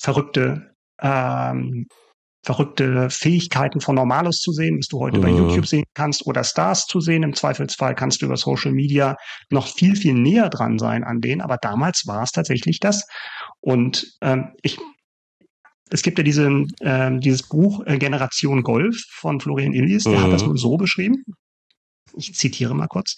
verrückte 0.00 0.74
ähm, 1.02 1.86
verrückte 2.42 3.10
Fähigkeiten 3.10 3.80
von 3.80 3.94
Normalos 3.94 4.38
zu 4.38 4.52
sehen, 4.52 4.78
was 4.78 4.86
du 4.86 4.98
heute 4.98 5.18
mhm. 5.18 5.22
bei 5.22 5.30
YouTube 5.30 5.66
sehen 5.66 5.84
kannst, 5.94 6.26
oder 6.26 6.42
Stars 6.44 6.86
zu 6.86 7.00
sehen. 7.00 7.22
Im 7.22 7.34
Zweifelsfall 7.34 7.94
kannst 7.94 8.22
du 8.22 8.26
über 8.26 8.36
Social 8.36 8.72
Media 8.72 9.16
noch 9.50 9.66
viel, 9.66 9.96
viel 9.96 10.14
näher 10.14 10.48
dran 10.48 10.78
sein 10.78 11.04
an 11.04 11.20
denen. 11.20 11.40
Aber 11.40 11.58
damals 11.58 12.06
war 12.06 12.22
es 12.22 12.32
tatsächlich 12.32 12.80
das. 12.80 13.06
Und 13.60 14.06
ähm, 14.22 14.52
ich, 14.62 14.78
es 15.90 16.02
gibt 16.02 16.18
ja 16.18 16.24
diese, 16.24 16.64
ähm, 16.80 17.20
dieses 17.20 17.46
Buch 17.46 17.84
äh, 17.86 17.98
Generation 17.98 18.62
Golf 18.62 18.96
von 19.10 19.40
Florian 19.40 19.72
Illies, 19.72 20.04
der 20.04 20.18
mhm. 20.18 20.22
hat 20.22 20.32
das 20.32 20.44
nur 20.44 20.56
so 20.56 20.76
beschrieben. 20.76 21.22
Ich 22.16 22.34
zitiere 22.34 22.74
mal 22.74 22.88
kurz. 22.88 23.16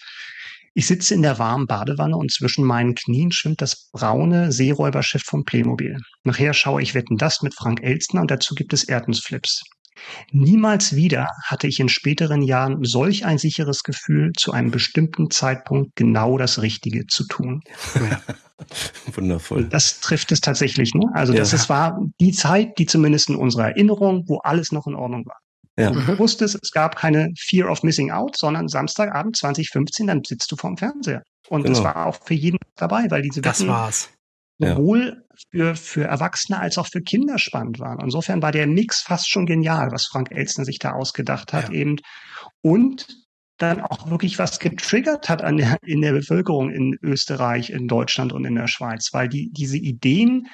Ich 0.75 0.87
sitze 0.87 1.15
in 1.15 1.23
der 1.23 1.39
warmen 1.39 1.67
Badewanne 1.67 2.17
und 2.17 2.33
zwischen 2.33 2.65
meinen 2.65 2.95
Knien 2.95 3.31
schwimmt 3.31 3.61
das 3.61 3.91
braune 3.93 4.53
Seeräuberschiff 4.53 5.23
von 5.23 5.45
Playmobil. 5.45 5.99
Nachher 6.25 6.55
schaue 6.55 6.81
ich 6.81 6.95
Wetten 6.95 7.19
das 7.19 7.43
mit 7.43 7.55
Frank 7.55 7.83
Elstner 7.83 8.23
und 8.23 8.31
dazu 8.31 8.55
gibt 8.55 8.73
es 8.73 8.85
Erdnussflips. 8.85 9.63
Niemals 10.31 10.97
wieder 10.97 11.29
hatte 11.45 11.67
ich 11.67 11.79
in 11.79 11.91
späteren 11.91 12.41
Jahren 12.41 12.79
solch 12.83 13.27
ein 13.27 13.37
sicheres 13.37 13.83
Gefühl, 13.83 14.33
zu 14.37 14.53
einem 14.53 14.71
bestimmten 14.71 15.31
Zeitpunkt 15.31 15.95
genau 15.95 16.39
das 16.39 16.63
Richtige 16.63 17.07
zu 17.07 17.27
tun. 17.27 17.61
Wundervoll. 19.15 19.65
Das 19.65 20.01
trifft 20.01 20.33
es 20.33 20.41
tatsächlich. 20.41 20.95
Ne? 20.95 21.07
Also 21.13 21.35
ja. 21.35 21.41
das 21.41 21.53
ist, 21.53 21.69
war 21.69 21.99
die 22.21 22.33
Zeit, 22.33 22.79
die 22.79 22.87
zumindest 22.87 23.29
in 23.29 23.37
unserer 23.37 23.69
Erinnerung, 23.69 24.25
wo 24.27 24.39
alles 24.39 24.73
noch 24.73 24.87
in 24.87 24.95
Ordnung 24.95 25.27
war. 25.27 25.37
Ja. 25.79 25.91
Du 25.91 26.01
mhm. 26.01 26.19
wusstest, 26.19 26.59
es 26.63 26.71
gab 26.71 26.97
keine 26.97 27.33
Fear 27.39 27.71
of 27.71 27.83
Missing 27.83 28.11
Out, 28.11 28.37
sondern 28.37 28.69
Samstagabend 28.69 29.37
2015, 29.37 30.07
dann 30.07 30.23
sitzt 30.25 30.51
du 30.53 30.57
vorm 30.57 30.77
Fernseher. 30.77 31.23
Und 31.49 31.63
genau. 31.63 31.75
das 31.75 31.85
war 31.85 32.07
auch 32.07 32.19
für 32.25 32.35
jeden 32.35 32.59
dabei, 32.77 33.11
weil 33.11 33.23
diese 33.23 33.41
das 33.41 33.67
war's. 33.67 34.11
sowohl 34.59 35.25
für, 35.51 35.75
für 35.75 36.05
Erwachsene 36.05 36.59
als 36.59 36.79
auch 36.79 36.87
für 36.87 37.01
Kinder 37.01 37.39
spannend 37.39 37.79
waren. 37.81 38.01
Insofern 38.01 38.43
war 38.43 38.53
der 38.53 38.67
Mix 38.67 39.01
fast 39.01 39.31
schon 39.31 39.47
genial, 39.47 39.91
was 39.93 40.07
Frank 40.07 40.31
Elstner 40.31 40.65
sich 40.65 40.79
da 40.79 40.93
ausgedacht 40.93 41.53
hat 41.53 41.69
ja. 41.69 41.75
eben. 41.75 41.97
Und 42.61 43.07
dann 43.59 43.81
auch 43.81 44.11
wirklich 44.11 44.39
was 44.39 44.59
getriggert 44.59 45.29
hat 45.29 45.43
an 45.43 45.57
der, 45.57 45.79
in 45.83 46.01
der 46.01 46.13
Bevölkerung 46.13 46.71
in 46.71 46.99
Österreich, 47.03 47.71
in 47.71 47.87
Deutschland 47.87 48.33
und 48.33 48.45
in 48.45 48.57
der 48.57 48.67
Schweiz, 48.67 49.11
weil 49.13 49.29
die, 49.29 49.51
diese 49.53 49.79
Ideen, 49.79 50.49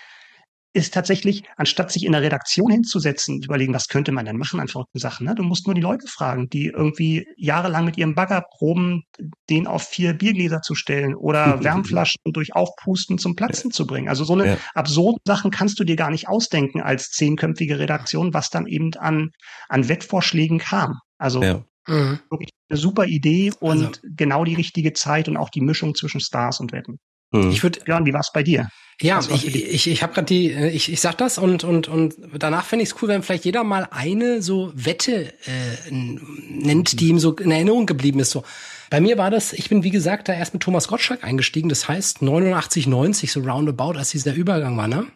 ist 0.78 0.94
tatsächlich, 0.94 1.44
anstatt 1.56 1.92
sich 1.92 2.04
in 2.04 2.12
der 2.12 2.22
Redaktion 2.22 2.70
hinzusetzen, 2.70 3.42
überlegen, 3.42 3.74
was 3.74 3.88
könnte 3.88 4.12
man 4.12 4.24
denn 4.24 4.36
machen 4.36 4.60
an 4.60 4.68
verrückten 4.68 4.98
Sachen. 4.98 5.26
Ne? 5.26 5.34
Du 5.34 5.42
musst 5.42 5.66
nur 5.66 5.74
die 5.74 5.80
Leute 5.80 6.06
fragen, 6.06 6.48
die 6.48 6.66
irgendwie 6.66 7.26
jahrelang 7.36 7.84
mit 7.84 7.98
ihrem 7.98 8.14
Bagger 8.14 8.44
proben, 8.58 9.02
den 9.50 9.66
auf 9.66 9.82
vier 9.82 10.14
Biergläser 10.14 10.62
zu 10.62 10.74
stellen 10.74 11.14
oder 11.14 11.60
Wärmflaschen 11.64 12.20
durch 12.32 12.54
Aufpusten 12.54 13.18
zum 13.18 13.36
Platzen 13.36 13.70
ja. 13.70 13.74
zu 13.74 13.86
bringen. 13.86 14.08
Also 14.08 14.24
so 14.24 14.34
eine 14.34 14.46
ja. 14.46 14.56
absurde 14.74 15.18
Sachen 15.26 15.50
kannst 15.50 15.78
du 15.80 15.84
dir 15.84 15.96
gar 15.96 16.10
nicht 16.10 16.28
ausdenken 16.28 16.80
als 16.80 17.10
zehnköpfige 17.10 17.78
Redaktion, 17.78 18.32
was 18.32 18.50
dann 18.50 18.66
eben 18.66 18.94
an, 18.94 19.30
an 19.68 19.88
Wettvorschlägen 19.88 20.58
kam. 20.58 21.00
Also 21.18 21.42
ja. 21.42 21.64
Mhm. 21.86 22.20
wirklich 22.30 22.50
eine 22.68 22.78
super 22.78 23.06
Idee 23.06 23.52
und 23.60 23.86
also. 23.86 24.00
genau 24.04 24.44
die 24.44 24.54
richtige 24.54 24.92
Zeit 24.92 25.28
und 25.28 25.36
auch 25.36 25.50
die 25.50 25.60
Mischung 25.62 25.94
zwischen 25.94 26.20
Stars 26.20 26.60
und 26.60 26.72
Wetten. 26.72 26.98
Mhm. 27.32 27.50
Ich 27.50 27.62
würde, 27.62 27.80
Björn, 27.80 28.06
wie 28.06 28.12
war's 28.12 28.32
bei 28.32 28.42
dir? 28.42 28.68
Ja, 29.00 29.20
ich, 29.20 29.54
ich, 29.54 29.86
ich 29.86 30.02
habe 30.02 30.12
gerade 30.12 30.26
die, 30.26 30.50
äh, 30.50 30.70
ich, 30.70 30.92
ich 30.92 31.00
sag 31.00 31.16
das 31.18 31.38
und 31.38 31.62
und 31.62 31.86
und 31.86 32.16
danach 32.36 32.64
fände 32.64 32.82
ich 32.82 32.90
es 32.90 32.96
cool, 33.00 33.08
wenn 33.08 33.22
vielleicht 33.22 33.44
jeder 33.44 33.62
mal 33.62 33.86
eine 33.92 34.42
so 34.42 34.72
Wette 34.74 35.32
äh, 35.46 35.90
nennt, 35.90 36.98
die 36.98 37.08
ihm 37.08 37.20
so 37.20 37.32
in 37.36 37.52
Erinnerung 37.52 37.86
geblieben 37.86 38.18
ist. 38.18 38.30
So 38.30 38.42
bei 38.90 39.00
mir 39.00 39.16
war 39.16 39.30
das, 39.30 39.52
ich 39.52 39.68
bin 39.68 39.84
wie 39.84 39.90
gesagt 39.90 40.28
da 40.28 40.32
erst 40.32 40.52
mit 40.52 40.64
Thomas 40.64 40.88
Gottschalk 40.88 41.22
eingestiegen. 41.22 41.68
Das 41.68 41.88
heißt 41.88 42.22
89, 42.22 42.88
90 42.88 43.30
so 43.30 43.40
roundabout, 43.40 43.96
als 43.96 44.10
dieser 44.10 44.34
Übergang 44.34 44.76
war, 44.76 44.88
ne? 44.88 45.06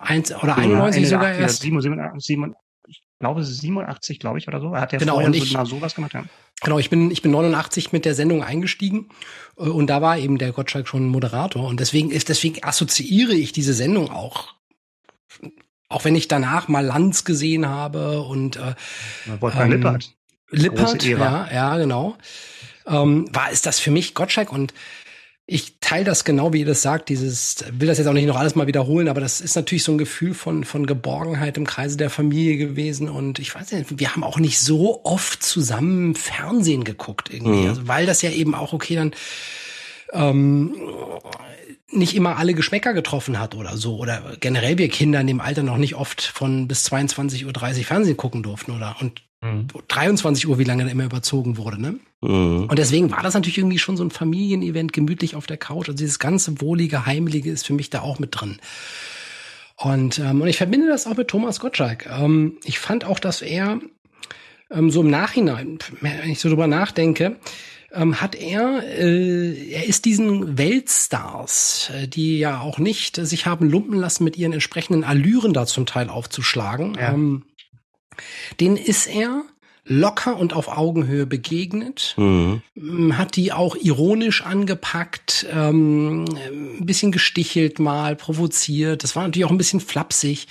Eins 0.00 0.32
oder 0.32 0.56
91 0.58 1.02
ja, 1.02 1.08
sogar 1.08 1.32
erst. 1.32 1.62
87, 1.62 2.26
87, 2.26 2.58
ich 2.58 2.69
glaube 3.20 3.44
87, 3.44 4.18
glaube 4.18 4.38
ich 4.38 4.48
oder 4.48 4.60
so. 4.60 4.74
Er 4.74 4.80
hat 4.80 4.92
ja 4.92 4.98
genau, 4.98 5.14
vorher 5.14 5.32
ich, 5.32 5.50
so, 5.50 5.64
sowas 5.64 5.94
gemacht. 5.94 6.14
Ja. 6.14 6.24
Genau, 6.62 6.78
ich 6.78 6.90
bin, 6.90 7.10
ich 7.10 7.22
bin 7.22 7.30
89 7.30 7.92
mit 7.92 8.04
der 8.04 8.14
Sendung 8.14 8.42
eingestiegen 8.42 9.10
äh, 9.56 9.62
und 9.62 9.86
da 9.86 10.02
war 10.02 10.18
eben 10.18 10.38
der 10.38 10.52
Gottschalk 10.52 10.88
schon 10.88 11.06
Moderator 11.06 11.68
und 11.68 11.78
deswegen 11.78 12.10
ist, 12.10 12.28
deswegen 12.28 12.64
assoziiere 12.64 13.34
ich 13.34 13.52
diese 13.52 13.74
Sendung 13.74 14.10
auch. 14.10 14.54
Auch 15.88 16.04
wenn 16.04 16.16
ich 16.16 16.28
danach 16.28 16.68
mal 16.68 16.84
Lanz 16.84 17.24
gesehen 17.24 17.68
habe 17.68 18.22
und 18.22 18.56
äh, 18.56 18.74
Wolfgang 19.40 19.72
ähm, 19.72 19.78
Lippert. 19.78 20.14
Lippert, 20.50 21.04
ja, 21.04 21.48
ja, 21.52 21.76
genau. 21.76 22.16
Ähm, 22.86 23.28
war 23.32 23.50
ist 23.50 23.66
das 23.66 23.78
für 23.78 23.90
mich 23.90 24.14
Gottschalk 24.14 24.52
und 24.52 24.72
ich 25.52 25.80
teile 25.80 26.04
das 26.04 26.24
genau, 26.24 26.52
wie 26.52 26.60
ihr 26.60 26.66
das 26.66 26.80
sagt, 26.80 27.08
dieses, 27.08 27.64
will 27.72 27.88
das 27.88 27.98
jetzt 27.98 28.06
auch 28.06 28.12
nicht 28.12 28.26
noch 28.26 28.38
alles 28.38 28.54
mal 28.54 28.68
wiederholen, 28.68 29.08
aber 29.08 29.20
das 29.20 29.40
ist 29.40 29.56
natürlich 29.56 29.82
so 29.82 29.90
ein 29.90 29.98
Gefühl 29.98 30.32
von, 30.32 30.62
von 30.62 30.86
Geborgenheit 30.86 31.56
im 31.56 31.66
Kreise 31.66 31.96
der 31.96 32.08
Familie 32.08 32.56
gewesen 32.56 33.08
und 33.08 33.40
ich 33.40 33.52
weiß 33.52 33.72
nicht, 33.72 33.98
wir 33.98 34.14
haben 34.14 34.22
auch 34.22 34.38
nicht 34.38 34.60
so 34.60 35.04
oft 35.04 35.42
zusammen 35.42 36.14
Fernsehen 36.14 36.84
geguckt 36.84 37.34
irgendwie, 37.34 37.62
mhm. 37.62 37.68
also 37.68 37.88
weil 37.88 38.06
das 38.06 38.22
ja 38.22 38.30
eben 38.30 38.54
auch, 38.54 38.72
okay, 38.72 38.94
dann, 38.94 39.12
ähm, 40.12 40.72
nicht 41.92 42.14
immer 42.14 42.36
alle 42.36 42.54
Geschmäcker 42.54 42.92
getroffen 42.92 43.40
hat 43.40 43.56
oder 43.56 43.76
so. 43.76 43.96
Oder 43.96 44.36
generell 44.38 44.78
wir 44.78 44.88
Kinder 44.88 45.20
in 45.20 45.26
dem 45.26 45.40
Alter 45.40 45.64
noch 45.64 45.76
nicht 45.76 45.96
oft 45.96 46.22
von 46.22 46.68
bis 46.68 46.86
22.30 46.86 47.46
Uhr 47.46 47.84
Fernsehen 47.84 48.16
gucken 48.16 48.44
durften, 48.44 48.70
oder? 48.70 48.94
Und 49.00 49.22
mhm. 49.40 49.68
23 49.88 50.48
Uhr, 50.48 50.58
wie 50.58 50.64
lange 50.64 50.84
da 50.84 50.90
immer 50.90 51.04
überzogen 51.04 51.56
wurde, 51.56 51.80
ne? 51.80 51.96
Mhm. 52.20 52.66
Und 52.68 52.78
deswegen 52.78 53.10
war 53.10 53.22
das 53.22 53.34
natürlich 53.34 53.58
irgendwie 53.58 53.78
schon 53.78 53.96
so 53.96 54.04
ein 54.04 54.10
Familienevent, 54.10 54.92
gemütlich 54.92 55.34
auf 55.36 55.46
der 55.46 55.56
Couch. 55.56 55.88
Also 55.88 55.98
dieses 55.98 56.18
ganze 56.18 56.60
wohlige, 56.60 57.06
heimliche 57.06 57.50
ist 57.50 57.66
für 57.66 57.74
mich 57.74 57.90
da 57.90 58.00
auch 58.00 58.18
mit 58.18 58.30
drin. 58.32 58.58
Und, 59.76 60.18
ähm, 60.18 60.42
und 60.42 60.48
ich 60.48 60.58
verbinde 60.58 60.88
das 60.88 61.06
auch 61.06 61.16
mit 61.16 61.28
Thomas 61.28 61.60
Gottschalk. 61.60 62.06
Ähm, 62.06 62.58
ich 62.64 62.78
fand 62.78 63.04
auch, 63.04 63.18
dass 63.18 63.40
er 63.40 63.80
ähm, 64.70 64.90
so 64.90 65.00
im 65.00 65.10
Nachhinein, 65.10 65.78
wenn 66.00 66.30
ich 66.30 66.40
so 66.40 66.50
drüber 66.50 66.66
nachdenke, 66.66 67.36
ähm, 67.92 68.20
hat 68.20 68.34
er, 68.34 68.82
äh, 68.84 69.70
er 69.72 69.86
ist 69.86 70.04
diesen 70.04 70.58
Weltstars, 70.58 71.90
äh, 71.94 72.06
die 72.06 72.38
ja 72.38 72.60
auch 72.60 72.78
nicht 72.78 73.18
äh, 73.18 73.26
sich 73.26 73.46
haben 73.46 73.68
lumpen 73.68 73.98
lassen, 73.98 74.22
mit 74.24 74.36
ihren 74.36 74.52
entsprechenden 74.52 75.02
Allüren 75.02 75.52
da 75.52 75.66
zum 75.66 75.86
Teil 75.86 76.08
aufzuschlagen. 76.08 76.94
Ja. 76.94 77.12
Ähm, 77.12 77.42
den 78.58 78.76
ist 78.76 79.06
er 79.06 79.44
locker 79.84 80.36
und 80.36 80.52
auf 80.52 80.68
Augenhöhe 80.68 81.26
begegnet, 81.26 82.14
mhm. 82.16 82.62
Ähm, 82.76 83.18
hat 83.18 83.36
die 83.36 83.52
auch 83.52 83.76
ironisch 83.76 84.42
angepackt, 84.42 85.46
ähm, 85.52 86.26
ein 86.78 86.86
bisschen 86.86 87.12
gestichelt 87.12 87.78
mal, 87.78 88.14
provoziert. 88.14 89.02
Das 89.02 89.16
war 89.16 89.24
natürlich 89.24 89.46
auch 89.46 89.50
ein 89.50 89.58
bisschen 89.58 89.80
flapsig. 89.80 90.46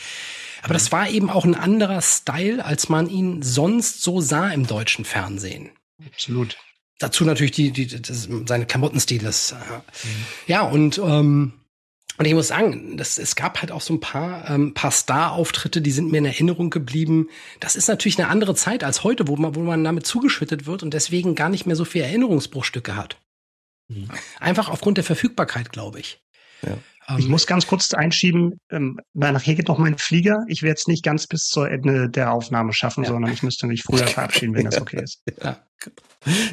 Aber 0.61 0.73
das 0.73 0.91
war 0.91 1.09
eben 1.09 1.29
auch 1.29 1.45
ein 1.45 1.55
anderer 1.55 2.01
Style, 2.01 2.65
als 2.65 2.89
man 2.89 3.09
ihn 3.09 3.41
sonst 3.41 4.01
so 4.01 4.19
sah 4.19 4.49
im 4.49 4.67
deutschen 4.67 5.05
Fernsehen. 5.05 5.69
Absolut. 6.05 6.57
Dazu 6.99 7.23
natürlich 7.23 7.53
die, 7.53 7.71
die, 7.71 7.87
das, 7.87 8.27
seine 8.45 8.65
Klamottenstil. 8.65 9.23
Äh, 9.23 9.29
mhm. 9.29 9.61
Ja, 10.47 10.63
und 10.63 10.97
ähm, 10.97 11.53
und 12.19 12.25
ich 12.25 12.33
muss 12.33 12.49
sagen, 12.49 12.97
das, 12.97 13.17
es 13.17 13.37
gab 13.37 13.61
halt 13.61 13.71
auch 13.71 13.79
so 13.79 13.93
ein 13.93 14.01
paar, 14.01 14.49
ähm, 14.49 14.73
paar 14.73 14.91
Star-Auftritte, 14.91 15.81
die 15.81 15.91
sind 15.91 16.11
mir 16.11 16.17
in 16.17 16.25
Erinnerung 16.25 16.69
geblieben. 16.69 17.29
Das 17.61 17.77
ist 17.77 17.87
natürlich 17.87 18.19
eine 18.19 18.27
andere 18.27 18.55
Zeit 18.55 18.83
als 18.83 19.05
heute, 19.05 19.29
wo 19.29 19.37
man, 19.37 19.55
wo 19.55 19.61
man 19.61 19.85
damit 19.85 20.05
zugeschüttet 20.05 20.65
wird 20.65 20.83
und 20.83 20.93
deswegen 20.93 21.33
gar 21.33 21.47
nicht 21.47 21.65
mehr 21.65 21.77
so 21.77 21.85
viel 21.85 22.01
Erinnerungsbruchstücke 22.01 22.97
hat. 22.97 23.21
Mhm. 23.87 24.09
Einfach 24.41 24.67
aufgrund 24.67 24.97
der 24.97 25.05
Verfügbarkeit, 25.05 25.71
glaube 25.71 26.01
ich. 26.01 26.21
Ja. 26.61 26.77
Ich 27.17 27.29
muss 27.29 27.47
ganz 27.47 27.65
kurz 27.67 27.93
einschieben, 27.93 28.59
ähm, 28.69 28.99
weil 29.13 29.31
nachher 29.31 29.55
geht 29.55 29.69
noch 29.69 29.77
mein 29.77 29.97
Flieger. 29.97 30.43
Ich 30.47 30.61
werde 30.61 30.77
es 30.77 30.87
nicht 30.87 31.05
ganz 31.05 31.25
bis 31.25 31.47
zur 31.47 31.71
Ende 31.71 32.09
der 32.09 32.33
Aufnahme 32.33 32.73
schaffen, 32.73 33.05
ja. 33.05 33.11
sondern 33.11 33.31
ich 33.31 33.43
müsste 33.43 33.65
mich 33.65 33.83
früher 33.83 34.05
verabschieden, 34.05 34.53
wenn 34.55 34.65
das 34.65 34.81
okay 34.81 35.01
ist. 35.01 35.23
Ja. 35.41 35.65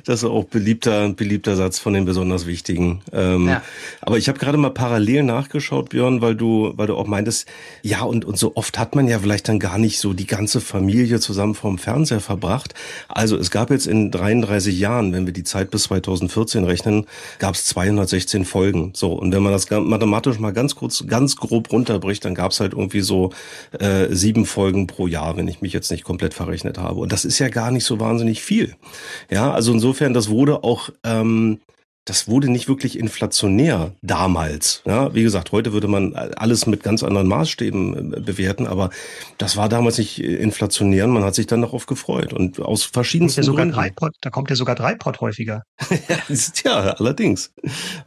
Das 0.05 0.23
ist 0.23 0.25
auch 0.25 0.45
beliebter, 0.45 1.09
beliebter 1.11 1.57
Satz 1.57 1.81
von 1.81 1.93
den 1.93 2.05
besonders 2.05 2.47
wichtigen. 2.47 3.03
Ähm, 3.13 3.49
ja. 3.49 3.63
Aber 4.01 4.17
ich 4.17 4.29
habe 4.29 4.39
gerade 4.39 4.59
mal 4.59 4.71
parallel 4.71 5.25
nachgeschaut, 5.25 5.89
Björn, 5.89 6.21
weil 6.21 6.37
du, 6.37 6.73
weil 6.77 6.87
du 6.87 6.95
auch 6.95 7.09
meintest, 7.09 7.49
ja, 7.83 8.03
und, 8.03 8.25
und 8.25 8.39
so 8.39 8.55
oft 8.55 8.79
hat 8.79 8.95
man 8.95 9.09
ja 9.09 9.19
vielleicht 9.19 9.49
dann 9.49 9.59
gar 9.59 9.79
nicht 9.79 9.99
so 9.99 10.13
die 10.13 10.27
ganze 10.27 10.61
Familie 10.61 11.19
zusammen 11.19 11.57
vorm 11.57 11.79
Fernseher 11.79 12.21
verbracht. 12.21 12.75
Also 13.09 13.37
es 13.37 13.51
gab 13.51 13.71
jetzt 13.71 13.89
in 13.89 14.13
33 14.13 14.79
Jahren, 14.79 15.13
wenn 15.13 15.27
wir 15.27 15.33
die 15.33 15.45
Zeit 15.45 15.71
bis 15.71 15.85
2014 15.85 16.63
rechnen, 16.63 17.07
gab 17.41 17.57
es 17.57 17.65
216 17.65 18.45
Folgen. 18.45 18.93
So, 18.95 19.15
und 19.15 19.33
wenn 19.33 19.43
man 19.43 19.53
das 19.53 19.69
mathematisch 19.69 20.39
mal 20.39 20.53
ganz 20.53 20.77
kurz, 20.77 21.05
ganz 21.09 21.35
grob 21.35 21.73
runterbricht, 21.73 22.25
dann 22.25 22.37
gab 22.37 22.53
es 22.53 22.61
halt 22.61 22.73
irgendwie 22.73 23.01
so 23.01 23.33
äh, 23.79 24.07
sieben 24.15 24.47
Folgen 24.47 24.87
pro 24.87 25.09
Jahr, 25.09 25.37
wenn 25.37 25.49
ich 25.49 25.61
mich 25.61 25.73
jetzt 25.73 25.91
nicht 25.91 26.05
komplett 26.05 26.35
verrechnet 26.35 26.79
habe. 26.79 27.01
Und 27.01 27.13
das 27.13 27.25
ist 27.25 27.41
ja 27.41 27.49
gar 27.49 27.73
nicht 27.73 27.85
so 27.85 27.99
wahnsinnig 27.99 28.43
viel. 28.43 28.77
Ja, 29.31 29.53
also 29.53 29.73
insofern, 29.73 30.15
das 30.15 30.29
wurde 30.29 30.65
auch 30.65 30.91
ähm, 31.05 31.61
das 32.07 32.29
wurde 32.29 32.49
nicht 32.49 32.69
wirklich 32.69 32.99
inflationär 32.99 33.93
damals. 34.01 34.81
Ja, 34.87 35.13
wie 35.13 35.25
gesagt, 35.25 35.51
heute 35.51 35.73
würde 35.73 35.89
man 35.89 36.15
alles 36.15 36.67
mit 36.67 36.85
ganz 36.85 37.03
anderen 37.03 37.27
Maßstäben 37.27 38.15
äh, 38.15 38.21
bewerten, 38.21 38.67
aber 38.67 38.91
das 39.39 39.57
war 39.57 39.69
damals 39.69 39.99
nicht 39.99 40.23
inflationär 40.23 41.05
und 41.05 41.11
man 41.11 41.25
hat 41.25 41.35
sich 41.35 41.49
dann 41.49 41.63
darauf 41.63 41.87
gefreut 41.87 42.33
und 42.33 42.61
aus 42.61 42.85
verschiedensten 42.85 43.45
da 43.45 43.53
Gründen. 43.53 43.75
Dreipot, 43.75 44.13
da 44.21 44.31
kommt 44.31 44.51
ja 44.51 44.57
sogar 44.57 44.77
Dreipot 44.77 45.21
häufiger. 45.21 45.65
ja, 46.65 46.75
allerdings. 46.93 47.53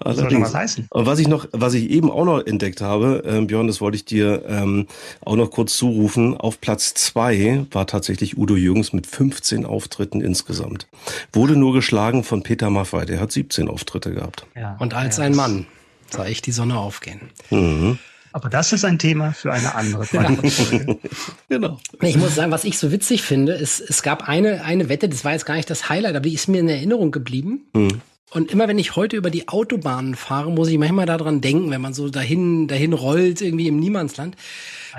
Schon 0.01 0.41
was 0.41 0.55
heißen. 0.55 0.87
Und 0.89 1.05
was 1.05 1.19
ich 1.19 1.27
noch, 1.27 1.47
was 1.51 1.73
ich 1.73 1.89
eben 1.89 2.09
auch 2.09 2.25
noch 2.25 2.45
entdeckt 2.45 2.79
habe, 2.79 3.23
äh, 3.25 3.41
Björn, 3.41 3.67
das 3.67 3.81
wollte 3.81 3.97
ich 3.97 4.05
dir 4.05 4.43
ähm, 4.47 4.87
auch 5.25 5.35
noch 5.35 5.51
kurz 5.51 5.77
zurufen. 5.77 6.37
Auf 6.37 6.61
Platz 6.61 6.93
zwei 6.93 7.65
war 7.71 7.85
tatsächlich 7.85 8.37
Udo 8.37 8.55
Jürgens 8.55 8.93
mit 8.93 9.07
15 9.07 9.65
Auftritten 9.65 10.21
insgesamt. 10.21 10.87
Wurde 11.33 11.57
nur 11.57 11.73
geschlagen 11.73 12.23
von 12.23 12.43
Peter 12.43 12.69
Maffay, 12.69 13.05
der 13.05 13.19
hat 13.19 13.33
17 13.33 13.67
Auftritte. 13.67 13.88
Auftritte 13.89 14.13
gehabt. 14.13 14.45
Ja, 14.55 14.75
und 14.79 14.93
als 14.93 15.17
ja, 15.17 15.23
ein 15.23 15.35
Mann 15.35 15.65
sah 16.11 16.27
ich 16.27 16.43
die 16.43 16.51
Sonne 16.51 16.77
aufgehen. 16.77 17.31
Mhm. 17.49 17.97
Aber 18.31 18.47
das 18.47 18.71
ist 18.71 18.85
ein 18.85 18.99
Thema 18.99 19.33
für 19.33 19.51
eine 19.51 19.73
andere 19.73 20.05
Folge. 20.05 20.99
genau. 21.49 21.79
Ich 21.99 22.15
muss 22.15 22.35
sagen, 22.35 22.51
was 22.51 22.63
ich 22.63 22.77
so 22.77 22.91
witzig 22.91 23.23
finde, 23.23 23.53
ist, 23.53 23.79
es 23.79 24.03
gab 24.03 24.29
eine, 24.29 24.63
eine 24.63 24.87
Wette, 24.89 25.09
das 25.09 25.25
war 25.25 25.31
jetzt 25.31 25.47
gar 25.47 25.55
nicht 25.55 25.69
das 25.71 25.89
Highlight, 25.89 26.15
aber 26.15 26.19
die 26.19 26.35
ist 26.35 26.47
mir 26.47 26.59
in 26.59 26.69
Erinnerung 26.69 27.09
geblieben. 27.09 27.61
Mhm. 27.73 28.01
Und 28.29 28.51
immer 28.51 28.67
wenn 28.67 28.77
ich 28.77 28.95
heute 28.95 29.17
über 29.17 29.31
die 29.31 29.47
Autobahnen 29.47 30.13
fahre, 30.13 30.51
muss 30.51 30.67
ich 30.67 30.77
manchmal 30.77 31.07
daran 31.07 31.41
denken, 31.41 31.71
wenn 31.71 31.81
man 31.81 31.95
so 31.95 32.09
dahin, 32.09 32.67
dahin 32.67 32.93
rollt, 32.93 33.41
irgendwie 33.41 33.67
im 33.67 33.79
Niemandsland. 33.79 34.35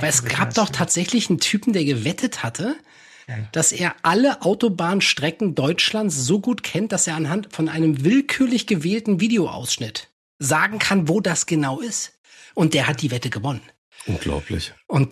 Weil 0.01 0.09
es 0.09 0.24
gab 0.24 0.53
doch 0.55 0.68
tatsächlich 0.68 1.30
einen 1.30 1.38
Typen, 1.38 1.72
der 1.72 1.84
gewettet 1.84 2.43
hatte, 2.43 2.74
dass 3.53 3.72
er 3.72 3.95
alle 4.03 4.43
Autobahnstrecken 4.43 5.55
Deutschlands 5.55 6.16
so 6.16 6.41
gut 6.41 6.62
kennt, 6.62 6.93
dass 6.93 7.07
er 7.07 7.16
anhand 7.16 7.55
von 7.55 7.68
einem 7.68 8.05
willkürlich 8.05 8.66
gewählten 8.66 9.20
Videoausschnitt 9.20 10.09
sagen 10.39 10.78
kann, 10.78 11.09
wo 11.09 11.20
das 11.20 11.47
genau 11.47 11.81
ist. 11.81 12.18
Und 12.55 12.74
der 12.74 12.89
hat 12.89 13.03
die 13.03 13.11
Wette 13.11 13.31
gewonnen. 13.31 13.62
Unglaublich. 14.07 14.72
Und 14.87 15.11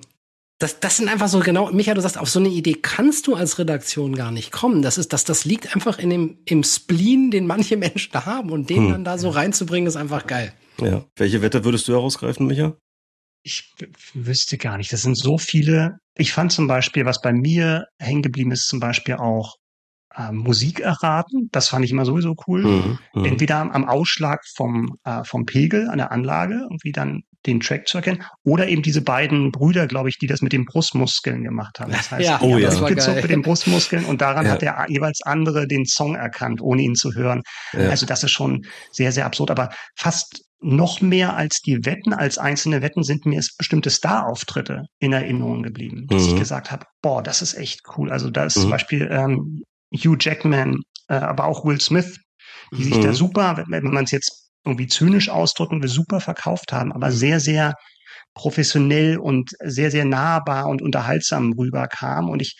das, 0.58 0.80
das 0.80 0.96
sind 0.96 1.08
einfach 1.08 1.28
so 1.28 1.38
genau, 1.38 1.70
Micha, 1.70 1.94
du 1.94 2.00
sagst, 2.00 2.18
auf 2.18 2.28
so 2.28 2.40
eine 2.40 2.48
Idee 2.48 2.74
kannst 2.74 3.28
du 3.28 3.36
als 3.36 3.58
Redaktion 3.58 4.16
gar 4.16 4.32
nicht 4.32 4.50
kommen. 4.50 4.82
Das 4.82 4.98
ist, 4.98 5.12
das, 5.12 5.24
das 5.24 5.44
liegt 5.44 5.74
einfach 5.74 5.98
in 5.98 6.10
dem, 6.10 6.38
im 6.46 6.64
Spleen, 6.64 7.30
den 7.30 7.46
manche 7.46 7.76
Menschen 7.76 8.10
da 8.12 8.26
haben 8.26 8.50
und 8.50 8.68
den 8.68 8.84
hm. 8.84 8.90
dann 8.90 9.04
da 9.04 9.18
so 9.18 9.28
reinzubringen, 9.28 9.86
ist 9.86 9.96
einfach 9.96 10.26
geil. 10.26 10.52
Ja. 10.80 11.04
Welche 11.16 11.42
Wette 11.42 11.64
würdest 11.64 11.86
du 11.86 11.92
herausgreifen, 11.92 12.46
Micha? 12.46 12.76
Ich 13.44 13.72
wüsste 14.14 14.58
gar 14.58 14.78
nicht. 14.78 14.92
Das 14.92 15.02
sind 15.02 15.16
so 15.16 15.38
viele. 15.38 15.98
Ich 16.18 16.32
fand 16.32 16.52
zum 16.52 16.66
Beispiel, 16.66 17.04
was 17.04 17.20
bei 17.20 17.32
mir 17.32 17.86
hängen 17.98 18.22
geblieben 18.22 18.50
ist, 18.50 18.66
zum 18.66 18.80
Beispiel 18.80 19.14
auch 19.14 19.54
äh, 20.16 20.32
Musik 20.32 20.80
erraten. 20.80 21.48
Das 21.52 21.68
fand 21.68 21.84
ich 21.84 21.92
immer 21.92 22.04
sowieso 22.04 22.34
cool. 22.46 22.64
Mhm, 22.64 22.98
mhm, 23.14 23.24
Entweder 23.24 23.58
am 23.58 23.88
Ausschlag 23.88 24.40
vom, 24.56 24.96
äh, 25.04 25.22
vom 25.24 25.46
Pegel 25.46 25.88
an 25.88 25.98
der 25.98 26.10
Anlage, 26.10 26.54
irgendwie 26.62 26.92
dann 26.92 27.22
den 27.46 27.60
Track 27.60 27.86
zu 27.86 27.98
erkennen, 27.98 28.24
oder 28.44 28.68
eben 28.68 28.82
diese 28.82 29.00
beiden 29.00 29.52
Brüder, 29.52 29.86
glaube 29.86 30.08
ich, 30.08 30.18
die 30.18 30.26
das 30.26 30.42
mit 30.42 30.52
den 30.52 30.64
Brustmuskeln 30.64 31.44
gemacht 31.44 31.78
haben. 31.78 31.92
Das 31.92 32.10
heißt, 32.10 32.26
ja, 32.26 32.40
oh, 32.42 32.58
ja. 32.58 32.68
das 32.68 32.80
war 32.80 32.88
gezogen 32.88 33.20
mit 33.20 33.30
den 33.30 33.42
Brustmuskeln 33.42 34.04
und 34.04 34.20
daran 34.20 34.44
ja. 34.44 34.52
hat 34.52 34.62
der 34.62 34.86
jeweils 34.88 35.22
andere 35.22 35.68
den 35.68 35.86
Song 35.86 36.16
erkannt, 36.16 36.60
ohne 36.60 36.82
ihn 36.82 36.96
zu 36.96 37.14
hören. 37.14 37.42
Ja. 37.72 37.90
Also 37.90 38.06
das 38.06 38.24
ist 38.24 38.32
schon 38.32 38.66
sehr, 38.90 39.12
sehr 39.12 39.24
absurd. 39.24 39.52
Aber 39.52 39.70
fast 39.96 40.47
noch 40.60 41.00
mehr 41.00 41.36
als 41.36 41.60
die 41.60 41.84
Wetten, 41.84 42.12
als 42.12 42.38
einzelne 42.38 42.82
Wetten 42.82 43.02
sind 43.02 43.26
mir 43.26 43.42
bestimmte 43.56 43.90
Star-Auftritte 43.90 44.86
in 44.98 45.12
Erinnerung 45.12 45.62
geblieben, 45.62 46.06
dass 46.08 46.24
mhm. 46.24 46.28
ich 46.30 46.36
gesagt 46.36 46.72
habe, 46.72 46.86
boah, 47.00 47.22
das 47.22 47.42
ist 47.42 47.54
echt 47.54 47.82
cool. 47.96 48.10
Also 48.10 48.30
da 48.30 48.44
ist 48.44 48.56
mhm. 48.56 48.62
zum 48.62 48.70
Beispiel 48.70 49.08
ähm, 49.10 49.62
Hugh 49.94 50.16
Jackman, 50.18 50.80
äh, 51.08 51.14
aber 51.14 51.44
auch 51.44 51.64
Will 51.64 51.80
Smith, 51.80 52.18
die 52.72 52.84
sich 52.84 52.98
da 53.00 53.08
mhm. 53.08 53.14
super, 53.14 53.56
wenn, 53.56 53.84
wenn 53.84 53.92
man 53.92 54.04
es 54.04 54.10
jetzt 54.10 54.50
irgendwie 54.64 54.88
zynisch 54.88 55.28
ausdrücken 55.28 55.80
will, 55.80 55.88
super 55.88 56.20
verkauft 56.20 56.72
haben, 56.72 56.92
aber 56.92 57.12
sehr, 57.12 57.38
sehr 57.40 57.74
professionell 58.34 59.18
und 59.18 59.50
sehr, 59.64 59.90
sehr 59.90 60.04
nahbar 60.04 60.66
und 60.66 60.82
unterhaltsam 60.82 61.52
rüberkam. 61.52 62.28
Und 62.28 62.42
ich 62.42 62.56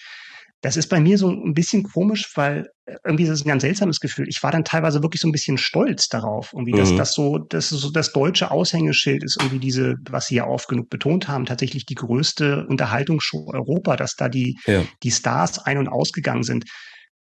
das 0.61 0.77
ist 0.77 0.89
bei 0.89 1.01
mir 1.01 1.19
so 1.19 1.31
ein 1.31 1.55
bisschen 1.55 1.85
komisch, 1.85 2.31
weil 2.35 2.69
irgendwie 3.05 3.25
ist 3.25 3.31
es 3.31 3.45
ein 3.45 3.49
ganz 3.49 3.63
seltsames 3.63 4.01
Gefühl. 4.01 4.29
Ich 4.29 4.43
war 4.43 4.51
dann 4.51 4.65
teilweise 4.65 5.03
wirklich 5.03 5.21
so 5.21 5.29
ein 5.29 5.33
bisschen 5.33 5.59
stolz 5.59 6.09
darauf, 6.09 6.53
irgendwie, 6.53 6.73
dass 6.73 6.93
mhm. 6.93 6.97
das 6.97 7.13
so, 7.13 7.39
dass 7.39 7.69
so 7.69 7.91
das 7.91 8.13
deutsche 8.13 8.51
Aushängeschild 8.51 9.23
ist, 9.23 9.37
irgendwie 9.39 9.59
diese, 9.59 9.97
was 10.09 10.27
Sie 10.27 10.37
ja 10.37 10.47
oft 10.47 10.69
genug 10.69 10.89
betont 10.89 11.29
haben, 11.29 11.45
tatsächlich 11.45 11.87
die 11.87 11.95
größte 11.95 12.67
Unterhaltungsshow 12.69 13.51
Europa, 13.53 13.97
dass 13.97 14.15
da 14.15 14.29
die, 14.29 14.59
ja. 14.67 14.85
die 15.03 15.11
Stars 15.11 15.59
ein- 15.59 15.79
und 15.79 15.89
ausgegangen 15.89 16.43
sind. 16.43 16.65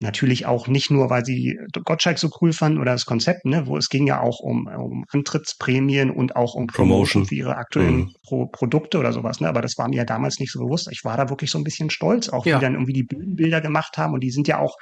Natürlich 0.01 0.47
auch 0.47 0.67
nicht 0.67 0.89
nur, 0.89 1.11
weil 1.11 1.23
sie 1.23 1.59
Gottschalk 1.85 2.17
so 2.17 2.31
cool 2.41 2.53
fanden 2.53 2.79
oder 2.79 2.93
das 2.93 3.05
Konzept, 3.05 3.45
ne, 3.45 3.67
wo 3.67 3.77
es 3.77 3.87
ging 3.87 4.07
ja 4.07 4.19
auch 4.19 4.39
um, 4.39 4.65
um 4.65 5.05
Antrittsprämien 5.11 6.09
und 6.09 6.35
auch 6.35 6.55
um 6.55 6.65
Promotion 6.65 7.27
für 7.27 7.35
ihre 7.35 7.55
aktuellen 7.55 7.95
mhm. 7.95 8.15
Pro 8.23 8.47
Produkte 8.47 8.97
oder 8.97 9.13
sowas, 9.13 9.41
ne, 9.41 9.47
aber 9.47 9.61
das 9.61 9.77
war 9.77 9.87
mir 9.87 9.97
ja 9.97 10.03
damals 10.03 10.39
nicht 10.39 10.51
so 10.51 10.59
bewusst. 10.59 10.89
Ich 10.91 11.05
war 11.05 11.17
da 11.17 11.29
wirklich 11.29 11.51
so 11.51 11.59
ein 11.59 11.63
bisschen 11.63 11.91
stolz, 11.91 12.29
auch 12.29 12.47
ja. 12.47 12.57
wie 12.57 12.61
dann 12.61 12.73
irgendwie 12.73 12.93
die 12.93 13.03
Bühnenbilder 13.03 13.61
gemacht 13.61 13.99
haben 13.99 14.15
und 14.15 14.21
die 14.21 14.31
sind 14.31 14.47
ja 14.47 14.57
auch, 14.57 14.75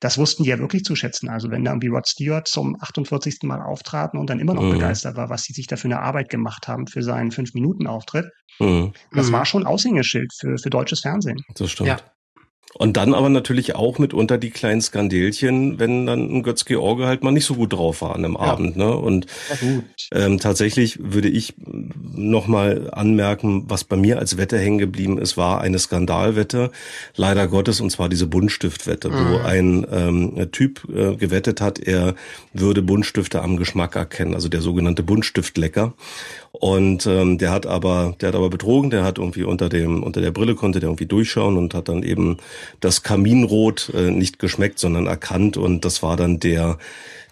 das 0.00 0.18
wussten 0.18 0.42
die 0.42 0.50
ja 0.50 0.58
wirklich 0.58 0.84
zu 0.84 0.94
schätzen. 0.94 1.30
Also 1.30 1.50
wenn 1.50 1.64
da 1.64 1.70
irgendwie 1.70 1.88
Rod 1.88 2.06
Stewart 2.06 2.46
zum 2.46 2.76
48. 2.78 3.38
Mal 3.44 3.62
auftraten 3.62 4.20
und 4.20 4.28
dann 4.28 4.40
immer 4.40 4.52
noch 4.52 4.62
mhm. 4.62 4.72
begeistert 4.72 5.16
war, 5.16 5.30
was 5.30 5.44
sie 5.44 5.54
sich 5.54 5.68
da 5.68 5.76
für 5.76 5.88
eine 5.88 6.00
Arbeit 6.00 6.28
gemacht 6.28 6.68
haben 6.68 6.86
für 6.86 7.02
seinen 7.02 7.30
Fünf-Minuten-Auftritt, 7.30 8.26
mhm. 8.58 8.92
das 9.10 9.32
war 9.32 9.40
mhm. 9.40 9.46
schon 9.46 9.66
Aushängeschild 9.66 10.32
für, 10.38 10.58
für 10.58 10.68
deutsches 10.68 11.00
Fernsehen. 11.00 11.38
Das 11.54 11.70
stimmt. 11.70 11.88
Ja. 11.88 11.96
Und 12.74 12.98
dann 12.98 13.14
aber 13.14 13.30
natürlich 13.30 13.74
auch 13.74 13.98
mitunter 13.98 14.36
die 14.36 14.50
kleinen 14.50 14.82
Skandelchen, 14.82 15.78
wenn 15.78 16.04
dann 16.06 16.28
ein 16.30 16.42
Götz 16.42 16.66
George 16.66 17.06
halt 17.06 17.22
mal 17.22 17.30
nicht 17.30 17.46
so 17.46 17.54
gut 17.54 17.72
drauf 17.72 18.02
war 18.02 18.14
an 18.14 18.24
einem 18.24 18.34
ja. 18.34 18.40
Abend. 18.40 18.76
Ne? 18.76 18.94
Und 18.94 19.26
ähm, 20.12 20.38
tatsächlich 20.38 20.98
würde 21.00 21.28
ich 21.28 21.54
nochmal 21.56 22.90
anmerken, 22.92 23.64
was 23.68 23.84
bei 23.84 23.96
mir 23.96 24.18
als 24.18 24.36
Wette 24.36 24.58
hängen 24.58 24.78
geblieben 24.78 25.16
ist, 25.18 25.38
war 25.38 25.62
eine 25.62 25.78
Skandalwette, 25.78 26.70
leider 27.14 27.48
Gottes, 27.48 27.80
und 27.80 27.90
zwar 27.90 28.08
diese 28.10 28.26
Buntstiftwette, 28.26 29.08
mhm. 29.08 29.14
wo 29.14 29.38
ein 29.38 29.86
ähm, 29.90 30.52
Typ 30.52 30.86
äh, 30.90 31.16
gewettet 31.16 31.60
hat, 31.62 31.78
er 31.78 32.14
würde 32.52 32.82
Buntstifte 32.82 33.42
am 33.42 33.56
Geschmack 33.56 33.96
erkennen, 33.96 34.34
also 34.34 34.48
der 34.48 34.60
sogenannte 34.60 35.02
Buntstiftlecker. 35.02 35.94
Und 36.60 37.06
ähm, 37.06 37.36
der 37.38 37.50
hat 37.50 37.66
aber, 37.66 38.14
der 38.20 38.28
hat 38.28 38.34
aber 38.34 38.48
betrogen, 38.48 38.90
der 38.90 39.04
hat 39.04 39.18
irgendwie 39.18 39.42
unter 39.42 39.68
dem, 39.68 40.02
unter 40.02 40.20
der 40.20 40.30
Brille 40.30 40.54
konnte 40.54 40.80
der 40.80 40.88
irgendwie 40.88 41.06
durchschauen 41.06 41.56
und 41.56 41.74
hat 41.74 41.88
dann 41.88 42.02
eben 42.02 42.38
das 42.80 43.02
Kaminrot 43.02 43.92
äh, 43.94 44.10
nicht 44.10 44.38
geschmeckt, 44.38 44.78
sondern 44.78 45.06
erkannt. 45.06 45.56
Und 45.56 45.84
das 45.84 46.02
war 46.02 46.16
dann 46.16 46.40
der 46.40 46.78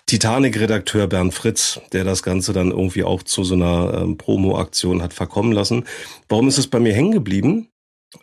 Titanic-Redakteur 0.06 1.06
Bernd 1.06 1.32
Fritz, 1.32 1.80
der 1.92 2.04
das 2.04 2.22
Ganze 2.22 2.52
dann 2.52 2.70
irgendwie 2.70 3.04
auch 3.04 3.22
zu 3.22 3.44
so 3.44 3.54
einer 3.54 4.02
ähm, 4.02 4.18
Promo-Aktion 4.18 5.02
hat 5.02 5.14
verkommen 5.14 5.52
lassen. 5.52 5.84
Warum 6.28 6.48
ist 6.48 6.58
es 6.58 6.66
bei 6.66 6.78
mir 6.78 6.92
hängen 6.92 7.12
geblieben? 7.12 7.68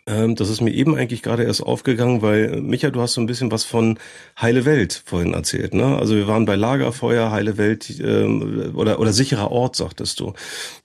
Ähm, 0.06 0.34
das 0.34 0.48
ist 0.48 0.60
mir 0.60 0.72
eben 0.72 0.96
eigentlich 0.96 1.22
gerade 1.22 1.44
erst 1.44 1.62
aufgegangen, 1.62 2.22
weil, 2.22 2.60
Micha, 2.60 2.90
du 2.90 3.00
hast 3.00 3.14
so 3.14 3.20
ein 3.20 3.26
bisschen 3.26 3.50
was 3.50 3.64
von 3.64 3.98
Heile 4.40 4.64
Welt 4.64 5.02
vorhin 5.04 5.34
erzählt. 5.34 5.74
Ne? 5.74 5.96
Also 5.96 6.16
wir 6.16 6.26
waren 6.26 6.44
bei 6.44 6.56
Lagerfeuer, 6.56 7.30
Heile 7.30 7.58
Welt 7.58 8.00
ähm, 8.00 8.72
oder, 8.74 8.98
oder 8.98 9.12
sicherer 9.12 9.50
Ort, 9.50 9.76
sagtest 9.76 10.20
du. 10.20 10.34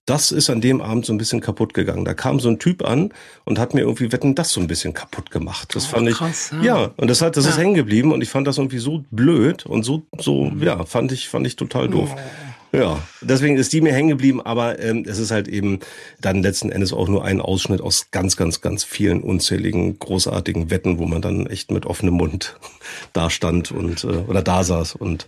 Das 0.06 0.32
ist 0.32 0.50
an 0.50 0.62
dem 0.62 0.82
Abend 0.82 1.06
so 1.06 1.14
ein 1.14 1.18
bisschen 1.18 1.42
kaputt 1.42 1.74
gegangen. 1.74 2.06
Da 2.06 2.14
kam 2.14 2.40
so 2.40 2.50
ein 2.50 2.60
Typ 2.60 2.86
an 2.86 3.12
und 3.44 3.60
hat 3.60 3.74
mir 3.74 3.82
irgendwie 3.82 4.12
Wetten 4.12 4.36
das 4.36 4.52
so 4.52 4.62
ein 4.62 4.68
bisschen 4.68 4.94
kaputt 4.94 5.32
gemacht. 5.32 5.76
Das 5.76 5.88
oh, 5.88 5.96
fand 5.96 6.10
ich, 6.10 6.16
krass, 6.16 6.52
ja. 6.62 6.82
ja. 6.82 6.92
und 6.98 7.10
das 7.10 7.22
hat, 7.22 7.36
das 7.38 7.46
ja. 7.46 7.52
ist 7.52 7.58
hängen 7.58 7.74
geblieben 7.74 8.12
und 8.12 8.22
ich 8.22 8.30
fand 8.30 8.48
das 8.48 8.58
irgendwie 8.58 8.78
so 8.78 9.04
blöd 9.12 9.66
und 9.66 9.84
so, 9.84 10.04
so, 10.18 10.46
mhm. 10.46 10.64
ja, 10.64 10.86
fand 10.86 11.12
ich, 11.12 11.28
fand 11.28 11.46
ich 11.48 11.56
total 11.56 11.90
doof. 11.90 12.16
Oh. 12.16 12.47
Ja, 12.78 13.02
deswegen 13.22 13.58
ist 13.58 13.74
die 13.74 13.82
mir 13.82 13.94
hängen 13.94 14.10
geblieben, 14.10 14.42
aber 14.42 14.80
ähm, 14.80 15.04
es 15.08 15.18
ist 15.18 15.32
halt 15.32 15.48
eben 15.48 15.80
dann 16.22 16.44
letzten 16.44 16.72
Endes 16.72 16.94
auch 16.94 17.08
nur 17.08 17.26
ein 17.26 17.42
Ausschnitt 17.42 17.82
aus 17.82 18.12
ganz, 18.12 18.38
ganz, 18.38 18.62
ganz 18.62 18.84
vielen 18.84 19.22
unzähligen 19.22 19.98
großartigen 19.98 20.70
Wetten, 20.70 21.00
wo 21.00 21.06
man 21.06 21.22
dann 21.22 21.48
echt 21.48 21.72
mit 21.72 21.86
offenem 21.86 22.14
Mund 22.14 22.58
da 23.14 23.30
stand 23.30 23.72
und 23.72 24.04
äh, 24.04 24.08
oder 24.08 24.42
da 24.42 24.64
saß 24.64 24.96
und 24.96 25.28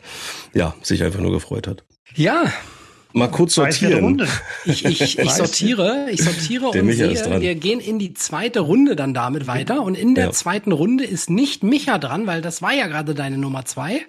ja, 0.54 0.76
sich 0.82 1.04
einfach 1.04 1.20
nur 1.20 1.32
gefreut 1.32 1.68
hat. 1.68 1.84
Ja, 2.16 2.52
Mal 3.12 3.28
kurz 3.28 3.56
sortieren. 3.56 4.22
Ich, 4.66 4.86
ich, 4.86 5.18
ich 5.18 5.32
sortiere, 5.32 6.10
ich 6.12 6.22
sortiere 6.22 6.70
der 6.72 6.82
und 6.82 6.88
Micha 6.88 7.16
sehe, 7.16 7.42
wir 7.42 7.56
gehen 7.56 7.80
in 7.80 7.98
die 7.98 8.14
zweite 8.14 8.60
Runde 8.60 8.96
dann 8.96 9.16
damit 9.16 9.48
weiter. 9.48 9.82
Und 9.82 9.96
in 9.96 10.14
der 10.14 10.26
ja. 10.26 10.32
zweiten 10.32 10.72
Runde 10.72 11.06
ist 11.06 11.30
nicht 11.30 11.64
Micha 11.64 11.98
dran, 11.98 12.28
weil 12.28 12.42
das 12.42 12.62
war 12.62 12.74
ja 12.74 12.86
gerade 12.86 13.16
deine 13.16 13.40
Nummer 13.40 13.66
zwei. 13.66 14.06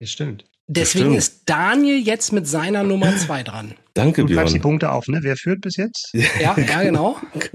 Das 0.00 0.10
stimmt. 0.10 0.44
Deswegen 0.74 1.14
ist 1.14 1.42
Daniel 1.46 1.98
jetzt 1.98 2.32
mit 2.32 2.48
seiner 2.48 2.82
Nummer 2.82 3.14
zwei 3.18 3.42
dran. 3.42 3.74
Danke, 3.94 4.24
Björn. 4.24 4.46
Du 4.46 4.52
die 4.54 4.58
Punkte 4.58 4.90
auf, 4.90 5.06
ne? 5.06 5.18
Wer 5.22 5.36
führt 5.36 5.60
bis 5.60 5.76
jetzt? 5.76 6.10
Ja, 6.14 6.56
ja, 6.58 6.82
genau. 6.82 7.18
genau. 7.34 7.46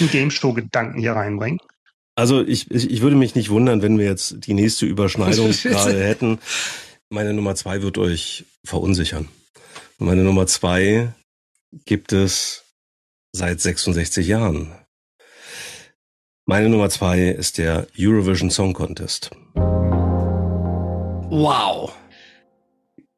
Ein 0.00 0.10
Game 0.10 0.30
Show 0.30 0.52
Gedanken 0.52 1.00
hier 1.00 1.12
reinbringen. 1.12 1.58
Also 2.14 2.42
ich, 2.42 2.70
ich, 2.70 2.88
ich 2.90 3.00
würde 3.00 3.16
mich 3.16 3.34
nicht 3.34 3.50
wundern, 3.50 3.82
wenn 3.82 3.98
wir 3.98 4.06
jetzt 4.06 4.46
die 4.46 4.54
nächste 4.54 4.86
Überschneidung 4.86 5.50
gerade 5.62 6.04
hätten. 6.04 6.38
Meine 7.08 7.32
Nummer 7.32 7.56
zwei 7.56 7.82
wird 7.82 7.98
euch 7.98 8.44
verunsichern. 8.64 9.28
Meine 9.98 10.22
Nummer 10.22 10.46
zwei 10.46 11.12
gibt 11.86 12.12
es 12.12 12.64
seit 13.32 13.60
66 13.60 14.28
Jahren. 14.28 14.72
Meine 16.46 16.68
Nummer 16.68 16.88
zwei 16.88 17.30
ist 17.30 17.58
der 17.58 17.88
Eurovision 17.98 18.50
Song 18.50 18.74
Contest. 18.74 19.30
Wow. 21.30 21.92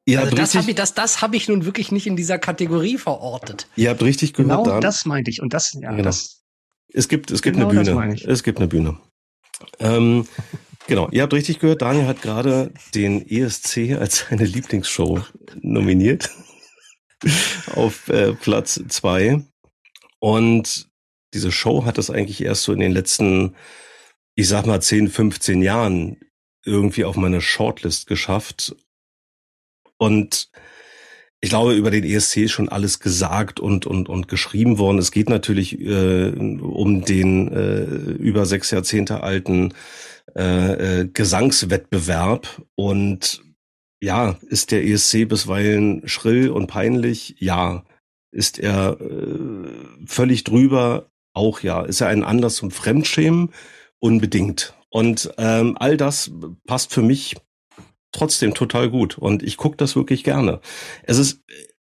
Ihr 0.05 0.21
also 0.21 0.35
das 0.35 0.55
habe 0.57 0.71
ich, 0.71 0.77
das, 0.77 0.95
das 0.95 1.23
hab 1.23 1.33
ich 1.33 1.49
nun 1.49 1.65
wirklich 1.65 1.93
nicht 1.93 2.07
in 2.07 2.17
dieser 2.17 2.39
Kategorie 2.39 2.99
verortet. 2.99 3.69
Ihr 3.77 3.91
habt 3.91 4.03
richtig 4.03 4.33
gehört. 4.33 4.65
Genau, 4.65 4.65
Dan. 4.65 4.81
das 4.81 5.07
meinte 5.07 5.31
ich. 5.31 5.41
Und 5.41 5.55
das, 5.55 5.73
ja, 5.75 5.91
genau. 5.91 6.03
das. 6.03 6.43
Es 6.93 7.09
gibt, 7.09 7.31
es 7.31 7.41
gibt 7.41 7.57
genau 7.57 7.69
eine 7.69 7.85
Bühne. 7.85 8.17
Es 8.27 8.43
gibt 8.43 8.59
eine 8.59 8.69
Bühne. 8.69 8.99
Ähm, 9.79 10.27
genau, 10.89 11.09
ihr 11.11 11.23
habt 11.23 11.33
richtig 11.33 11.61
gehört. 11.61 11.83
Daniel 11.83 12.07
hat 12.07 12.21
gerade 12.21 12.73
den 12.95 13.27
ESC 13.29 13.97
als 13.99 14.27
seine 14.29 14.45
Lieblingsshow 14.45 15.21
nominiert. 15.61 16.31
Auf 17.75 18.09
äh, 18.09 18.33
Platz 18.33 18.83
zwei. 18.89 19.45
Und 20.19 20.89
diese 21.35 21.53
Show 21.53 21.85
hat 21.85 21.99
es 21.99 22.11
eigentlich 22.11 22.43
erst 22.43 22.65
so 22.65 22.73
in 22.73 22.81
den 22.81 22.93
letzten, 22.93 23.55
ich 24.35 24.49
sag 24.49 24.67
mal, 24.67 24.83
10, 24.83 25.09
15 25.09 25.63
Jahren 25.63 26.19
irgendwie 26.65 27.05
auf 27.05 27.17
meine 27.17 27.41
Shortlist 27.41 28.07
geschafft. 28.07 28.77
Und 30.03 30.49
ich 31.41 31.51
glaube, 31.51 31.75
über 31.75 31.93
den 31.93 32.03
ESC 32.03 32.39
ist 32.39 32.51
schon 32.51 32.69
alles 32.69 32.99
gesagt 32.99 33.61
und, 33.61 33.87
und, 33.87 34.09
und 34.09 34.27
geschrieben 34.27 34.79
worden. 34.79 34.99
Es 34.99 35.13
geht 35.13 35.29
natürlich 35.29 35.81
äh, 35.81 36.33
um 36.33 37.05
den 37.05 37.53
äh, 37.53 37.85
über 37.85 38.45
sechs 38.45 38.73
Jahrzehnte 38.73 39.23
alten 39.23 39.75
äh, 40.35 41.03
äh, 41.03 41.07
Gesangswettbewerb. 41.07 42.63
Und 42.75 43.45
ja, 44.01 44.37
ist 44.49 44.73
der 44.73 44.85
ESC 44.85 45.29
bisweilen 45.29 46.09
schrill 46.09 46.51
und 46.51 46.67
peinlich? 46.67 47.37
Ja. 47.39 47.85
Ist 48.33 48.59
er 48.59 49.01
äh, 49.01 50.05
völlig 50.05 50.43
drüber? 50.43 51.13
Auch 51.33 51.61
ja. 51.61 51.83
Ist 51.83 52.01
er 52.01 52.09
ein 52.09 52.25
Anlass 52.25 52.57
zum 52.57 52.73
Fremdschämen? 52.73 53.51
Unbedingt. 54.01 54.75
Und 54.89 55.33
ähm, 55.39 55.77
all 55.79 55.97
das 55.97 56.33
passt 56.67 56.93
für 56.93 57.03
mich 57.03 57.37
trotzdem 58.13 58.55
total 58.55 58.91
gut 58.91 59.19
und 59.19 59.43
ich 59.43 59.57
gucke 59.57 59.77
das 59.77 59.97
wirklich 59.97 60.25
gerne. 60.25 60.61
Es 61.03 61.19
ist 61.19 61.43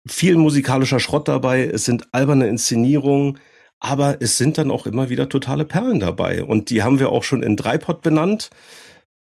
viel 0.07 0.35
musikalischer 0.35 0.99
Schrott 0.99 1.27
dabei, 1.27 1.65
es 1.65 1.85
sind 1.85 2.07
alberne 2.13 2.47
Inszenierungen, 2.47 3.39
aber 3.79 4.21
es 4.21 4.37
sind 4.37 4.57
dann 4.57 4.71
auch 4.71 4.85
immer 4.85 5.09
wieder 5.09 5.29
totale 5.29 5.65
Perlen 5.65 5.99
dabei 5.99 6.43
und 6.43 6.69
die 6.69 6.83
haben 6.83 6.99
wir 6.99 7.09
auch 7.09 7.23
schon 7.23 7.43
in 7.43 7.55
Dreipot 7.55 8.01
benannt. 8.01 8.49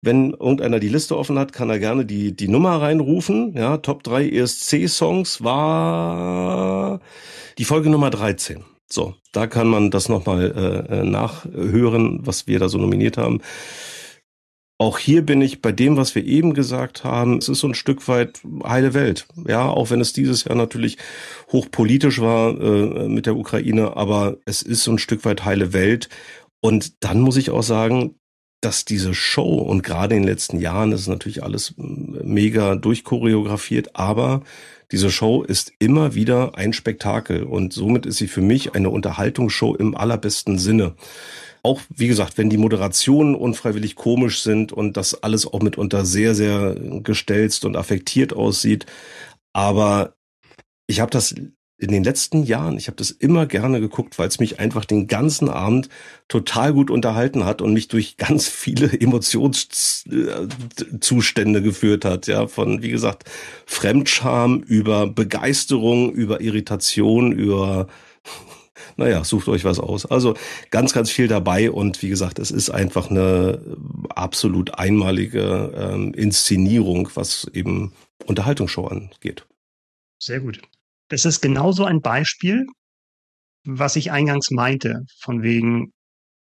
Wenn 0.02 0.30
irgendeiner 0.30 0.80
die 0.80 0.88
Liste 0.88 1.16
offen 1.16 1.38
hat, 1.38 1.52
kann 1.52 1.68
er 1.68 1.78
gerne 1.78 2.06
die, 2.06 2.34
die 2.34 2.48
Nummer 2.48 2.80
reinrufen. 2.80 3.54
Ja, 3.54 3.76
Top 3.78 4.02
3 4.02 4.30
ESC-Songs 4.30 5.44
war 5.44 7.00
die 7.58 7.64
Folge 7.64 7.90
Nummer 7.90 8.08
13. 8.08 8.64
So, 8.88 9.14
da 9.32 9.46
kann 9.46 9.68
man 9.68 9.90
das 9.90 10.08
nochmal 10.08 10.86
äh, 10.90 11.04
nachhören, 11.04 12.20
was 12.26 12.46
wir 12.46 12.58
da 12.58 12.68
so 12.68 12.78
nominiert 12.78 13.18
haben. 13.18 13.40
Auch 14.80 14.98
hier 14.98 15.20
bin 15.20 15.42
ich 15.42 15.60
bei 15.60 15.72
dem, 15.72 15.98
was 15.98 16.14
wir 16.14 16.24
eben 16.24 16.54
gesagt 16.54 17.04
haben, 17.04 17.36
es 17.36 17.50
ist 17.50 17.60
so 17.60 17.68
ein 17.68 17.74
Stück 17.74 18.08
weit 18.08 18.40
heile 18.64 18.94
Welt. 18.94 19.26
Ja, 19.46 19.68
auch 19.68 19.90
wenn 19.90 20.00
es 20.00 20.14
dieses 20.14 20.44
Jahr 20.44 20.54
natürlich 20.54 20.96
hochpolitisch 21.52 22.22
war 22.22 22.58
äh, 22.58 23.06
mit 23.06 23.26
der 23.26 23.36
Ukraine, 23.36 23.94
aber 23.98 24.38
es 24.46 24.62
ist 24.62 24.82
so 24.84 24.92
ein 24.92 24.98
Stück 24.98 25.26
weit 25.26 25.44
heile 25.44 25.74
Welt. 25.74 26.08
Und 26.62 27.04
dann 27.04 27.20
muss 27.20 27.36
ich 27.36 27.50
auch 27.50 27.62
sagen, 27.62 28.14
dass 28.62 28.86
diese 28.86 29.12
Show 29.12 29.58
und 29.58 29.82
gerade 29.82 30.14
in 30.14 30.22
den 30.22 30.28
letzten 30.30 30.58
Jahren 30.58 30.92
ist 30.92 31.08
natürlich 31.08 31.42
alles 31.42 31.74
mega 31.76 32.74
durchchoreografiert, 32.74 33.96
aber 33.96 34.44
diese 34.92 35.10
Show 35.10 35.42
ist 35.42 35.72
immer 35.78 36.14
wieder 36.14 36.56
ein 36.56 36.72
Spektakel 36.72 37.42
und 37.42 37.74
somit 37.74 38.06
ist 38.06 38.16
sie 38.16 38.28
für 38.28 38.40
mich 38.40 38.74
eine 38.74 38.88
Unterhaltungsshow 38.88 39.74
im 39.74 39.94
allerbesten 39.94 40.58
Sinne. 40.58 40.94
Auch, 41.62 41.80
wie 41.90 42.08
gesagt, 42.08 42.38
wenn 42.38 42.50
die 42.50 42.56
Moderationen 42.56 43.34
unfreiwillig 43.34 43.96
komisch 43.96 44.42
sind 44.42 44.72
und 44.72 44.96
das 44.96 45.22
alles 45.22 45.46
auch 45.46 45.60
mitunter 45.60 46.04
sehr, 46.04 46.34
sehr 46.34 46.74
gestelzt 47.02 47.64
und 47.64 47.76
affektiert 47.76 48.32
aussieht. 48.32 48.86
Aber 49.52 50.14
ich 50.86 51.00
habe 51.00 51.10
das 51.10 51.34
in 51.80 51.90
den 51.90 52.04
letzten 52.04 52.44
Jahren, 52.44 52.76
ich 52.76 52.86
habe 52.88 52.96
das 52.96 53.10
immer 53.10 53.46
gerne 53.46 53.80
geguckt, 53.80 54.18
weil 54.18 54.28
es 54.28 54.38
mich 54.38 54.60
einfach 54.60 54.84
den 54.84 55.06
ganzen 55.06 55.48
Abend 55.48 55.88
total 56.28 56.74
gut 56.74 56.90
unterhalten 56.90 57.46
hat 57.46 57.62
und 57.62 57.72
mich 57.72 57.88
durch 57.88 58.16
ganz 58.18 58.48
viele 58.48 59.00
Emotionszustände 59.00 61.62
geführt 61.62 62.04
hat, 62.04 62.26
ja, 62.26 62.46
von 62.46 62.82
wie 62.82 62.90
gesagt 62.90 63.24
Fremdscham 63.66 64.60
über 64.60 65.06
Begeisterung, 65.06 66.12
über 66.12 66.42
Irritation, 66.42 67.32
über 67.32 67.86
naja, 69.00 69.24
sucht 69.24 69.48
euch 69.48 69.64
was 69.64 69.78
aus. 69.78 70.04
Also 70.04 70.34
ganz, 70.70 70.92
ganz 70.92 71.10
viel 71.10 71.26
dabei 71.26 71.70
und 71.70 72.02
wie 72.02 72.10
gesagt, 72.10 72.38
es 72.38 72.50
ist 72.50 72.68
einfach 72.68 73.10
eine 73.10 73.58
absolut 74.10 74.78
einmalige 74.78 75.72
ähm, 75.74 76.12
Inszenierung, 76.12 77.08
was 77.14 77.50
eben 77.54 77.92
Unterhaltungsshow 78.26 78.86
angeht. 78.86 79.46
Sehr 80.22 80.40
gut. 80.40 80.60
Das 81.08 81.24
ist 81.24 81.40
genauso 81.40 81.86
ein 81.86 82.02
Beispiel, 82.02 82.66
was 83.64 83.96
ich 83.96 84.12
eingangs 84.12 84.50
meinte, 84.50 85.00
von 85.18 85.42
wegen, 85.42 85.92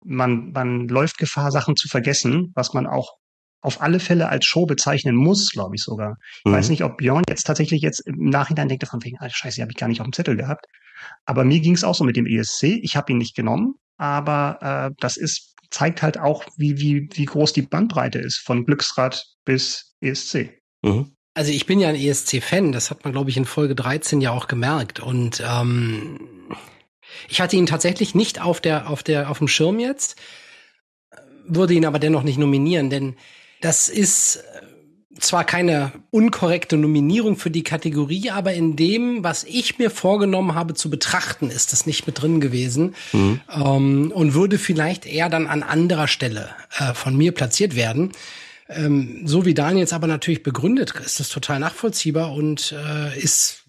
man, 0.03 0.51
man 0.51 0.87
läuft 0.87 1.19
Gefahr, 1.19 1.51
Sachen 1.51 1.75
zu 1.75 1.87
vergessen, 1.87 2.51
was 2.55 2.73
man 2.73 2.87
auch 2.87 3.17
auf 3.61 3.81
alle 3.81 3.99
Fälle 3.99 4.29
als 4.29 4.45
Show 4.45 4.65
bezeichnen 4.65 5.15
muss, 5.15 5.51
glaube 5.51 5.75
ich 5.75 5.83
sogar. 5.83 6.15
Ich 6.39 6.45
mhm. 6.45 6.55
weiß 6.55 6.69
nicht, 6.69 6.83
ob 6.83 6.97
Björn 6.97 7.23
jetzt 7.29 7.43
tatsächlich 7.43 7.81
jetzt 7.81 7.99
im 7.99 8.29
Nachhinein 8.29 8.67
denkt 8.67 8.87
von 8.87 9.03
wegen, 9.03 9.17
Alter, 9.19 9.35
scheiße, 9.35 9.61
habe 9.61 9.71
ich 9.71 9.77
gar 9.77 9.87
nicht 9.87 10.01
auf 10.01 10.07
dem 10.07 10.13
Zettel 10.13 10.35
gehabt. 10.35 10.65
Aber 11.25 11.43
mir 11.43 11.59
ging 11.59 11.73
es 11.73 11.83
auch 11.83 11.95
so 11.95 12.03
mit 12.03 12.15
dem 12.15 12.25
ESC. 12.25 12.63
Ich 12.81 12.95
habe 12.95 13.11
ihn 13.11 13.17
nicht 13.17 13.35
genommen, 13.35 13.75
aber 13.97 14.91
äh, 14.91 14.95
das 14.99 15.17
ist 15.17 15.55
zeigt 15.69 16.01
halt 16.01 16.17
auch, 16.17 16.45
wie, 16.55 16.79
wie, 16.79 17.09
wie 17.13 17.25
groß 17.25 17.53
die 17.53 17.61
Bandbreite 17.61 18.19
ist, 18.19 18.37
von 18.37 18.65
Glücksrad 18.65 19.25
bis 19.45 19.95
ESC. 20.01 20.61
Mhm. 20.81 21.13
Also 21.33 21.51
ich 21.51 21.65
bin 21.65 21.79
ja 21.79 21.89
ein 21.89 21.95
ESC-Fan, 21.95 22.71
das 22.71 22.89
hat 22.89 23.03
man, 23.03 23.13
glaube 23.13 23.29
ich, 23.29 23.37
in 23.37 23.45
Folge 23.45 23.75
13 23.75 24.21
ja 24.21 24.31
auch 24.31 24.47
gemerkt. 24.47 24.99
Und 24.99 25.43
ähm, 25.45 26.19
ich 27.29 27.41
hatte 27.41 27.55
ihn 27.55 27.67
tatsächlich 27.67 28.15
nicht 28.15 28.41
auf 28.41 28.59
der, 28.59 28.89
auf 28.89 29.03
der, 29.03 29.29
auf 29.29 29.37
dem 29.37 29.47
Schirm 29.47 29.79
jetzt, 29.79 30.15
würde 31.45 31.73
ihn 31.73 31.85
aber 31.85 31.99
dennoch 31.99 32.23
nicht 32.23 32.39
nominieren, 32.39 32.89
denn 32.89 33.15
das 33.61 33.89
ist 33.89 34.43
zwar 35.19 35.43
keine 35.43 35.91
unkorrekte 36.11 36.77
Nominierung 36.77 37.37
für 37.37 37.51
die 37.51 37.63
Kategorie, 37.63 38.31
aber 38.31 38.53
in 38.53 38.75
dem, 38.75 39.23
was 39.23 39.43
ich 39.43 39.79
mir 39.79 39.89
vorgenommen 39.89 40.55
habe 40.55 40.73
zu 40.73 40.89
betrachten, 40.89 41.49
ist 41.49 41.73
das 41.73 41.85
nicht 41.85 42.07
mit 42.07 42.21
drin 42.21 42.41
gewesen 42.41 42.95
mhm. 43.13 43.41
ähm, 43.53 44.11
und 44.13 44.33
würde 44.33 44.57
vielleicht 44.57 45.05
eher 45.05 45.29
dann 45.29 45.47
an 45.47 45.63
anderer 45.63 46.07
Stelle 46.07 46.49
äh, 46.77 46.93
von 46.93 47.15
mir 47.15 47.31
platziert 47.31 47.75
werden. 47.75 48.11
Ähm, 48.69 49.21
so 49.25 49.45
wie 49.45 49.53
Daniel 49.53 49.81
jetzt 49.81 49.93
aber 49.93 50.07
natürlich 50.07 50.43
begründet, 50.43 50.93
ist 51.03 51.19
das 51.19 51.29
total 51.29 51.59
nachvollziehbar 51.59 52.33
und 52.33 52.73
äh, 52.73 53.17
ist 53.19 53.63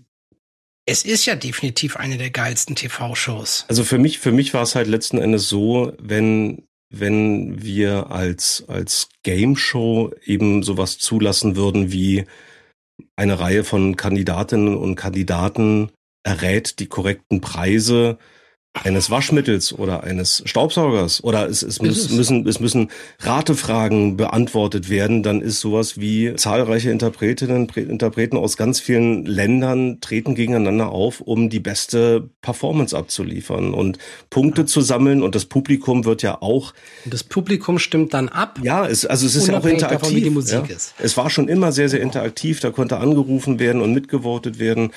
es 0.90 1.04
ist 1.04 1.26
ja 1.26 1.36
definitiv 1.36 1.96
eine 1.98 2.16
der 2.16 2.30
geilsten 2.30 2.74
TV-Shows. 2.74 3.66
Also 3.68 3.84
für 3.84 3.98
mich, 3.98 4.18
für 4.18 4.32
mich 4.32 4.54
war 4.54 4.62
es 4.62 4.74
halt 4.74 4.88
letzten 4.88 5.18
Endes 5.18 5.46
so, 5.46 5.92
wenn 5.98 6.67
wenn 6.90 7.62
wir 7.62 8.10
als, 8.10 8.64
als 8.68 9.08
Game 9.22 9.56
Show 9.56 10.12
eben 10.24 10.62
sowas 10.62 10.98
zulassen 10.98 11.56
würden 11.56 11.92
wie 11.92 12.24
eine 13.16 13.38
Reihe 13.38 13.64
von 13.64 13.96
Kandidatinnen 13.96 14.76
und 14.76 14.96
Kandidaten 14.96 15.90
errät 16.22 16.78
die 16.78 16.86
korrekten 16.86 17.40
Preise 17.40 18.18
eines 18.74 19.10
Waschmittels 19.10 19.72
oder 19.72 20.04
eines 20.04 20.42
Staubsaugers 20.44 21.24
oder 21.24 21.48
es, 21.48 21.62
es, 21.62 21.80
muss, 21.80 22.10
müssen, 22.10 22.46
es 22.46 22.60
müssen 22.60 22.90
Ratefragen 23.20 24.16
beantwortet 24.16 24.88
werden, 24.88 25.22
dann 25.22 25.40
ist 25.40 25.60
sowas 25.60 25.98
wie 25.98 26.34
zahlreiche 26.36 26.90
Interpretinnen, 26.90 27.68
Interpreten 27.68 28.36
aus 28.36 28.56
ganz 28.56 28.80
vielen 28.80 29.24
Ländern 29.24 30.00
treten 30.00 30.34
gegeneinander 30.34 30.90
auf, 30.90 31.20
um 31.20 31.50
die 31.50 31.60
beste 31.60 32.30
Performance 32.40 32.96
abzuliefern 32.96 33.74
und 33.74 33.98
Punkte 34.30 34.64
zu 34.64 34.80
sammeln 34.80 35.22
und 35.22 35.34
das 35.34 35.46
Publikum 35.46 36.04
wird 36.04 36.22
ja 36.22 36.40
auch. 36.40 36.72
Das 37.04 37.24
Publikum 37.24 37.78
stimmt 37.78 38.14
dann 38.14 38.28
ab. 38.28 38.60
Ja, 38.62 38.86
es, 38.86 39.04
also 39.04 39.26
es 39.26 39.34
ist 39.34 39.48
ja 39.48 39.58
auch 39.58 39.64
interaktiv. 39.64 40.24
Davon, 40.24 40.68
ja. 40.68 40.76
Es 40.98 41.16
war 41.16 41.30
schon 41.30 41.48
immer 41.48 41.72
sehr, 41.72 41.88
sehr 41.88 42.00
interaktiv, 42.00 42.60
da 42.60 42.70
konnte 42.70 42.98
angerufen 42.98 43.58
werden 43.58 43.82
und 43.82 43.92
mitgevotet 43.92 44.58
werden 44.58 44.92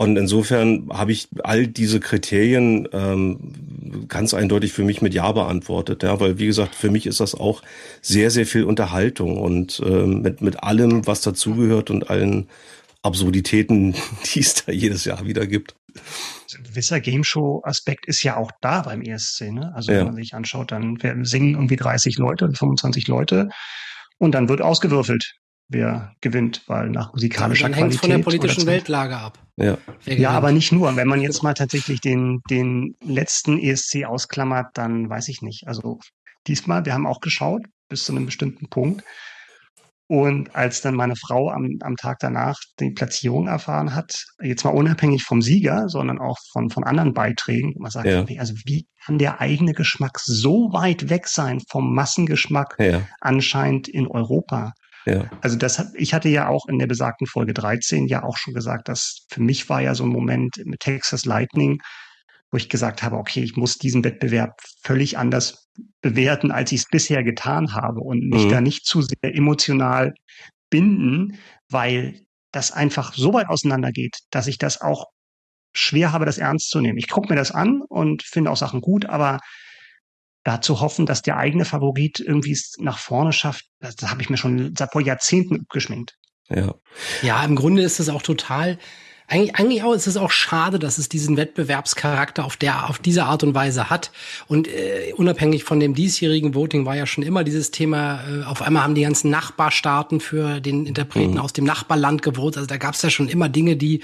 und 0.00 0.16
insofern 0.16 0.88
habe 0.92 1.10
ich 1.10 1.28
all 1.42 1.66
diese 1.66 1.98
Kriterien 1.98 2.88
ähm, 2.92 4.06
ganz 4.06 4.32
eindeutig 4.32 4.72
für 4.72 4.84
mich 4.84 5.02
mit 5.02 5.12
Ja 5.12 5.32
beantwortet. 5.32 6.04
Ja, 6.04 6.20
weil 6.20 6.38
wie 6.38 6.46
gesagt, 6.46 6.76
für 6.76 6.88
mich 6.88 7.04
ist 7.04 7.18
das 7.18 7.34
auch 7.34 7.62
sehr, 8.00 8.30
sehr 8.30 8.46
viel 8.46 8.62
Unterhaltung 8.62 9.38
und 9.38 9.82
ähm, 9.84 10.22
mit, 10.22 10.40
mit 10.40 10.62
allem, 10.62 11.08
was 11.08 11.22
dazugehört 11.22 11.90
und 11.90 12.10
allen 12.10 12.46
Absurditäten, 13.02 13.96
die 14.32 14.38
es 14.40 14.54
da 14.54 14.70
jedes 14.70 15.04
Jahr 15.04 15.26
wieder 15.26 15.48
gibt. 15.48 15.74
Ein 15.96 16.62
gewisser 16.62 17.00
Game 17.00 17.24
Show 17.24 17.62
Aspekt 17.64 18.06
ist 18.06 18.22
ja 18.22 18.36
auch 18.36 18.52
da 18.60 18.82
beim 18.82 19.02
ESC. 19.02 19.50
Ne? 19.50 19.72
Also 19.74 19.90
ja. 19.90 19.98
wenn 19.98 20.06
man 20.06 20.14
sich 20.14 20.32
anschaut, 20.32 20.70
dann 20.70 20.96
singen 21.24 21.54
irgendwie 21.54 21.76
30 21.76 22.18
Leute, 22.18 22.48
25 22.52 23.08
Leute 23.08 23.48
und 24.18 24.32
dann 24.32 24.48
wird 24.48 24.62
ausgewürfelt 24.62 25.34
wer 25.68 26.14
gewinnt, 26.20 26.62
weil 26.66 26.90
nach 26.90 27.12
musikalischer 27.12 27.68
Dann 27.68 27.74
hängt 27.74 27.94
von 27.96 28.10
der 28.10 28.18
politischen 28.18 28.66
Weltlage 28.66 29.16
ab. 29.16 29.38
Ja. 29.56 29.76
ja, 30.06 30.30
aber 30.30 30.52
nicht 30.52 30.72
nur. 30.72 30.96
Wenn 30.96 31.08
man 31.08 31.20
jetzt 31.20 31.42
mal 31.42 31.54
tatsächlich 31.54 32.00
den, 32.00 32.40
den 32.50 32.96
letzten 33.04 33.58
ESC 33.58 34.04
ausklammert, 34.06 34.68
dann 34.74 35.10
weiß 35.10 35.28
ich 35.28 35.42
nicht. 35.42 35.66
Also 35.66 35.98
diesmal, 36.46 36.84
wir 36.84 36.94
haben 36.94 37.06
auch 37.06 37.20
geschaut 37.20 37.62
bis 37.88 38.04
zu 38.04 38.12
einem 38.12 38.26
bestimmten 38.26 38.68
Punkt. 38.68 39.04
Und 40.10 40.56
als 40.56 40.80
dann 40.80 40.94
meine 40.94 41.16
Frau 41.16 41.50
am, 41.50 41.76
am 41.82 41.96
Tag 41.96 42.18
danach 42.20 42.58
die 42.80 42.92
Platzierung 42.92 43.46
erfahren 43.46 43.94
hat, 43.94 44.24
jetzt 44.40 44.64
mal 44.64 44.70
unabhängig 44.70 45.22
vom 45.22 45.42
Sieger, 45.42 45.90
sondern 45.90 46.18
auch 46.18 46.38
von, 46.50 46.70
von 46.70 46.84
anderen 46.84 47.12
Beiträgen, 47.12 47.74
man 47.78 47.90
sagt, 47.90 48.06
ja. 48.06 48.24
also 48.38 48.54
wie 48.64 48.86
kann 49.04 49.18
der 49.18 49.42
eigene 49.42 49.74
Geschmack 49.74 50.18
so 50.18 50.72
weit 50.72 51.10
weg 51.10 51.28
sein 51.28 51.60
vom 51.68 51.94
Massengeschmack 51.94 52.76
ja. 52.78 53.02
anscheinend 53.20 53.86
in 53.86 54.06
Europa? 54.06 54.72
Ja. 55.08 55.30
Also 55.40 55.56
das 55.56 55.78
hat, 55.78 55.88
ich 55.94 56.12
hatte 56.12 56.28
ja 56.28 56.48
auch 56.48 56.66
in 56.66 56.78
der 56.78 56.86
besagten 56.86 57.26
Folge 57.26 57.54
13 57.54 58.06
ja 58.06 58.22
auch 58.24 58.36
schon 58.36 58.54
gesagt, 58.54 58.88
dass 58.88 59.26
für 59.30 59.40
mich 59.40 59.68
war 59.68 59.80
ja 59.80 59.94
so 59.94 60.04
ein 60.04 60.10
Moment 60.10 60.56
mit 60.64 60.80
Texas 60.80 61.24
Lightning, 61.24 61.80
wo 62.50 62.56
ich 62.56 62.68
gesagt 62.68 63.02
habe, 63.02 63.16
okay, 63.16 63.42
ich 63.42 63.56
muss 63.56 63.78
diesen 63.78 64.04
Wettbewerb 64.04 64.60
völlig 64.82 65.18
anders 65.18 65.68
bewerten, 66.02 66.50
als 66.50 66.72
ich 66.72 66.80
es 66.80 66.88
bisher 66.88 67.22
getan 67.22 67.74
habe 67.74 68.00
und 68.00 68.28
mich 68.28 68.46
mhm. 68.46 68.50
da 68.50 68.60
nicht 68.60 68.86
zu 68.86 69.02
sehr 69.02 69.34
emotional 69.34 70.14
binden, 70.70 71.38
weil 71.68 72.20
das 72.52 72.72
einfach 72.72 73.14
so 73.14 73.32
weit 73.34 73.48
auseinandergeht, 73.48 74.16
dass 74.30 74.46
ich 74.46 74.58
das 74.58 74.80
auch 74.80 75.06
schwer 75.74 76.12
habe, 76.12 76.24
das 76.24 76.38
ernst 76.38 76.70
zu 76.70 76.80
nehmen. 76.80 76.98
Ich 76.98 77.08
gucke 77.08 77.28
mir 77.28 77.36
das 77.36 77.52
an 77.52 77.82
und 77.88 78.22
finde 78.22 78.50
auch 78.50 78.56
Sachen 78.56 78.80
gut, 78.80 79.06
aber 79.06 79.38
da 80.44 80.60
zu 80.60 80.80
hoffen, 80.80 81.06
dass 81.06 81.22
der 81.22 81.36
eigene 81.36 81.64
Favorit 81.64 82.20
irgendwie 82.20 82.52
es 82.52 82.74
nach 82.78 82.98
vorne 82.98 83.32
schafft, 83.32 83.66
das, 83.80 83.96
das 83.96 84.10
habe 84.10 84.22
ich 84.22 84.30
mir 84.30 84.36
schon 84.36 84.74
seit 84.76 84.92
vor 84.92 85.00
Jahrzehnten 85.00 85.66
geschminkt. 85.68 86.16
Ja. 86.48 86.74
Ja, 87.22 87.44
im 87.44 87.56
Grunde 87.56 87.82
ist 87.82 88.00
es 88.00 88.08
auch 88.08 88.22
total 88.22 88.78
eigentlich, 89.28 89.56
eigentlich 89.56 89.82
auch 89.82 89.92
ist 89.92 90.06
es 90.06 90.16
auch 90.16 90.30
schade, 90.30 90.78
dass 90.78 90.96
es 90.96 91.08
diesen 91.08 91.36
Wettbewerbscharakter 91.36 92.44
auf 92.44 92.56
der 92.56 92.88
auf 92.88 92.98
diese 92.98 93.24
Art 93.24 93.42
und 93.42 93.54
Weise 93.54 93.90
hat. 93.90 94.10
Und 94.46 94.68
äh, 94.68 95.12
unabhängig 95.16 95.64
von 95.64 95.78
dem 95.80 95.94
diesjährigen 95.94 96.54
Voting 96.54 96.86
war 96.86 96.96
ja 96.96 97.06
schon 97.06 97.22
immer 97.22 97.44
dieses 97.44 97.70
Thema. 97.70 98.20
Äh, 98.26 98.44
auf 98.44 98.62
einmal 98.62 98.82
haben 98.82 98.94
die 98.94 99.02
ganzen 99.02 99.30
Nachbarstaaten 99.30 100.20
für 100.20 100.60
den 100.60 100.86
Interpreten 100.86 101.34
mhm. 101.34 101.40
aus 101.40 101.52
dem 101.52 101.64
Nachbarland 101.64 102.22
gewotet. 102.22 102.56
Also 102.56 102.66
da 102.68 102.78
gab 102.78 102.94
es 102.94 103.02
ja 103.02 103.10
schon 103.10 103.28
immer 103.28 103.50
Dinge, 103.50 103.76
die 103.76 104.00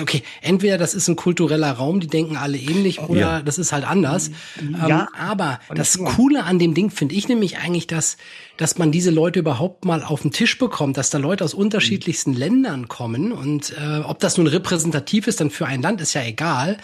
okay, 0.00 0.22
entweder 0.40 0.78
das 0.78 0.94
ist 0.94 1.08
ein 1.08 1.16
kultureller 1.16 1.72
Raum, 1.72 2.00
die 2.00 2.06
denken 2.06 2.36
alle 2.36 2.56
ähnlich, 2.56 3.00
oder 3.00 3.20
ja. 3.20 3.42
das 3.42 3.58
ist 3.58 3.72
halt 3.72 3.84
anders. 3.84 4.30
Ja, 4.72 5.02
ähm, 5.02 5.08
aber 5.18 5.60
das 5.74 5.98
Coole 5.98 6.44
an 6.44 6.58
dem 6.58 6.74
Ding 6.74 6.90
finde 6.90 7.14
ich 7.14 7.28
nämlich 7.28 7.58
eigentlich, 7.58 7.86
dass 7.86 8.16
dass 8.56 8.78
man 8.78 8.92
diese 8.92 9.10
Leute 9.10 9.40
überhaupt 9.40 9.84
mal 9.84 10.02
auf 10.02 10.22
den 10.22 10.30
Tisch 10.30 10.58
bekommt, 10.58 10.96
dass 10.96 11.10
da 11.10 11.18
Leute 11.18 11.44
aus 11.44 11.54
unterschiedlichsten 11.54 12.32
mhm. 12.32 12.36
Ländern 12.36 12.88
kommen 12.88 13.32
und 13.32 13.74
äh, 13.78 13.98
ob 14.00 14.20
das 14.20 14.38
nun 14.38 14.46
repräsentativ 14.46 15.26
ist 15.26 15.40
dann 15.40 15.50
für 15.50 15.66
ein 15.66 15.82
Land, 15.82 16.00
ist 16.00 16.14
ja 16.14 16.22
egal. 16.22 16.78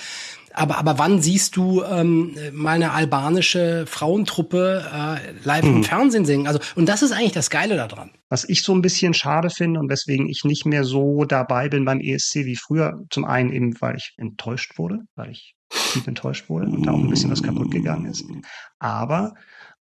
Aber, 0.53 0.79
aber 0.79 0.99
wann 0.99 1.23
siehst 1.23 1.55
du 1.55 1.83
ähm, 1.85 2.37
mal 2.53 2.75
eine 2.75 2.93
albanische 2.93 3.85
Frauentruppe 3.87 4.85
äh, 4.93 5.45
live 5.45 5.65
mhm. 5.65 5.77
im 5.77 5.85
Fernsehen 5.85 6.25
singen? 6.25 6.49
Also, 6.49 6.59
und 6.75 6.89
das 6.89 7.03
ist 7.03 7.13
eigentlich 7.13 7.33
das 7.33 7.51
Geile 7.51 7.77
daran. 7.77 8.11
Was 8.29 8.49
ich 8.49 8.63
so 8.63 8.75
ein 8.75 8.83
bisschen 8.83 9.15
schade 9.15 9.51
finde 9.51 9.79
und 9.79 9.89
weswegen 9.89 10.29
ich 10.29 10.45
nicht 10.45 10.67
mehr 10.67 10.83
so 10.83 11.25
dabei 11.25 11.69
bin 11.69 11.85
beim 11.85 12.01
ESC 12.01 12.47
wie 12.47 12.57
früher, 12.57 13.01
zum 13.11 13.25
einen 13.25 13.53
eben, 13.53 13.81
weil 13.81 13.97
ich 13.97 14.15
enttäuscht 14.17 14.77
wurde, 14.77 14.99
weil 15.15 15.31
ich 15.31 15.55
tief 15.93 16.07
enttäuscht 16.09 16.49
wurde 16.49 16.67
und 16.67 16.85
da 16.85 16.93
auch 16.93 16.99
ein 16.99 17.11
bisschen 17.11 17.31
was 17.31 17.43
kaputt 17.43 17.71
gegangen 17.71 18.07
ist. 18.07 18.25
Aber 18.81 19.35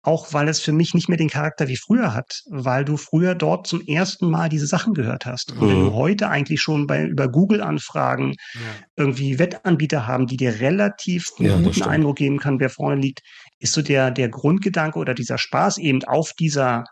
auch 0.08 0.32
weil 0.32 0.48
es 0.48 0.62
für 0.62 0.72
mich 0.72 0.94
nicht 0.94 1.10
mehr 1.10 1.18
den 1.18 1.30
Charakter 1.30 1.68
wie 1.68 1.76
früher 1.76 2.14
hat, 2.14 2.42
weil 2.50 2.86
du 2.86 2.96
früher 2.96 3.36
dort 3.36 3.68
zum 3.68 3.82
ersten 3.82 4.30
Mal 4.30 4.48
diese 4.48 4.66
Sachen 4.66 4.94
gehört 4.94 5.26
hast. 5.26 5.52
Und 5.52 5.60
mhm. 5.60 5.70
wenn 5.70 5.80
du 5.82 5.94
heute 5.94 6.30
eigentlich 6.30 6.62
schon 6.62 6.88
bei 6.88 7.04
über 7.04 7.28
Google-Anfragen 7.28 8.36
ja. 8.54 8.62
irgendwie 8.96 9.38
Wettanbieter 9.38 10.08
haben, 10.08 10.26
die 10.26 10.38
dir 10.38 10.62
relativ 10.62 11.28
einen 11.38 11.50
ja, 11.50 11.58
guten 11.58 11.84
Eindruck 11.84 12.16
geben 12.16 12.40
kann, 12.40 12.62
wer 12.62 12.70
vorne 12.70 13.02
liegt, 13.02 13.20
ist 13.60 13.74
so 13.74 13.82
der, 13.82 14.10
der 14.12 14.30
Grundgedanke 14.30 14.98
oder 14.98 15.14
dieser 15.14 15.38
Spaß 15.38 15.78
eben 15.78 16.02
auf 16.06 16.32
dieser 16.40 16.86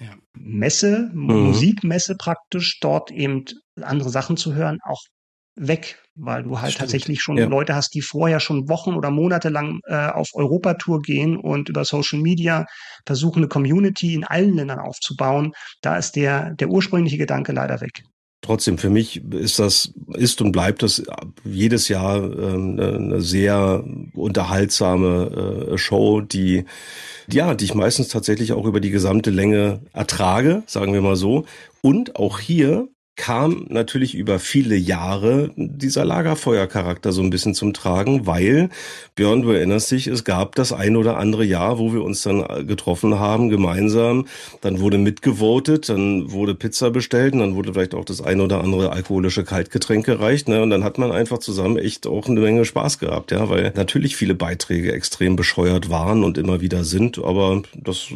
ja. 0.00 0.14
Messe, 0.32 1.10
mhm. 1.12 1.48
Musikmesse 1.48 2.16
praktisch, 2.16 2.80
dort 2.80 3.10
eben 3.10 3.44
andere 3.82 4.08
Sachen 4.08 4.38
zu 4.38 4.54
hören, 4.54 4.78
auch 4.82 5.02
weg, 5.54 6.02
weil 6.14 6.42
du 6.42 6.60
halt 6.60 6.72
Stimmt. 6.72 6.80
tatsächlich 6.80 7.20
schon 7.22 7.36
ja. 7.36 7.46
Leute 7.46 7.74
hast, 7.74 7.94
die 7.94 8.02
vorher 8.02 8.40
schon 8.40 8.68
Wochen 8.68 8.94
oder 8.94 9.10
Monate 9.10 9.48
lang 9.48 9.80
äh, 9.84 10.08
auf 10.08 10.30
Europatour 10.34 11.02
gehen 11.02 11.36
und 11.36 11.68
über 11.68 11.84
Social 11.84 12.20
Media 12.20 12.66
versuchen, 13.06 13.40
eine 13.40 13.48
Community 13.48 14.14
in 14.14 14.24
allen 14.24 14.54
Ländern 14.54 14.78
aufzubauen. 14.78 15.52
Da 15.80 15.96
ist 15.96 16.16
der, 16.16 16.54
der 16.54 16.68
ursprüngliche 16.68 17.18
Gedanke 17.18 17.52
leider 17.52 17.80
weg. 17.80 18.02
Trotzdem, 18.44 18.76
für 18.76 18.90
mich 18.90 19.22
ist 19.32 19.60
das, 19.60 19.94
ist 20.14 20.42
und 20.42 20.50
bleibt 20.50 20.82
das 20.82 21.00
jedes 21.44 21.86
Jahr 21.88 22.16
äh, 22.16 22.54
eine 22.54 23.20
sehr 23.20 23.84
unterhaltsame 24.14 25.68
äh, 25.70 25.78
Show, 25.78 26.22
die, 26.22 26.64
ja, 27.30 27.54
die 27.54 27.66
ich 27.66 27.74
meistens 27.74 28.08
tatsächlich 28.08 28.52
auch 28.52 28.66
über 28.66 28.80
die 28.80 28.90
gesamte 28.90 29.30
Länge 29.30 29.82
ertrage, 29.92 30.64
sagen 30.66 30.92
wir 30.92 31.02
mal 31.02 31.14
so. 31.14 31.44
Und 31.82 32.16
auch 32.16 32.40
hier 32.40 32.88
kam 33.16 33.66
natürlich 33.68 34.14
über 34.14 34.38
viele 34.38 34.74
Jahre 34.74 35.50
dieser 35.56 36.04
Lagerfeuercharakter 36.04 37.12
so 37.12 37.20
ein 37.20 37.28
bisschen 37.28 37.54
zum 37.54 37.74
Tragen, 37.74 38.26
weil, 38.26 38.70
Björn, 39.14 39.42
du 39.42 39.50
erinnerst 39.50 39.90
dich, 39.90 40.06
es 40.06 40.24
gab 40.24 40.54
das 40.54 40.72
ein 40.72 40.96
oder 40.96 41.18
andere 41.18 41.44
Jahr, 41.44 41.78
wo 41.78 41.92
wir 41.92 42.02
uns 42.02 42.22
dann 42.22 42.66
getroffen 42.66 43.18
haben, 43.18 43.50
gemeinsam, 43.50 44.26
dann 44.62 44.80
wurde 44.80 44.96
mitgevotet, 44.96 45.90
dann 45.90 46.32
wurde 46.32 46.54
Pizza 46.54 46.90
bestellt 46.90 47.34
und 47.34 47.40
dann 47.40 47.54
wurde 47.54 47.74
vielleicht 47.74 47.94
auch 47.94 48.06
das 48.06 48.22
ein 48.22 48.40
oder 48.40 48.64
andere 48.64 48.92
alkoholische 48.92 49.44
Kaltgetränk 49.44 50.06
gereicht, 50.06 50.48
ne? 50.48 50.62
und 50.62 50.70
dann 50.70 50.82
hat 50.82 50.96
man 50.96 51.12
einfach 51.12 51.38
zusammen 51.38 51.76
echt 51.76 52.06
auch 52.06 52.28
eine 52.28 52.40
Menge 52.40 52.64
Spaß 52.64 52.98
gehabt, 52.98 53.30
ja, 53.30 53.50
weil 53.50 53.72
natürlich 53.76 54.16
viele 54.16 54.34
Beiträge 54.34 54.90
extrem 54.92 55.36
bescheuert 55.36 55.90
waren 55.90 56.24
und 56.24 56.38
immer 56.38 56.62
wieder 56.62 56.82
sind, 56.84 57.18
aber 57.18 57.62
das 57.74 58.06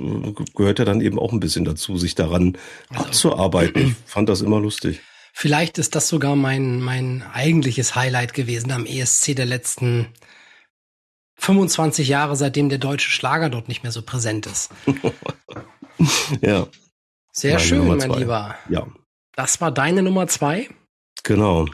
gehört 0.54 0.78
ja 0.78 0.86
dann 0.86 1.02
eben 1.02 1.18
auch 1.18 1.32
ein 1.32 1.40
bisschen 1.40 1.66
dazu, 1.66 1.98
sich 1.98 2.14
daran 2.14 2.56
also, 2.88 3.04
abzuarbeiten. 3.04 3.94
Ich 4.06 4.10
fand 4.10 4.28
das 4.28 4.40
immer 4.40 4.58
lustig. 4.58 4.85
Vielleicht 5.38 5.76
ist 5.76 5.94
das 5.94 6.08
sogar 6.08 6.34
mein, 6.34 6.80
mein 6.80 7.22
eigentliches 7.34 7.94
Highlight 7.94 8.32
gewesen 8.32 8.72
am 8.72 8.86
ESC 8.86 9.36
der 9.36 9.44
letzten 9.44 10.08
25 11.34 12.08
Jahre, 12.08 12.36
seitdem 12.36 12.70
der 12.70 12.78
deutsche 12.78 13.10
Schlager 13.10 13.50
dort 13.50 13.68
nicht 13.68 13.82
mehr 13.82 13.92
so 13.92 14.00
präsent 14.00 14.46
ist. 14.46 14.70
ja. 16.40 16.66
Sehr 17.32 17.58
schön, 17.58 17.86
mein. 17.86 18.10
Lieber. 18.12 18.56
Ja. 18.70 18.86
Das 19.34 19.60
war 19.60 19.70
deine 19.70 20.02
Nummer 20.02 20.26
zwei? 20.26 20.70
Genau. 21.22 21.66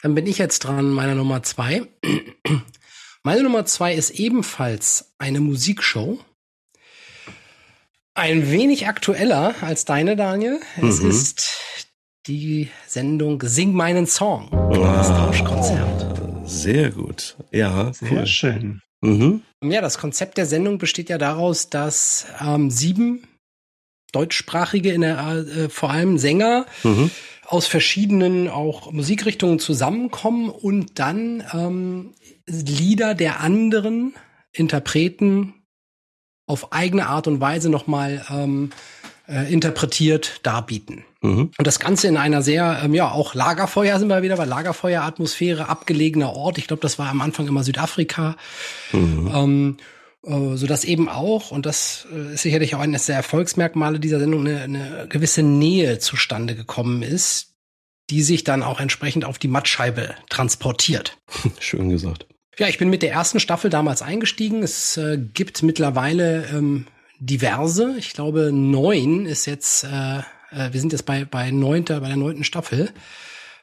Dann 0.00 0.14
bin 0.14 0.28
ich 0.28 0.38
jetzt 0.38 0.60
dran, 0.60 0.88
meine 0.88 1.16
Nummer 1.16 1.42
zwei. 1.42 1.88
Meine 3.24 3.42
Nummer 3.42 3.66
zwei 3.66 3.94
ist 3.94 4.10
ebenfalls 4.10 5.12
eine 5.18 5.40
Musikshow. 5.40 6.20
Ein 8.14 8.48
wenig 8.52 8.86
aktueller 8.86 9.56
als 9.60 9.84
deine, 9.84 10.14
Daniel. 10.14 10.60
Es 10.76 11.00
mhm. 11.00 11.10
ist 11.10 11.87
die 12.28 12.68
Sendung 12.86 13.42
Sing 13.42 13.72
meinen 13.72 14.06
Song. 14.06 14.48
Das 14.72 15.10
ah. 15.10 15.32
Sehr 16.44 16.90
gut. 16.90 17.36
Ja, 17.50 17.92
sehr 17.92 18.12
cool. 18.12 18.26
schön. 18.26 18.82
Mhm. 19.00 19.42
Ja, 19.62 19.80
das 19.80 19.98
Konzept 19.98 20.38
der 20.38 20.46
Sendung 20.46 20.78
besteht 20.78 21.08
ja 21.08 21.18
daraus, 21.18 21.70
dass 21.70 22.26
ähm, 22.40 22.70
sieben 22.70 23.26
deutschsprachige, 24.12 24.92
in 24.92 25.00
der, 25.02 25.18
äh, 25.18 25.68
vor 25.68 25.90
allem 25.90 26.18
Sänger, 26.18 26.66
mhm. 26.82 27.10
aus 27.46 27.66
verschiedenen 27.66 28.48
auch 28.48 28.92
Musikrichtungen 28.92 29.58
zusammenkommen 29.58 30.50
und 30.50 30.98
dann 30.98 31.44
ähm, 31.52 32.14
Lieder 32.46 33.14
der 33.14 33.40
anderen 33.40 34.14
Interpreten 34.52 35.54
auf 36.46 36.72
eigene 36.72 37.06
Art 37.06 37.26
und 37.26 37.40
Weise 37.40 37.68
nochmal 37.68 38.24
ähm, 38.30 38.70
äh, 39.28 39.52
interpretiert 39.52 40.40
darbieten. 40.42 41.04
Mhm. 41.20 41.50
Und 41.56 41.66
das 41.66 41.78
Ganze 41.78 42.08
in 42.08 42.16
einer 42.16 42.42
sehr, 42.42 42.80
ähm, 42.82 42.94
ja, 42.94 43.10
auch 43.10 43.34
Lagerfeuer 43.34 43.98
sind 43.98 44.08
wir 44.08 44.22
wieder 44.22 44.36
bei 44.36 44.44
Lagerfeueratmosphäre, 44.44 45.68
abgelegener 45.68 46.32
Ort. 46.32 46.58
Ich 46.58 46.66
glaube, 46.66 46.82
das 46.82 46.98
war 46.98 47.08
am 47.08 47.20
Anfang 47.20 47.46
immer 47.46 47.62
Südafrika. 47.62 48.36
Mhm. 48.92 49.30
Ähm, 49.34 49.76
äh, 50.24 50.56
so 50.56 50.66
dass 50.66 50.84
eben 50.84 51.08
auch, 51.08 51.50
und 51.50 51.66
das 51.66 52.06
äh, 52.12 52.34
ist 52.34 52.42
sicherlich 52.42 52.74
auch 52.74 52.80
eines 52.80 53.06
der 53.06 53.16
Erfolgsmerkmale 53.16 54.00
dieser 54.00 54.18
Sendung, 54.18 54.46
eine, 54.46 54.62
eine 54.62 55.06
gewisse 55.08 55.42
Nähe 55.42 55.98
zustande 55.98 56.54
gekommen 56.54 57.02
ist, 57.02 57.54
die 58.10 58.22
sich 58.22 58.44
dann 58.44 58.62
auch 58.62 58.80
entsprechend 58.80 59.24
auf 59.24 59.38
die 59.38 59.48
Mattscheibe 59.48 60.14
transportiert. 60.30 61.18
Schön 61.58 61.90
gesagt. 61.90 62.26
Ja, 62.58 62.66
ich 62.66 62.78
bin 62.78 62.90
mit 62.90 63.02
der 63.02 63.12
ersten 63.12 63.38
Staffel 63.38 63.70
damals 63.70 64.02
eingestiegen. 64.02 64.62
Es 64.62 64.96
äh, 64.96 65.16
gibt 65.16 65.62
mittlerweile 65.62 66.46
ähm, 66.52 66.86
diverse. 67.18 67.96
Ich 67.98 68.12
glaube, 68.12 68.50
neun 68.52 69.26
ist 69.26 69.46
jetzt, 69.46 69.84
äh, 69.84 70.18
äh, 70.50 70.72
wir 70.72 70.80
sind 70.80 70.92
jetzt 70.92 71.06
bei, 71.06 71.24
bei 71.24 71.50
neunter, 71.50 72.00
bei 72.00 72.08
der 72.08 72.16
neunten 72.16 72.44
Staffel. 72.44 72.92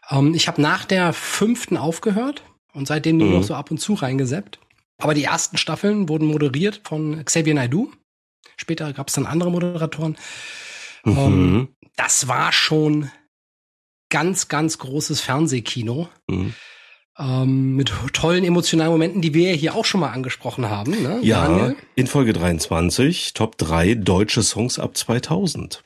Ähm, 0.10 0.34
ich 0.34 0.48
habe 0.48 0.62
nach 0.62 0.86
der 0.86 1.14
fünften 1.14 1.78
aufgehört 1.78 2.44
und 2.74 2.88
seitdem 2.88 3.18
nur 3.18 3.28
mhm. 3.28 3.34
noch 3.36 3.44
so 3.44 3.56
ab 3.56 3.72
und 3.72 3.80
zu 3.80 3.94
reingeseppt. 3.94 4.60
Aber 4.98 5.14
die 5.14 5.24
ersten 5.24 5.58
Staffeln 5.58 6.08
wurden 6.08 6.28
moderiert 6.28 6.82
von 6.84 7.24
Xavier 7.26 7.54
Naidoo. 7.54 7.92
Später 8.58 8.94
gab 8.94 9.10
es 9.10 9.16
dann 9.16 9.26
andere 9.26 9.52
Moderatoren. 9.52 10.18
Mhm. 11.04 11.18
Ähm, 11.18 11.68
das 11.96 12.28
war 12.28 12.52
schon 12.52 13.12
ganz, 14.10 14.48
ganz 14.48 14.78
großes 14.78 15.22
Fernsehkino. 15.22 16.10
Mhm 16.28 16.54
ähm, 17.18 17.76
mit 17.76 17.92
tollen 18.14 18.44
emotionalen 18.44 18.92
Momenten, 18.92 19.22
die 19.22 19.34
wir 19.34 19.54
hier 19.54 19.76
auch 19.76 19.86
schon 19.86 20.02
mal 20.02 20.12
angesprochen 20.12 20.70
haben. 20.70 20.92
Ne, 20.92 21.20
ja, 21.22 21.48
Daniel? 21.48 21.76
in 21.96 22.08
Folge 22.08 22.34
23, 22.34 23.34
Top 23.34 23.58
3 23.58 23.96
deutsche 23.96 24.44
Songs 24.44 24.80
ab 24.80 24.98
2000. 24.98 25.84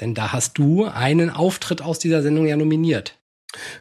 Denn 0.00 0.14
da 0.14 0.32
hast 0.32 0.58
du 0.58 0.84
einen 0.84 1.30
Auftritt 1.30 1.82
aus 1.82 1.98
dieser 1.98 2.22
Sendung 2.22 2.46
ja 2.46 2.56
nominiert. 2.56 3.18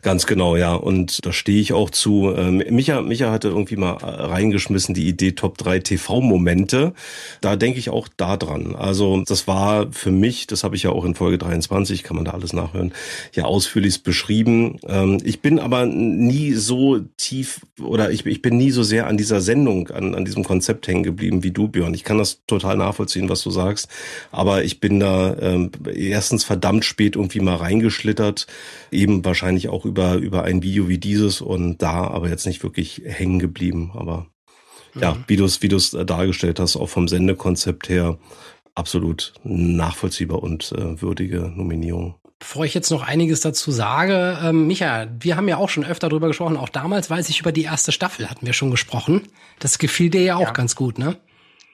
Ganz 0.02 0.26
genau, 0.26 0.56
ja. 0.56 0.74
Und 0.74 1.26
da 1.26 1.32
stehe 1.32 1.62
ich 1.62 1.74
auch 1.74 1.90
zu. 1.90 2.34
Ähm, 2.36 2.64
Micha, 2.70 3.02
Micha 3.02 3.32
hatte 3.32 3.48
irgendwie 3.50 3.78
mal 3.78 3.94
reingeschmissen 3.94 4.94
die 4.94 5.08
Idee 5.08 5.32
Top 5.32 5.58
3 5.58 5.80
TV-Momente. 5.80 6.94
Da 7.40 7.56
denke 7.56 7.80
ich 7.80 7.90
auch 7.90 8.08
da 8.18 8.38
dran. 8.38 8.76
Also 8.76 9.24
das 9.26 9.48
war 9.48 9.92
für 9.92 10.12
mich, 10.12 10.48
das 10.48 10.64
habe 10.64 10.76
ich 10.76 10.84
ja 10.84 10.92
auch 10.92 11.06
in 11.06 11.16
Folge 11.16 11.38
23, 11.38 12.04
kann 12.04 12.16
man 12.16 12.26
da 12.26 12.32
alles 12.32 12.54
nachhören, 12.54 12.94
ja 13.34 13.46
ausführlich 13.46 14.04
beschrieben. 14.04 14.80
Ähm, 14.88 15.20
ich 15.24 15.42
bin 15.42 15.60
aber 15.60 15.86
nie 15.86 16.54
so 16.54 17.00
tief 17.18 17.62
oder 17.82 18.12
ich, 18.12 18.26
ich 18.26 18.42
bin 18.42 18.58
nie 18.58 18.72
so 18.72 18.84
sehr 18.84 19.08
an 19.08 19.18
dieser 19.18 19.42
Sendung, 19.42 19.90
an, 19.90 20.16
an 20.16 20.26
diesem 20.26 20.44
Konzept 20.44 20.88
hängen 20.88 21.04
geblieben 21.04 21.44
wie 21.44 21.52
du, 21.52 21.68
Björn. 21.68 21.94
Ich 21.94 22.04
kann 22.04 22.18
das 22.18 22.42
total 22.46 22.78
nachvollziehen, 22.78 23.30
was 23.30 23.42
du 23.44 23.52
sagst. 23.52 23.88
Aber 24.32 24.64
ich 24.64 24.80
bin 24.80 25.00
da 25.00 25.36
ähm, 25.40 25.72
erstens 25.94 26.44
verdammt 26.44 26.86
spät 26.86 27.16
irgendwie 27.16 27.40
mal 27.40 27.56
reingeschlittert, 27.56 28.48
eben 28.92 29.24
wahrscheinlich 29.24 29.61
wahrscheinlich 29.62 29.70
auch 29.70 29.86
über, 29.86 30.16
über 30.16 30.44
ein 30.44 30.64
Video 30.64 30.88
wie 30.88 30.98
dieses 30.98 31.42
und 31.42 31.82
da 31.82 32.08
aber 32.08 32.30
jetzt 32.30 32.46
nicht 32.46 32.64
wirklich 32.64 33.02
hängen 33.06 33.40
geblieben. 33.40 33.92
Aber 33.96 34.28
mhm. 34.94 35.02
ja, 35.02 35.18
wie 35.28 35.38
du 35.38 35.46
es 35.46 35.62
wie 35.62 35.68
du's 35.68 35.92
dargestellt 35.92 36.60
hast, 36.60 36.76
auch 36.76 36.90
vom 36.90 37.08
Sendekonzept 37.08 37.90
her 37.90 38.18
absolut 38.76 39.34
nachvollziehbar 39.44 40.42
und 40.42 40.72
äh, 40.72 41.02
würdige 41.02 41.52
Nominierung. 41.56 42.16
Bevor 42.40 42.66
ich 42.66 42.74
jetzt 42.74 42.90
noch 42.90 43.04
einiges 43.04 43.42
dazu 43.42 43.72
sage, 43.72 44.40
ähm, 44.42 44.66
Micha, 44.66 45.08
wir 45.20 45.36
haben 45.36 45.48
ja 45.48 45.58
auch 45.58 45.70
schon 45.70 45.86
öfter 45.86 46.10
drüber 46.10 46.28
gesprochen. 46.28 46.58
Auch 46.58 46.70
damals 46.70 47.10
weiß 47.10 47.30
ich 47.30 47.40
über 47.40 47.52
die 47.52 47.64
erste 47.64 47.92
Staffel 47.92 48.30
hatten 48.30 48.46
wir 48.46 48.54
schon 48.54 48.72
gesprochen. 48.72 49.28
Das 49.60 49.78
gefiel 49.78 50.10
dir 50.10 50.24
ja 50.24 50.36
auch 50.38 50.48
ja. 50.48 50.52
ganz 50.52 50.76
gut, 50.76 50.98
ne? 50.98 51.18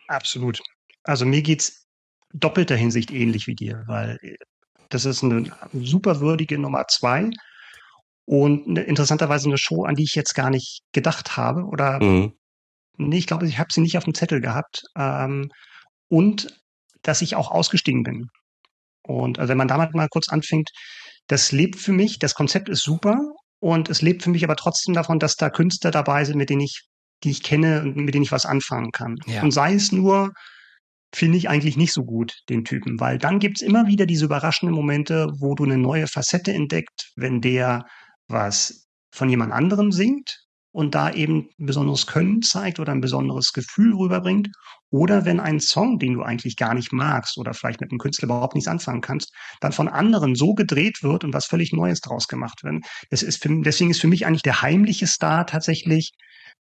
Absolut. 0.08 0.60
Also 1.04 1.26
mir 1.26 1.42
geht's 1.42 1.88
doppelter 2.34 2.76
Hinsicht 2.76 3.12
ähnlich 3.12 3.48
wie 3.48 3.56
dir, 3.56 3.84
weil 3.88 4.20
das 4.90 5.06
ist 5.06 5.24
eine 5.24 5.50
super 5.74 6.20
würdige 6.20 6.58
Nummer 6.58 6.86
zwei 6.88 7.30
und 8.28 8.67
ne, 8.67 8.82
interessanterweise 8.82 9.47
eine 9.47 9.57
Show, 9.57 9.86
an 9.86 9.95
die 9.95 10.03
ich 10.03 10.13
jetzt 10.13 10.36
gar 10.36 10.49
nicht 10.49 10.82
gedacht 10.91 11.38
habe. 11.38 11.63
Oder 11.63 12.03
mhm. 12.03 12.34
nee, 12.97 13.17
ich 13.17 13.25
glaube, 13.25 13.47
ich 13.47 13.57
habe 13.57 13.71
sie 13.71 13.80
nicht 13.80 13.97
auf 13.97 14.03
dem 14.03 14.13
Zettel 14.13 14.41
gehabt. 14.41 14.84
Ähm, 14.97 15.49
und 16.09 16.47
dass 17.03 17.21
ich 17.21 17.36
auch 17.36 17.51
ausgestiegen 17.51 18.03
bin. 18.03 18.28
Und 19.01 19.39
also 19.39 19.49
wenn 19.49 19.57
man 19.57 19.69
damit 19.69 19.93
mal 19.95 20.09
kurz 20.09 20.28
anfängt, 20.28 20.69
das 21.28 21.53
lebt 21.53 21.78
für 21.78 21.93
mich, 21.93 22.19
das 22.19 22.36
Konzept 22.36 22.67
ist 22.67 22.84
super 22.84 23.17
und 23.59 23.89
es 23.89 24.01
lebt 24.01 24.23
für 24.23 24.30
mich 24.30 24.43
aber 24.43 24.57
trotzdem 24.57 24.93
davon, 24.93 25.19
dass 25.19 25.36
da 25.36 25.49
Künstler 25.49 25.91
dabei 25.91 26.25
sind, 26.25 26.38
mit 26.38 26.49
denen 26.49 26.61
ich, 26.61 26.82
die 27.23 27.32
ich 27.32 27.43
kenne 27.43 27.82
und 27.82 27.95
mit 27.95 28.13
denen 28.13 28.23
ich 28.23 28.32
was 28.34 28.45
anfangen 28.45 28.91
kann. 28.91 29.15
Ja. 29.25 29.41
Und 29.41 29.51
sei 29.51 29.73
es 29.73 29.93
nur, 29.93 30.34
finde 31.15 31.38
ich 31.38 31.47
eigentlich 31.47 31.78
nicht 31.78 31.93
so 31.93 32.03
gut, 32.03 32.34
den 32.49 32.65
Typen, 32.65 32.99
weil 32.99 33.17
dann 33.17 33.39
gibt's 33.39 33.61
immer 33.61 33.88
wieder 33.88 34.05
diese 34.05 34.25
überraschenden 34.25 34.75
Momente, 34.75 35.30
wo 35.39 35.55
du 35.55 35.63
eine 35.63 35.78
neue 35.78 36.07
Facette 36.07 36.53
entdeckt, 36.53 37.11
wenn 37.15 37.39
der 37.39 37.86
was 38.28 38.88
von 39.11 39.30
jemand 39.30 39.53
anderem 39.53 39.91
singt 39.91 40.47
und 40.71 40.93
da 40.93 41.11
eben 41.11 41.49
ein 41.59 41.65
besonderes 41.65 42.05
Können 42.05 42.43
zeigt 42.43 42.80
oder 42.80 42.91
ein 42.91 43.01
besonderes 43.01 43.51
Gefühl 43.51 43.95
rüberbringt. 43.95 44.49
Oder 44.91 45.25
wenn 45.25 45.39
ein 45.39 45.59
Song, 45.59 45.97
den 45.97 46.13
du 46.13 46.21
eigentlich 46.21 46.55
gar 46.55 46.73
nicht 46.73 46.93
magst 46.93 47.38
oder 47.38 47.53
vielleicht 47.53 47.82
mit 47.82 47.91
einem 47.91 47.97
Künstler 47.97 48.25
überhaupt 48.25 48.53
nichts 48.53 48.67
anfangen 48.67 49.01
kannst, 49.01 49.34
dann 49.59 49.71
von 49.71 49.88
anderen 49.88 50.36
so 50.36 50.53
gedreht 50.53 51.01
wird 51.01 51.23
und 51.23 51.34
was 51.34 51.45
völlig 51.45 51.73
Neues 51.73 51.99
draus 51.99 52.28
gemacht 52.28 52.63
wird. 52.63 52.86
Das 53.09 53.23
ist 53.23 53.41
für, 53.41 53.49
deswegen 53.63 53.89
ist 53.89 54.01
für 54.01 54.07
mich 54.07 54.28
eigentlich 54.28 54.43
der 54.43 54.61
heimliche 54.61 55.07
Star 55.07 55.47
tatsächlich, 55.47 56.11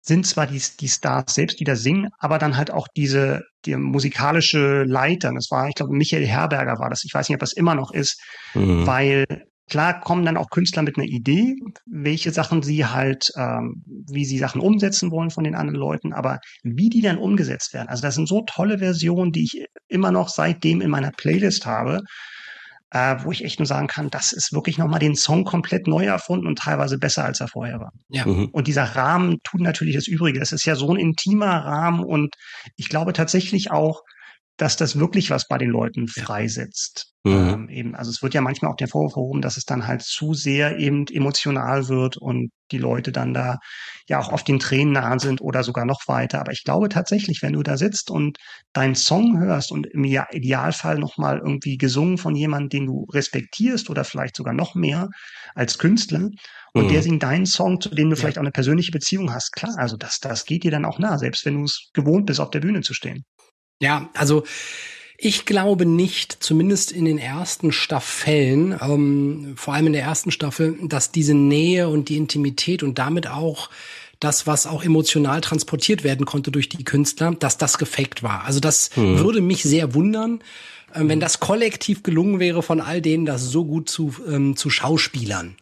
sind 0.01 0.25
zwar 0.25 0.47
die, 0.47 0.61
die 0.79 0.87
Stars 0.87 1.35
selbst, 1.35 1.59
die 1.59 1.65
da 1.65 1.75
singen, 1.75 2.09
aber 2.17 2.37
dann 2.37 2.55
halt 2.55 2.71
auch 2.71 2.87
diese, 2.95 3.43
die 3.65 3.75
musikalische 3.75 4.83
Leiter. 4.83 5.33
Das 5.33 5.51
war, 5.51 5.67
ich 5.67 5.75
glaube, 5.75 5.93
Michael 5.93 6.25
Herberger 6.25 6.79
war 6.79 6.89
das. 6.89 7.03
Ich 7.03 7.13
weiß 7.13 7.27
nicht, 7.27 7.35
ob 7.35 7.41
das 7.41 7.51
immer 7.51 7.75
noch 7.75 7.91
ist, 7.91 8.21
mhm. 8.53 8.87
weil 8.87 9.46
Klar 9.69 9.99
kommen 9.99 10.25
dann 10.25 10.37
auch 10.37 10.49
Künstler 10.49 10.81
mit 10.81 10.97
einer 10.97 11.07
Idee, 11.07 11.55
welche 11.85 12.31
Sachen 12.31 12.63
sie 12.63 12.85
halt, 12.85 13.31
ähm, 13.35 13.83
wie 13.85 14.23
sie 14.23 14.37
Sachen 14.37 14.61
umsetzen 14.61 15.11
wollen 15.11 15.29
von 15.29 15.43
den 15.43 15.55
anderen 15.55 15.79
Leuten, 15.79 16.13
aber 16.13 16.39
wie 16.63 16.89
die 16.89 17.01
dann 17.01 17.17
umgesetzt 17.17 17.73
werden. 17.73 17.89
Also 17.89 18.01
das 18.01 18.15
sind 18.15 18.29
so 18.29 18.43
tolle 18.47 18.79
Versionen, 18.79 19.31
die 19.31 19.43
ich 19.43 19.65
immer 19.89 20.11
noch 20.11 20.29
seitdem 20.29 20.79
in 20.79 20.89
meiner 20.89 21.11
Playlist 21.11 21.65
habe, 21.65 22.01
äh, 22.91 23.17
wo 23.23 23.31
ich 23.31 23.43
echt 23.43 23.59
nur 23.59 23.65
sagen 23.65 23.87
kann, 23.87 24.09
das 24.09 24.31
ist 24.31 24.53
wirklich 24.53 24.77
nochmal 24.77 24.99
den 24.99 25.15
Song 25.15 25.43
komplett 25.43 25.87
neu 25.87 26.05
erfunden 26.05 26.47
und 26.47 26.59
teilweise 26.59 26.97
besser, 26.97 27.25
als 27.25 27.41
er 27.41 27.49
vorher 27.49 27.79
war. 27.79 27.91
Ja. 28.09 28.25
Mhm. 28.25 28.45
Und 28.51 28.67
dieser 28.67 28.83
Rahmen 28.83 29.39
tut 29.43 29.61
natürlich 29.61 29.95
das 29.95 30.07
Übrige. 30.07 30.39
Das 30.39 30.53
ist 30.53 30.65
ja 30.65 30.75
so 30.75 30.89
ein 30.91 30.99
intimer 30.99 31.65
Rahmen 31.65 32.03
und 32.03 32.35
ich 32.77 32.87
glaube 32.87 33.11
tatsächlich 33.11 33.71
auch, 33.71 34.01
dass 34.57 34.75
das 34.75 34.99
wirklich 34.99 35.29
was 35.29 35.47
bei 35.47 35.57
den 35.57 35.69
Leuten 35.69 36.07
freisetzt. 36.07 37.13
Mhm. 37.23 37.31
Ähm, 37.31 37.69
eben, 37.69 37.95
also 37.95 38.09
es 38.09 38.21
wird 38.21 38.33
ja 38.33 38.41
manchmal 38.41 38.71
auch 38.71 38.77
der 38.77 38.87
Vorwurf 38.87 39.15
erhoben, 39.15 39.41
dass 39.41 39.57
es 39.57 39.65
dann 39.65 39.87
halt 39.87 40.01
zu 40.01 40.33
sehr 40.33 40.77
eben 40.77 41.05
emotional 41.07 41.87
wird 41.87 42.17
und 42.17 42.49
die 42.71 42.77
Leute 42.77 43.11
dann 43.11 43.33
da 43.33 43.59
ja 44.07 44.19
auch 44.19 44.31
oft 44.31 44.47
den 44.47 44.59
Tränen 44.59 44.93
nahe 44.93 45.19
sind 45.19 45.41
oder 45.41 45.63
sogar 45.63 45.85
noch 45.85 46.01
weiter. 46.07 46.39
Aber 46.39 46.51
ich 46.51 46.63
glaube 46.63 46.89
tatsächlich, 46.89 47.41
wenn 47.41 47.53
du 47.53 47.63
da 47.63 47.77
sitzt 47.77 48.09
und 48.09 48.37
deinen 48.73 48.95
Song 48.95 49.39
hörst 49.39 49.71
und 49.71 49.87
im 49.87 50.03
Idealfall 50.03 50.97
nochmal 50.97 51.37
irgendwie 51.37 51.77
gesungen 51.77 52.17
von 52.17 52.35
jemandem, 52.35 52.69
den 52.69 52.85
du 52.87 53.05
respektierst 53.13 53.89
oder 53.89 54.03
vielleicht 54.03 54.35
sogar 54.35 54.53
noch 54.53 54.75
mehr 54.75 55.09
als 55.55 55.77
Künstler, 55.77 56.29
und 56.73 56.85
mhm. 56.85 56.89
der 56.89 57.01
singt 57.01 57.23
deinen 57.23 57.45
Song, 57.45 57.81
zu 57.81 57.89
dem 57.89 58.09
du 58.09 58.15
vielleicht 58.15 58.37
auch 58.37 58.43
eine 58.43 58.51
persönliche 58.51 58.91
Beziehung 58.91 59.33
hast. 59.33 59.51
Klar, 59.51 59.73
also 59.77 59.97
das, 59.97 60.19
das 60.19 60.45
geht 60.45 60.63
dir 60.63 60.71
dann 60.71 60.85
auch 60.85 60.99
nah, 60.99 61.17
selbst 61.17 61.45
wenn 61.45 61.55
du 61.55 61.63
es 61.63 61.89
gewohnt 61.93 62.27
bist, 62.27 62.39
auf 62.39 62.51
der 62.51 62.59
Bühne 62.59 62.81
zu 62.81 62.93
stehen. 62.93 63.25
Ja, 63.79 64.09
also 64.13 64.43
ich 65.17 65.45
glaube 65.45 65.85
nicht, 65.85 66.37
zumindest 66.43 66.91
in 66.91 67.05
den 67.05 67.17
ersten 67.17 67.71
Staffeln, 67.71 68.77
ähm, 68.79 69.53
vor 69.55 69.73
allem 69.73 69.87
in 69.87 69.93
der 69.93 70.03
ersten 70.03 70.31
Staffel, 70.31 70.77
dass 70.83 71.11
diese 71.11 71.33
Nähe 71.33 71.89
und 71.89 72.09
die 72.09 72.17
Intimität 72.17 72.83
und 72.83 72.99
damit 72.99 73.27
auch 73.27 73.69
das, 74.19 74.47
was 74.47 74.67
auch 74.67 74.83
emotional 74.83 75.41
transportiert 75.41 76.03
werden 76.03 76.25
konnte 76.25 76.51
durch 76.51 76.69
die 76.69 76.83
Künstler, 76.83 77.35
dass 77.37 77.57
das 77.57 77.77
gefaked 77.77 78.23
war. 78.23 78.45
Also 78.45 78.59
das 78.59 78.95
mhm. 78.95 79.19
würde 79.19 79.41
mich 79.41 79.63
sehr 79.63 79.93
wundern, 79.93 80.41
äh, 80.93 81.01
wenn 81.03 81.19
das 81.19 81.39
kollektiv 81.39 82.03
gelungen 82.03 82.39
wäre, 82.39 82.61
von 82.61 82.79
all 82.79 83.01
denen 83.01 83.25
das 83.25 83.43
so 83.43 83.65
gut 83.65 83.89
zu, 83.89 84.15
ähm, 84.27 84.55
zu 84.55 84.69
Schauspielern. 84.69 85.55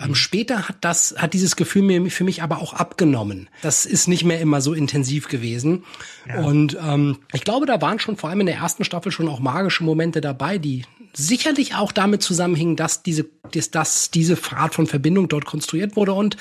Ähm, 0.00 0.14
später 0.14 0.68
hat 0.68 0.76
das, 0.80 1.14
hat 1.18 1.34
dieses 1.34 1.56
Gefühl 1.56 1.82
mir 1.82 2.10
für 2.10 2.24
mich 2.24 2.42
aber 2.42 2.58
auch 2.58 2.72
abgenommen. 2.72 3.48
Das 3.62 3.84
ist 3.84 4.06
nicht 4.06 4.24
mehr 4.24 4.40
immer 4.40 4.60
so 4.60 4.72
intensiv 4.72 5.28
gewesen. 5.28 5.84
Ja. 6.26 6.40
Und 6.40 6.76
ähm, 6.80 7.18
ich 7.32 7.44
glaube, 7.44 7.66
da 7.66 7.80
waren 7.80 7.98
schon 7.98 8.16
vor 8.16 8.30
allem 8.30 8.40
in 8.40 8.46
der 8.46 8.56
ersten 8.56 8.84
Staffel 8.84 9.10
schon 9.10 9.28
auch 9.28 9.40
magische 9.40 9.84
Momente 9.84 10.20
dabei, 10.20 10.58
die 10.58 10.84
sicherlich 11.14 11.74
auch 11.74 11.90
damit 11.90 12.22
zusammenhingen, 12.22 12.76
dass 12.76 13.02
diese, 13.02 13.26
dass, 13.52 13.70
dass 13.70 14.10
diese 14.10 14.38
Art 14.54 14.74
von 14.74 14.86
Verbindung 14.86 15.28
dort 15.28 15.46
konstruiert 15.46 15.96
wurde 15.96 16.12
und 16.12 16.36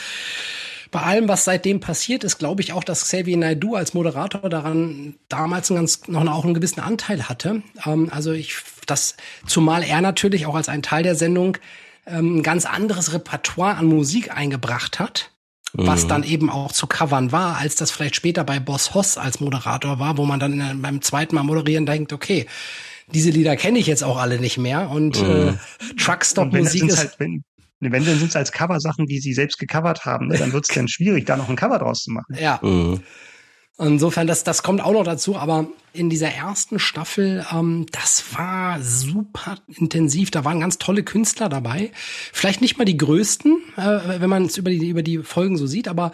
bei 0.91 1.01
allem, 1.01 1.27
was 1.27 1.43
seitdem 1.43 1.79
passiert 1.79 2.23
ist, 2.23 2.37
glaube 2.37 2.61
ich 2.61 2.71
auch, 2.71 2.83
dass 2.83 3.03
Xavier 3.03 3.35
Naidoo 3.37 3.75
als 3.75 3.93
Moderator 3.93 4.49
daran 4.49 5.15
damals 5.27 5.69
einen 5.69 5.79
ganz, 5.79 6.07
noch 6.07 6.25
auch 6.27 6.45
einen 6.45 6.53
gewissen 6.53 6.79
Anteil 6.79 7.27
hatte. 7.27 7.61
Ähm, 7.85 8.09
also 8.11 8.31
ich, 8.31 8.57
das, 8.85 9.17
zumal 9.45 9.83
er 9.83 10.01
natürlich 10.01 10.45
auch 10.45 10.55
als 10.55 10.69
ein 10.69 10.83
Teil 10.83 11.03
der 11.03 11.15
Sendung 11.15 11.57
ähm, 12.07 12.37
ein 12.37 12.43
ganz 12.43 12.65
anderes 12.65 13.13
Repertoire 13.13 13.75
an 13.75 13.85
Musik 13.87 14.35
eingebracht 14.35 14.99
hat 14.99 15.31
was 15.73 16.05
mhm. 16.05 16.07
dann 16.07 16.23
eben 16.23 16.49
auch 16.49 16.71
zu 16.71 16.87
covern 16.87 17.31
war, 17.31 17.57
als 17.57 17.75
das 17.75 17.91
vielleicht 17.91 18.15
später 18.15 18.43
bei 18.43 18.59
Boss 18.59 18.93
Hoss 18.93 19.17
als 19.17 19.39
Moderator 19.39 19.99
war, 19.99 20.17
wo 20.17 20.25
man 20.25 20.39
dann 20.39 20.59
in, 20.59 20.81
beim 20.81 21.01
zweiten 21.01 21.35
Mal 21.35 21.43
moderieren 21.43 21.85
denkt, 21.85 22.13
okay, 22.13 22.47
diese 23.13 23.29
Lieder 23.29 23.55
kenne 23.55 23.79
ich 23.79 23.87
jetzt 23.87 24.03
auch 24.03 24.17
alle 24.17 24.39
nicht 24.39 24.57
mehr 24.57 24.89
und 24.89 25.21
mhm. 25.21 25.49
äh, 25.49 25.95
Truckstop-Musik 25.97 26.83
ist 26.83 26.97
halt, 26.97 27.15
wenn, 27.19 27.43
wenn 27.79 27.91
dann 27.91 28.17
sind 28.17 28.29
es 28.29 28.35
als 28.35 28.51
Coversachen, 28.51 29.05
die 29.05 29.19
sie 29.19 29.33
selbst 29.33 29.59
gecovert 29.59 30.05
haben, 30.05 30.27
ne, 30.27 30.37
dann 30.37 30.51
wird 30.51 30.67
es 30.67 30.75
dann 30.75 30.87
schwierig, 30.87 31.25
da 31.25 31.37
noch 31.37 31.49
ein 31.49 31.55
Cover 31.55 31.79
draus 31.79 32.03
zu 32.03 32.11
machen. 32.11 32.35
Ja. 32.39 32.59
Mhm. 32.61 33.01
Insofern, 33.79 34.25
das, 34.25 34.43
das 34.43 34.63
kommt 34.63 34.81
auch 34.81 34.93
noch 34.93 35.03
dazu, 35.03 35.35
aber 35.35 35.67
in 35.93 36.09
dieser 36.09 36.29
ersten 36.29 36.79
Staffel, 36.79 37.45
ähm, 37.53 37.85
das 37.91 38.23
war 38.35 38.81
super 38.81 39.57
intensiv. 39.67 40.31
Da 40.31 40.43
waren 40.43 40.59
ganz 40.59 40.79
tolle 40.79 41.03
Künstler 41.03 41.47
dabei. 41.47 41.91
Vielleicht 42.33 42.61
nicht 42.61 42.79
mal 42.79 42.85
die 42.85 42.97
größten, 42.97 43.57
äh, 43.77 44.19
wenn 44.19 44.29
man 44.31 44.45
es 44.45 44.57
über 44.57 44.71
die, 44.71 44.89
über 44.89 45.03
die 45.03 45.19
Folgen 45.19 45.57
so 45.57 45.67
sieht, 45.67 45.87
aber 45.87 46.11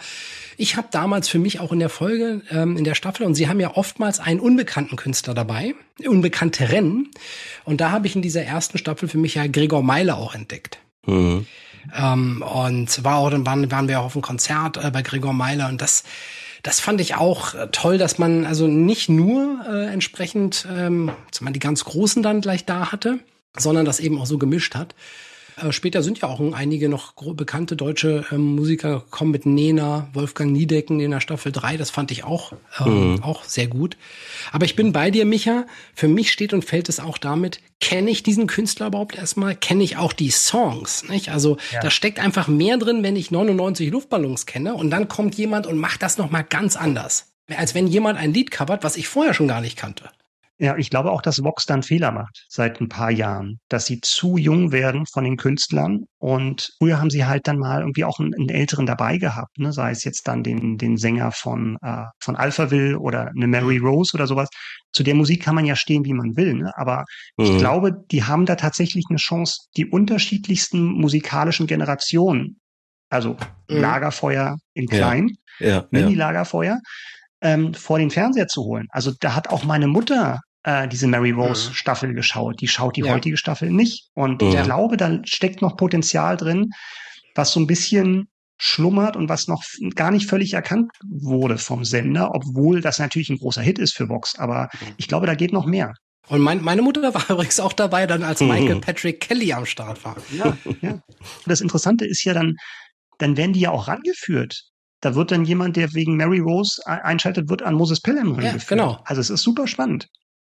ich 0.57 0.75
habe 0.75 0.89
damals 0.91 1.29
für 1.29 1.39
mich 1.39 1.61
auch 1.61 1.71
in 1.71 1.79
der 1.79 1.89
Folge, 1.89 2.41
ähm, 2.49 2.75
in 2.75 2.83
der 2.83 2.95
Staffel, 2.95 3.25
und 3.25 3.35
sie 3.35 3.47
haben 3.47 3.61
ja 3.61 3.75
oftmals 3.75 4.19
einen 4.19 4.41
unbekannten 4.41 4.97
Künstler 4.97 5.33
dabei, 5.33 5.73
unbekannte 6.05 6.69
Rennen. 6.69 7.11
Und 7.63 7.79
da 7.79 7.91
habe 7.91 8.07
ich 8.07 8.15
in 8.15 8.21
dieser 8.21 8.43
ersten 8.43 8.77
Staffel 8.77 9.07
für 9.07 9.17
mich 9.17 9.35
ja 9.35 9.47
Gregor 9.47 9.83
Meile 9.83 10.15
auch 10.15 10.35
entdeckt. 10.35 10.79
Mhm. 11.05 11.47
Ähm, 11.95 12.41
und 12.41 13.03
war 13.05 13.17
auch, 13.17 13.29
dann 13.29 13.45
waren, 13.45 13.71
waren 13.71 13.87
wir 13.87 14.01
auch 14.01 14.05
auf 14.05 14.15
einem 14.15 14.21
Konzert 14.21 14.83
äh, 14.83 14.91
bei 14.91 15.01
Gregor 15.01 15.33
Meiler 15.33 15.69
und 15.69 15.81
das, 15.81 16.03
das 16.63 16.79
fand 16.79 17.01
ich 17.01 17.15
auch 17.15 17.53
äh, 17.53 17.67
toll, 17.71 17.97
dass 17.97 18.17
man 18.17 18.45
also 18.45 18.67
nicht 18.67 19.09
nur 19.09 19.65
äh, 19.67 19.87
entsprechend 19.87 20.65
ähm, 20.71 21.11
man 21.41 21.53
die 21.53 21.59
ganz 21.59 21.83
Großen 21.83 22.23
dann 22.23 22.41
gleich 22.41 22.65
da 22.65 22.91
hatte, 22.91 23.19
sondern 23.55 23.85
das 23.85 23.99
eben 23.99 24.17
auch 24.17 24.25
so 24.25 24.37
gemischt 24.37 24.73
hat. 24.73 24.95
Äh, 25.61 25.71
später 25.71 26.03
sind 26.03 26.19
ja 26.19 26.27
auch 26.27 26.39
einige 26.53 26.89
noch 26.89 27.13
bekannte 27.35 27.75
deutsche 27.75 28.25
ähm, 28.31 28.55
Musiker 28.55 28.99
gekommen 28.99 29.31
mit 29.31 29.45
Nena, 29.45 30.09
Wolfgang 30.13 30.51
Niedecken 30.51 30.99
in 30.99 31.11
der 31.11 31.19
Staffel 31.19 31.51
3. 31.51 31.77
Das 31.77 31.89
fand 31.89 32.11
ich 32.11 32.23
auch, 32.23 32.53
ähm, 32.79 33.13
mhm. 33.13 33.23
auch 33.23 33.43
sehr 33.43 33.67
gut. 33.67 33.97
Aber 34.51 34.65
ich 34.65 34.75
bin 34.75 34.93
bei 34.93 35.11
dir, 35.11 35.25
Micha. 35.25 35.65
Für 35.93 36.07
mich 36.07 36.31
steht 36.31 36.53
und 36.53 36.65
fällt 36.65 36.89
es 36.89 36.99
auch 36.99 37.17
damit, 37.17 37.59
kenne 37.79 38.09
ich 38.09 38.23
diesen 38.23 38.47
Künstler 38.47 38.87
überhaupt 38.87 39.17
erstmal? 39.17 39.55
Kenne 39.55 39.83
ich 39.83 39.97
auch 39.97 40.13
die 40.13 40.31
Songs? 40.31 41.07
Nicht? 41.09 41.29
Also 41.29 41.57
ja. 41.71 41.81
da 41.81 41.89
steckt 41.91 42.19
einfach 42.19 42.47
mehr 42.47 42.77
drin, 42.77 43.03
wenn 43.03 43.15
ich 43.15 43.31
99 43.31 43.91
Luftballons 43.91 44.45
kenne 44.45 44.73
und 44.73 44.89
dann 44.89 45.07
kommt 45.07 45.35
jemand 45.35 45.67
und 45.67 45.77
macht 45.77 46.01
das 46.01 46.17
nochmal 46.17 46.43
ganz 46.43 46.75
anders. 46.75 47.33
Als 47.47 47.75
wenn 47.75 47.87
jemand 47.87 48.17
ein 48.17 48.33
Lied 48.33 48.51
covert, 48.51 48.83
was 48.83 48.95
ich 48.95 49.07
vorher 49.07 49.33
schon 49.33 49.47
gar 49.47 49.61
nicht 49.61 49.77
kannte. 49.77 50.09
Ja, 50.59 50.77
ich 50.77 50.91
glaube 50.91 51.11
auch, 51.11 51.21
dass 51.21 51.43
Vox 51.43 51.65
dann 51.65 51.81
Fehler 51.81 52.11
macht 52.11 52.45
seit 52.47 52.79
ein 52.79 52.87
paar 52.87 53.09
Jahren, 53.09 53.59
dass 53.69 53.85
sie 53.85 53.99
zu 54.01 54.37
jung 54.37 54.71
werden 54.71 55.05
von 55.07 55.23
den 55.23 55.35
Künstlern. 55.35 56.05
Und 56.19 56.69
früher 56.77 56.99
haben 56.99 57.09
sie 57.09 57.25
halt 57.25 57.47
dann 57.47 57.57
mal 57.57 57.81
irgendwie 57.81 58.03
auch 58.03 58.19
einen, 58.19 58.35
einen 58.35 58.49
älteren 58.49 58.85
dabei 58.85 59.17
gehabt, 59.17 59.57
ne? 59.57 59.73
sei 59.73 59.91
es 59.91 60.03
jetzt 60.03 60.27
dann 60.27 60.43
den, 60.43 60.77
den 60.77 60.97
Sänger 60.97 61.31
von, 61.31 61.77
äh, 61.81 62.03
von 62.19 62.35
Alphaville 62.35 62.99
oder 62.99 63.31
eine 63.35 63.47
Mary 63.47 63.79
mhm. 63.79 63.87
Rose 63.87 64.15
oder 64.15 64.27
sowas. 64.27 64.49
Zu 64.91 65.01
der 65.01 65.15
Musik 65.15 65.41
kann 65.41 65.55
man 65.55 65.65
ja 65.65 65.75
stehen, 65.75 66.05
wie 66.05 66.13
man 66.13 66.37
will. 66.37 66.53
Ne? 66.53 66.71
Aber 66.77 67.03
mhm. 67.37 67.45
ich 67.45 67.57
glaube, 67.57 67.91
die 68.11 68.23
haben 68.23 68.45
da 68.45 68.55
tatsächlich 68.55 69.05
eine 69.09 69.17
Chance, 69.17 69.67
die 69.75 69.87
unterschiedlichsten 69.87 70.83
musikalischen 70.83 71.65
Generationen, 71.65 72.59
also 73.09 73.37
mhm. 73.69 73.81
Lagerfeuer 73.81 74.57
in 74.75 74.85
klein, 74.85 75.29
ja. 75.59 75.67
Ja, 75.67 75.87
Mini-Lagerfeuer, 75.91 76.79
ähm, 77.43 77.73
vor 77.73 77.99
den 77.99 78.09
Fernseher 78.09 78.47
zu 78.47 78.63
holen. 78.63 78.87
Also 78.89 79.11
da 79.19 79.35
hat 79.35 79.49
auch 79.49 79.63
meine 79.63 79.87
Mutter 79.87 80.39
äh, 80.63 80.87
diese 80.87 81.07
Mary 81.07 81.31
Rose 81.31 81.69
mhm. 81.69 81.73
Staffel 81.73 82.13
geschaut. 82.13 82.61
Die 82.61 82.67
schaut 82.67 82.95
die 82.95 83.01
ja. 83.01 83.13
heutige 83.13 83.37
Staffel 83.37 83.69
nicht. 83.69 84.07
Und 84.15 84.41
ja. 84.41 84.49
ich 84.49 84.63
glaube, 84.63 84.97
da 84.97 85.19
steckt 85.25 85.61
noch 85.61 85.77
Potenzial 85.77 86.37
drin, 86.37 86.69
was 87.35 87.51
so 87.51 87.59
ein 87.59 87.67
bisschen 87.67 88.29
schlummert 88.57 89.17
und 89.17 89.27
was 89.29 89.47
noch 89.47 89.63
gar 89.95 90.11
nicht 90.11 90.29
völlig 90.29 90.53
erkannt 90.53 90.89
wurde 91.05 91.57
vom 91.57 91.83
Sender, 91.83 92.33
obwohl 92.33 92.81
das 92.81 92.97
natürlich 92.97 93.29
ein 93.29 93.37
großer 93.37 93.61
Hit 93.61 93.77
ist 93.77 93.93
für 93.93 94.07
Vox. 94.07 94.39
Aber 94.39 94.69
mhm. 94.73 94.93
ich 94.97 95.07
glaube, 95.07 95.27
da 95.27 95.35
geht 95.35 95.51
noch 95.51 95.65
mehr. 95.65 95.93
Und 96.29 96.39
mein, 96.39 96.63
meine 96.63 96.81
Mutter 96.81 97.13
war 97.13 97.29
übrigens 97.29 97.59
auch 97.59 97.73
dabei, 97.73 98.07
dann 98.07 98.23
als 98.23 98.39
Michael 98.39 98.79
Patrick 98.79 99.19
Kelly 99.19 99.51
am 99.51 99.65
Start 99.65 100.03
war. 100.05 100.15
Ja, 100.31 100.57
ja. 100.81 101.01
Das 101.45 101.59
Interessante 101.59 102.05
ist 102.05 102.23
ja 102.23 102.33
dann, 102.33 102.55
dann 103.17 103.35
werden 103.35 103.51
die 103.51 103.59
ja 103.59 103.71
auch 103.71 103.89
rangeführt. 103.89 104.63
Da 105.03 105.15
wird 105.15 105.31
dann 105.31 105.43
jemand, 105.43 105.75
der 105.75 105.93
wegen 105.93 106.15
Mary 106.15 106.39
Rose 106.39 106.81
einschaltet, 106.87 107.49
wird 107.49 107.61
an 107.61 107.75
Moses 107.75 107.99
Pelham. 107.99 108.39
Ja, 108.39 108.55
genau. 108.69 109.01
Also 109.03 109.19
es 109.19 109.29
ist 109.29 109.41
super 109.41 109.67
spannend. 109.67 110.07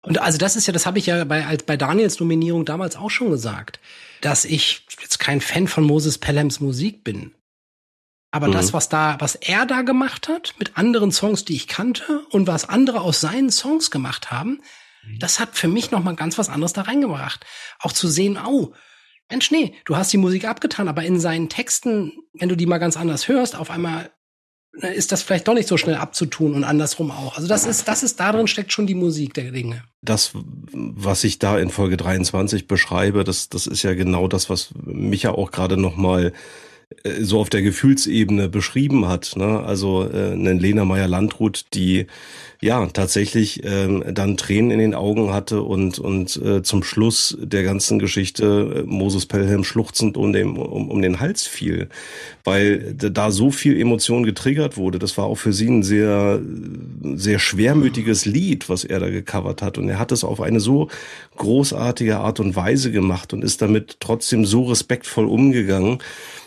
Und 0.03 0.19
also 0.19 0.37
das 0.37 0.55
ist 0.55 0.67
ja, 0.67 0.73
das 0.73 0.85
habe 0.85 0.99
ich 0.99 1.07
ja 1.07 1.23
bei, 1.23 1.47
als 1.47 1.63
bei 1.63 1.77
Daniels 1.77 2.19
Nominierung 2.19 2.63
damals 2.63 2.95
auch 2.95 3.09
schon 3.09 3.31
gesagt, 3.31 3.79
dass 4.21 4.45
ich 4.45 4.85
jetzt 5.01 5.17
kein 5.17 5.41
Fan 5.41 5.67
von 5.67 5.83
Moses 5.83 6.19
Pelhams 6.19 6.59
Musik 6.59 7.03
bin. 7.03 7.33
Aber 8.29 8.49
mhm. 8.49 8.51
das, 8.51 8.71
was 8.71 8.87
da, 8.87 9.17
was 9.19 9.33
er 9.33 9.65
da 9.65 9.81
gemacht 9.81 10.27
hat, 10.27 10.53
mit 10.59 10.77
anderen 10.77 11.11
Songs, 11.11 11.43
die 11.43 11.55
ich 11.55 11.67
kannte, 11.67 12.19
und 12.29 12.45
was 12.45 12.69
andere 12.69 13.01
aus 13.01 13.21
seinen 13.21 13.49
Songs 13.49 13.89
gemacht 13.89 14.29
haben, 14.29 14.61
mhm. 15.07 15.17
das 15.17 15.39
hat 15.39 15.57
für 15.57 15.67
mich 15.67 15.89
nochmal 15.89 16.15
ganz 16.15 16.37
was 16.37 16.49
anderes 16.49 16.73
da 16.73 16.83
reingebracht. 16.83 17.47
Auch 17.79 17.93
zu 17.93 18.07
sehen, 18.07 18.37
oh, 18.37 18.73
Mensch, 19.27 19.49
nee, 19.49 19.73
du 19.85 19.97
hast 19.97 20.13
die 20.13 20.17
Musik 20.17 20.45
abgetan, 20.45 20.87
aber 20.87 21.01
in 21.01 21.19
seinen 21.19 21.49
Texten, 21.49 22.11
wenn 22.33 22.49
du 22.49 22.55
die 22.55 22.67
mal 22.67 22.77
ganz 22.77 22.95
anders 22.95 23.27
hörst, 23.27 23.55
auf 23.55 23.71
einmal 23.71 24.11
ist 24.81 25.11
das 25.11 25.23
vielleicht 25.23 25.47
doch 25.47 25.53
nicht 25.53 25.67
so 25.67 25.77
schnell 25.77 25.95
abzutun 25.95 26.53
und 26.53 26.63
andersrum 26.63 27.11
auch. 27.11 27.35
Also 27.35 27.47
das 27.47 27.65
ist, 27.65 27.87
das 27.87 28.03
ist 28.03 28.19
darin 28.19 28.47
steckt 28.47 28.73
schon 28.73 28.87
die 28.87 28.95
Musik 28.95 29.33
der 29.33 29.51
Dinge. 29.51 29.83
Das, 30.01 30.31
was 30.71 31.23
ich 31.23 31.39
da 31.39 31.57
in 31.57 31.69
Folge 31.69 31.97
23 31.97 32.67
beschreibe, 32.67 33.23
das, 33.23 33.49
das 33.49 33.67
ist 33.67 33.83
ja 33.83 33.93
genau 33.93 34.27
das, 34.27 34.49
was 34.49 34.69
mich 34.83 35.23
ja 35.23 35.31
auch 35.31 35.51
gerade 35.51 35.77
noch 35.77 35.95
mal 35.95 36.33
äh, 37.03 37.23
so 37.23 37.39
auf 37.39 37.49
der 37.49 37.61
Gefühlsebene 37.61 38.49
beschrieben 38.49 39.07
hat. 39.07 39.33
Ne? 39.35 39.61
Also 39.65 40.07
äh, 40.09 40.31
eine 40.31 40.53
Lena 40.53 40.85
Meyer-Landrut, 40.85 41.65
die 41.73 42.07
ja 42.61 42.85
tatsächlich 42.87 43.63
ähm, 43.63 44.03
dann 44.11 44.37
Tränen 44.37 44.71
in 44.71 44.79
den 44.79 44.95
Augen 44.95 45.33
hatte 45.33 45.61
und 45.61 45.99
und 45.99 46.35
äh, 46.37 46.63
zum 46.63 46.83
Schluss 46.83 47.37
der 47.39 47.63
ganzen 47.63 47.99
Geschichte 47.99 48.83
äh, 48.85 48.89
Moses 48.89 49.25
Pelham 49.25 49.63
schluchzend 49.63 50.17
um 50.17 50.33
den 50.33 50.57
um, 50.57 50.89
um 50.89 51.01
den 51.01 51.19
Hals 51.19 51.45
fiel, 51.45 51.89
weil 52.43 52.93
da 52.93 53.29
so 53.29 53.51
viel 53.51 53.79
Emotion 53.79 54.23
getriggert 54.23 54.77
wurde. 54.77 54.99
Das 54.99 55.17
war 55.17 55.25
auch 55.25 55.35
für 55.35 55.53
sie 55.53 55.67
ein 55.67 55.83
sehr 55.83 56.41
sehr 57.15 57.39
schwermütiges 57.39 58.25
Lied, 58.25 58.69
was 58.69 58.83
er 58.83 58.99
da 58.99 59.09
gecovert 59.09 59.61
hat 59.61 59.77
und 59.77 59.89
er 59.89 59.99
hat 59.99 60.11
es 60.11 60.23
auf 60.23 60.41
eine 60.41 60.59
so 60.59 60.89
großartige 61.37 62.17
Art 62.17 62.39
und 62.39 62.55
Weise 62.55 62.91
gemacht 62.91 63.33
und 63.33 63.43
ist 63.43 63.61
damit 63.61 63.97
trotzdem 63.99 64.45
so 64.45 64.63
respektvoll 64.63 65.25
umgegangen 65.25 65.99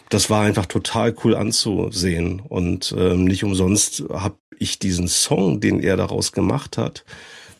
das 0.09 0.30
war 0.30 0.42
einfach 0.42 0.66
total 0.66 1.14
cool 1.24 1.34
anzusehen. 1.34 2.40
Und 2.40 2.94
ähm, 2.96 3.24
nicht 3.24 3.44
umsonst 3.44 4.04
habe 4.11 4.36
ich 4.59 4.78
diesen 4.78 5.09
Song, 5.09 5.61
den 5.61 5.80
er 5.80 5.96
daraus 5.96 6.32
gemacht 6.32 6.78
hat, 6.78 7.04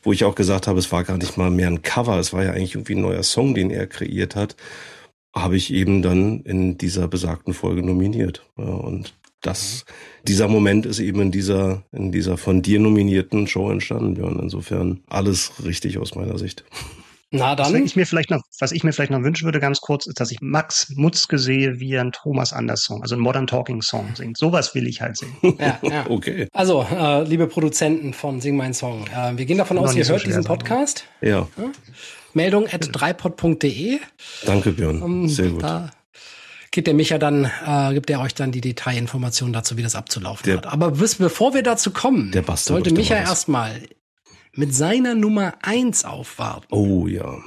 wo 0.03 0.13
ich 0.13 0.25
auch 0.25 0.35
gesagt 0.35 0.67
habe, 0.67 0.79
es 0.79 0.91
war 0.93 1.05
gar 1.05 1.19
nicht 1.19 1.37
mal 1.37 1.51
mehr 1.51 1.69
ein 1.69 1.83
Cover, 1.83 2.19
es 2.19 2.33
war 2.33 2.45
ja 2.45 2.53
eigentlich 2.53 2.75
irgendwie 2.75 2.95
ein 2.95 3.03
neuer 3.03 3.23
Song, 3.23 3.55
den 3.55 3.71
er 3.71 3.87
kreiert 3.87 4.37
hat, 4.37 4.57
habe 5.35 5.57
ich 5.57 5.73
eben 5.73 6.03
dann 6.03 6.41
in 6.41 6.79
dieser 6.79 7.09
besagten 7.09 7.55
Folge 7.55 7.83
nominiert. 7.83 8.45
Und 8.57 9.15
das, 9.41 9.85
dieser 10.25 10.49
Moment 10.49 10.87
ist 10.87 10.99
eben 10.99 11.21
in 11.21 11.31
dieser, 11.31 11.85
in 11.93 12.11
dieser 12.11 12.37
von 12.37 12.63
dir 12.63 12.81
nominierten 12.81 13.47
Show 13.47 13.71
entstanden, 13.71 14.15
Björn. 14.15 14.41
Insofern 14.41 15.01
alles 15.09 15.53
richtig 15.65 15.99
aus 15.99 16.15
meiner 16.15 16.39
Sicht. 16.39 16.65
Na 17.31 17.55
dann. 17.55 17.75
Was 17.75 17.81
ich 17.81 17.97
mir 17.97 18.07
vielleicht 18.07 18.31
noch, 18.31 18.41
was 18.59 18.73
ich 18.73 18.85
mir 18.85 18.93
vielleicht 18.93 19.11
noch 19.11 19.23
wünschen 19.23 19.45
würde, 19.45 19.61
ganz 19.61 19.81
kurz, 19.81 20.07
ist, 20.07 20.19
dass 20.19 20.31
ich 20.31 20.41
Max 20.41 20.91
Mutzke 20.97 21.39
sehe, 21.39 21.79
wie 21.79 21.93
er 21.93 22.01
einen 22.01 22.13
Thomas 22.13 22.53
Anders 22.53 22.81
Song, 22.81 23.03
also 23.03 23.15
einen 23.15 23.23
Modern 23.23 23.47
Talking 23.47 23.83
Song 23.83 24.15
singt. 24.15 24.39
Sowas 24.39 24.75
will 24.75 24.87
ich 24.87 25.01
halt 25.01 25.17
sehen. 25.17 25.37
Ja, 25.59 25.79
ja. 25.83 26.07
okay. 26.09 26.49
Also, 26.53 26.87
äh, 26.91 27.25
liebe 27.25 27.47
Produzenten 27.47 28.13
von 28.13 28.41
Sing 28.41 28.57
mein 28.57 28.75
Song, 28.75 29.07
äh, 29.09 29.37
wir 29.37 29.45
gehen 29.45 29.59
davon 29.59 29.77
aus, 29.79 29.95
ihr 29.95 30.05
so 30.05 30.13
hört 30.13 30.27
diesen 30.27 30.45
Podcast. 30.45 31.05
Ja. 31.21 31.49
ja. 31.57 31.73
Meldung 32.33 32.67
at 32.69 32.89
dreipod.de. 32.93 33.99
Danke, 34.47 34.73
Björn. 34.73 35.03
Um, 35.03 35.29
Sehr 35.29 35.51
gut. 35.51 35.63
Da 35.63 35.91
gibt 36.71 36.87
der 36.87 36.95
Micha 36.95 37.19
dann, 37.19 37.51
äh, 37.67 37.95
gibt 37.95 38.09
er 38.11 38.21
euch 38.21 38.35
dann 38.35 38.53
die 38.53 38.61
Detailinformationen 38.61 39.53
dazu, 39.53 39.77
wie 39.77 39.83
das 39.83 39.95
abzulaufen 39.95 40.45
der, 40.45 40.57
hat. 40.59 40.67
Aber 40.67 40.93
bis, 40.93 41.17
bevor 41.17 41.55
wir 41.55 41.63
dazu 41.63 41.91
kommen, 41.91 42.33
sollte 42.57 42.93
Micha 42.93 43.17
erstmal 43.17 43.83
mit 44.59 44.75
seiner 44.75 45.15
Nummer 45.15 45.55
eins 45.63 46.05
aufwarten. 46.05 46.67
Oh 46.71 47.07
ja. 47.07 47.39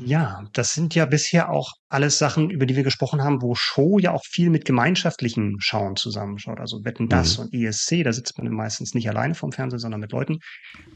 Ja, 0.00 0.44
das 0.54 0.72
sind 0.72 0.94
ja 0.94 1.04
bisher 1.04 1.50
auch 1.50 1.72
alles 1.90 2.16
Sachen, 2.16 2.48
über 2.48 2.64
die 2.64 2.74
wir 2.74 2.84
gesprochen 2.84 3.22
haben, 3.22 3.42
wo 3.42 3.54
Show 3.54 3.98
ja 3.98 4.12
auch 4.12 4.24
viel 4.24 4.48
mit 4.48 4.64
gemeinschaftlichen 4.64 5.56
Schauen 5.58 5.96
zusammenschaut. 5.96 6.58
Also 6.58 6.84
Wetten 6.84 7.10
das 7.10 7.36
mhm. 7.36 7.44
und 7.44 7.54
ESC, 7.54 8.02
da 8.02 8.14
sitzt 8.14 8.38
man 8.38 8.50
meistens 8.50 8.94
nicht 8.94 9.10
alleine 9.10 9.34
vom 9.34 9.52
Fernsehen, 9.52 9.78
sondern 9.78 10.00
mit 10.00 10.12
Leuten. 10.12 10.38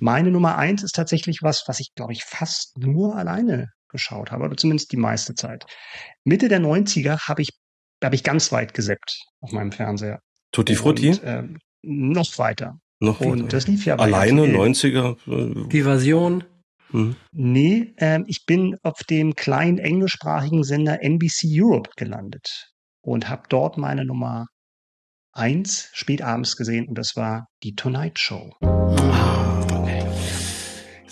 Meine 0.00 0.30
Nummer 0.30 0.56
eins 0.56 0.82
ist 0.82 0.94
tatsächlich 0.94 1.42
was, 1.42 1.64
was 1.66 1.80
ich, 1.80 1.92
glaube 1.94 2.14
ich, 2.14 2.24
fast 2.24 2.78
nur 2.78 3.16
alleine 3.16 3.68
geschaut 3.90 4.30
habe, 4.30 4.44
oder 4.44 4.56
zumindest 4.56 4.90
die 4.92 4.96
meiste 4.96 5.34
Zeit. 5.34 5.66
Mitte 6.24 6.48
der 6.48 6.60
90er 6.60 7.28
habe 7.28 7.42
ich, 7.42 7.50
habe 8.02 8.14
ich 8.14 8.24
ganz 8.24 8.52
weit 8.52 8.72
geseppt 8.72 9.20
auf 9.42 9.52
meinem 9.52 9.72
Fernseher. 9.72 10.20
Tutti 10.50 10.76
Frutti? 10.76 11.10
Und, 11.10 11.22
äh, 11.24 11.42
noch 11.82 12.38
weiter. 12.38 12.78
Noch 13.02 13.20
und 13.20 13.52
das 13.52 13.66
lief 13.66 13.84
ja 13.84 13.96
Alleine, 13.96 14.42
90er? 14.42 15.16
Äh, 15.26 15.68
die 15.70 15.82
Version? 15.82 16.44
Mhm. 16.92 17.16
Nee, 17.32 17.94
ähm, 17.98 18.24
ich 18.28 18.46
bin 18.46 18.76
auf 18.84 19.02
dem 19.10 19.34
kleinen 19.34 19.78
englischsprachigen 19.78 20.62
Sender 20.62 21.02
NBC 21.02 21.48
Europe 21.48 21.90
gelandet 21.96 22.70
und 23.00 23.28
habe 23.28 23.42
dort 23.48 23.76
meine 23.76 24.04
Nummer 24.04 24.46
eins 25.32 25.90
spät 25.94 26.22
abends 26.22 26.56
gesehen 26.56 26.86
und 26.86 26.96
das 26.96 27.16
war 27.16 27.48
die 27.64 27.74
Tonight 27.74 28.20
Show. 28.20 28.52
Ah. 28.62 29.51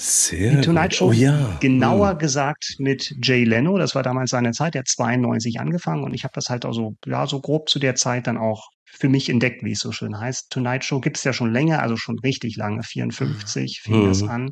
Sehr 0.03 0.57
die 0.57 0.61
Tonight 0.63 0.95
Show, 0.95 1.09
oh, 1.09 1.13
ja. 1.13 1.59
genauer 1.61 2.15
mhm. 2.15 2.19
gesagt 2.19 2.77
mit 2.79 3.15
Jay 3.23 3.45
Leno, 3.45 3.77
das 3.77 3.95
war 3.95 4.03
damals 4.03 4.31
seine 4.31 4.53
Zeit, 4.53 4.73
der 4.73 4.81
hat 4.81 4.89
92 4.89 5.61
angefangen 5.61 6.05
und 6.05 6.15
ich 6.15 6.25
habe 6.25 6.33
das 6.35 6.49
halt 6.49 6.65
also 6.65 6.97
ja 7.05 7.27
so 7.27 7.39
grob 7.41 7.69
zu 7.69 7.79
der 7.79 7.97
Zeit 7.97 8.27
dann 8.27 8.39
auch 8.39 8.71
für 8.87 9.11
mich 9.11 9.29
entdeckt, 9.29 9.63
wie 9.63 9.73
es 9.73 9.81
so 9.81 9.93
schön 9.93 10.19
heißt. 10.19 10.51
Tonight 10.51 10.85
Show 10.87 11.01
gibt's 11.01 11.23
ja 11.25 11.35
schon 11.35 11.53
länger, 11.53 11.83
also 11.83 11.97
schon 11.97 12.19
richtig 12.21 12.57
lange, 12.57 12.83
54 12.83 13.83
fing 13.83 14.05
mhm. 14.05 14.09
das 14.09 14.23
an. 14.23 14.51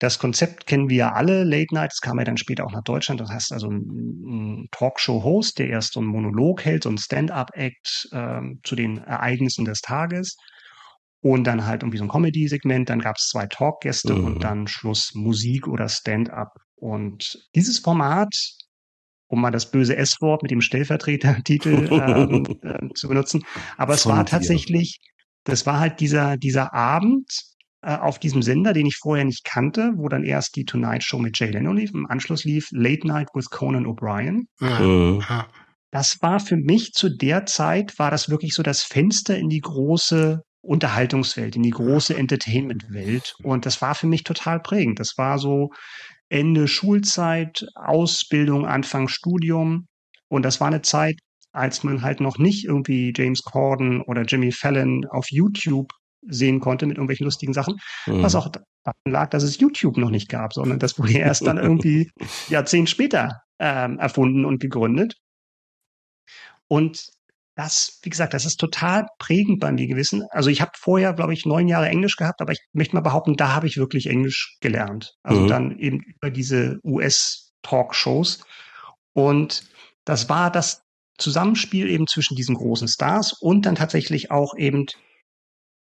Das 0.00 0.18
Konzept 0.18 0.66
kennen 0.66 0.88
wir 0.88 0.96
ja 0.96 1.12
alle, 1.12 1.44
Late 1.44 1.72
Night, 1.72 1.92
das 1.92 2.00
kam 2.00 2.18
ja 2.18 2.24
dann 2.24 2.36
später 2.36 2.66
auch 2.66 2.72
nach 2.72 2.82
Deutschland. 2.82 3.20
Das 3.20 3.30
heißt 3.30 3.52
also 3.52 3.68
ein, 3.68 4.66
Talkshow-Host, 4.72 5.60
der 5.60 5.68
erst 5.68 5.92
so 5.92 6.00
einen 6.00 6.08
Monolog 6.08 6.64
hält, 6.64 6.82
so 6.82 6.88
ein 6.88 6.98
Stand-up-Act 6.98 8.08
ähm, 8.12 8.58
zu 8.64 8.74
den 8.74 8.98
Ereignissen 8.98 9.64
des 9.64 9.80
Tages. 9.80 10.36
Und 11.22 11.44
dann 11.44 11.64
halt 11.64 11.82
irgendwie 11.82 11.98
so 11.98 12.04
ein 12.04 12.08
Comedy-Segment, 12.08 12.90
dann 12.90 12.98
gab 12.98 13.16
es 13.16 13.28
zwei 13.28 13.46
Talkgäste 13.46 14.14
mhm. 14.14 14.24
und 14.24 14.44
dann 14.44 14.66
Schluss 14.66 15.14
Musik 15.14 15.68
oder 15.68 15.88
Stand-up. 15.88 16.52
Und 16.74 17.48
dieses 17.54 17.78
Format, 17.78 18.34
um 19.28 19.40
mal 19.40 19.52
das 19.52 19.70
böse 19.70 19.96
S-Wort 19.96 20.42
mit 20.42 20.50
dem 20.50 20.60
Stellvertretertitel 20.60 21.88
ähm, 21.92 22.58
äh, 22.62 22.94
zu 22.94 23.08
benutzen, 23.08 23.44
aber 23.76 23.94
es 23.94 24.02
Von 24.02 24.16
war 24.16 24.26
tatsächlich, 24.26 24.98
das 25.44 25.64
war 25.64 25.78
halt 25.78 26.00
dieser, 26.00 26.36
dieser 26.36 26.74
Abend, 26.74 27.30
äh, 27.82 27.96
auf 27.96 28.18
diesem 28.18 28.42
Sender, 28.42 28.72
den 28.72 28.86
ich 28.86 28.96
vorher 28.96 29.24
nicht 29.24 29.44
kannte, 29.44 29.92
wo 29.96 30.08
dann 30.08 30.24
erst 30.24 30.56
die 30.56 30.64
Tonight 30.64 31.02
Show 31.02 31.18
mit 31.18 31.38
Jay 31.38 31.50
Leno 31.50 31.72
lief, 31.72 31.92
im 31.94 32.06
Anschluss 32.06 32.44
lief 32.44 32.68
Late 32.72 33.06
Night 33.06 33.28
with 33.34 33.50
Conan 33.50 33.86
O'Brien. 33.86 34.46
Mhm. 34.60 35.24
Das 35.90 36.22
war 36.22 36.40
für 36.40 36.56
mich 36.56 36.92
zu 36.92 37.08
der 37.10 37.44
Zeit, 37.46 37.98
war 37.98 38.10
das 38.10 38.28
wirklich 38.28 38.54
so 38.54 38.62
das 38.62 38.82
Fenster 38.82 39.36
in 39.36 39.48
die 39.48 39.60
große 39.60 40.42
Unterhaltungswelt, 40.62 41.56
in 41.56 41.62
die 41.62 41.70
große 41.70 42.16
Entertainment-Welt. 42.16 43.34
Und 43.42 43.66
das 43.66 43.82
war 43.82 43.94
für 43.94 44.06
mich 44.06 44.24
total 44.24 44.60
prägend. 44.60 45.00
Das 45.00 45.18
war 45.18 45.38
so 45.38 45.70
Ende 46.28 46.68
Schulzeit, 46.68 47.66
Ausbildung, 47.74 48.66
Anfang 48.66 49.08
Studium. 49.08 49.88
Und 50.28 50.44
das 50.44 50.60
war 50.60 50.68
eine 50.68 50.82
Zeit, 50.82 51.18
als 51.52 51.82
man 51.84 52.02
halt 52.02 52.20
noch 52.20 52.38
nicht 52.38 52.64
irgendwie 52.64 53.12
James 53.14 53.42
Corden 53.42 54.00
oder 54.00 54.22
Jimmy 54.22 54.52
Fallon 54.52 55.04
auf 55.10 55.30
YouTube 55.30 55.92
sehen 56.22 56.60
konnte 56.60 56.86
mit 56.86 56.96
irgendwelchen 56.96 57.24
lustigen 57.24 57.52
Sachen, 57.52 57.78
mhm. 58.06 58.22
was 58.22 58.34
auch 58.34 58.48
daran 58.48 58.94
lag, 59.06 59.30
dass 59.30 59.42
es 59.42 59.58
YouTube 59.58 59.96
noch 59.96 60.10
nicht 60.10 60.28
gab, 60.28 60.52
sondern 60.52 60.78
das 60.78 60.98
wurde 60.98 61.12
erst 61.18 61.46
dann 61.46 61.58
irgendwie 61.58 62.10
Jahrzehnte 62.48 62.90
später 62.90 63.42
ähm, 63.58 63.98
erfunden 63.98 64.44
und 64.44 64.60
gegründet. 64.60 65.16
Und 66.68 67.10
das, 67.54 68.00
wie 68.02 68.10
gesagt, 68.10 68.32
das 68.34 68.46
ist 68.46 68.58
total 68.58 69.06
prägend 69.18 69.60
bei 69.60 69.72
mir 69.72 69.86
gewesen. 69.86 70.24
Also 70.30 70.48
ich 70.48 70.60
habe 70.60 70.72
vorher, 70.74 71.12
glaube 71.12 71.34
ich, 71.34 71.44
neun 71.44 71.68
Jahre 71.68 71.88
Englisch 71.88 72.16
gehabt, 72.16 72.40
aber 72.40 72.52
ich 72.52 72.60
möchte 72.72 72.94
mal 72.94 73.02
behaupten, 73.02 73.36
da 73.36 73.54
habe 73.54 73.66
ich 73.66 73.76
wirklich 73.76 74.06
Englisch 74.06 74.56
gelernt. 74.60 75.14
Also 75.22 75.42
mhm. 75.42 75.48
dann 75.48 75.78
eben 75.78 76.00
über 76.00 76.30
diese 76.30 76.78
US-Talkshows. 76.82 78.44
Und 79.12 79.64
das 80.04 80.28
war 80.28 80.50
das 80.50 80.82
Zusammenspiel 81.18 81.88
eben 81.88 82.06
zwischen 82.06 82.36
diesen 82.36 82.54
großen 82.54 82.88
Stars 82.88 83.34
und 83.34 83.66
dann 83.66 83.74
tatsächlich 83.74 84.30
auch 84.30 84.56
eben 84.56 84.86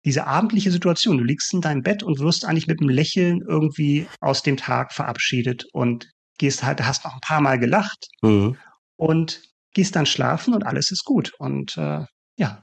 diese 0.05 0.27
abendliche 0.29 0.71
Situation. 0.71 1.19
Du 1.19 1.25
liegst 1.25 1.53
in 1.53 1.61
deinem 1.61 1.83
Bett 1.83 2.05
und 2.05 2.21
wirst 2.21 2.45
eigentlich 2.45 2.69
mit 2.69 2.81
einem 2.81 2.91
Lächeln 2.91 3.43
irgendwie 3.47 4.07
aus 4.21 4.43
dem 4.45 4.57
Tag 4.57 4.93
verabschiedet 4.93 5.67
und 5.73 6.09
gehst 6.39 6.63
halt, 6.63 6.81
hast 6.81 7.05
noch 7.05 7.15
ein 7.15 7.21
paar 7.21 7.41
Mal 7.41 7.59
gelacht 7.59 8.07
mhm. 8.23 8.57
und 8.97 9.43
gehst 9.77 9.95
dann 9.95 10.07
schlafen 10.07 10.55
und 10.55 10.65
alles 10.65 10.91
ist 10.91 11.05
gut. 11.05 11.35
Und 11.39 11.77
äh, 11.77 12.07
ja, 12.39 12.61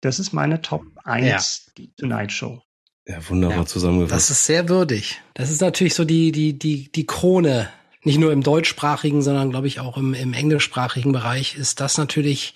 das 0.00 0.18
ist 0.18 0.32
meine 0.32 0.60
Top 0.62 0.82
1, 1.04 1.26
ja. 1.26 1.72
die 1.78 1.94
Tonight 1.94 2.32
Show. 2.32 2.60
Ja, 3.06 3.18
wunderbar 3.28 3.58
ja, 3.58 3.66
zusammengefasst. 3.66 4.30
Das 4.30 4.30
ist 4.30 4.44
sehr 4.44 4.68
würdig. 4.68 5.20
Das 5.34 5.50
ist 5.50 5.60
natürlich 5.60 5.94
so 5.94 6.04
die, 6.04 6.32
die, 6.32 6.58
die, 6.58 6.90
die 6.90 7.06
Krone. 7.06 7.70
Nicht 8.02 8.18
nur 8.18 8.32
im 8.32 8.42
deutschsprachigen, 8.42 9.22
sondern 9.22 9.50
glaube 9.50 9.68
ich 9.68 9.78
auch 9.78 9.96
im, 9.96 10.12
im 10.12 10.34
englischsprachigen 10.34 11.12
Bereich 11.12 11.54
ist 11.54 11.80
das 11.80 11.96
natürlich 11.98 12.54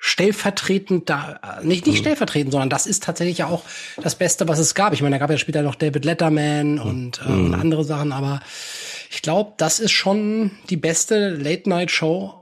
stellvertretend 0.00 1.08
da, 1.08 1.60
nicht, 1.62 1.86
nicht 1.86 1.98
mhm. 1.98 2.00
stellvertretend, 2.00 2.50
sondern 2.50 2.70
das 2.70 2.86
ist 2.86 3.04
tatsächlich 3.04 3.38
ja 3.38 3.46
auch 3.46 3.62
das 4.02 4.16
Beste, 4.16 4.48
was 4.48 4.58
es 4.58 4.74
gab. 4.74 4.94
Ich 4.94 5.02
meine, 5.02 5.14
da 5.14 5.18
gab 5.20 5.30
ja 5.30 5.38
später 5.38 5.62
noch 5.62 5.74
David 5.74 6.04
Letterman 6.04 6.80
und, 6.80 7.20
äh, 7.24 7.28
mhm. 7.28 7.54
andere 7.54 7.84
Sachen, 7.84 8.10
aber 8.10 8.40
ich 9.10 9.22
glaube, 9.22 9.52
das 9.58 9.78
ist 9.78 9.92
schon 9.92 10.52
die 10.70 10.78
beste 10.78 11.28
Late-Night-Show 11.28 12.41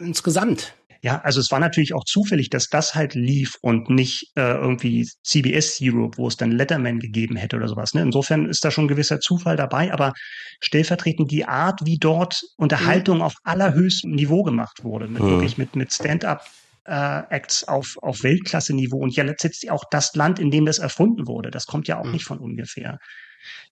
insgesamt. 0.00 0.74
Ja, 1.02 1.20
also 1.22 1.40
es 1.40 1.50
war 1.50 1.60
natürlich 1.60 1.94
auch 1.94 2.04
zufällig, 2.04 2.50
dass 2.50 2.68
das 2.68 2.94
halt 2.94 3.14
lief 3.14 3.56
und 3.62 3.88
nicht 3.88 4.32
äh, 4.36 4.52
irgendwie 4.52 5.08
CBS 5.24 5.78
Europe, 5.80 6.18
wo 6.18 6.28
es 6.28 6.36
dann 6.36 6.52
Letterman 6.52 6.98
gegeben 6.98 7.36
hätte 7.36 7.56
oder 7.56 7.68
sowas. 7.68 7.94
Ne? 7.94 8.02
Insofern 8.02 8.46
ist 8.46 8.62
da 8.64 8.70
schon 8.70 8.84
ein 8.84 8.88
gewisser 8.88 9.18
Zufall 9.18 9.56
dabei, 9.56 9.94
aber 9.94 10.12
stellvertretend 10.60 11.30
die 11.30 11.46
Art, 11.46 11.80
wie 11.84 11.96
dort 11.96 12.42
Unterhaltung 12.56 13.18
mhm. 13.18 13.22
auf 13.22 13.34
allerhöchstem 13.44 14.10
Niveau 14.10 14.42
gemacht 14.42 14.84
wurde, 14.84 15.08
mit 15.08 15.22
mhm. 15.22 15.30
wirklich 15.30 15.56
mit, 15.56 15.74
mit 15.74 15.90
Stand-up 15.90 16.44
äh, 16.84 17.22
Acts 17.30 17.66
auf, 17.66 17.96
auf 18.02 18.22
Weltklasse-Niveau 18.22 18.98
und 18.98 19.16
ja 19.16 19.24
letztendlich 19.24 19.70
auch 19.70 19.84
das 19.90 20.14
Land, 20.14 20.38
in 20.38 20.50
dem 20.50 20.66
das 20.66 20.78
erfunden 20.78 21.26
wurde. 21.26 21.50
Das 21.50 21.64
kommt 21.64 21.88
ja 21.88 21.98
auch 21.98 22.04
mhm. 22.04 22.12
nicht 22.12 22.24
von 22.24 22.38
ungefähr. 22.38 22.98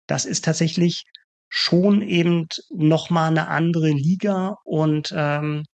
Das 0.07 0.25
ist 0.25 0.47
tatsächlich 0.47 1.05
schon 1.51 2.01
eben 2.01 2.47
noch 2.71 3.11
mal 3.11 3.29
eine 3.29 3.49
andere 3.49 3.91
Liga 3.91 4.57
und 4.65 5.13
ähm, 5.15 5.65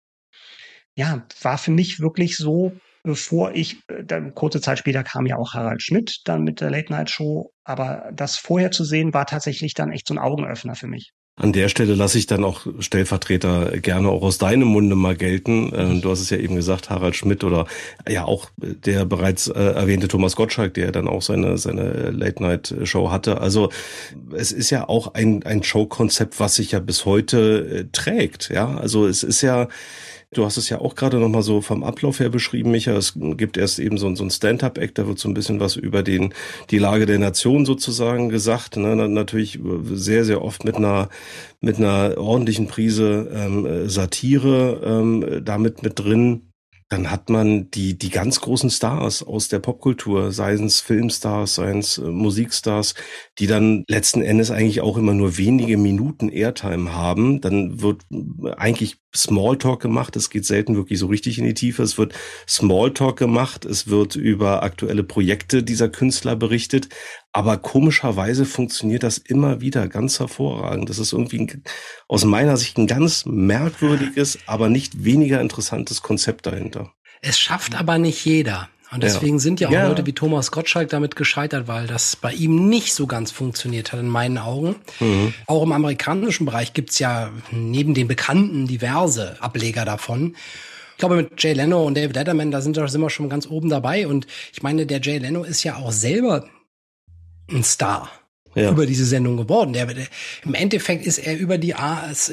ja, 0.95 1.25
war 1.41 1.57
für 1.57 1.71
mich 1.71 1.99
wirklich 1.99 2.37
so, 2.37 2.73
bevor 3.03 3.53
ich, 3.53 3.77
äh, 3.87 4.03
dann 4.03 4.33
kurze 4.33 4.61
Zeit 4.61 4.79
später 4.79 5.03
kam 5.03 5.25
ja 5.25 5.37
auch 5.37 5.53
Harald 5.53 5.81
Schmidt 5.81 6.21
dann 6.25 6.43
mit 6.43 6.61
der 6.61 6.71
Late 6.71 6.91
Night 6.91 7.09
Show, 7.09 7.53
aber 7.63 8.09
das 8.13 8.37
vorher 8.37 8.71
zu 8.71 8.83
sehen 8.83 9.13
war 9.13 9.25
tatsächlich 9.25 9.73
dann 9.73 9.91
echt 9.91 10.07
so 10.07 10.13
ein 10.13 10.19
Augenöffner 10.19 10.75
für 10.75 10.87
mich. 10.87 11.13
An 11.37 11.51
der 11.51 11.67
Stelle 11.67 11.95
lasse 11.95 12.17
ich 12.17 12.27
dann 12.27 12.45
auch 12.45 12.65
Stellvertreter 12.79 13.77
gerne 13.79 14.07
auch 14.07 14.21
aus 14.21 14.37
deinem 14.37 14.69
Munde 14.69 14.95
mal 14.95 15.17
gelten. 15.17 15.69
Ähm, 15.75 16.01
du 16.01 16.09
hast 16.09 16.21
es 16.21 16.29
ja 16.29 16.37
eben 16.37 16.55
gesagt, 16.55 16.89
Harald 16.89 17.17
Schmidt 17.17 17.43
oder 17.43 17.67
ja 18.07 18.23
auch 18.23 18.49
der 18.57 19.03
bereits 19.03 19.49
äh, 19.49 19.59
erwähnte 19.59 20.07
Thomas 20.07 20.37
Gottschalk, 20.37 20.75
der 20.75 20.93
dann 20.93 21.09
auch 21.09 21.21
seine, 21.21 21.57
seine 21.57 22.11
Late-Night-Show 22.11 23.11
hatte. 23.11 23.41
Also 23.41 23.69
es 24.33 24.53
ist 24.53 24.69
ja 24.69 24.87
auch 24.87 25.13
ein, 25.13 25.43
ein 25.43 25.61
Showkonzept, 25.61 26.39
was 26.39 26.55
sich 26.55 26.71
ja 26.71 26.79
bis 26.79 27.03
heute 27.03 27.79
äh, 27.81 27.85
trägt. 27.91 28.47
Ja, 28.47 28.77
also 28.77 29.05
es 29.05 29.23
ist 29.23 29.41
ja, 29.41 29.67
Du 30.35 30.43
hast 30.43 30.57
es 30.57 30.67
ja 30.67 30.81
auch 30.81 30.95
gerade 30.95 31.17
nochmal 31.17 31.43
so 31.43 31.61
vom 31.61 31.85
Ablauf 31.85 32.19
her 32.19 32.27
beschrieben, 32.27 32.71
Micha. 32.71 32.91
Es 32.91 33.13
gibt 33.15 33.55
erst 33.55 33.79
eben 33.79 33.97
so, 33.97 34.13
so 34.15 34.23
ein 34.25 34.29
Stand-up-Act, 34.29 34.97
da 34.97 35.07
wird 35.07 35.17
so 35.17 35.29
ein 35.29 35.33
bisschen 35.33 35.61
was 35.61 35.77
über 35.77 36.03
den, 36.03 36.33
die 36.71 36.77
Lage 36.77 37.05
der 37.05 37.19
Nation 37.19 37.65
sozusagen 37.65 38.27
gesagt. 38.27 38.75
Ne? 38.75 38.97
Natürlich 39.07 39.59
sehr, 39.93 40.25
sehr 40.25 40.41
oft 40.43 40.65
mit 40.65 40.75
einer, 40.75 41.07
mit 41.61 41.77
einer 41.77 42.17
ordentlichen 42.17 42.67
Prise 42.67 43.31
ähm, 43.33 43.87
Satire 43.87 44.81
ähm, 44.83 45.41
damit 45.45 45.83
mit 45.83 45.99
drin 45.99 46.51
dann 46.89 47.09
hat 47.09 47.29
man 47.29 47.71
die, 47.71 47.97
die 47.97 48.11
ganz 48.11 48.41
großen 48.41 48.69
Stars 48.69 49.23
aus 49.23 49.47
der 49.47 49.57
Popkultur, 49.59 50.31
seien 50.31 50.65
es 50.65 50.81
Filmstars, 50.81 51.55
seien 51.55 51.79
es 51.79 51.97
äh, 51.97 52.01
Musikstars, 52.01 52.93
die 53.39 53.47
dann 53.47 53.83
letzten 53.87 54.21
Endes 54.21 54.51
eigentlich 54.51 54.81
auch 54.81 54.97
immer 54.97 55.15
nur 55.15 55.37
wenige 55.37 55.77
Minuten 55.77 56.29
Airtime 56.29 56.93
haben. 56.93 57.41
Dann 57.41 57.81
wird 57.81 58.03
äh, 58.11 58.51
eigentlich 58.51 58.97
Smalltalk 59.15 59.81
gemacht. 59.81 60.15
Es 60.15 60.29
geht 60.29 60.45
selten 60.45 60.75
wirklich 60.75 60.99
so 60.99 61.07
richtig 61.07 61.39
in 61.39 61.45
die 61.45 61.55
Tiefe. 61.55 61.81
Es 61.81 61.97
wird 61.97 62.13
Smalltalk 62.47 63.17
gemacht. 63.17 63.65
Es 63.65 63.87
wird 63.87 64.15
über 64.15 64.61
aktuelle 64.61 65.03
Projekte 65.03 65.63
dieser 65.63 65.89
Künstler 65.89 66.35
berichtet. 66.35 66.89
Aber 67.35 67.57
komischerweise 67.57 68.45
funktioniert 68.45 69.03
das 69.03 69.17
immer 69.17 69.59
wieder 69.59 69.89
ganz 69.89 70.21
hervorragend. 70.21 70.89
Das 70.89 70.99
ist 70.99 71.11
irgendwie 71.11 71.39
ein, 71.39 71.63
aus 72.07 72.23
meiner 72.23 72.55
Sicht 72.55 72.77
ein 72.77 72.87
ganz 72.87 73.25
merkwürdiges, 73.25 74.39
aber 74.45 74.69
nicht 74.69 75.03
weniger 75.03 75.41
interessantes 75.41 76.01
Konzept 76.01 76.45
dahinter. 76.45 76.93
Es 77.21 77.37
schafft 77.37 77.75
aber 77.75 77.97
nicht 77.97 78.23
jeder. 78.23 78.69
Und 78.89 79.03
deswegen 79.03 79.35
ja. 79.35 79.39
sind 79.39 79.59
ja 79.59 79.67
auch 79.67 79.73
ja. 79.73 79.89
Leute 79.89 80.05
wie 80.05 80.13
Thomas 80.13 80.51
Gottschalk 80.51 80.87
damit 80.87 81.17
gescheitert, 81.17 81.67
weil 81.67 81.87
das 81.87 82.15
bei 82.15 82.31
ihm 82.31 82.69
nicht 82.69 82.93
so 82.93 83.05
ganz 83.05 83.31
funktioniert 83.31 83.91
hat, 83.91 83.99
in 83.99 84.07
meinen 84.07 84.37
Augen. 84.37 84.77
Mhm. 85.01 85.33
Auch 85.45 85.63
im 85.63 85.73
amerikanischen 85.73 86.45
Bereich 86.45 86.71
gibt's 86.71 86.99
ja 86.99 87.31
neben 87.51 87.93
den 87.93 88.07
Bekannten 88.07 88.65
diverse 88.65 89.35
Ableger 89.41 89.83
davon. 89.83 90.37
Ich 90.93 90.99
glaube, 90.99 91.17
mit 91.17 91.43
Jay 91.43 91.51
Leno 91.51 91.83
und 91.85 91.97
David 91.97 92.15
Letterman, 92.15 92.51
da 92.51 92.61
sind, 92.61 92.77
da 92.77 92.87
sind 92.87 93.01
wir 93.01 93.09
schon 93.09 93.27
ganz 93.27 93.45
oben 93.45 93.67
dabei. 93.67 94.07
Und 94.07 94.25
ich 94.53 94.63
meine, 94.63 94.85
der 94.85 95.01
Jay 95.01 95.17
Leno 95.17 95.43
ist 95.43 95.65
ja 95.65 95.75
auch 95.75 95.91
selber 95.91 96.45
ein 97.49 97.63
Star. 97.63 98.09
Ja. 98.57 98.71
über 98.71 98.85
diese 98.85 99.03
Sendung 99.03 99.35
geworden. 99.35 99.73
Der, 99.73 99.85
der, 99.85 100.07
Im 100.45 100.53
Endeffekt 100.53 101.05
ist 101.05 101.17
er 101.17 101.37
über 101.37 101.57
die 101.57 101.75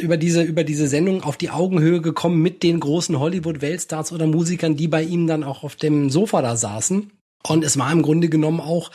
über 0.00 0.16
diese 0.16 0.42
über 0.42 0.62
diese 0.62 0.86
Sendung 0.86 1.24
auf 1.24 1.36
die 1.36 1.50
Augenhöhe 1.50 2.00
gekommen 2.00 2.40
mit 2.40 2.62
den 2.62 2.78
großen 2.78 3.18
Hollywood-Weltstars 3.18 4.12
oder 4.12 4.28
Musikern, 4.28 4.76
die 4.76 4.86
bei 4.86 5.02
ihm 5.02 5.26
dann 5.26 5.42
auch 5.42 5.64
auf 5.64 5.74
dem 5.74 6.10
Sofa 6.10 6.40
da 6.40 6.54
saßen. 6.54 7.10
Und 7.42 7.64
es 7.64 7.76
war 7.76 7.90
im 7.90 8.02
Grunde 8.02 8.28
genommen 8.28 8.60
auch 8.60 8.92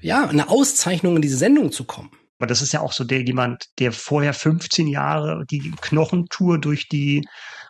ja 0.00 0.26
eine 0.26 0.48
Auszeichnung 0.48 1.16
in 1.16 1.22
diese 1.22 1.36
Sendung 1.36 1.70
zu 1.70 1.84
kommen. 1.84 2.10
Aber 2.38 2.46
das 2.46 2.62
ist 2.62 2.72
ja 2.72 2.80
auch 2.80 2.92
so 2.92 3.04
der 3.04 3.22
jemand, 3.22 3.66
der 3.78 3.92
vorher 3.92 4.32
15 4.32 4.86
Jahre 4.86 5.44
die 5.50 5.72
Knochentour 5.80 6.58
durch 6.58 6.88
die 6.88 7.26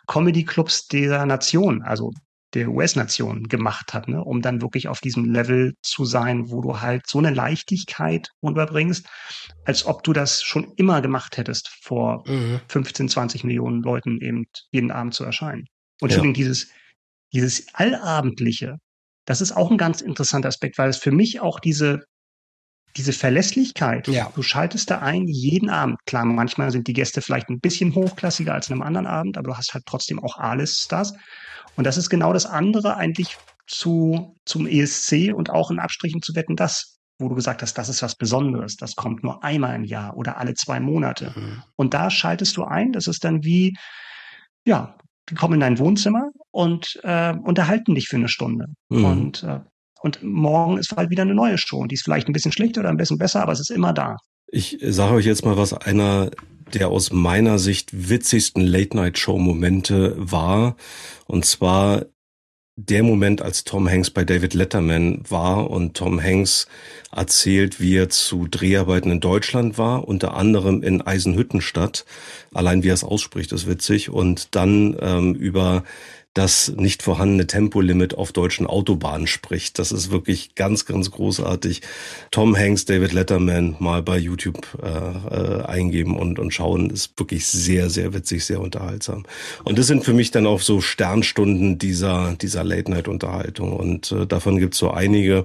Comedy-Clubs 0.07 0.87
dieser 0.87 1.25
Nation, 1.25 1.81
also 1.81 2.13
der 2.53 2.69
US-Nation 2.69 3.47
gemacht 3.47 3.93
hat, 3.93 4.07
ne? 4.07 4.23
um 4.23 4.41
dann 4.41 4.61
wirklich 4.61 4.87
auf 4.87 4.99
diesem 4.99 5.25
Level 5.25 5.75
zu 5.83 6.05
sein, 6.05 6.49
wo 6.49 6.61
du 6.61 6.81
halt 6.81 7.07
so 7.07 7.19
eine 7.19 7.29
Leichtigkeit 7.29 8.29
unterbringst, 8.39 9.05
als 9.65 9.85
ob 9.85 10.03
du 10.03 10.13
das 10.13 10.41
schon 10.41 10.73
immer 10.75 11.01
gemacht 11.01 11.37
hättest, 11.37 11.69
vor 11.81 12.23
mhm. 12.27 12.59
15, 12.67 13.09
20 13.09 13.43
Millionen 13.43 13.83
Leuten 13.83 14.19
eben 14.21 14.45
jeden 14.71 14.91
Abend 14.91 15.13
zu 15.13 15.23
erscheinen. 15.23 15.65
Und 16.01 16.11
ja. 16.11 16.21
dieses, 16.31 16.69
dieses 17.33 17.67
Allabendliche, 17.73 18.77
das 19.25 19.41
ist 19.41 19.51
auch 19.51 19.69
ein 19.69 19.77
ganz 19.77 20.01
interessanter 20.01 20.47
Aspekt, 20.47 20.77
weil 20.77 20.89
es 20.89 20.97
für 20.97 21.11
mich 21.11 21.39
auch 21.41 21.59
diese 21.59 22.03
diese 22.97 23.13
Verlässlichkeit, 23.13 24.07
ja. 24.07 24.31
du 24.35 24.41
schaltest 24.41 24.89
da 24.89 24.99
ein 24.99 25.27
jeden 25.27 25.69
Abend. 25.69 25.97
Klar, 26.05 26.25
manchmal 26.25 26.71
sind 26.71 26.87
die 26.87 26.93
Gäste 26.93 27.21
vielleicht 27.21 27.49
ein 27.49 27.59
bisschen 27.59 27.93
hochklassiger 27.93 28.53
als 28.53 28.67
an 28.67 28.73
einem 28.73 28.81
anderen 28.81 29.07
Abend, 29.07 29.37
aber 29.37 29.49
du 29.49 29.57
hast 29.57 29.73
halt 29.73 29.85
trotzdem 29.85 30.19
auch 30.19 30.37
alles 30.37 30.87
das. 30.89 31.13
Und 31.75 31.85
das 31.85 31.97
ist 31.97 32.09
genau 32.09 32.33
das 32.33 32.45
andere 32.45 32.97
eigentlich 32.97 33.37
zu, 33.67 34.35
zum 34.45 34.67
ESC 34.67 35.33
und 35.33 35.49
auch 35.49 35.71
in 35.71 35.79
Abstrichen 35.79 36.21
zu 36.21 36.35
wetten, 36.35 36.55
das, 36.55 36.97
wo 37.19 37.29
du 37.29 37.35
gesagt 37.35 37.61
hast, 37.61 37.77
das 37.77 37.89
ist 37.89 38.01
was 38.01 38.15
Besonderes, 38.15 38.75
das 38.75 38.95
kommt 38.95 39.23
nur 39.23 39.43
einmal 39.43 39.75
im 39.75 39.83
Jahr 39.83 40.17
oder 40.17 40.37
alle 40.37 40.55
zwei 40.55 40.79
Monate. 40.79 41.33
Mhm. 41.35 41.63
Und 41.75 41.93
da 41.93 42.09
schaltest 42.09 42.57
du 42.57 42.63
ein, 42.63 42.91
das 42.91 43.07
ist 43.07 43.23
dann 43.23 43.43
wie, 43.43 43.75
ja, 44.65 44.97
die 45.29 45.35
kommen 45.35 45.55
in 45.55 45.59
dein 45.59 45.79
Wohnzimmer 45.79 46.29
und 46.51 46.99
äh, 47.03 47.33
unterhalten 47.33 47.95
dich 47.95 48.07
für 48.07 48.17
eine 48.17 48.29
Stunde. 48.29 48.65
Mhm. 48.89 49.05
Und 49.05 49.43
äh, 49.43 49.59
und 50.01 50.23
morgen 50.23 50.77
ist 50.77 50.95
halt 50.95 51.09
wieder 51.09 51.23
eine 51.23 51.35
neue 51.35 51.57
Show. 51.57 51.79
Und 51.79 51.91
die 51.91 51.95
ist 51.95 52.03
vielleicht 52.03 52.27
ein 52.27 52.33
bisschen 52.33 52.51
schlechter 52.51 52.81
oder 52.81 52.89
ein 52.89 52.97
bisschen 52.97 53.17
besser, 53.17 53.41
aber 53.41 53.51
es 53.51 53.59
ist 53.59 53.71
immer 53.71 53.93
da. 53.93 54.15
Ich 54.51 54.79
sage 54.81 55.15
euch 55.15 55.25
jetzt 55.25 55.45
mal, 55.45 55.57
was 55.57 55.73
einer 55.73 56.31
der 56.73 56.89
aus 56.89 57.11
meiner 57.11 57.59
Sicht 57.59 58.09
witzigsten 58.09 58.61
Late-Night-Show-Momente 58.65 60.15
war. 60.17 60.75
Und 61.25 61.45
zwar 61.45 62.05
der 62.75 63.03
Moment, 63.03 63.41
als 63.41 63.65
Tom 63.65 63.89
Hanks 63.89 64.09
bei 64.09 64.23
David 64.23 64.53
Letterman 64.53 65.23
war 65.27 65.69
und 65.69 65.97
Tom 65.97 66.21
Hanks 66.21 66.67
erzählt, 67.11 67.81
wie 67.81 67.97
er 67.97 68.09
zu 68.09 68.47
Dreharbeiten 68.47 69.11
in 69.11 69.19
Deutschland 69.19 69.77
war, 69.77 70.07
unter 70.07 70.33
anderem 70.35 70.81
in 70.81 71.01
Eisenhüttenstadt. 71.01 72.05
Allein 72.53 72.81
wie 72.83 72.89
er 72.89 72.93
es 72.93 73.03
ausspricht, 73.03 73.51
ist 73.51 73.67
witzig. 73.67 74.09
Und 74.09 74.55
dann 74.55 74.95
ähm, 75.01 75.35
über 75.35 75.83
das 76.39 76.71
nicht 76.77 77.03
vorhandene 77.03 77.47
Tempolimit 77.47 78.13
auf 78.13 78.31
deutschen 78.31 78.65
Autobahnen 78.65 79.27
spricht. 79.27 79.77
Das 79.77 79.91
ist 79.91 80.09
wirklich 80.09 80.55
ganz, 80.55 80.85
ganz 80.85 81.11
großartig. 81.11 81.81
Tom 82.31 82.55
Hanks, 82.55 82.85
David 82.85 83.11
Letterman 83.11 83.75
mal 83.79 84.01
bei 84.01 84.17
YouTube 84.17 84.65
äh, 84.81 84.87
äh, 84.87 85.65
eingeben 85.65 86.17
und, 86.17 86.39
und 86.39 86.53
schauen, 86.53 86.91
ist 86.91 87.19
wirklich 87.19 87.45
sehr, 87.45 87.89
sehr 87.89 88.13
witzig, 88.13 88.45
sehr 88.45 88.61
unterhaltsam. 88.61 89.25
Und 89.65 89.77
das 89.77 89.87
sind 89.87 90.05
für 90.05 90.13
mich 90.13 90.31
dann 90.31 90.47
auch 90.47 90.61
so 90.61 90.79
Sternstunden 90.79 91.77
dieser, 91.77 92.35
dieser 92.35 92.63
Late-Night-Unterhaltung. 92.63 93.73
Und 93.73 94.13
äh, 94.13 94.25
davon 94.25 94.59
gibt's 94.59 94.77
so 94.77 94.91
einige. 94.91 95.43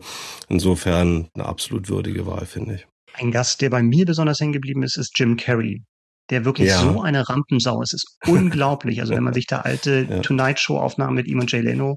Insofern 0.49 1.27
eine 1.35 1.47
absolut 1.47 1.89
würdige 1.89 2.25
Wahl, 2.25 2.47
finde 2.47 2.77
ich. 2.77 2.87
Ein 3.15 3.33
Gast, 3.33 3.61
der 3.63 3.71
bei 3.71 3.83
mir 3.83 4.07
besonders 4.07 4.39
hängen 4.39 4.53
geblieben 4.53 4.85
ist, 4.85 4.97
ist 4.97 5.19
Jim 5.19 5.37
Carrey 5.37 5.83
der 6.31 6.45
wirklich 6.45 6.69
ja. 6.69 6.79
so 6.79 7.03
eine 7.03 7.29
Rampensau 7.29 7.83
ist. 7.83 7.93
Es 7.93 8.05
ist 8.05 8.19
unglaublich. 8.29 9.01
Also 9.01 9.15
wenn 9.15 9.23
man 9.23 9.35
sich 9.35 9.47
da 9.47 9.61
alte 9.61 10.07
ja. 10.09 10.21
Tonight 10.21 10.59
Show 10.59 10.79
Aufnahmen 10.79 11.15
mit 11.15 11.27
ihm 11.27 11.41
und 11.41 11.51
Jay 11.51 11.61
Leno, 11.61 11.97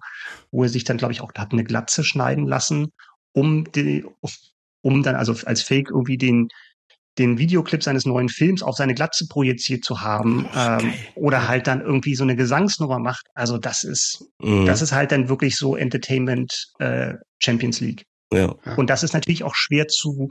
wo 0.51 0.63
er 0.63 0.69
sich 0.69 0.83
dann, 0.83 0.97
glaube 0.97 1.13
ich, 1.13 1.21
auch, 1.21 1.31
hat 1.37 1.51
eine 1.51 1.63
Glatze 1.63 2.03
schneiden 2.03 2.45
lassen, 2.45 2.87
um 3.33 3.71
die, 3.71 4.05
um 4.81 5.03
dann 5.03 5.15
also 5.15 5.35
als 5.45 5.61
Fake 5.61 5.89
irgendwie 5.89 6.17
den 6.17 6.49
den 7.17 7.39
Videoclip 7.39 7.81
seines 7.81 8.05
neuen 8.05 8.29
Films 8.29 8.61
auf 8.61 8.75
seine 8.75 8.93
Glatze 8.93 9.27
projiziert 9.27 9.83
zu 9.83 10.01
haben 10.01 10.47
ähm, 10.55 10.93
oder 11.15 11.47
halt 11.47 11.65
dann 11.65 11.81
irgendwie 11.81 12.13
so 12.13 12.23
eine 12.23 12.35
Gesangsnummer 12.35 12.99
macht. 12.99 13.25
Also 13.33 13.57
das 13.57 13.83
ist 13.83 14.23
mhm. 14.39 14.65
das 14.65 14.81
ist 14.83 14.91
halt 14.91 15.11
dann 15.11 15.29
wirklich 15.29 15.55
so 15.55 15.75
Entertainment 15.75 16.67
äh, 16.79 17.15
Champions 17.39 17.79
League. 17.79 18.05
Ja. 18.33 18.55
Und 18.75 18.89
das 18.89 19.03
ist 19.03 19.13
natürlich 19.13 19.43
auch 19.43 19.55
schwer 19.55 19.87
zu 19.87 20.29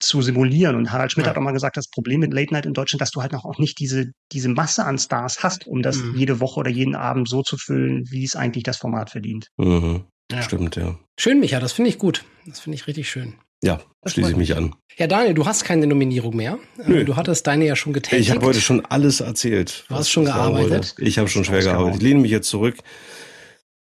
zu 0.00 0.22
simulieren. 0.22 0.76
Und 0.76 0.90
Harald 0.92 1.12
Schmidt 1.12 1.26
ja. 1.26 1.30
hat 1.30 1.38
auch 1.38 1.42
mal 1.42 1.52
gesagt, 1.52 1.76
das 1.76 1.88
Problem 1.88 2.20
mit 2.20 2.32
Late 2.32 2.52
Night 2.52 2.66
in 2.66 2.74
Deutschland, 2.74 3.00
dass 3.00 3.10
du 3.10 3.20
halt 3.20 3.32
noch 3.32 3.44
auch 3.44 3.58
nicht 3.58 3.78
diese, 3.78 4.12
diese 4.32 4.48
Masse 4.48 4.84
an 4.84 4.98
Stars 4.98 5.42
hast, 5.42 5.66
um 5.66 5.82
das 5.82 5.98
mhm. 5.98 6.16
jede 6.16 6.40
Woche 6.40 6.58
oder 6.58 6.70
jeden 6.70 6.96
Abend 6.96 7.28
so 7.28 7.42
zu 7.42 7.56
füllen, 7.56 8.10
wie 8.10 8.24
es 8.24 8.34
eigentlich 8.34 8.64
das 8.64 8.78
Format 8.78 9.10
verdient. 9.10 9.48
Mhm. 9.58 10.04
Ja. 10.32 10.42
Stimmt, 10.42 10.76
ja. 10.76 10.98
Schön, 11.18 11.40
Micha, 11.40 11.60
das 11.60 11.72
finde 11.72 11.90
ich 11.90 11.98
gut. 11.98 12.24
Das 12.46 12.60
finde 12.60 12.76
ich 12.76 12.86
richtig 12.86 13.10
schön. 13.10 13.34
Ja, 13.62 13.80
das 14.00 14.14
schließe 14.14 14.30
ich 14.30 14.36
mich 14.36 14.56
an. 14.56 14.74
Ja, 14.96 15.06
Daniel, 15.06 15.34
du 15.34 15.44
hast 15.44 15.64
keine 15.64 15.86
Nominierung 15.86 16.34
mehr. 16.34 16.58
Nö. 16.86 17.04
Du 17.04 17.16
hattest 17.16 17.46
deine 17.46 17.66
ja 17.66 17.76
schon 17.76 17.92
getätigt. 17.92 18.22
Ich 18.22 18.30
habe 18.30 18.46
heute 18.46 18.60
schon 18.60 18.86
alles 18.86 19.20
erzählt. 19.20 19.84
Du 19.88 19.96
hast 19.96 20.08
schon 20.08 20.24
gearbeitet. 20.24 20.94
Ich 20.98 21.18
habe 21.18 21.28
schon 21.28 21.44
schwer 21.44 21.60
gearbeitet. 21.60 21.96
Ich 21.96 22.02
lehne 22.02 22.20
mich 22.20 22.30
jetzt 22.30 22.48
zurück 22.48 22.76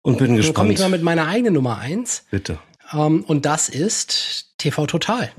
und 0.01 0.17
bin 0.17 0.27
Dann 0.27 0.37
gespannt. 0.37 0.57
Dann 0.57 0.63
komme 0.63 0.73
ich 0.73 0.79
mal 0.79 0.89
mit 0.89 1.01
meiner 1.01 1.27
eigenen 1.27 1.55
Nummer 1.55 1.77
eins. 1.79 2.23
Bitte. 2.31 2.59
Ähm, 2.93 3.23
und 3.25 3.45
das 3.45 3.69
ist 3.69 4.53
TV 4.57 4.85
Total. 4.85 5.31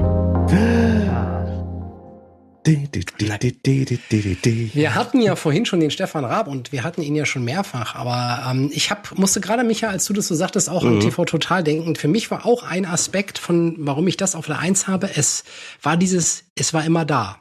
Wir 4.75 4.95
hatten 4.97 5.21
ja 5.21 5.37
vorhin 5.37 5.67
schon 5.67 5.79
den 5.79 5.93
Stefan 5.93 6.25
Raab 6.25 6.49
und 6.49 6.73
wir 6.73 6.83
hatten 6.83 7.01
ihn 7.01 7.15
ja 7.15 7.25
schon 7.25 7.45
mehrfach, 7.45 7.95
aber 7.95 8.45
ähm, 8.51 8.71
ich 8.73 8.91
hab, 8.91 9.17
musste 9.17 9.41
gerade, 9.41 9.63
Micha, 9.63 9.89
als 9.89 10.07
du 10.07 10.13
das 10.13 10.27
so 10.27 10.35
sagtest, 10.35 10.69
auch 10.69 10.83
mhm. 10.83 10.95
an 10.95 11.01
TV 11.01 11.25
Total 11.25 11.63
denken. 11.63 11.95
Für 11.95 12.09
mich 12.09 12.29
war 12.33 12.45
auch 12.45 12.65
ein 12.65 12.85
Aspekt 12.85 13.39
von, 13.39 13.77
warum 13.79 14.09
ich 14.09 14.17
das 14.17 14.35
auf 14.35 14.47
der 14.47 14.59
Eins 14.59 14.89
habe, 14.89 15.09
es 15.15 15.45
war 15.81 15.97
dieses, 15.97 16.45
es 16.57 16.75
war 16.75 16.85
immer 16.85 17.05
da. 17.05 17.39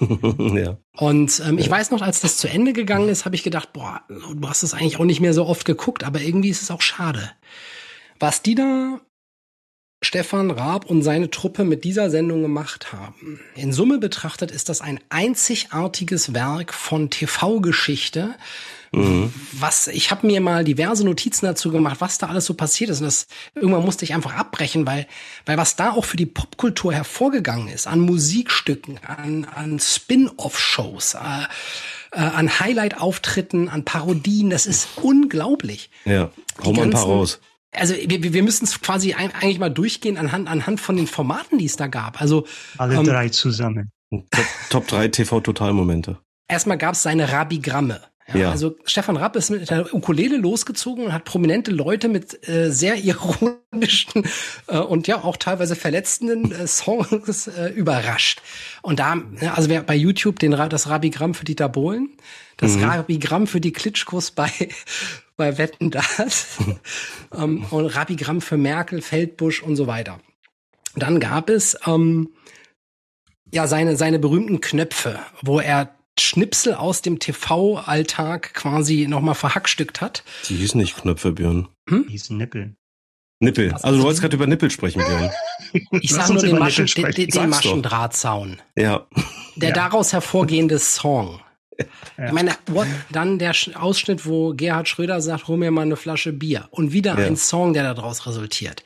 ja. 0.38 0.78
Und 0.96 1.42
ähm, 1.46 1.58
ich 1.58 1.68
weiß 1.68 1.90
noch, 1.90 2.00
als 2.00 2.20
das 2.20 2.38
zu 2.38 2.48
Ende 2.48 2.72
gegangen 2.72 3.10
ist, 3.10 3.26
habe 3.26 3.34
ich 3.34 3.42
gedacht, 3.42 3.74
boah, 3.74 4.00
du 4.08 4.48
hast 4.48 4.62
es 4.62 4.72
eigentlich 4.72 4.98
auch 4.98 5.04
nicht 5.04 5.20
mehr 5.20 5.34
so 5.34 5.44
oft 5.44 5.66
geguckt, 5.66 6.04
aber 6.04 6.22
irgendwie 6.22 6.48
ist 6.48 6.62
es 6.62 6.70
auch 6.70 6.80
schade. 6.80 7.32
Was 8.18 8.40
die 8.40 8.54
da 8.54 8.98
Stefan 10.04 10.50
Raab 10.50 10.86
und 10.86 11.02
seine 11.02 11.30
Truppe 11.30 11.64
mit 11.64 11.84
dieser 11.84 12.10
Sendung 12.10 12.42
gemacht 12.42 12.92
haben. 12.92 13.40
In 13.56 13.72
Summe 13.72 13.98
betrachtet 13.98 14.50
ist 14.50 14.68
das 14.68 14.80
ein 14.80 15.00
einzigartiges 15.08 16.34
Werk 16.34 16.74
von 16.74 17.10
TV-Geschichte. 17.10 18.34
Mhm. 18.92 19.32
Was 19.52 19.88
ich 19.88 20.10
habe 20.10 20.26
mir 20.26 20.40
mal 20.40 20.62
diverse 20.62 21.04
Notizen 21.04 21.46
dazu 21.46 21.72
gemacht, 21.72 21.96
was 22.00 22.18
da 22.18 22.28
alles 22.28 22.44
so 22.44 22.54
passiert 22.54 22.90
ist. 22.90 23.00
Und 23.00 23.06
das 23.06 23.26
irgendwann 23.54 23.84
musste 23.84 24.04
ich 24.04 24.14
einfach 24.14 24.34
abbrechen, 24.34 24.86
weil 24.86 25.08
weil 25.46 25.56
was 25.56 25.74
da 25.74 25.92
auch 25.92 26.04
für 26.04 26.16
die 26.16 26.26
Popkultur 26.26 26.92
hervorgegangen 26.92 27.68
ist, 27.68 27.88
an 27.88 28.00
Musikstücken, 28.00 29.00
an 29.04 29.46
an 29.46 29.80
Spin-off-Shows. 29.80 31.14
Äh, 31.14 31.18
äh, 32.12 32.18
an 32.20 32.60
Highlight-Auftritten, 32.60 33.68
an 33.68 33.84
Parodien, 33.84 34.48
das 34.48 34.66
ist 34.66 34.86
unglaublich. 35.02 35.90
Ja, 36.04 36.30
mal 36.62 36.82
ein 36.82 36.90
paar 36.90 37.02
raus 37.02 37.40
also 37.74 37.94
wir, 37.94 38.32
wir 38.32 38.42
müssen 38.42 38.64
es 38.64 38.80
quasi 38.80 39.14
eigentlich 39.14 39.58
mal 39.58 39.70
durchgehen 39.70 40.16
anhand, 40.16 40.48
anhand 40.48 40.80
von 40.80 40.96
den 40.96 41.06
Formaten, 41.06 41.58
die 41.58 41.66
es 41.66 41.76
da 41.76 41.86
gab. 41.86 42.20
Also 42.20 42.46
alle 42.78 42.96
ähm, 42.96 43.04
drei 43.04 43.28
zusammen. 43.28 43.90
Top, 44.10 44.46
Top 44.70 44.88
3 44.88 45.08
TV-Totalmomente. 45.08 46.18
Erstmal 46.48 46.78
gab 46.78 46.94
es 46.94 47.02
seine 47.02 47.32
Rabigramme. 47.32 48.00
Ja, 48.28 48.36
ja. 48.36 48.50
Also 48.50 48.76
Stefan 48.84 49.16
Rapp 49.16 49.36
ist 49.36 49.50
mit 49.50 49.68
der 49.68 49.92
Ukulele 49.94 50.38
losgezogen 50.38 51.04
und 51.04 51.12
hat 51.12 51.24
prominente 51.24 51.70
Leute 51.70 52.08
mit 52.08 52.48
äh, 52.48 52.70
sehr 52.70 52.96
ironischen 52.96 54.24
äh, 54.66 54.78
und 54.78 55.06
ja 55.06 55.22
auch 55.22 55.36
teilweise 55.36 55.76
verletzenden 55.76 56.50
äh, 56.52 56.66
Songs 56.66 57.48
äh, 57.48 57.68
überrascht. 57.68 58.40
Und 58.80 58.98
da, 58.98 59.16
also 59.54 59.68
wer 59.68 59.82
bei 59.82 59.94
YouTube 59.94 60.38
den 60.38 60.52
das 60.52 60.88
Rabigramm 60.88 61.34
für 61.34 61.44
Dieter 61.44 61.68
Bohlen, 61.68 62.16
das 62.56 62.76
mhm. 62.76 62.84
Rabigramm 62.84 63.46
für 63.46 63.60
die 63.60 63.72
Klitschkos 63.72 64.30
bei 64.30 64.50
bei 65.36 65.58
Wetten 65.58 65.90
das 65.90 66.58
um, 66.58 66.78
ähm, 67.42 67.64
und 67.70 67.86
Rabigramm 67.86 68.40
für 68.40 68.56
Merkel, 68.56 69.02
Feldbusch 69.02 69.62
und 69.62 69.76
so 69.76 69.86
weiter. 69.86 70.20
Dann 70.96 71.20
gab 71.20 71.50
es 71.50 71.76
ähm, 71.86 72.30
ja 73.52 73.66
seine, 73.66 73.96
seine 73.96 74.18
berühmten 74.18 74.60
Knöpfe, 74.60 75.18
wo 75.42 75.60
er 75.60 75.94
Schnipsel 76.18 76.74
aus 76.74 77.02
dem 77.02 77.18
TV-Alltag 77.18 78.54
quasi 78.54 79.06
nochmal 79.08 79.34
verhackstückt 79.34 80.00
hat. 80.00 80.22
Die 80.48 80.56
hießen 80.56 80.80
nicht 80.80 80.96
Knöpfe, 80.96 81.32
Björn. 81.32 81.68
Hm? 81.88 82.04
Die 82.06 82.12
hießen 82.12 82.36
Nippel. 82.36 82.76
Nippel. 83.40 83.74
Also 83.82 83.98
du 83.98 84.04
wolltest 84.04 84.22
gerade 84.22 84.36
über 84.36 84.46
Nippel 84.46 84.70
sprechen, 84.70 85.02
Björn. 85.04 85.30
Ich 86.00 86.10
sag 86.10 86.30
nur 86.30 86.40
den, 86.40 86.58
Maschen, 86.58 86.86
den, 86.86 87.10
den, 87.10 87.28
den 87.28 87.50
Maschendrahtzaun. 87.50 88.62
Ja. 88.76 89.06
Der 89.56 89.70
ja. 89.70 89.74
daraus 89.74 90.12
hervorgehende 90.12 90.78
Song. 90.78 91.40
Ja. 92.16 92.26
Ich 92.26 92.32
meine, 92.32 92.52
what, 92.66 92.86
dann 93.10 93.40
der 93.40 93.52
Ausschnitt, 93.74 94.24
wo 94.24 94.54
Gerhard 94.54 94.88
Schröder 94.88 95.20
sagt, 95.20 95.48
hol 95.48 95.56
mir 95.56 95.72
mal 95.72 95.82
eine 95.82 95.96
Flasche 95.96 96.32
Bier. 96.32 96.68
Und 96.70 96.92
wieder 96.92 97.18
ja. 97.18 97.26
ein 97.26 97.36
Song, 97.36 97.74
der 97.74 97.82
daraus 97.92 98.24
resultiert. 98.26 98.84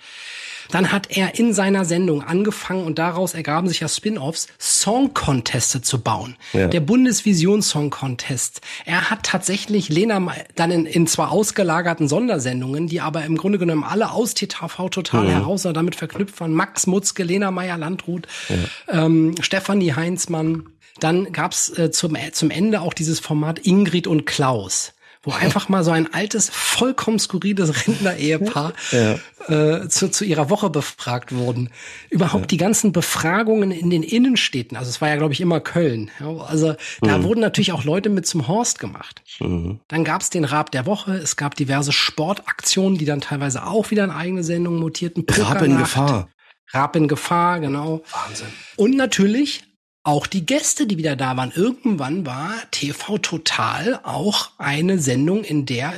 Dann 0.70 0.93
hat 0.93 1.10
er 1.10 1.39
in 1.39 1.55
seiner 1.55 1.85
Sendung 1.85 2.23
angefangen 2.23 2.85
und 2.85 2.98
daraus 2.98 3.35
ergaben 3.35 3.69
sich 3.69 3.81
ja 3.81 3.89
Spin-offs, 3.89 4.48
Song-Conteste 4.59 5.82
zu 5.82 6.01
bauen. 6.01 6.36
Ja. 6.52 6.69
Der 6.69 6.81
Bundesvision 6.81 7.62
Song 7.62 7.90
Contest. 7.90 8.60
Er 8.85 9.10
hat 9.10 9.23
tatsächlich 9.23 9.89
Lena 9.89 10.35
dann 10.55 10.70
in, 10.70 10.86
in 10.86 11.06
zwar 11.06 11.32
ausgelagerten 11.32 12.09
Sondersendungen, 12.09 12.86
die 12.86 13.01
aber 13.01 13.24
im 13.24 13.36
Grunde 13.36 13.59
genommen 13.59 13.85
alle 13.85 14.12
aus 14.12 14.35
TTV 14.35 14.89
total 14.90 15.24
mhm. 15.24 15.31
heraus 15.31 15.62
damit 15.62 15.97
verknüpft 15.97 16.40
waren. 16.40 16.52
Max 16.52 16.86
Mutzke, 16.86 17.23
Lena 17.23 17.51
Meyer-Landrut, 17.51 18.27
ja. 18.48 19.05
ähm, 19.05 19.35
Stefanie 19.40 19.94
Heinzmann. 19.94 20.65
Dann 21.01 21.33
gab's 21.33 21.70
äh, 21.79 21.91
zum, 21.91 22.16
zum 22.33 22.51
Ende 22.51 22.81
auch 22.81 22.95
dieses 22.95 23.20
Format 23.20 23.61
Ingrid 23.66 24.07
und 24.07 24.27
Klaus 24.27 24.93
wo 25.23 25.33
einfach 25.41 25.69
mal 25.69 25.85
so 25.85 25.91
ein 25.91 26.12
altes, 26.12 26.51
vollkommen 26.51 27.19
skurriles 27.19 27.87
Rentner-Ehepaar 27.87 28.73
ja. 28.93 29.83
äh, 29.83 29.89
zu, 29.89 30.11
zu 30.11 30.25
ihrer 30.25 30.51
Woche 30.51 30.70
befragt 30.70 31.35
wurden. 31.35 31.70
Überhaupt 32.11 32.45
ja. 32.45 32.49
die 32.49 32.57
ganzen 32.57 32.93
Befragungen 32.93 33.70
in 33.70 33.91
den 33.91 34.03
Innenstädten, 34.03 34.77
also 34.77 34.89
es 34.89 35.01
war 35.01 35.09
ja, 35.09 35.16
glaube 35.16 35.33
ich, 35.33 35.41
immer 35.41 35.61
Köln. 35.61 36.11
Ja, 36.20 36.37
also 36.39 36.75
da 37.01 37.19
mhm. 37.19 37.25
wurden 37.25 37.41
natürlich 37.41 37.73
auch 37.73 37.85
Leute 37.85 38.09
mit 38.09 38.27
zum 38.27 38.49
Horst 38.49 38.79
gemacht. 38.79 39.23
Mhm. 39.41 39.81
Dann 39.89 40.05
gab 40.05 40.23
es 40.23 40.31
den 40.31 40.45
Rab 40.45 40.70
der 40.70 40.87
Woche, 40.87 41.15
es 41.15 41.37
gab 41.37 41.55
diverse 41.55 41.93
Sportaktionen, 41.93 42.99
die 42.99 43.05
dann 43.05 43.20
teilweise 43.20 43.66
auch 43.66 43.91
wieder 43.91 44.05
in 44.05 44.11
eigene 44.11 44.45
Sendungen 44.45 44.81
mutierten. 44.81 45.25
Rab 45.29 45.62
in 45.62 45.77
Gefahr. 45.77 46.29
Rab 46.70 46.97
in 46.97 47.09
Gefahr, 47.09 47.61
genau. 47.61 48.03
Wahnsinn. 48.11 48.49
Und 48.77 48.95
natürlich 48.97 49.65
auch 50.03 50.27
die 50.27 50.47
Gäste, 50.47 50.87
die 50.87 50.97
wieder 50.97 51.16
da 51.16 51.37
waren. 51.37 51.53
Irgendwann 51.55 52.25
war 52.25 52.53
TV 52.70 53.19
Total 53.19 54.01
auch 54.03 54.51
eine 54.59 54.99
Sendung, 54.99 55.45
in 55.45 55.66
der 55.66 55.93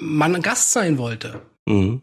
man 0.00 0.40
Gast 0.42 0.72
sein 0.72 0.98
wollte. 0.98 1.42
Mhm. 1.66 2.02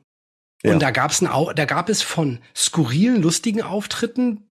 Ja. 0.63 0.73
Und 0.73 0.81
da 0.81 0.91
gab's 0.91 1.21
ein, 1.21 1.29
da 1.55 1.65
gab 1.65 1.89
es 1.89 2.01
von 2.01 2.39
skurrilen, 2.55 3.21
lustigen 3.21 3.63
Auftritten 3.63 4.47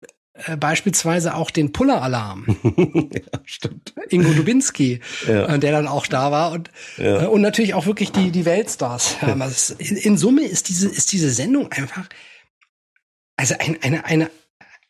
äh, 0.47 0.57
beispielsweise 0.57 1.35
auch 1.35 1.51
den 1.51 1.73
Puller-Alarm. 1.73 2.47
ja, 3.13 3.41
stimmt. 3.45 3.95
Ingo 4.09 4.33
Dubinski, 4.33 5.01
ja. 5.27 5.47
äh, 5.47 5.59
der 5.59 5.73
dann 5.73 5.87
auch 5.87 6.07
da 6.07 6.31
war 6.31 6.53
und, 6.53 6.71
ja. 6.97 7.25
äh, 7.25 7.27
und 7.27 7.41
natürlich 7.41 7.75
auch 7.75 7.87
wirklich 7.87 8.13
die, 8.13 8.31
die 8.31 8.45
Weltstars. 8.45 9.17
Also 9.21 9.75
in, 9.79 9.97
in, 9.97 10.19
Summe 10.19 10.43
ist 10.43 10.69
diese, 10.69 10.89
ist 10.89 11.13
diese 11.13 11.31
Sendung 11.31 11.71
einfach, 11.73 12.09
also 13.37 13.55
ein, 13.59 13.79
eine, 13.83 14.05
eine 14.05 14.31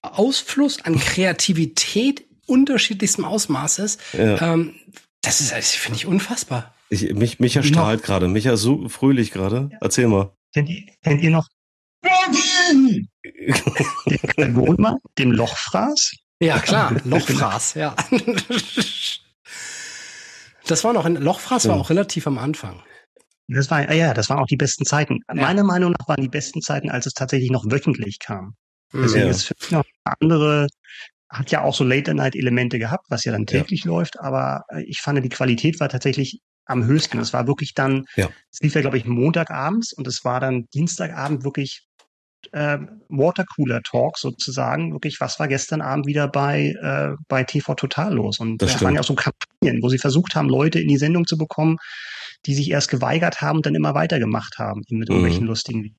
Ausfluss 0.03 0.85
an 0.85 0.99
Kreativität 0.99 2.25
unterschiedlichstem 2.47 3.25
Ausmaßes. 3.25 3.99
Ja. 4.13 4.55
Ähm, 4.55 4.75
das 5.23 5.41
ist, 5.41 5.53
das 5.53 5.73
finde 5.73 5.99
ich 5.99 6.07
unfassbar. 6.07 6.75
Ich, 6.89 7.15
mich, 7.15 7.39
Micha 7.39 7.63
strahlt 7.63 8.03
gerade. 8.03 8.27
Micha 8.27 8.57
so 8.57 8.89
fröhlich 8.89 9.31
gerade. 9.31 9.69
Ja. 9.73 9.79
Erzähl 9.81 10.09
mal. 10.09 10.33
Kennt 10.53 10.69
ihr, 10.69 10.83
kennt 11.03 11.23
ihr 11.23 11.31
noch 11.31 11.47
den 14.37 14.57
Wohnmann, 14.57 14.97
den 15.19 15.31
Lochfraß? 15.33 16.13
Ja, 16.41 16.59
klar, 16.59 16.97
Lochfraß, 17.05 17.75
ja. 17.75 17.95
Das 20.67 20.85
war 20.85 20.93
noch 20.93 21.05
ein 21.05 21.17
Lochfraß 21.17 21.69
war 21.69 21.77
auch 21.77 21.91
relativ 21.91 22.27
am 22.27 22.39
Anfang. 22.39 22.83
Das 23.49 23.71
war 23.71 23.93
ja, 23.93 24.15
das 24.15 24.31
waren 24.31 24.39
auch 24.39 24.47
die 24.47 24.57
besten 24.57 24.87
Zeiten. 24.87 25.21
Ja. 25.29 25.35
Meiner 25.35 25.65
Meinung 25.65 25.93
nach 25.99 26.09
waren 26.09 26.23
die 26.23 26.29
besten 26.29 26.63
Zeiten, 26.63 26.89
als 26.89 27.07
es 27.07 27.13
tatsächlich 27.15 27.51
noch 27.51 27.65
wöchentlich 27.67 28.19
kam. 28.21 28.55
Deswegen 28.93 29.27
ja. 29.27 29.31
ist 29.31 29.45
für 29.45 29.55
mich 29.61 29.71
noch 29.71 29.85
andere, 30.21 30.67
hat 31.29 31.51
ja 31.51 31.63
auch 31.63 31.75
so 31.75 31.85
Late-Night-Elemente 31.85 32.79
gehabt, 32.79 33.07
was 33.09 33.25
ja 33.25 33.33
dann 33.33 33.47
täglich 33.47 33.85
ja. 33.85 33.91
läuft, 33.91 34.19
aber 34.19 34.65
äh, 34.69 34.83
ich 34.83 35.01
fand, 35.01 35.23
die 35.25 35.29
Qualität 35.29 35.79
war 35.81 35.89
tatsächlich 35.89 36.41
am 36.67 36.85
höchsten. 36.85 37.19
Es 37.19 37.33
war 37.33 37.47
wirklich 37.47 37.75
dann, 37.75 38.07
ja. 38.17 38.29
es 38.53 38.61
lief 38.61 38.75
ja, 38.75 38.81
glaube 38.81 38.97
ich, 38.97 39.05
Montagabends 39.05 39.93
und 39.93 40.07
es 40.07 40.25
war 40.25 40.41
dann 40.41 40.67
Dienstagabend 40.73 41.45
wirklich 41.45 41.87
äh, 42.53 42.79
Watercooler 43.09 43.83
Talk 43.83 44.19
sozusagen, 44.19 44.93
wirklich, 44.93 45.21
was 45.21 45.39
war 45.39 45.49
gestern 45.49 45.83
Abend 45.83 46.07
wieder 46.07 46.29
bei, 46.29 46.75
äh, 46.81 47.17
bei 47.29 47.45
TV 47.45 47.75
Total 47.75 48.15
los? 48.15 48.39
Und 48.39 48.63
das, 48.63 48.73
das 48.73 48.83
waren 48.83 48.95
ja 48.95 49.01
auch 49.01 49.05
so 49.05 49.15
Kampagnen, 49.15 49.83
wo 49.83 49.89
sie 49.89 49.99
versucht 49.99 50.35
haben, 50.35 50.49
Leute 50.49 50.81
in 50.81 50.89
die 50.89 50.97
Sendung 50.97 51.27
zu 51.27 51.37
bekommen, 51.37 51.77
die 52.47 52.55
sich 52.55 52.71
erst 52.71 52.91
geweigert 52.91 53.41
haben 53.41 53.57
und 53.57 53.67
dann 53.67 53.75
immer 53.75 53.95
weitergemacht 53.95 54.59
haben 54.59 54.83
mit 54.89 55.09
mhm. 55.09 55.17
irgendwelchen 55.17 55.47
lustigen 55.47 55.85
Videos. 55.85 55.99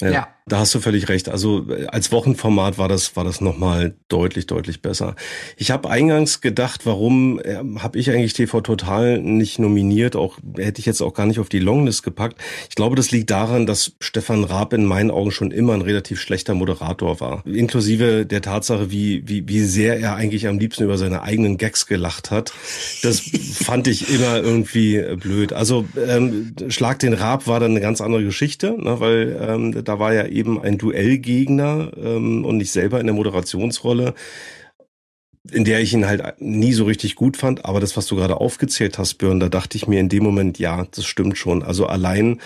Ja, 0.00 0.10
ja, 0.10 0.34
Da 0.50 0.58
hast 0.58 0.74
du 0.74 0.80
völlig 0.80 1.08
recht. 1.08 1.28
Also 1.28 1.64
als 1.86 2.10
Wochenformat 2.10 2.76
war 2.76 2.88
das 2.88 3.14
war 3.14 3.22
das 3.22 3.40
nochmal 3.40 3.94
deutlich 4.08 4.48
deutlich 4.48 4.82
besser. 4.82 5.14
Ich 5.56 5.70
habe 5.70 5.88
eingangs 5.88 6.40
gedacht, 6.40 6.86
warum 6.86 7.38
äh, 7.38 7.58
habe 7.78 7.98
ich 7.98 8.10
eigentlich 8.10 8.32
TV 8.32 8.60
Total 8.60 9.20
nicht 9.20 9.60
nominiert? 9.60 10.16
Auch 10.16 10.38
hätte 10.56 10.80
ich 10.80 10.86
jetzt 10.86 11.02
auch 11.02 11.14
gar 11.14 11.26
nicht 11.26 11.38
auf 11.38 11.48
die 11.48 11.60
Longlist 11.60 12.02
gepackt. 12.02 12.36
Ich 12.68 12.74
glaube, 12.74 12.96
das 12.96 13.12
liegt 13.12 13.30
daran, 13.30 13.64
dass 13.64 13.92
Stefan 14.00 14.42
Raab 14.42 14.72
in 14.72 14.84
meinen 14.86 15.12
Augen 15.12 15.30
schon 15.30 15.52
immer 15.52 15.72
ein 15.72 15.82
relativ 15.82 16.20
schlechter 16.20 16.54
Moderator 16.54 17.20
war, 17.20 17.46
inklusive 17.46 18.26
der 18.26 18.42
Tatsache, 18.42 18.90
wie 18.90 19.22
wie 19.28 19.46
wie 19.46 19.60
sehr 19.60 20.00
er 20.00 20.16
eigentlich 20.16 20.48
am 20.48 20.58
liebsten 20.58 20.82
über 20.82 20.98
seine 20.98 21.22
eigenen 21.22 21.58
Gags 21.58 21.86
gelacht 21.86 22.32
hat. 22.32 22.52
Das 23.04 23.20
fand 23.54 23.86
ich 23.86 24.12
immer 24.12 24.38
irgendwie 24.38 25.00
blöd. 25.14 25.52
Also 25.52 25.86
ähm, 26.08 26.56
Schlag 26.70 26.98
den 26.98 27.12
Raab 27.12 27.46
war 27.46 27.60
dann 27.60 27.70
eine 27.70 27.80
ganz 27.80 28.00
andere 28.00 28.24
Geschichte, 28.24 28.74
ne, 28.76 28.98
weil 28.98 29.38
ähm, 29.40 29.84
da 29.84 30.00
war 30.00 30.12
ja 30.12 30.24
eben 30.40 30.60
ein 30.60 30.78
Duellgegner 30.78 31.92
ähm, 31.96 32.44
und 32.44 32.56
nicht 32.56 32.72
selber 32.72 32.98
in 32.98 33.06
der 33.06 33.14
Moderationsrolle, 33.14 34.14
in 35.50 35.64
der 35.64 35.80
ich 35.80 35.92
ihn 35.92 36.06
halt 36.06 36.40
nie 36.40 36.72
so 36.72 36.84
richtig 36.84 37.14
gut 37.14 37.36
fand. 37.36 37.64
Aber 37.64 37.80
das, 37.80 37.96
was 37.96 38.06
du 38.06 38.16
gerade 38.16 38.40
aufgezählt 38.40 38.98
hast, 38.98 39.14
Björn, 39.14 39.40
da 39.40 39.48
dachte 39.48 39.76
ich 39.76 39.86
mir 39.86 40.00
in 40.00 40.08
dem 40.08 40.24
Moment, 40.24 40.58
ja, 40.58 40.86
das 40.90 41.04
stimmt 41.04 41.38
schon. 41.38 41.62
Also 41.62 41.86
allein 41.86 42.40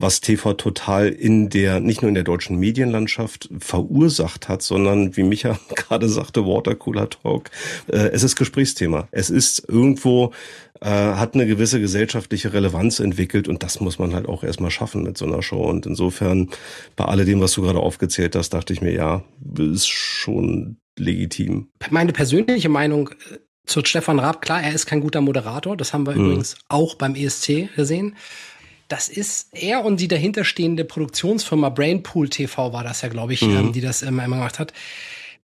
was 0.00 0.22
TV 0.22 0.54
Total 0.54 1.08
in 1.08 1.50
der, 1.50 1.78
nicht 1.78 2.00
nur 2.00 2.08
in 2.08 2.14
der 2.14 2.24
deutschen 2.24 2.58
Medienlandschaft 2.58 3.50
verursacht 3.58 4.48
hat, 4.48 4.62
sondern 4.62 5.16
wie 5.16 5.22
Micha 5.22 5.58
gerade 5.76 6.08
sagte, 6.08 6.46
Watercooler 6.46 7.10
Talk, 7.10 7.50
äh, 7.86 8.08
es 8.08 8.22
ist 8.22 8.36
Gesprächsthema. 8.36 9.08
Es 9.10 9.28
ist 9.28 9.68
irgendwo, 9.68 10.32
äh, 10.80 10.88
hat 10.88 11.34
eine 11.34 11.46
gewisse 11.46 11.80
gesellschaftliche 11.80 12.54
Relevanz 12.54 12.98
entwickelt 12.98 13.46
und 13.46 13.62
das 13.62 13.80
muss 13.80 13.98
man 13.98 14.14
halt 14.14 14.26
auch 14.26 14.42
erstmal 14.42 14.70
schaffen 14.70 15.02
mit 15.02 15.18
so 15.18 15.26
einer 15.26 15.42
Show. 15.42 15.62
Und 15.62 15.84
insofern, 15.84 16.48
bei 16.96 17.04
alledem, 17.04 17.40
was 17.42 17.52
du 17.52 17.62
gerade 17.62 17.80
aufgezählt 17.80 18.34
hast, 18.34 18.50
dachte 18.50 18.72
ich 18.72 18.80
mir, 18.80 18.92
ja, 18.92 19.22
ist 19.58 19.88
schon 19.88 20.78
legitim. 20.98 21.68
Meine 21.90 22.12
persönliche 22.12 22.70
Meinung 22.70 23.10
äh, 23.10 23.36
zu 23.66 23.84
Stefan 23.84 24.18
Raab, 24.18 24.40
klar, 24.40 24.62
er 24.62 24.72
ist 24.74 24.86
kein 24.86 25.02
guter 25.02 25.20
Moderator, 25.20 25.76
das 25.76 25.92
haben 25.92 26.06
wir 26.06 26.14
mhm. 26.14 26.24
übrigens 26.24 26.56
auch 26.68 26.94
beim 26.94 27.14
ESC 27.14 27.68
gesehen 27.76 28.16
das 28.90 29.08
ist 29.08 29.48
er 29.52 29.84
und 29.84 30.00
die 30.00 30.08
dahinterstehende 30.08 30.84
Produktionsfirma 30.84 31.68
Brainpool 31.68 32.28
TV 32.28 32.72
war 32.72 32.82
das 32.82 33.02
ja, 33.02 33.08
glaube 33.08 33.32
ich, 33.32 33.42
mhm. 33.42 33.56
ähm, 33.56 33.72
die 33.72 33.80
das 33.80 34.02
immer, 34.02 34.24
immer 34.24 34.36
gemacht 34.36 34.58
hat. 34.58 34.72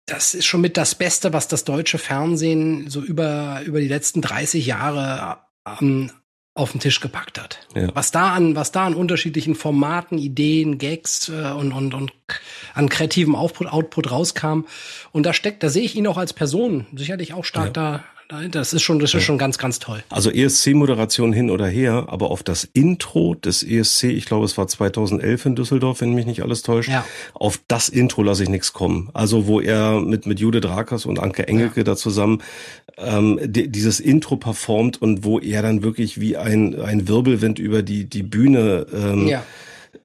Das 0.05 0.35
ist 0.35 0.47
schon 0.47 0.61
mit 0.61 0.77
das 0.77 0.95
Beste, 0.95 1.33
was 1.33 1.49
das 1.49 1.65
deutsche 1.65 1.99
Fernsehen 1.99 2.91
so 2.91 3.01
über, 3.01 3.63
über 3.65 3.81
die 3.81 3.89
letzten 3.89 4.21
30 4.21 4.67
Jahre 4.67 5.39
ähm, 5.81 6.11
auf 6.55 6.73
den 6.73 6.81
Tisch 6.81 7.01
gepackt 7.01 7.39
hat. 7.41 7.61
Ja. 7.75 7.95
Was 7.95 8.11
da 8.11 8.33
an, 8.33 8.57
was 8.57 8.73
da 8.73 8.87
an 8.87 8.95
unterschiedlichen 8.95 9.55
Formaten, 9.55 10.19
Ideen, 10.19 10.79
Gags 10.79 11.29
äh, 11.29 11.53
und, 11.53 11.73
und, 11.73 11.95
und 11.95 12.13
an 12.75 12.89
kreativem 12.89 13.37
Output, 13.37 13.69
Output 13.69 14.11
rauskam. 14.11 14.63
Und 15.13 15.25
da 15.25 15.33
steckt, 15.33 15.63
da 15.63 15.69
sehe 15.69 15.83
ich 15.83 15.95
ihn 15.95 16.07
auch 16.07 16.17
als 16.17 16.33
Person 16.33 16.87
sicherlich 16.95 17.33
auch 17.33 17.45
stark 17.45 17.67
ja. 17.67 17.73
da, 17.73 18.05
das 18.51 18.73
ist 18.73 18.83
schon, 18.83 18.99
das 18.99 19.15
ist 19.15 19.23
schon 19.23 19.39
ganz, 19.39 19.57
ganz 19.57 19.79
toll. 19.79 20.03
Also 20.09 20.31
ESC-Moderation 20.31 21.33
hin 21.33 21.51
oder 21.51 21.67
her, 21.67 22.07
aber 22.09 22.31
auf 22.31 22.43
das 22.43 22.65
Intro 22.65 23.35
des 23.35 23.63
ESC, 23.63 24.05
ich 24.05 24.27
glaube, 24.27 24.45
es 24.45 24.59
war 24.59 24.67
2011 24.67 25.47
in 25.47 25.57
Düsseldorf, 25.57 26.01
wenn 26.01 26.13
mich 26.13 26.27
nicht 26.27 26.43
alles 26.43 26.63
täuscht, 26.63 26.89
ja. 26.89 27.05
auf 27.35 27.61
das 27.69 27.89
Intro 27.89 28.23
lasse 28.23 28.43
ich 28.43 28.49
nichts 28.49 28.73
kommen. 28.73 29.11
Also 29.15 29.47
wo 29.47 29.61
er 29.61 30.01
mit 30.01 30.27
mit 30.27 30.41
Jude 30.41 30.61
Drakas 30.61 31.07
und 31.07 31.21
Anke 31.21 31.47
Engelke 31.47 31.81
ja. 31.81 31.85
da 31.85 31.97
zusammen 31.97 32.43
ähm, 32.99 33.39
die, 33.45 33.69
dieses 33.69 34.01
Intro 34.01 34.37
performt 34.37 35.01
und 35.01 35.25
wo 35.25 35.39
er 35.39 35.63
dann 35.63 35.83
wirklich 35.83 36.21
wie 36.21 36.37
ein 36.37 36.81
ein 36.81 37.07
Wirbelwind 37.09 37.59
über 37.59 37.83
die 37.83 38.09
die 38.09 38.23
Bühne 38.23 38.87
ähm, 38.93 39.29
ja. 39.29 39.45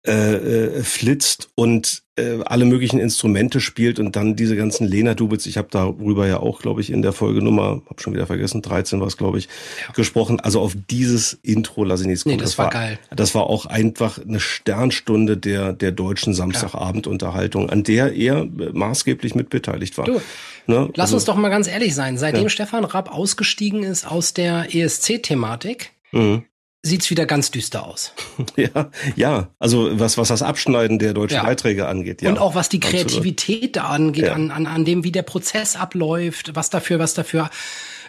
äh, 0.06 0.36
äh, 0.36 0.84
flitzt 0.84 1.50
und 1.56 2.04
äh, 2.22 2.44
alle 2.46 2.66
möglichen 2.66 3.00
Instrumente 3.00 3.60
spielt 3.60 4.00
und 4.00 4.16
dann 4.16 4.36
diese 4.36 4.56
ganzen 4.56 4.88
Lena-Doubles, 4.88 5.46
ich 5.46 5.58
habe 5.58 5.68
darüber 5.72 6.28
ja 6.28 6.40
auch, 6.40 6.62
glaube 6.62 6.82
ich, 6.82 6.92
in 6.92 7.02
der 7.02 7.14
Folgenummer, 7.14 7.82
habe 7.90 8.02
schon 8.02 8.14
wieder 8.14 8.28
vergessen, 8.28 8.62
13 8.62 9.00
war 9.00 9.08
es, 9.08 9.18
glaube 9.18 9.40
ich, 9.40 9.46
ja. 9.88 9.94
gesprochen. 9.94 10.40
Also 10.40 10.62
auf 10.62 10.76
dieses 10.90 11.40
Intro 11.44 11.84
lasse 11.84 12.04
ich 12.04 12.08
nichts 12.08 12.24
kommen. 12.24 12.36
Nee, 12.36 12.42
das, 12.42 12.52
das 12.52 12.58
war 12.58 12.70
geil. 12.70 13.00
Das 13.16 13.36
war 13.36 13.44
auch 13.44 13.66
einfach 13.66 14.20
eine 14.20 14.40
Sternstunde 14.40 15.38
der, 15.38 15.74
der 15.74 15.92
deutschen 15.92 16.34
Samstagabendunterhaltung, 16.34 17.70
an 17.70 17.84
der 17.84 18.14
er 18.14 18.48
maßgeblich 18.74 19.36
mitbeteiligt 19.36 19.98
war. 19.98 20.06
Du, 20.06 20.22
ne? 20.68 20.90
Lass 20.96 21.08
also, 21.08 21.16
uns 21.16 21.26
doch 21.26 21.36
mal 21.36 21.50
ganz 21.50 21.68
ehrlich 21.68 21.96
sein. 21.96 22.18
Seitdem 22.18 22.44
ja. 22.44 22.50
Stefan 22.50 22.86
Rapp 22.86 23.14
ausgestiegen 23.14 23.84
ist 23.84 24.06
aus 24.06 24.34
der 24.34 24.74
ESC-Thematik, 24.74 25.92
mhm 26.12 26.44
sieht's 26.84 27.10
wieder 27.10 27.26
ganz 27.26 27.52
düster 27.52 27.86
aus. 27.86 28.14
Ja, 28.56 28.90
ja. 29.16 29.48
Also 29.60 30.00
was, 30.00 30.18
was 30.18 30.28
das 30.28 30.42
Abschneiden 30.42 31.00
der 31.00 31.14
deutschen 31.14 31.38
ja. 31.38 31.44
Beiträge 31.44 31.88
angeht. 31.88 32.22
Ja. 32.22 32.30
Und 32.30 32.40
auch 32.40 32.56
was 32.56 32.70
die 32.70 32.80
Kreativität 32.80 33.76
da 33.76 33.86
angeht, 33.86 34.26
ja. 34.26 34.34
an, 34.34 34.52
an, 34.52 34.68
an 34.68 34.84
dem, 34.84 35.04
wie 35.04 35.12
der 35.12 35.22
Prozess 35.22 35.76
abläuft, 35.76 36.56
was 36.56 36.70
dafür, 36.70 37.00
was 37.00 37.14
dafür. 37.14 37.50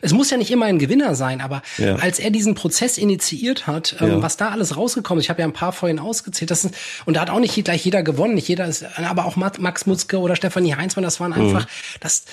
Es 0.00 0.12
muss 0.12 0.30
ja 0.30 0.36
nicht 0.36 0.50
immer 0.50 0.66
ein 0.66 0.78
Gewinner 0.78 1.14
sein, 1.14 1.40
aber 1.40 1.62
ja. 1.78 1.96
als 1.96 2.18
er 2.18 2.30
diesen 2.30 2.54
Prozess 2.54 2.98
initiiert 2.98 3.66
hat, 3.66 3.96
ähm, 4.00 4.20
was 4.20 4.36
da 4.36 4.48
alles 4.48 4.76
rausgekommen 4.76 5.20
ist, 5.20 5.26
ich 5.26 5.30
habe 5.30 5.42
ja 5.42 5.46
ein 5.46 5.52
paar 5.52 5.72
vorhin 5.72 5.98
ausgezählt, 5.98 6.50
das 6.50 6.64
ist, 6.64 6.74
und 7.04 7.14
da 7.14 7.20
hat 7.20 7.30
auch 7.30 7.40
nicht 7.40 7.62
gleich 7.62 7.84
jeder 7.84 8.02
gewonnen, 8.02 8.34
nicht 8.34 8.48
jeder 8.48 8.66
ist, 8.66 8.84
aber 8.98 9.26
auch 9.26 9.36
Max 9.36 9.86
Mutzke 9.86 10.18
oder 10.18 10.34
Stefanie 10.34 10.74
Heinzmann, 10.74 11.04
das 11.04 11.20
waren 11.20 11.30
mhm. 11.30 11.46
einfach, 11.46 11.66
mhm. 11.66 11.98
das, 12.00 12.24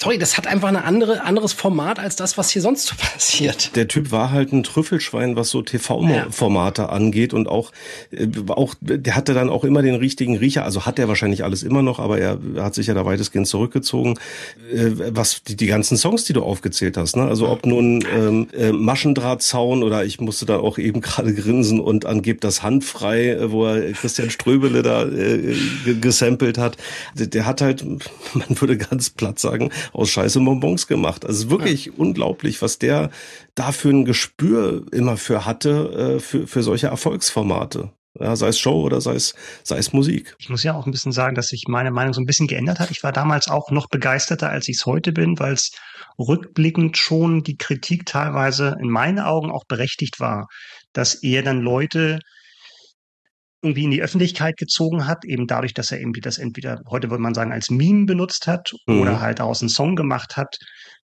sorry, 0.00 0.16
das 0.16 0.36
hat 0.36 0.46
einfach 0.46 0.68
ein 0.68 0.76
andere, 0.76 1.24
anderes 1.24 1.52
Format 1.52 1.98
als 1.98 2.14
das, 2.14 2.38
was 2.38 2.50
hier 2.50 2.62
sonst 2.62 2.86
so 2.86 2.94
passiert. 3.12 3.74
Der 3.74 3.88
Typ 3.88 4.12
war 4.12 4.30
halt 4.30 4.52
ein 4.52 4.62
Trüffelschwein, 4.62 5.34
was 5.34 5.50
so 5.50 5.62
TV-Formate 5.62 6.82
ja. 6.82 6.88
angeht 6.88 7.34
und 7.34 7.48
auch, 7.48 7.72
äh, 8.12 8.28
auch, 8.48 8.74
der 8.80 9.16
hatte 9.16 9.34
dann 9.34 9.50
auch 9.50 9.64
immer 9.64 9.82
den 9.82 9.96
richtigen 9.96 10.36
Riecher, 10.36 10.64
also 10.64 10.86
hat 10.86 10.98
er 11.00 11.08
wahrscheinlich 11.08 11.42
alles 11.42 11.64
immer 11.64 11.82
noch, 11.82 11.98
aber 11.98 12.18
er 12.18 12.38
hat 12.58 12.74
sich 12.74 12.86
ja 12.86 12.94
da 12.94 13.04
weitestgehend 13.04 13.48
zurückgezogen. 13.48 14.18
Äh, 14.72 14.90
was 15.10 15.42
die, 15.42 15.56
die 15.56 15.66
ganzen 15.66 15.96
Songs, 15.96 16.24
die 16.24 16.32
du 16.32 16.42
aufgezählt 16.42 16.96
hast, 16.96 17.16
ne? 17.16 17.24
Also 17.24 17.48
ob 17.48 17.66
nun 17.66 18.04
ähm, 18.14 18.48
äh, 18.56 18.70
Maschendrahtzaun 18.70 19.82
oder 19.82 20.04
ich 20.04 20.20
musste 20.20 20.46
da 20.46 20.58
auch 20.58 20.78
eben 20.78 21.00
gerade 21.00 21.34
grinsen 21.34 21.80
und 21.80 22.06
angebt 22.06 22.44
das 22.44 22.62
Handfrei, 22.62 23.30
äh, 23.30 23.50
wo 23.50 23.66
er 23.66 23.92
Christian 23.92 24.30
Ströbele 24.30 24.82
da 24.82 25.06
äh, 25.06 25.56
gesampelt 26.00 26.56
hat. 26.56 26.76
Der, 27.14 27.26
der 27.26 27.46
hat 27.46 27.60
halt, 27.60 27.84
man 28.34 28.60
würde 28.60 28.76
ganz 28.76 29.10
platt 29.10 29.40
sagen, 29.40 29.70
aus 29.92 30.10
Scheiße 30.10 30.40
Bonbons 30.40 30.86
gemacht. 30.86 31.24
Also 31.24 31.50
wirklich 31.50 31.86
ja. 31.86 31.92
unglaublich, 31.96 32.62
was 32.62 32.78
der 32.78 33.10
da 33.54 33.72
für 33.72 33.90
ein 33.90 34.04
Gespür 34.04 34.86
immer 34.92 35.16
für 35.16 35.44
hatte, 35.44 36.16
äh, 36.16 36.20
für, 36.20 36.46
für 36.46 36.62
solche 36.62 36.88
Erfolgsformate. 36.88 37.92
Ja, 38.20 38.34
sei 38.34 38.48
es 38.48 38.58
Show 38.58 38.82
oder 38.82 39.00
sei 39.00 39.14
es, 39.14 39.34
sei 39.62 39.78
es 39.78 39.92
Musik. 39.92 40.34
Ich 40.38 40.48
muss 40.48 40.64
ja 40.64 40.74
auch 40.74 40.86
ein 40.86 40.92
bisschen 40.92 41.12
sagen, 41.12 41.36
dass 41.36 41.48
sich 41.48 41.64
meine 41.68 41.92
Meinung 41.92 42.14
so 42.14 42.20
ein 42.20 42.26
bisschen 42.26 42.48
geändert 42.48 42.80
hat. 42.80 42.90
Ich 42.90 43.02
war 43.04 43.12
damals 43.12 43.48
auch 43.48 43.70
noch 43.70 43.88
begeisterter, 43.88 44.50
als 44.50 44.68
ich 44.68 44.76
es 44.76 44.86
heute 44.86 45.12
bin, 45.12 45.38
weil 45.38 45.52
es 45.52 45.70
rückblickend 46.18 46.96
schon 46.96 47.44
die 47.44 47.56
Kritik 47.56 48.06
teilweise 48.06 48.76
in 48.80 48.90
meinen 48.90 49.20
Augen 49.20 49.52
auch 49.52 49.64
berechtigt 49.64 50.18
war, 50.18 50.48
dass 50.92 51.14
er 51.14 51.42
dann 51.42 51.60
Leute 51.60 52.18
irgendwie 53.62 53.84
in 53.84 53.90
die 53.90 54.02
Öffentlichkeit 54.02 54.56
gezogen 54.56 55.06
hat, 55.06 55.24
eben 55.24 55.46
dadurch, 55.46 55.74
dass 55.74 55.90
er 55.90 56.00
irgendwie 56.00 56.20
das 56.20 56.38
entweder, 56.38 56.80
heute 56.88 57.10
würde 57.10 57.22
man 57.22 57.34
sagen, 57.34 57.52
als 57.52 57.70
Meme 57.70 58.06
benutzt 58.06 58.46
hat 58.46 58.72
mhm. 58.86 59.00
oder 59.00 59.20
halt 59.20 59.40
daraus 59.40 59.60
einen 59.60 59.68
Song 59.68 59.96
gemacht 59.96 60.36
hat, 60.36 60.58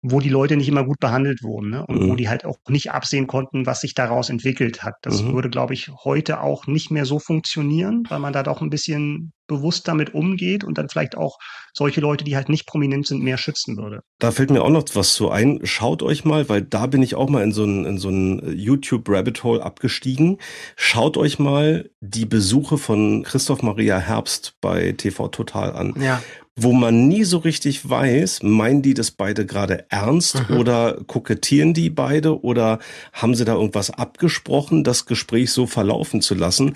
wo 0.02 0.20
die 0.20 0.31
Leute 0.31 0.56
nicht 0.56 0.68
immer 0.68 0.85
gut 0.85 0.98
behandelt 0.98 1.43
wurden 1.43 1.70
ne? 1.70 1.86
und 1.86 2.02
mhm. 2.02 2.10
wo 2.10 2.14
die 2.14 2.28
halt 2.28 2.44
auch 2.44 2.56
nicht 2.68 2.90
absehen 2.90 3.27
konnten, 3.27 3.66
was 3.66 3.82
sich 3.82 3.94
daraus 3.94 4.31
entwickelt 4.31 4.82
hat. 4.82 4.94
Das 5.02 5.22
mhm. 5.22 5.35
würde, 5.35 5.51
glaube 5.51 5.74
ich, 5.74 5.90
heute 6.05 6.40
auch 6.40 6.66
nicht 6.66 6.90
mehr 6.90 7.05
so 7.05 7.18
funktionieren, 7.18 8.05
weil 8.09 8.18
man 8.18 8.32
da 8.32 8.43
doch 8.43 8.62
ein 8.62 8.70
bisschen 8.70 9.32
bewusst 9.47 9.89
damit 9.89 10.14
umgeht 10.14 10.62
und 10.62 10.78
dann 10.78 10.89
vielleicht 10.89 11.16
auch 11.16 11.39
solche 11.74 12.01
Leute, 12.01 12.24
die 12.24 12.36
halt 12.36 12.48
nicht 12.48 12.66
prominent 12.66 13.09
sind, 13.09 13.22
mehr 13.22 13.36
schützen 13.36 13.77
würde. 13.77 14.01
Da 14.20 14.31
fällt 14.31 14.51
mir 14.51 14.62
auch 14.62 14.70
noch 14.70 14.85
was 14.94 15.14
so 15.14 15.28
ein. 15.28 15.60
Schaut 15.64 16.02
euch 16.02 16.24
mal, 16.24 16.48
weil 16.48 16.62
da 16.62 16.86
bin 16.86 17.02
ich 17.02 17.16
auch 17.16 17.28
mal 17.28 17.43
in 17.43 17.52
so 17.52 17.64
ein, 17.64 17.85
in 17.85 17.98
so 17.98 18.10
ein 18.10 18.56
YouTube-Rabbit 18.56 19.43
Hole 19.43 19.62
abgestiegen. 19.62 20.39
Schaut 20.77 21.16
euch 21.16 21.40
mal 21.40 21.90
die 22.01 22.27
Besuche 22.27 22.78
von 22.78 23.24
Christoph 23.24 23.62
Maria 23.62 23.98
Herbst 23.98 24.55
bei 24.60 24.93
TV 24.93 25.28
Total 25.28 25.72
an. 25.72 25.94
Ja 26.01 26.22
wo 26.56 26.72
man 26.72 27.09
nie 27.09 27.24
so 27.24 27.39
richtig 27.39 27.89
weiß, 27.89 28.43
meinen 28.43 28.82
die 28.82 28.94
das 28.94 29.10
beide 29.10 29.47
gerade 29.47 29.86
ernst 29.89 30.48
mhm. 30.48 30.59
oder 30.59 30.98
kokettieren 31.06 31.74
die 31.74 31.90
beide 31.90 32.43
oder 32.43 32.81
haben 33.12 33.35
sie 33.35 33.44
da 33.44 33.55
irgendwas 33.55 33.90
abgesprochen, 33.90 34.85
das 34.85 35.06
Gespräch 35.06 35.52
so 35.52 35.66
verlaufen 35.66 36.20
zu 36.20 36.35
lassen. 36.35 36.74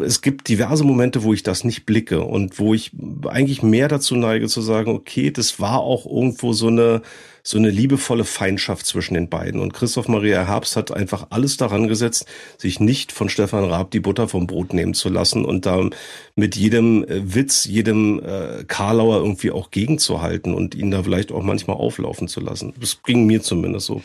Es 0.00 0.22
gibt 0.22 0.48
diverse 0.48 0.84
Momente, 0.84 1.22
wo 1.22 1.34
ich 1.34 1.42
das 1.42 1.64
nicht 1.64 1.86
blicke 1.86 2.22
und 2.22 2.58
wo 2.58 2.72
ich 2.72 2.92
eigentlich 3.26 3.62
mehr 3.62 3.88
dazu 3.88 4.16
neige 4.16 4.48
zu 4.48 4.60
sagen, 4.60 4.90
okay, 4.90 5.30
das 5.30 5.60
war 5.60 5.80
auch 5.80 6.06
irgendwo 6.06 6.52
so 6.52 6.68
eine 6.68 7.02
so 7.46 7.58
eine 7.58 7.70
liebevolle 7.70 8.24
Feindschaft 8.24 8.86
zwischen 8.86 9.14
den 9.14 9.28
beiden. 9.28 9.60
Und 9.60 9.72
Christoph 9.72 10.08
Maria 10.08 10.44
Herbst 10.44 10.74
hat 10.74 10.90
einfach 10.90 11.28
alles 11.30 11.56
daran 11.56 11.86
gesetzt, 11.86 12.26
sich 12.58 12.80
nicht 12.80 13.12
von 13.12 13.28
Stefan 13.28 13.64
Raab 13.64 13.92
die 13.92 14.00
Butter 14.00 14.26
vom 14.26 14.48
Brot 14.48 14.74
nehmen 14.74 14.94
zu 14.94 15.08
lassen 15.08 15.44
und 15.44 15.64
da 15.64 15.88
mit 16.34 16.56
jedem 16.56 17.04
äh, 17.04 17.34
Witz, 17.36 17.64
jedem 17.64 18.18
äh, 18.18 18.64
Karlauer 18.64 19.18
irgendwie 19.18 19.52
auch 19.52 19.70
gegenzuhalten 19.70 20.54
und 20.54 20.74
ihn 20.74 20.90
da 20.90 21.04
vielleicht 21.04 21.30
auch 21.30 21.44
manchmal 21.44 21.76
auflaufen 21.76 22.26
zu 22.26 22.40
lassen. 22.40 22.74
Das 22.80 23.00
ging 23.04 23.26
mir 23.26 23.40
zumindest 23.42 23.86
so. 23.86 24.02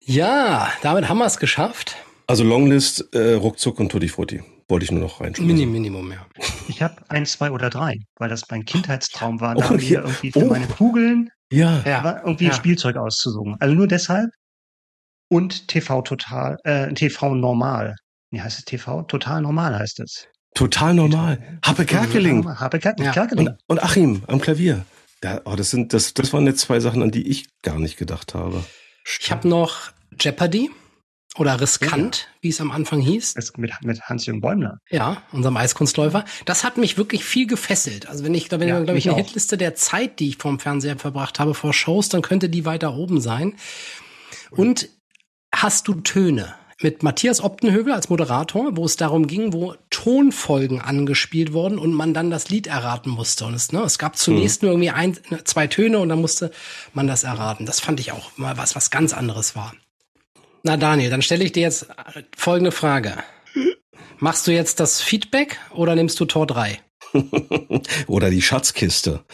Ja, 0.00 0.70
damit 0.82 1.08
haben 1.08 1.18
wir 1.18 1.26
es 1.26 1.38
geschafft. 1.38 1.96
Also 2.28 2.44
Longlist, 2.44 3.08
äh, 3.16 3.32
Ruckzuck 3.32 3.80
und 3.80 3.90
Tutti 3.90 4.08
Frutti. 4.08 4.42
Wollte 4.68 4.84
ich 4.84 4.92
nur 4.92 5.00
noch 5.00 5.20
reinschreiben. 5.20 5.46
Minim, 5.46 5.72
Minimum, 5.72 6.12
ja. 6.12 6.24
Ich 6.68 6.82
habe 6.82 6.94
ein, 7.08 7.26
zwei 7.26 7.50
oder 7.50 7.68
drei, 7.70 7.96
weil 8.16 8.28
das 8.28 8.42
mein 8.48 8.64
Kindheitstraum 8.64 9.40
war, 9.40 9.56
da 9.56 9.70
oh, 9.70 9.74
ja. 9.74 10.02
irgendwie 10.02 10.30
für 10.30 10.44
oh. 10.44 10.50
meine 10.50 10.66
Kugeln 10.66 11.30
ja. 11.50 11.82
ja. 11.84 12.20
irgendwie 12.24 12.46
ja. 12.46 12.52
Spielzeug 12.52 12.96
auszusuchen. 12.96 13.56
Also 13.60 13.74
nur 13.74 13.88
deshalb. 13.88 14.30
Und 15.30 15.68
TV 15.68 16.02
total, 16.02 16.56
äh, 16.64 16.92
TV 16.94 17.34
normal. 17.34 17.96
Wie 18.30 18.40
heißt 18.40 18.58
es 18.58 18.64
TV? 18.64 19.02
Total 19.02 19.42
normal 19.42 19.78
heißt 19.78 20.00
es. 20.00 20.26
Total 20.54 20.94
normal. 20.94 21.58
Happe 21.64 21.84
Kerkeling. 21.84 22.46
Happe 22.58 22.78
Kerkeling. 22.78 23.48
Und, 23.48 23.58
und 23.66 23.82
Achim 23.82 24.22
am 24.26 24.40
Klavier. 24.40 24.84
Ja, 25.22 25.40
oh, 25.44 25.54
das 25.56 25.70
sind, 25.70 25.92
das, 25.92 26.14
das 26.14 26.32
waren 26.32 26.46
jetzt 26.46 26.60
zwei 26.60 26.80
Sachen, 26.80 27.02
an 27.02 27.10
die 27.10 27.28
ich 27.28 27.46
gar 27.62 27.78
nicht 27.78 27.96
gedacht 27.96 28.34
habe. 28.34 28.64
Stimmt. 29.04 29.24
Ich 29.24 29.30
habe 29.30 29.48
noch 29.48 29.92
Jeopardy. 30.18 30.70
Oder 31.38 31.60
riskant, 31.60 32.16
ja. 32.16 32.38
wie 32.40 32.48
es 32.48 32.60
am 32.60 32.72
Anfang 32.72 33.00
hieß. 33.00 33.36
Mit, 33.56 33.72
mit 33.82 34.02
Hans-Jürgen 34.02 34.40
Bäumler. 34.40 34.80
Ja, 34.90 35.22
unserem 35.30 35.56
Eiskunstläufer. 35.56 36.24
Das 36.44 36.64
hat 36.64 36.78
mich 36.78 36.98
wirklich 36.98 37.24
viel 37.24 37.46
gefesselt. 37.46 38.08
Also 38.08 38.24
wenn 38.24 38.34
ich, 38.34 38.48
da 38.48 38.58
wenn 38.58 38.68
ja, 38.68 38.80
glaube 38.80 38.98
ich, 38.98 39.08
eine 39.08 39.14
auch. 39.14 39.24
Hitliste 39.24 39.56
der 39.56 39.76
Zeit, 39.76 40.18
die 40.18 40.30
ich 40.30 40.38
vorm 40.38 40.58
Fernseher 40.58 40.98
verbracht 40.98 41.38
habe, 41.38 41.54
vor 41.54 41.72
Shows, 41.72 42.08
dann 42.08 42.22
könnte 42.22 42.48
die 42.48 42.64
weiter 42.64 42.94
oben 42.94 43.20
sein. 43.20 43.54
Und 44.50 44.88
hast 45.54 45.86
du 45.88 45.94
Töne? 45.94 46.54
Mit 46.80 47.02
Matthias 47.02 47.42
Optenhövel 47.42 47.92
als 47.92 48.08
Moderator, 48.08 48.76
wo 48.76 48.84
es 48.84 48.96
darum 48.96 49.26
ging, 49.26 49.52
wo 49.52 49.74
Tonfolgen 49.90 50.80
angespielt 50.80 51.52
wurden 51.52 51.76
und 51.76 51.92
man 51.92 52.14
dann 52.14 52.30
das 52.30 52.50
Lied 52.50 52.68
erraten 52.68 53.10
musste. 53.10 53.46
Und 53.46 53.54
es, 53.54 53.72
ne, 53.72 53.80
es 53.82 53.98
gab 53.98 54.16
zunächst 54.16 54.62
mhm. 54.62 54.66
nur 54.66 54.72
irgendwie 54.74 54.90
ein, 54.90 55.18
zwei 55.44 55.66
Töne 55.66 55.98
und 55.98 56.08
dann 56.08 56.20
musste 56.20 56.52
man 56.94 57.08
das 57.08 57.24
erraten. 57.24 57.66
Das 57.66 57.80
fand 57.80 57.98
ich 57.98 58.12
auch 58.12 58.36
mal 58.36 58.56
was, 58.56 58.76
was 58.76 58.90
ganz 58.90 59.12
anderes 59.12 59.56
war. 59.56 59.74
Na 60.68 60.76
Daniel, 60.76 61.08
dann 61.08 61.22
stelle 61.22 61.44
ich 61.44 61.52
dir 61.52 61.62
jetzt 61.62 61.86
folgende 62.36 62.72
Frage. 62.72 63.14
Machst 64.18 64.46
du 64.46 64.52
jetzt 64.52 64.80
das 64.80 65.00
Feedback 65.00 65.58
oder 65.72 65.94
nimmst 65.94 66.20
du 66.20 66.26
Tor 66.26 66.46
3? 66.46 66.78
oder 68.06 68.28
die 68.28 68.42
Schatzkiste. 68.42 69.24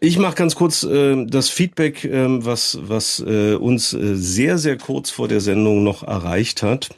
Ich 0.00 0.18
mache 0.18 0.34
ganz 0.34 0.54
kurz 0.54 0.82
äh, 0.82 1.24
das 1.24 1.48
Feedback, 1.48 2.04
äh, 2.04 2.44
was, 2.44 2.78
was 2.82 3.20
äh, 3.26 3.54
uns 3.54 3.94
äh, 3.94 4.14
sehr, 4.14 4.58
sehr 4.58 4.76
kurz 4.76 5.08
vor 5.08 5.26
der 5.26 5.40
Sendung 5.40 5.84
noch 5.84 6.02
erreicht 6.02 6.62
hat. 6.62 6.90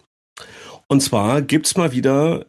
Und 0.89 1.01
zwar 1.01 1.41
gibt's 1.41 1.77
mal 1.77 1.93
wieder 1.93 2.47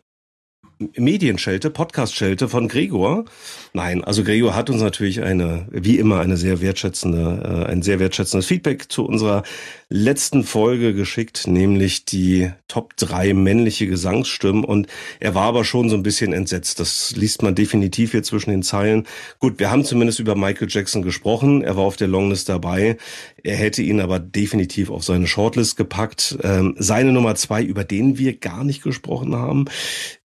Medienschelte, 0.78 1.70
Podcast-Schelte 1.70 2.50
von 2.50 2.68
Gregor. 2.68 3.26
Nein, 3.74 4.04
also 4.04 4.24
Gregor 4.24 4.56
hat 4.56 4.70
uns 4.70 4.82
natürlich 4.82 5.22
eine, 5.22 5.68
wie 5.72 5.98
immer, 5.98 6.20
eine 6.20 6.38
sehr 6.38 6.62
wertschätzende, 6.62 7.66
äh, 7.68 7.72
ein 7.72 7.82
sehr 7.82 8.00
wertschätzendes 8.00 8.46
Feedback 8.46 8.92
zu 8.92 9.06
unserer 9.06 9.44
letzten 9.90 10.44
Folge 10.44 10.94
geschickt, 10.94 11.48
nämlich 11.48 12.06
die 12.06 12.52
Top 12.68 12.96
3 12.98 13.34
männliche 13.34 13.88
Gesangsstimmen. 13.88 14.66
Und 14.66 14.88
er 15.20 15.36
war 15.36 15.44
aber 15.44 15.64
schon 15.64 15.90
so 15.90 15.96
ein 15.96 16.04
bisschen 16.04 16.34
entsetzt. 16.34 16.80
Das 16.80 17.16
liest 17.16 17.42
man 17.42 17.56
definitiv 17.56 18.12
hier 18.12 18.24
zwischen 18.24 18.50
den 18.50 18.64
Zeilen. 18.64 19.08
Gut, 19.40 19.60
wir 19.60 19.72
haben 19.72 19.86
zumindest 19.86 20.20
über 20.20 20.36
Michael 20.36 20.68
Jackson 20.70 21.02
gesprochen. 21.04 21.62
Er 21.62 21.78
war 21.78 21.84
auf 21.84 21.96
der 21.96 22.08
Longlist 22.08 22.50
dabei. 22.50 22.98
Er 23.44 23.56
hätte 23.56 23.82
ihn 23.82 24.02
aber 24.02 24.20
definitiv 24.20 24.90
auf 24.90 25.04
seine 25.04 25.28
Shortlist 25.28 25.78
gepackt. 25.78 26.38
Ähm, 26.44 26.76
seine 26.78 27.12
Nummer 27.12 27.36
zwei, 27.36 27.64
über 27.64 27.84
den 27.84 28.18
wir 28.18 28.38
gar 28.38 28.64
nicht 28.64 28.84
gesprochen 28.84 29.36
haben, 29.36 29.66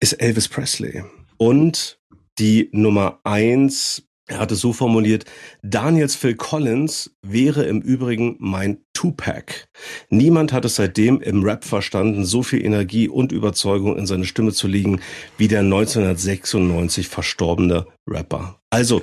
ist 0.03 0.13
Elvis 0.13 0.49
Presley. 0.49 1.01
Und 1.37 1.97
die 2.37 2.67
Nummer 2.73 3.21
eins 3.23 4.03
Er 4.27 4.39
hat 4.39 4.51
so 4.51 4.71
formuliert, 4.71 5.25
Daniels 5.63 6.15
Phil 6.15 6.35
Collins 6.35 7.13
wäre 7.21 7.63
im 7.65 7.81
Übrigen 7.81 8.37
mein 8.39 8.79
Tupac. 8.93 9.67
Niemand 10.09 10.53
hat 10.53 10.63
es 10.65 10.75
seitdem 10.75 11.21
im 11.21 11.43
Rap 11.43 11.65
verstanden, 11.65 12.23
so 12.25 12.41
viel 12.41 12.65
Energie 12.65 13.09
und 13.09 13.33
Überzeugung 13.33 13.97
in 13.97 14.05
seine 14.05 14.23
Stimme 14.23 14.53
zu 14.53 14.67
legen, 14.67 15.01
wie 15.37 15.49
der 15.49 15.59
1996 15.59 17.09
verstorbene 17.09 17.85
Rapper. 18.07 18.59
Also, 18.69 19.01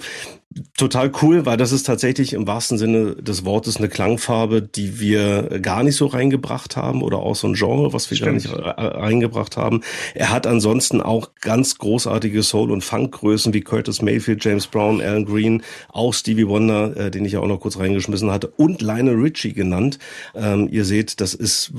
total 0.77 1.13
cool, 1.23 1.47
weil 1.47 1.57
das 1.57 1.71
ist 1.71 1.85
tatsächlich 1.85 2.33
im 2.33 2.47
wahrsten 2.47 2.77
Sinne 2.77 3.15
des 3.15 3.45
Wortes 3.45 3.77
eine 3.77 3.89
Klangfarbe, 3.89 4.61
die 4.61 4.99
wir 4.99 5.61
gar 5.61 5.85
nicht 5.85 5.95
so 5.95 6.07
reingebracht 6.07 6.77
haben 6.77 7.03
oder 7.03 7.19
auch 7.19 7.37
so 7.37 7.47
ein 7.47 7.55
Genre, 7.55 7.93
was 7.93 8.11
wir 8.11 8.17
Stimmt. 8.17 8.45
gar 8.45 8.55
nicht 8.55 8.77
reingebracht 8.79 9.57
haben. 9.57 9.83
Er 10.15 10.31
hat 10.31 10.49
ansonsten 10.49 11.01
auch 11.01 11.31
ganz 11.41 11.79
großartige 11.79 12.43
Soul- 12.43 12.73
und 12.73 12.83
Funkgrößen 12.83 13.55
wie 13.55 13.61
Curtis 13.61 14.03
Mayfield, 14.03 14.45
James 14.45 14.67
Brown, 14.67 15.01
Alan 15.01 15.25
Green, 15.25 15.63
auch 15.89 16.13
Stevie 16.15 16.49
Wonder, 16.49 16.97
äh, 16.97 17.11
den 17.13 17.25
ich 17.25 17.33
ja 17.33 17.41
auch 17.41 17.47
noch 17.47 17.61
kurz 17.61 17.79
reingeschmissen 17.79 18.31
hatte, 18.31 18.49
und 18.49 18.83
Lionel 18.83 19.15
Richie 19.15 19.53
genannt. 19.53 20.01
Ähm, 20.35 20.69
ihr 20.71 20.85
seht, 20.85 21.21
das 21.21 21.35
ist 21.35 21.73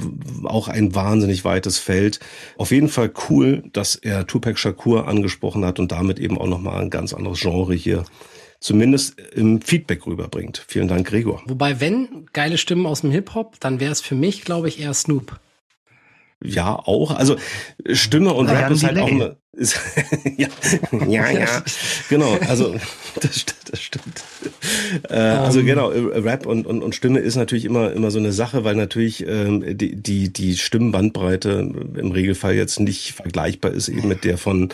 auch 0.45 0.69
ein 0.69 0.95
wahnsinnig 0.95 1.43
weites 1.43 1.77
Feld. 1.77 2.21
Auf 2.57 2.71
jeden 2.71 2.87
Fall 2.87 3.11
cool, 3.29 3.63
dass 3.73 3.95
er 3.95 4.27
Tupac 4.27 4.57
Shakur 4.57 5.09
angesprochen 5.09 5.65
hat 5.65 5.79
und 5.79 5.91
damit 5.91 6.19
eben 6.19 6.37
auch 6.37 6.47
nochmal 6.47 6.81
ein 6.81 6.89
ganz 6.89 7.13
anderes 7.13 7.41
Genre 7.41 7.73
hier 7.73 8.05
zumindest 8.61 9.19
im 9.19 9.61
Feedback 9.61 10.05
rüberbringt. 10.07 10.63
Vielen 10.65 10.87
Dank, 10.87 11.07
Gregor. 11.07 11.41
Wobei, 11.47 11.81
wenn 11.81 12.27
geile 12.31 12.57
Stimmen 12.57 12.85
aus 12.85 13.01
dem 13.01 13.11
Hip-Hop, 13.11 13.59
dann 13.59 13.81
wäre 13.81 13.91
es 13.91 13.99
für 13.99 14.15
mich, 14.15 14.43
glaube 14.43 14.69
ich, 14.69 14.79
eher 14.79 14.93
Snoop. 14.93 15.39
Ja, 16.43 16.75
auch. 16.75 17.11
Also 17.11 17.35
Stimme 17.91 18.33
und 18.33 18.47
Rap 18.47 18.71
ist 18.71 18.83
halt 18.83 18.97
auch 18.97 19.07
eine, 19.07 19.37
ja, 20.37 20.47
ja, 21.07 21.29
ja, 21.29 21.63
genau. 22.07 22.37
Also 22.47 22.73
das, 23.19 23.45
das 23.69 23.81
stimmt. 23.81 24.23
Äh, 25.09 25.15
also. 25.15 25.59
Ähm. 25.59 25.65
genau, 25.65 25.89
Rap 25.89 26.45
und, 26.45 26.65
und, 26.65 26.81
und 26.81 26.95
Stimme 26.95 27.19
ist 27.19 27.35
natürlich 27.35 27.65
immer 27.65 27.91
immer 27.91 28.11
so 28.11 28.19
eine 28.19 28.31
Sache, 28.31 28.63
weil 28.63 28.75
natürlich 28.75 29.27
ähm, 29.27 29.77
die, 29.77 29.97
die 29.97 30.31
die 30.31 30.55
Stimmenbandbreite 30.55 31.69
im 31.95 32.11
Regelfall 32.11 32.55
jetzt 32.55 32.79
nicht 32.79 33.11
vergleichbar 33.11 33.71
ist 33.71 33.89
eben 33.89 34.07
mit 34.07 34.23
der 34.23 34.37
von 34.37 34.69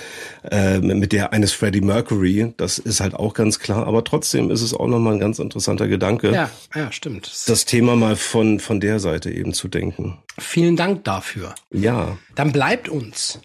äh, 0.52 0.78
mit 0.78 1.12
der 1.12 1.34
eines 1.34 1.54
Freddie 1.54 1.82
Mercury. 1.82 2.54
Das 2.58 2.78
ist 2.78 3.00
halt 3.00 3.16
auch 3.16 3.34
ganz 3.34 3.58
klar. 3.58 3.88
Aber 3.88 4.04
trotzdem 4.04 4.52
ist 4.52 4.62
es 4.62 4.76
auch 4.76 4.88
nochmal 4.88 5.14
ein 5.14 5.20
ganz 5.20 5.40
interessanter 5.40 5.88
Gedanke. 5.88 6.32
Ja, 6.32 6.52
ja, 6.76 6.92
stimmt. 6.92 7.32
Das 7.48 7.66
Thema 7.66 7.96
mal 7.96 8.16
von 8.16 8.60
von 8.60 8.80
der 8.80 9.00
Seite 9.00 9.32
eben 9.32 9.54
zu 9.54 9.70
denken. 9.70 10.20
Vielen 10.38 10.76
Dank 10.76 11.04
dafür. 11.04 11.56
Ja. 11.72 12.20
Dann 12.36 12.52
bleibt 12.52 12.90
uns 12.90 13.40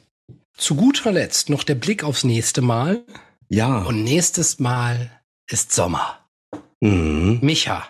zu 0.63 0.77
guter 0.77 1.11
Letzt 1.11 1.51
noch 1.51 1.65
der 1.65 1.75
Blick 1.75 2.05
aufs 2.05 2.23
nächste 2.23 2.63
Mal. 2.63 3.05
Ja. 3.49 3.83
Und 3.83 4.05
nächstes 4.05 4.61
Mal 4.61 5.11
ist 5.51 5.73
Sommer. 5.73 6.25
Mhm. 6.81 7.41
Micha. 7.43 7.89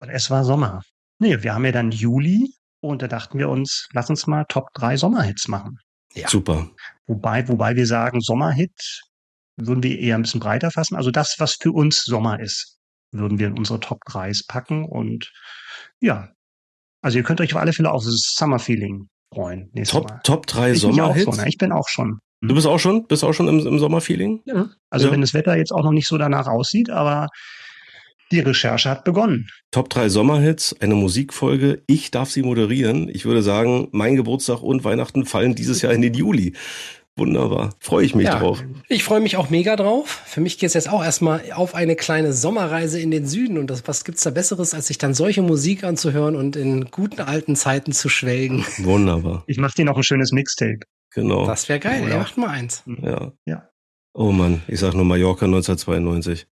Und 0.00 0.10
es 0.10 0.30
war 0.30 0.44
Sommer. 0.44 0.82
Nee, 1.18 1.42
wir 1.42 1.54
haben 1.54 1.64
ja 1.64 1.72
dann 1.72 1.90
Juli 1.90 2.52
und 2.80 3.00
da 3.00 3.08
dachten 3.08 3.38
wir 3.38 3.48
uns, 3.48 3.88
lass 3.92 4.10
uns 4.10 4.26
mal 4.26 4.44
Top 4.44 4.68
3 4.74 4.98
Sommerhits 4.98 5.48
machen. 5.48 5.78
Ja. 6.12 6.28
Super. 6.28 6.68
Wobei, 7.06 7.48
wobei 7.48 7.74
wir 7.74 7.86
sagen, 7.86 8.20
Sommerhit 8.20 9.02
würden 9.56 9.82
wir 9.82 9.98
eher 9.98 10.16
ein 10.16 10.22
bisschen 10.22 10.40
breiter 10.40 10.70
fassen. 10.70 10.96
Also 10.96 11.10
das, 11.10 11.36
was 11.38 11.54
für 11.54 11.72
uns 11.72 12.04
Sommer 12.04 12.38
ist, 12.38 12.78
würden 13.12 13.38
wir 13.38 13.46
in 13.46 13.56
unsere 13.56 13.80
Top 13.80 14.00
3 14.04 14.30
packen. 14.46 14.84
Und 14.84 15.32
ja, 16.00 16.28
also 17.00 17.16
ihr 17.16 17.24
könnt 17.24 17.40
euch 17.40 17.54
auf 17.54 17.60
alle 17.60 17.72
Fälle 17.72 17.90
auf 17.90 18.04
das 18.04 18.34
Summer 18.36 18.58
Feeling 18.58 19.08
freuen. 19.34 19.70
Top, 19.84 20.10
Mal. 20.10 20.20
Top 20.24 20.46
3 20.46 20.74
Sommerhits? 20.74 21.36
So, 21.36 21.42
ne? 21.42 21.48
ich 21.48 21.58
bin 21.58 21.72
auch 21.72 21.88
schon. 21.88 22.18
Du 22.40 22.54
bist 22.54 22.66
auch 22.66 22.78
schon? 22.78 23.06
Bist 23.06 23.24
auch 23.24 23.32
schon 23.32 23.48
im, 23.48 23.66
im 23.66 23.78
Sommerfeeling? 23.78 24.42
Ja. 24.44 24.68
Also 24.90 25.06
ja. 25.06 25.12
wenn 25.12 25.20
das 25.20 25.34
Wetter 25.34 25.56
jetzt 25.56 25.72
auch 25.72 25.82
noch 25.82 25.92
nicht 25.92 26.06
so 26.06 26.18
danach 26.18 26.46
aussieht, 26.46 26.90
aber 26.90 27.28
die 28.32 28.40
Recherche 28.40 28.90
hat 28.90 29.04
begonnen. 29.04 29.48
Top 29.70 29.88
3 29.90 30.08
Sommerhits, 30.08 30.74
eine 30.80 30.94
Musikfolge. 30.94 31.82
Ich 31.86 32.10
darf 32.10 32.30
sie 32.30 32.42
moderieren. 32.42 33.08
Ich 33.08 33.24
würde 33.24 33.42
sagen, 33.42 33.88
mein 33.92 34.16
Geburtstag 34.16 34.62
und 34.62 34.84
Weihnachten 34.84 35.24
fallen 35.24 35.54
dieses 35.54 35.82
Jahr 35.82 35.92
in 35.92 36.02
den 36.02 36.14
Juli. 36.14 36.54
Wunderbar. 37.16 37.74
Freue 37.78 38.04
ich 38.04 38.16
mich 38.16 38.26
ja, 38.26 38.40
drauf. 38.40 38.64
Ich 38.88 39.04
freue 39.04 39.20
mich 39.20 39.36
auch 39.36 39.48
mega 39.48 39.76
drauf. 39.76 40.22
Für 40.26 40.40
mich 40.40 40.58
geht 40.58 40.66
es 40.66 40.74
jetzt 40.74 40.88
auch 40.88 41.02
erstmal 41.02 41.52
auf 41.52 41.76
eine 41.76 41.94
kleine 41.94 42.32
Sommerreise 42.32 43.00
in 43.00 43.12
den 43.12 43.26
Süden. 43.26 43.56
Und 43.56 43.68
das, 43.68 43.86
was 43.86 44.04
gibt's 44.04 44.22
da 44.22 44.30
Besseres, 44.30 44.74
als 44.74 44.88
sich 44.88 44.98
dann 44.98 45.14
solche 45.14 45.40
Musik 45.40 45.84
anzuhören 45.84 46.34
und 46.34 46.56
in 46.56 46.90
guten 46.90 47.20
alten 47.20 47.54
Zeiten 47.54 47.92
zu 47.92 48.08
schwelgen? 48.08 48.64
Wunderbar. 48.78 49.44
Ich 49.46 49.58
mache 49.58 49.74
dir 49.76 49.84
noch 49.84 49.96
ein 49.96 50.02
schönes 50.02 50.32
Mixtape. 50.32 50.80
Genau. 51.14 51.46
Das 51.46 51.68
wäre 51.68 51.78
geil. 51.78 52.02
Oder? 52.04 52.18
macht 52.18 52.36
mal 52.36 52.48
eins. 52.48 52.82
Ja. 53.00 53.32
ja. 53.46 53.68
Oh 54.12 54.32
Mann, 54.32 54.62
ich 54.66 54.80
sag 54.80 54.94
nur 54.94 55.04
Mallorca 55.04 55.46
1992. 55.46 56.48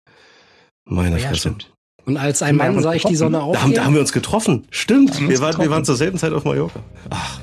Meine 0.84 1.18
ja, 1.18 1.28
Fresse. 1.28 1.40
Stimmt. 1.40 1.72
Und 2.04 2.16
als 2.16 2.42
ein 2.42 2.56
Mann 2.56 2.80
sah 2.82 2.92
ich 2.92 3.04
die 3.04 3.16
Sonne 3.16 3.42
auf. 3.42 3.54
Da 3.54 3.62
haben, 3.62 3.74
da 3.74 3.84
haben 3.84 3.94
wir 3.94 4.00
uns 4.00 4.12
getroffen. 4.12 4.66
Stimmt. 4.70 5.20
Wir, 5.26 5.40
waren, 5.40 5.58
wir 5.58 5.70
waren 5.70 5.84
zur 5.84 5.96
selben 5.96 6.18
Zeit 6.18 6.32
auf 6.32 6.44
Mallorca. 6.44 6.80
Ach, 7.10 7.40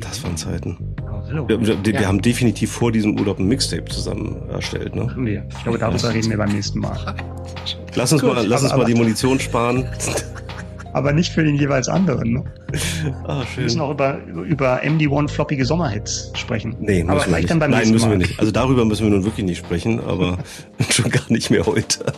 das 0.00 0.22
waren 0.24 0.36
Zeiten. 0.36 0.94
Wir, 1.46 1.60
wir, 1.60 1.84
wir 1.84 2.08
haben 2.08 2.20
definitiv 2.22 2.72
vor 2.72 2.90
diesem 2.90 3.18
Urlaub 3.18 3.38
ein 3.38 3.46
Mixtape 3.46 3.84
zusammen 3.84 4.48
erstellt, 4.50 4.94
ne? 4.94 5.14
Nee, 5.16 5.42
ich 5.48 5.62
glaube, 5.62 5.78
darüber 5.78 6.12
reden 6.12 6.30
wir 6.30 6.38
beim 6.38 6.50
nächsten 6.50 6.80
Mal. 6.80 7.14
Lass 7.94 8.12
uns 8.12 8.22
Gut, 8.22 8.34
mal, 8.34 8.46
lass 8.46 8.62
uns 8.62 8.74
mal 8.74 8.84
die 8.84 8.94
Munition 8.94 9.38
sparen. 9.38 9.86
Aber 10.92 11.12
nicht 11.12 11.32
für 11.32 11.44
den 11.44 11.54
jeweils 11.54 11.88
anderen, 11.88 12.32
ne? 12.32 12.44
Ah, 13.24 13.44
schön. 13.44 13.56
Wir 13.56 13.62
müssen 13.64 13.80
auch 13.80 13.92
über, 13.92 14.18
über 14.24 14.82
MD1 14.82 15.28
floppige 15.28 15.64
Sommerhits 15.64 16.32
sprechen. 16.34 16.76
Nee, 16.80 17.04
müssen 17.04 17.10
aber 17.10 17.26
wir 17.26 17.36
nicht. 17.36 17.50
Dann 17.50 17.58
beim 17.60 17.70
Nein, 17.70 17.90
müssen 17.90 18.08
Mal. 18.08 18.18
wir 18.18 18.26
nicht. 18.26 18.40
Also 18.40 18.50
darüber 18.50 18.84
müssen 18.84 19.04
wir 19.04 19.10
nun 19.10 19.24
wirklich 19.24 19.46
nicht 19.46 19.58
sprechen, 19.58 20.00
aber 20.00 20.38
schon 20.90 21.10
gar 21.10 21.30
nicht 21.30 21.50
mehr 21.50 21.66
heute. 21.66 22.12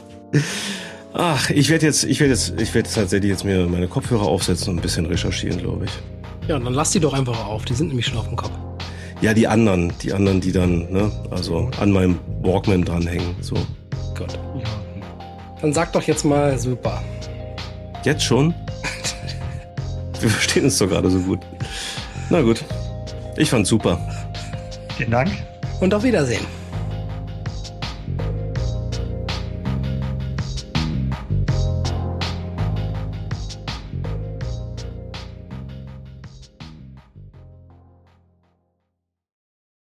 Ach, 1.13 1.51
ich 1.51 1.69
werde 1.69 1.85
jetzt, 1.85 2.05
ich 2.05 2.21
werde 2.21 2.33
jetzt, 2.33 2.55
ich 2.59 2.75
werde 2.75 2.89
tatsächlich 2.89 3.31
jetzt 3.31 3.45
mir 3.45 3.67
meine 3.67 3.89
Kopfhörer 3.89 4.23
aufsetzen 4.23 4.71
und 4.71 4.79
ein 4.79 4.83
bisschen 4.83 5.05
recherchieren, 5.05 5.59
glaube 5.59 5.85
ich. 5.85 5.93
Ja, 6.49 6.59
dann 6.59 6.75
lass 6.75 6.91
die 6.91 7.01
doch 7.01 7.13
einfach 7.13 7.47
auf. 7.47 7.65
Die 7.65 7.75
sind 7.75 7.89
nämlich 7.89 8.07
schon 8.07 8.19
auf 8.19 8.27
dem 8.29 8.37
Kopf. 8.37 8.53
Ja, 9.21 9.33
die 9.33 9.47
anderen, 9.47 9.93
die 10.03 10.13
anderen, 10.13 10.41
die 10.41 10.51
dann, 10.51 10.91
ne, 10.91 11.11
also 11.31 11.71
an 11.79 11.93
meinem 11.93 12.19
Walkman 12.43 12.85
dranhängen, 12.85 13.37
so. 13.41 13.55
Gut. 14.19 14.39
Dann 15.61 15.73
sag 15.73 15.93
doch 15.93 16.03
jetzt 16.03 16.25
mal 16.25 16.59
super. 16.59 17.01
Jetzt 18.05 18.25
schon? 18.25 18.53
Wir 20.21 20.29
verstehen 20.29 20.65
uns 20.65 20.79
doch 20.79 20.89
gerade 20.89 21.09
so 21.09 21.21
gut. 21.21 21.39
Na 22.31 22.43
gut. 22.43 22.65
Ich 23.37 23.49
fand's 23.49 23.69
super. 23.69 23.99
Vielen 24.97 25.13
Dank. 25.13 25.31
Und 25.81 25.95
auf 25.95 26.03
Wiedersehen. 26.03 26.45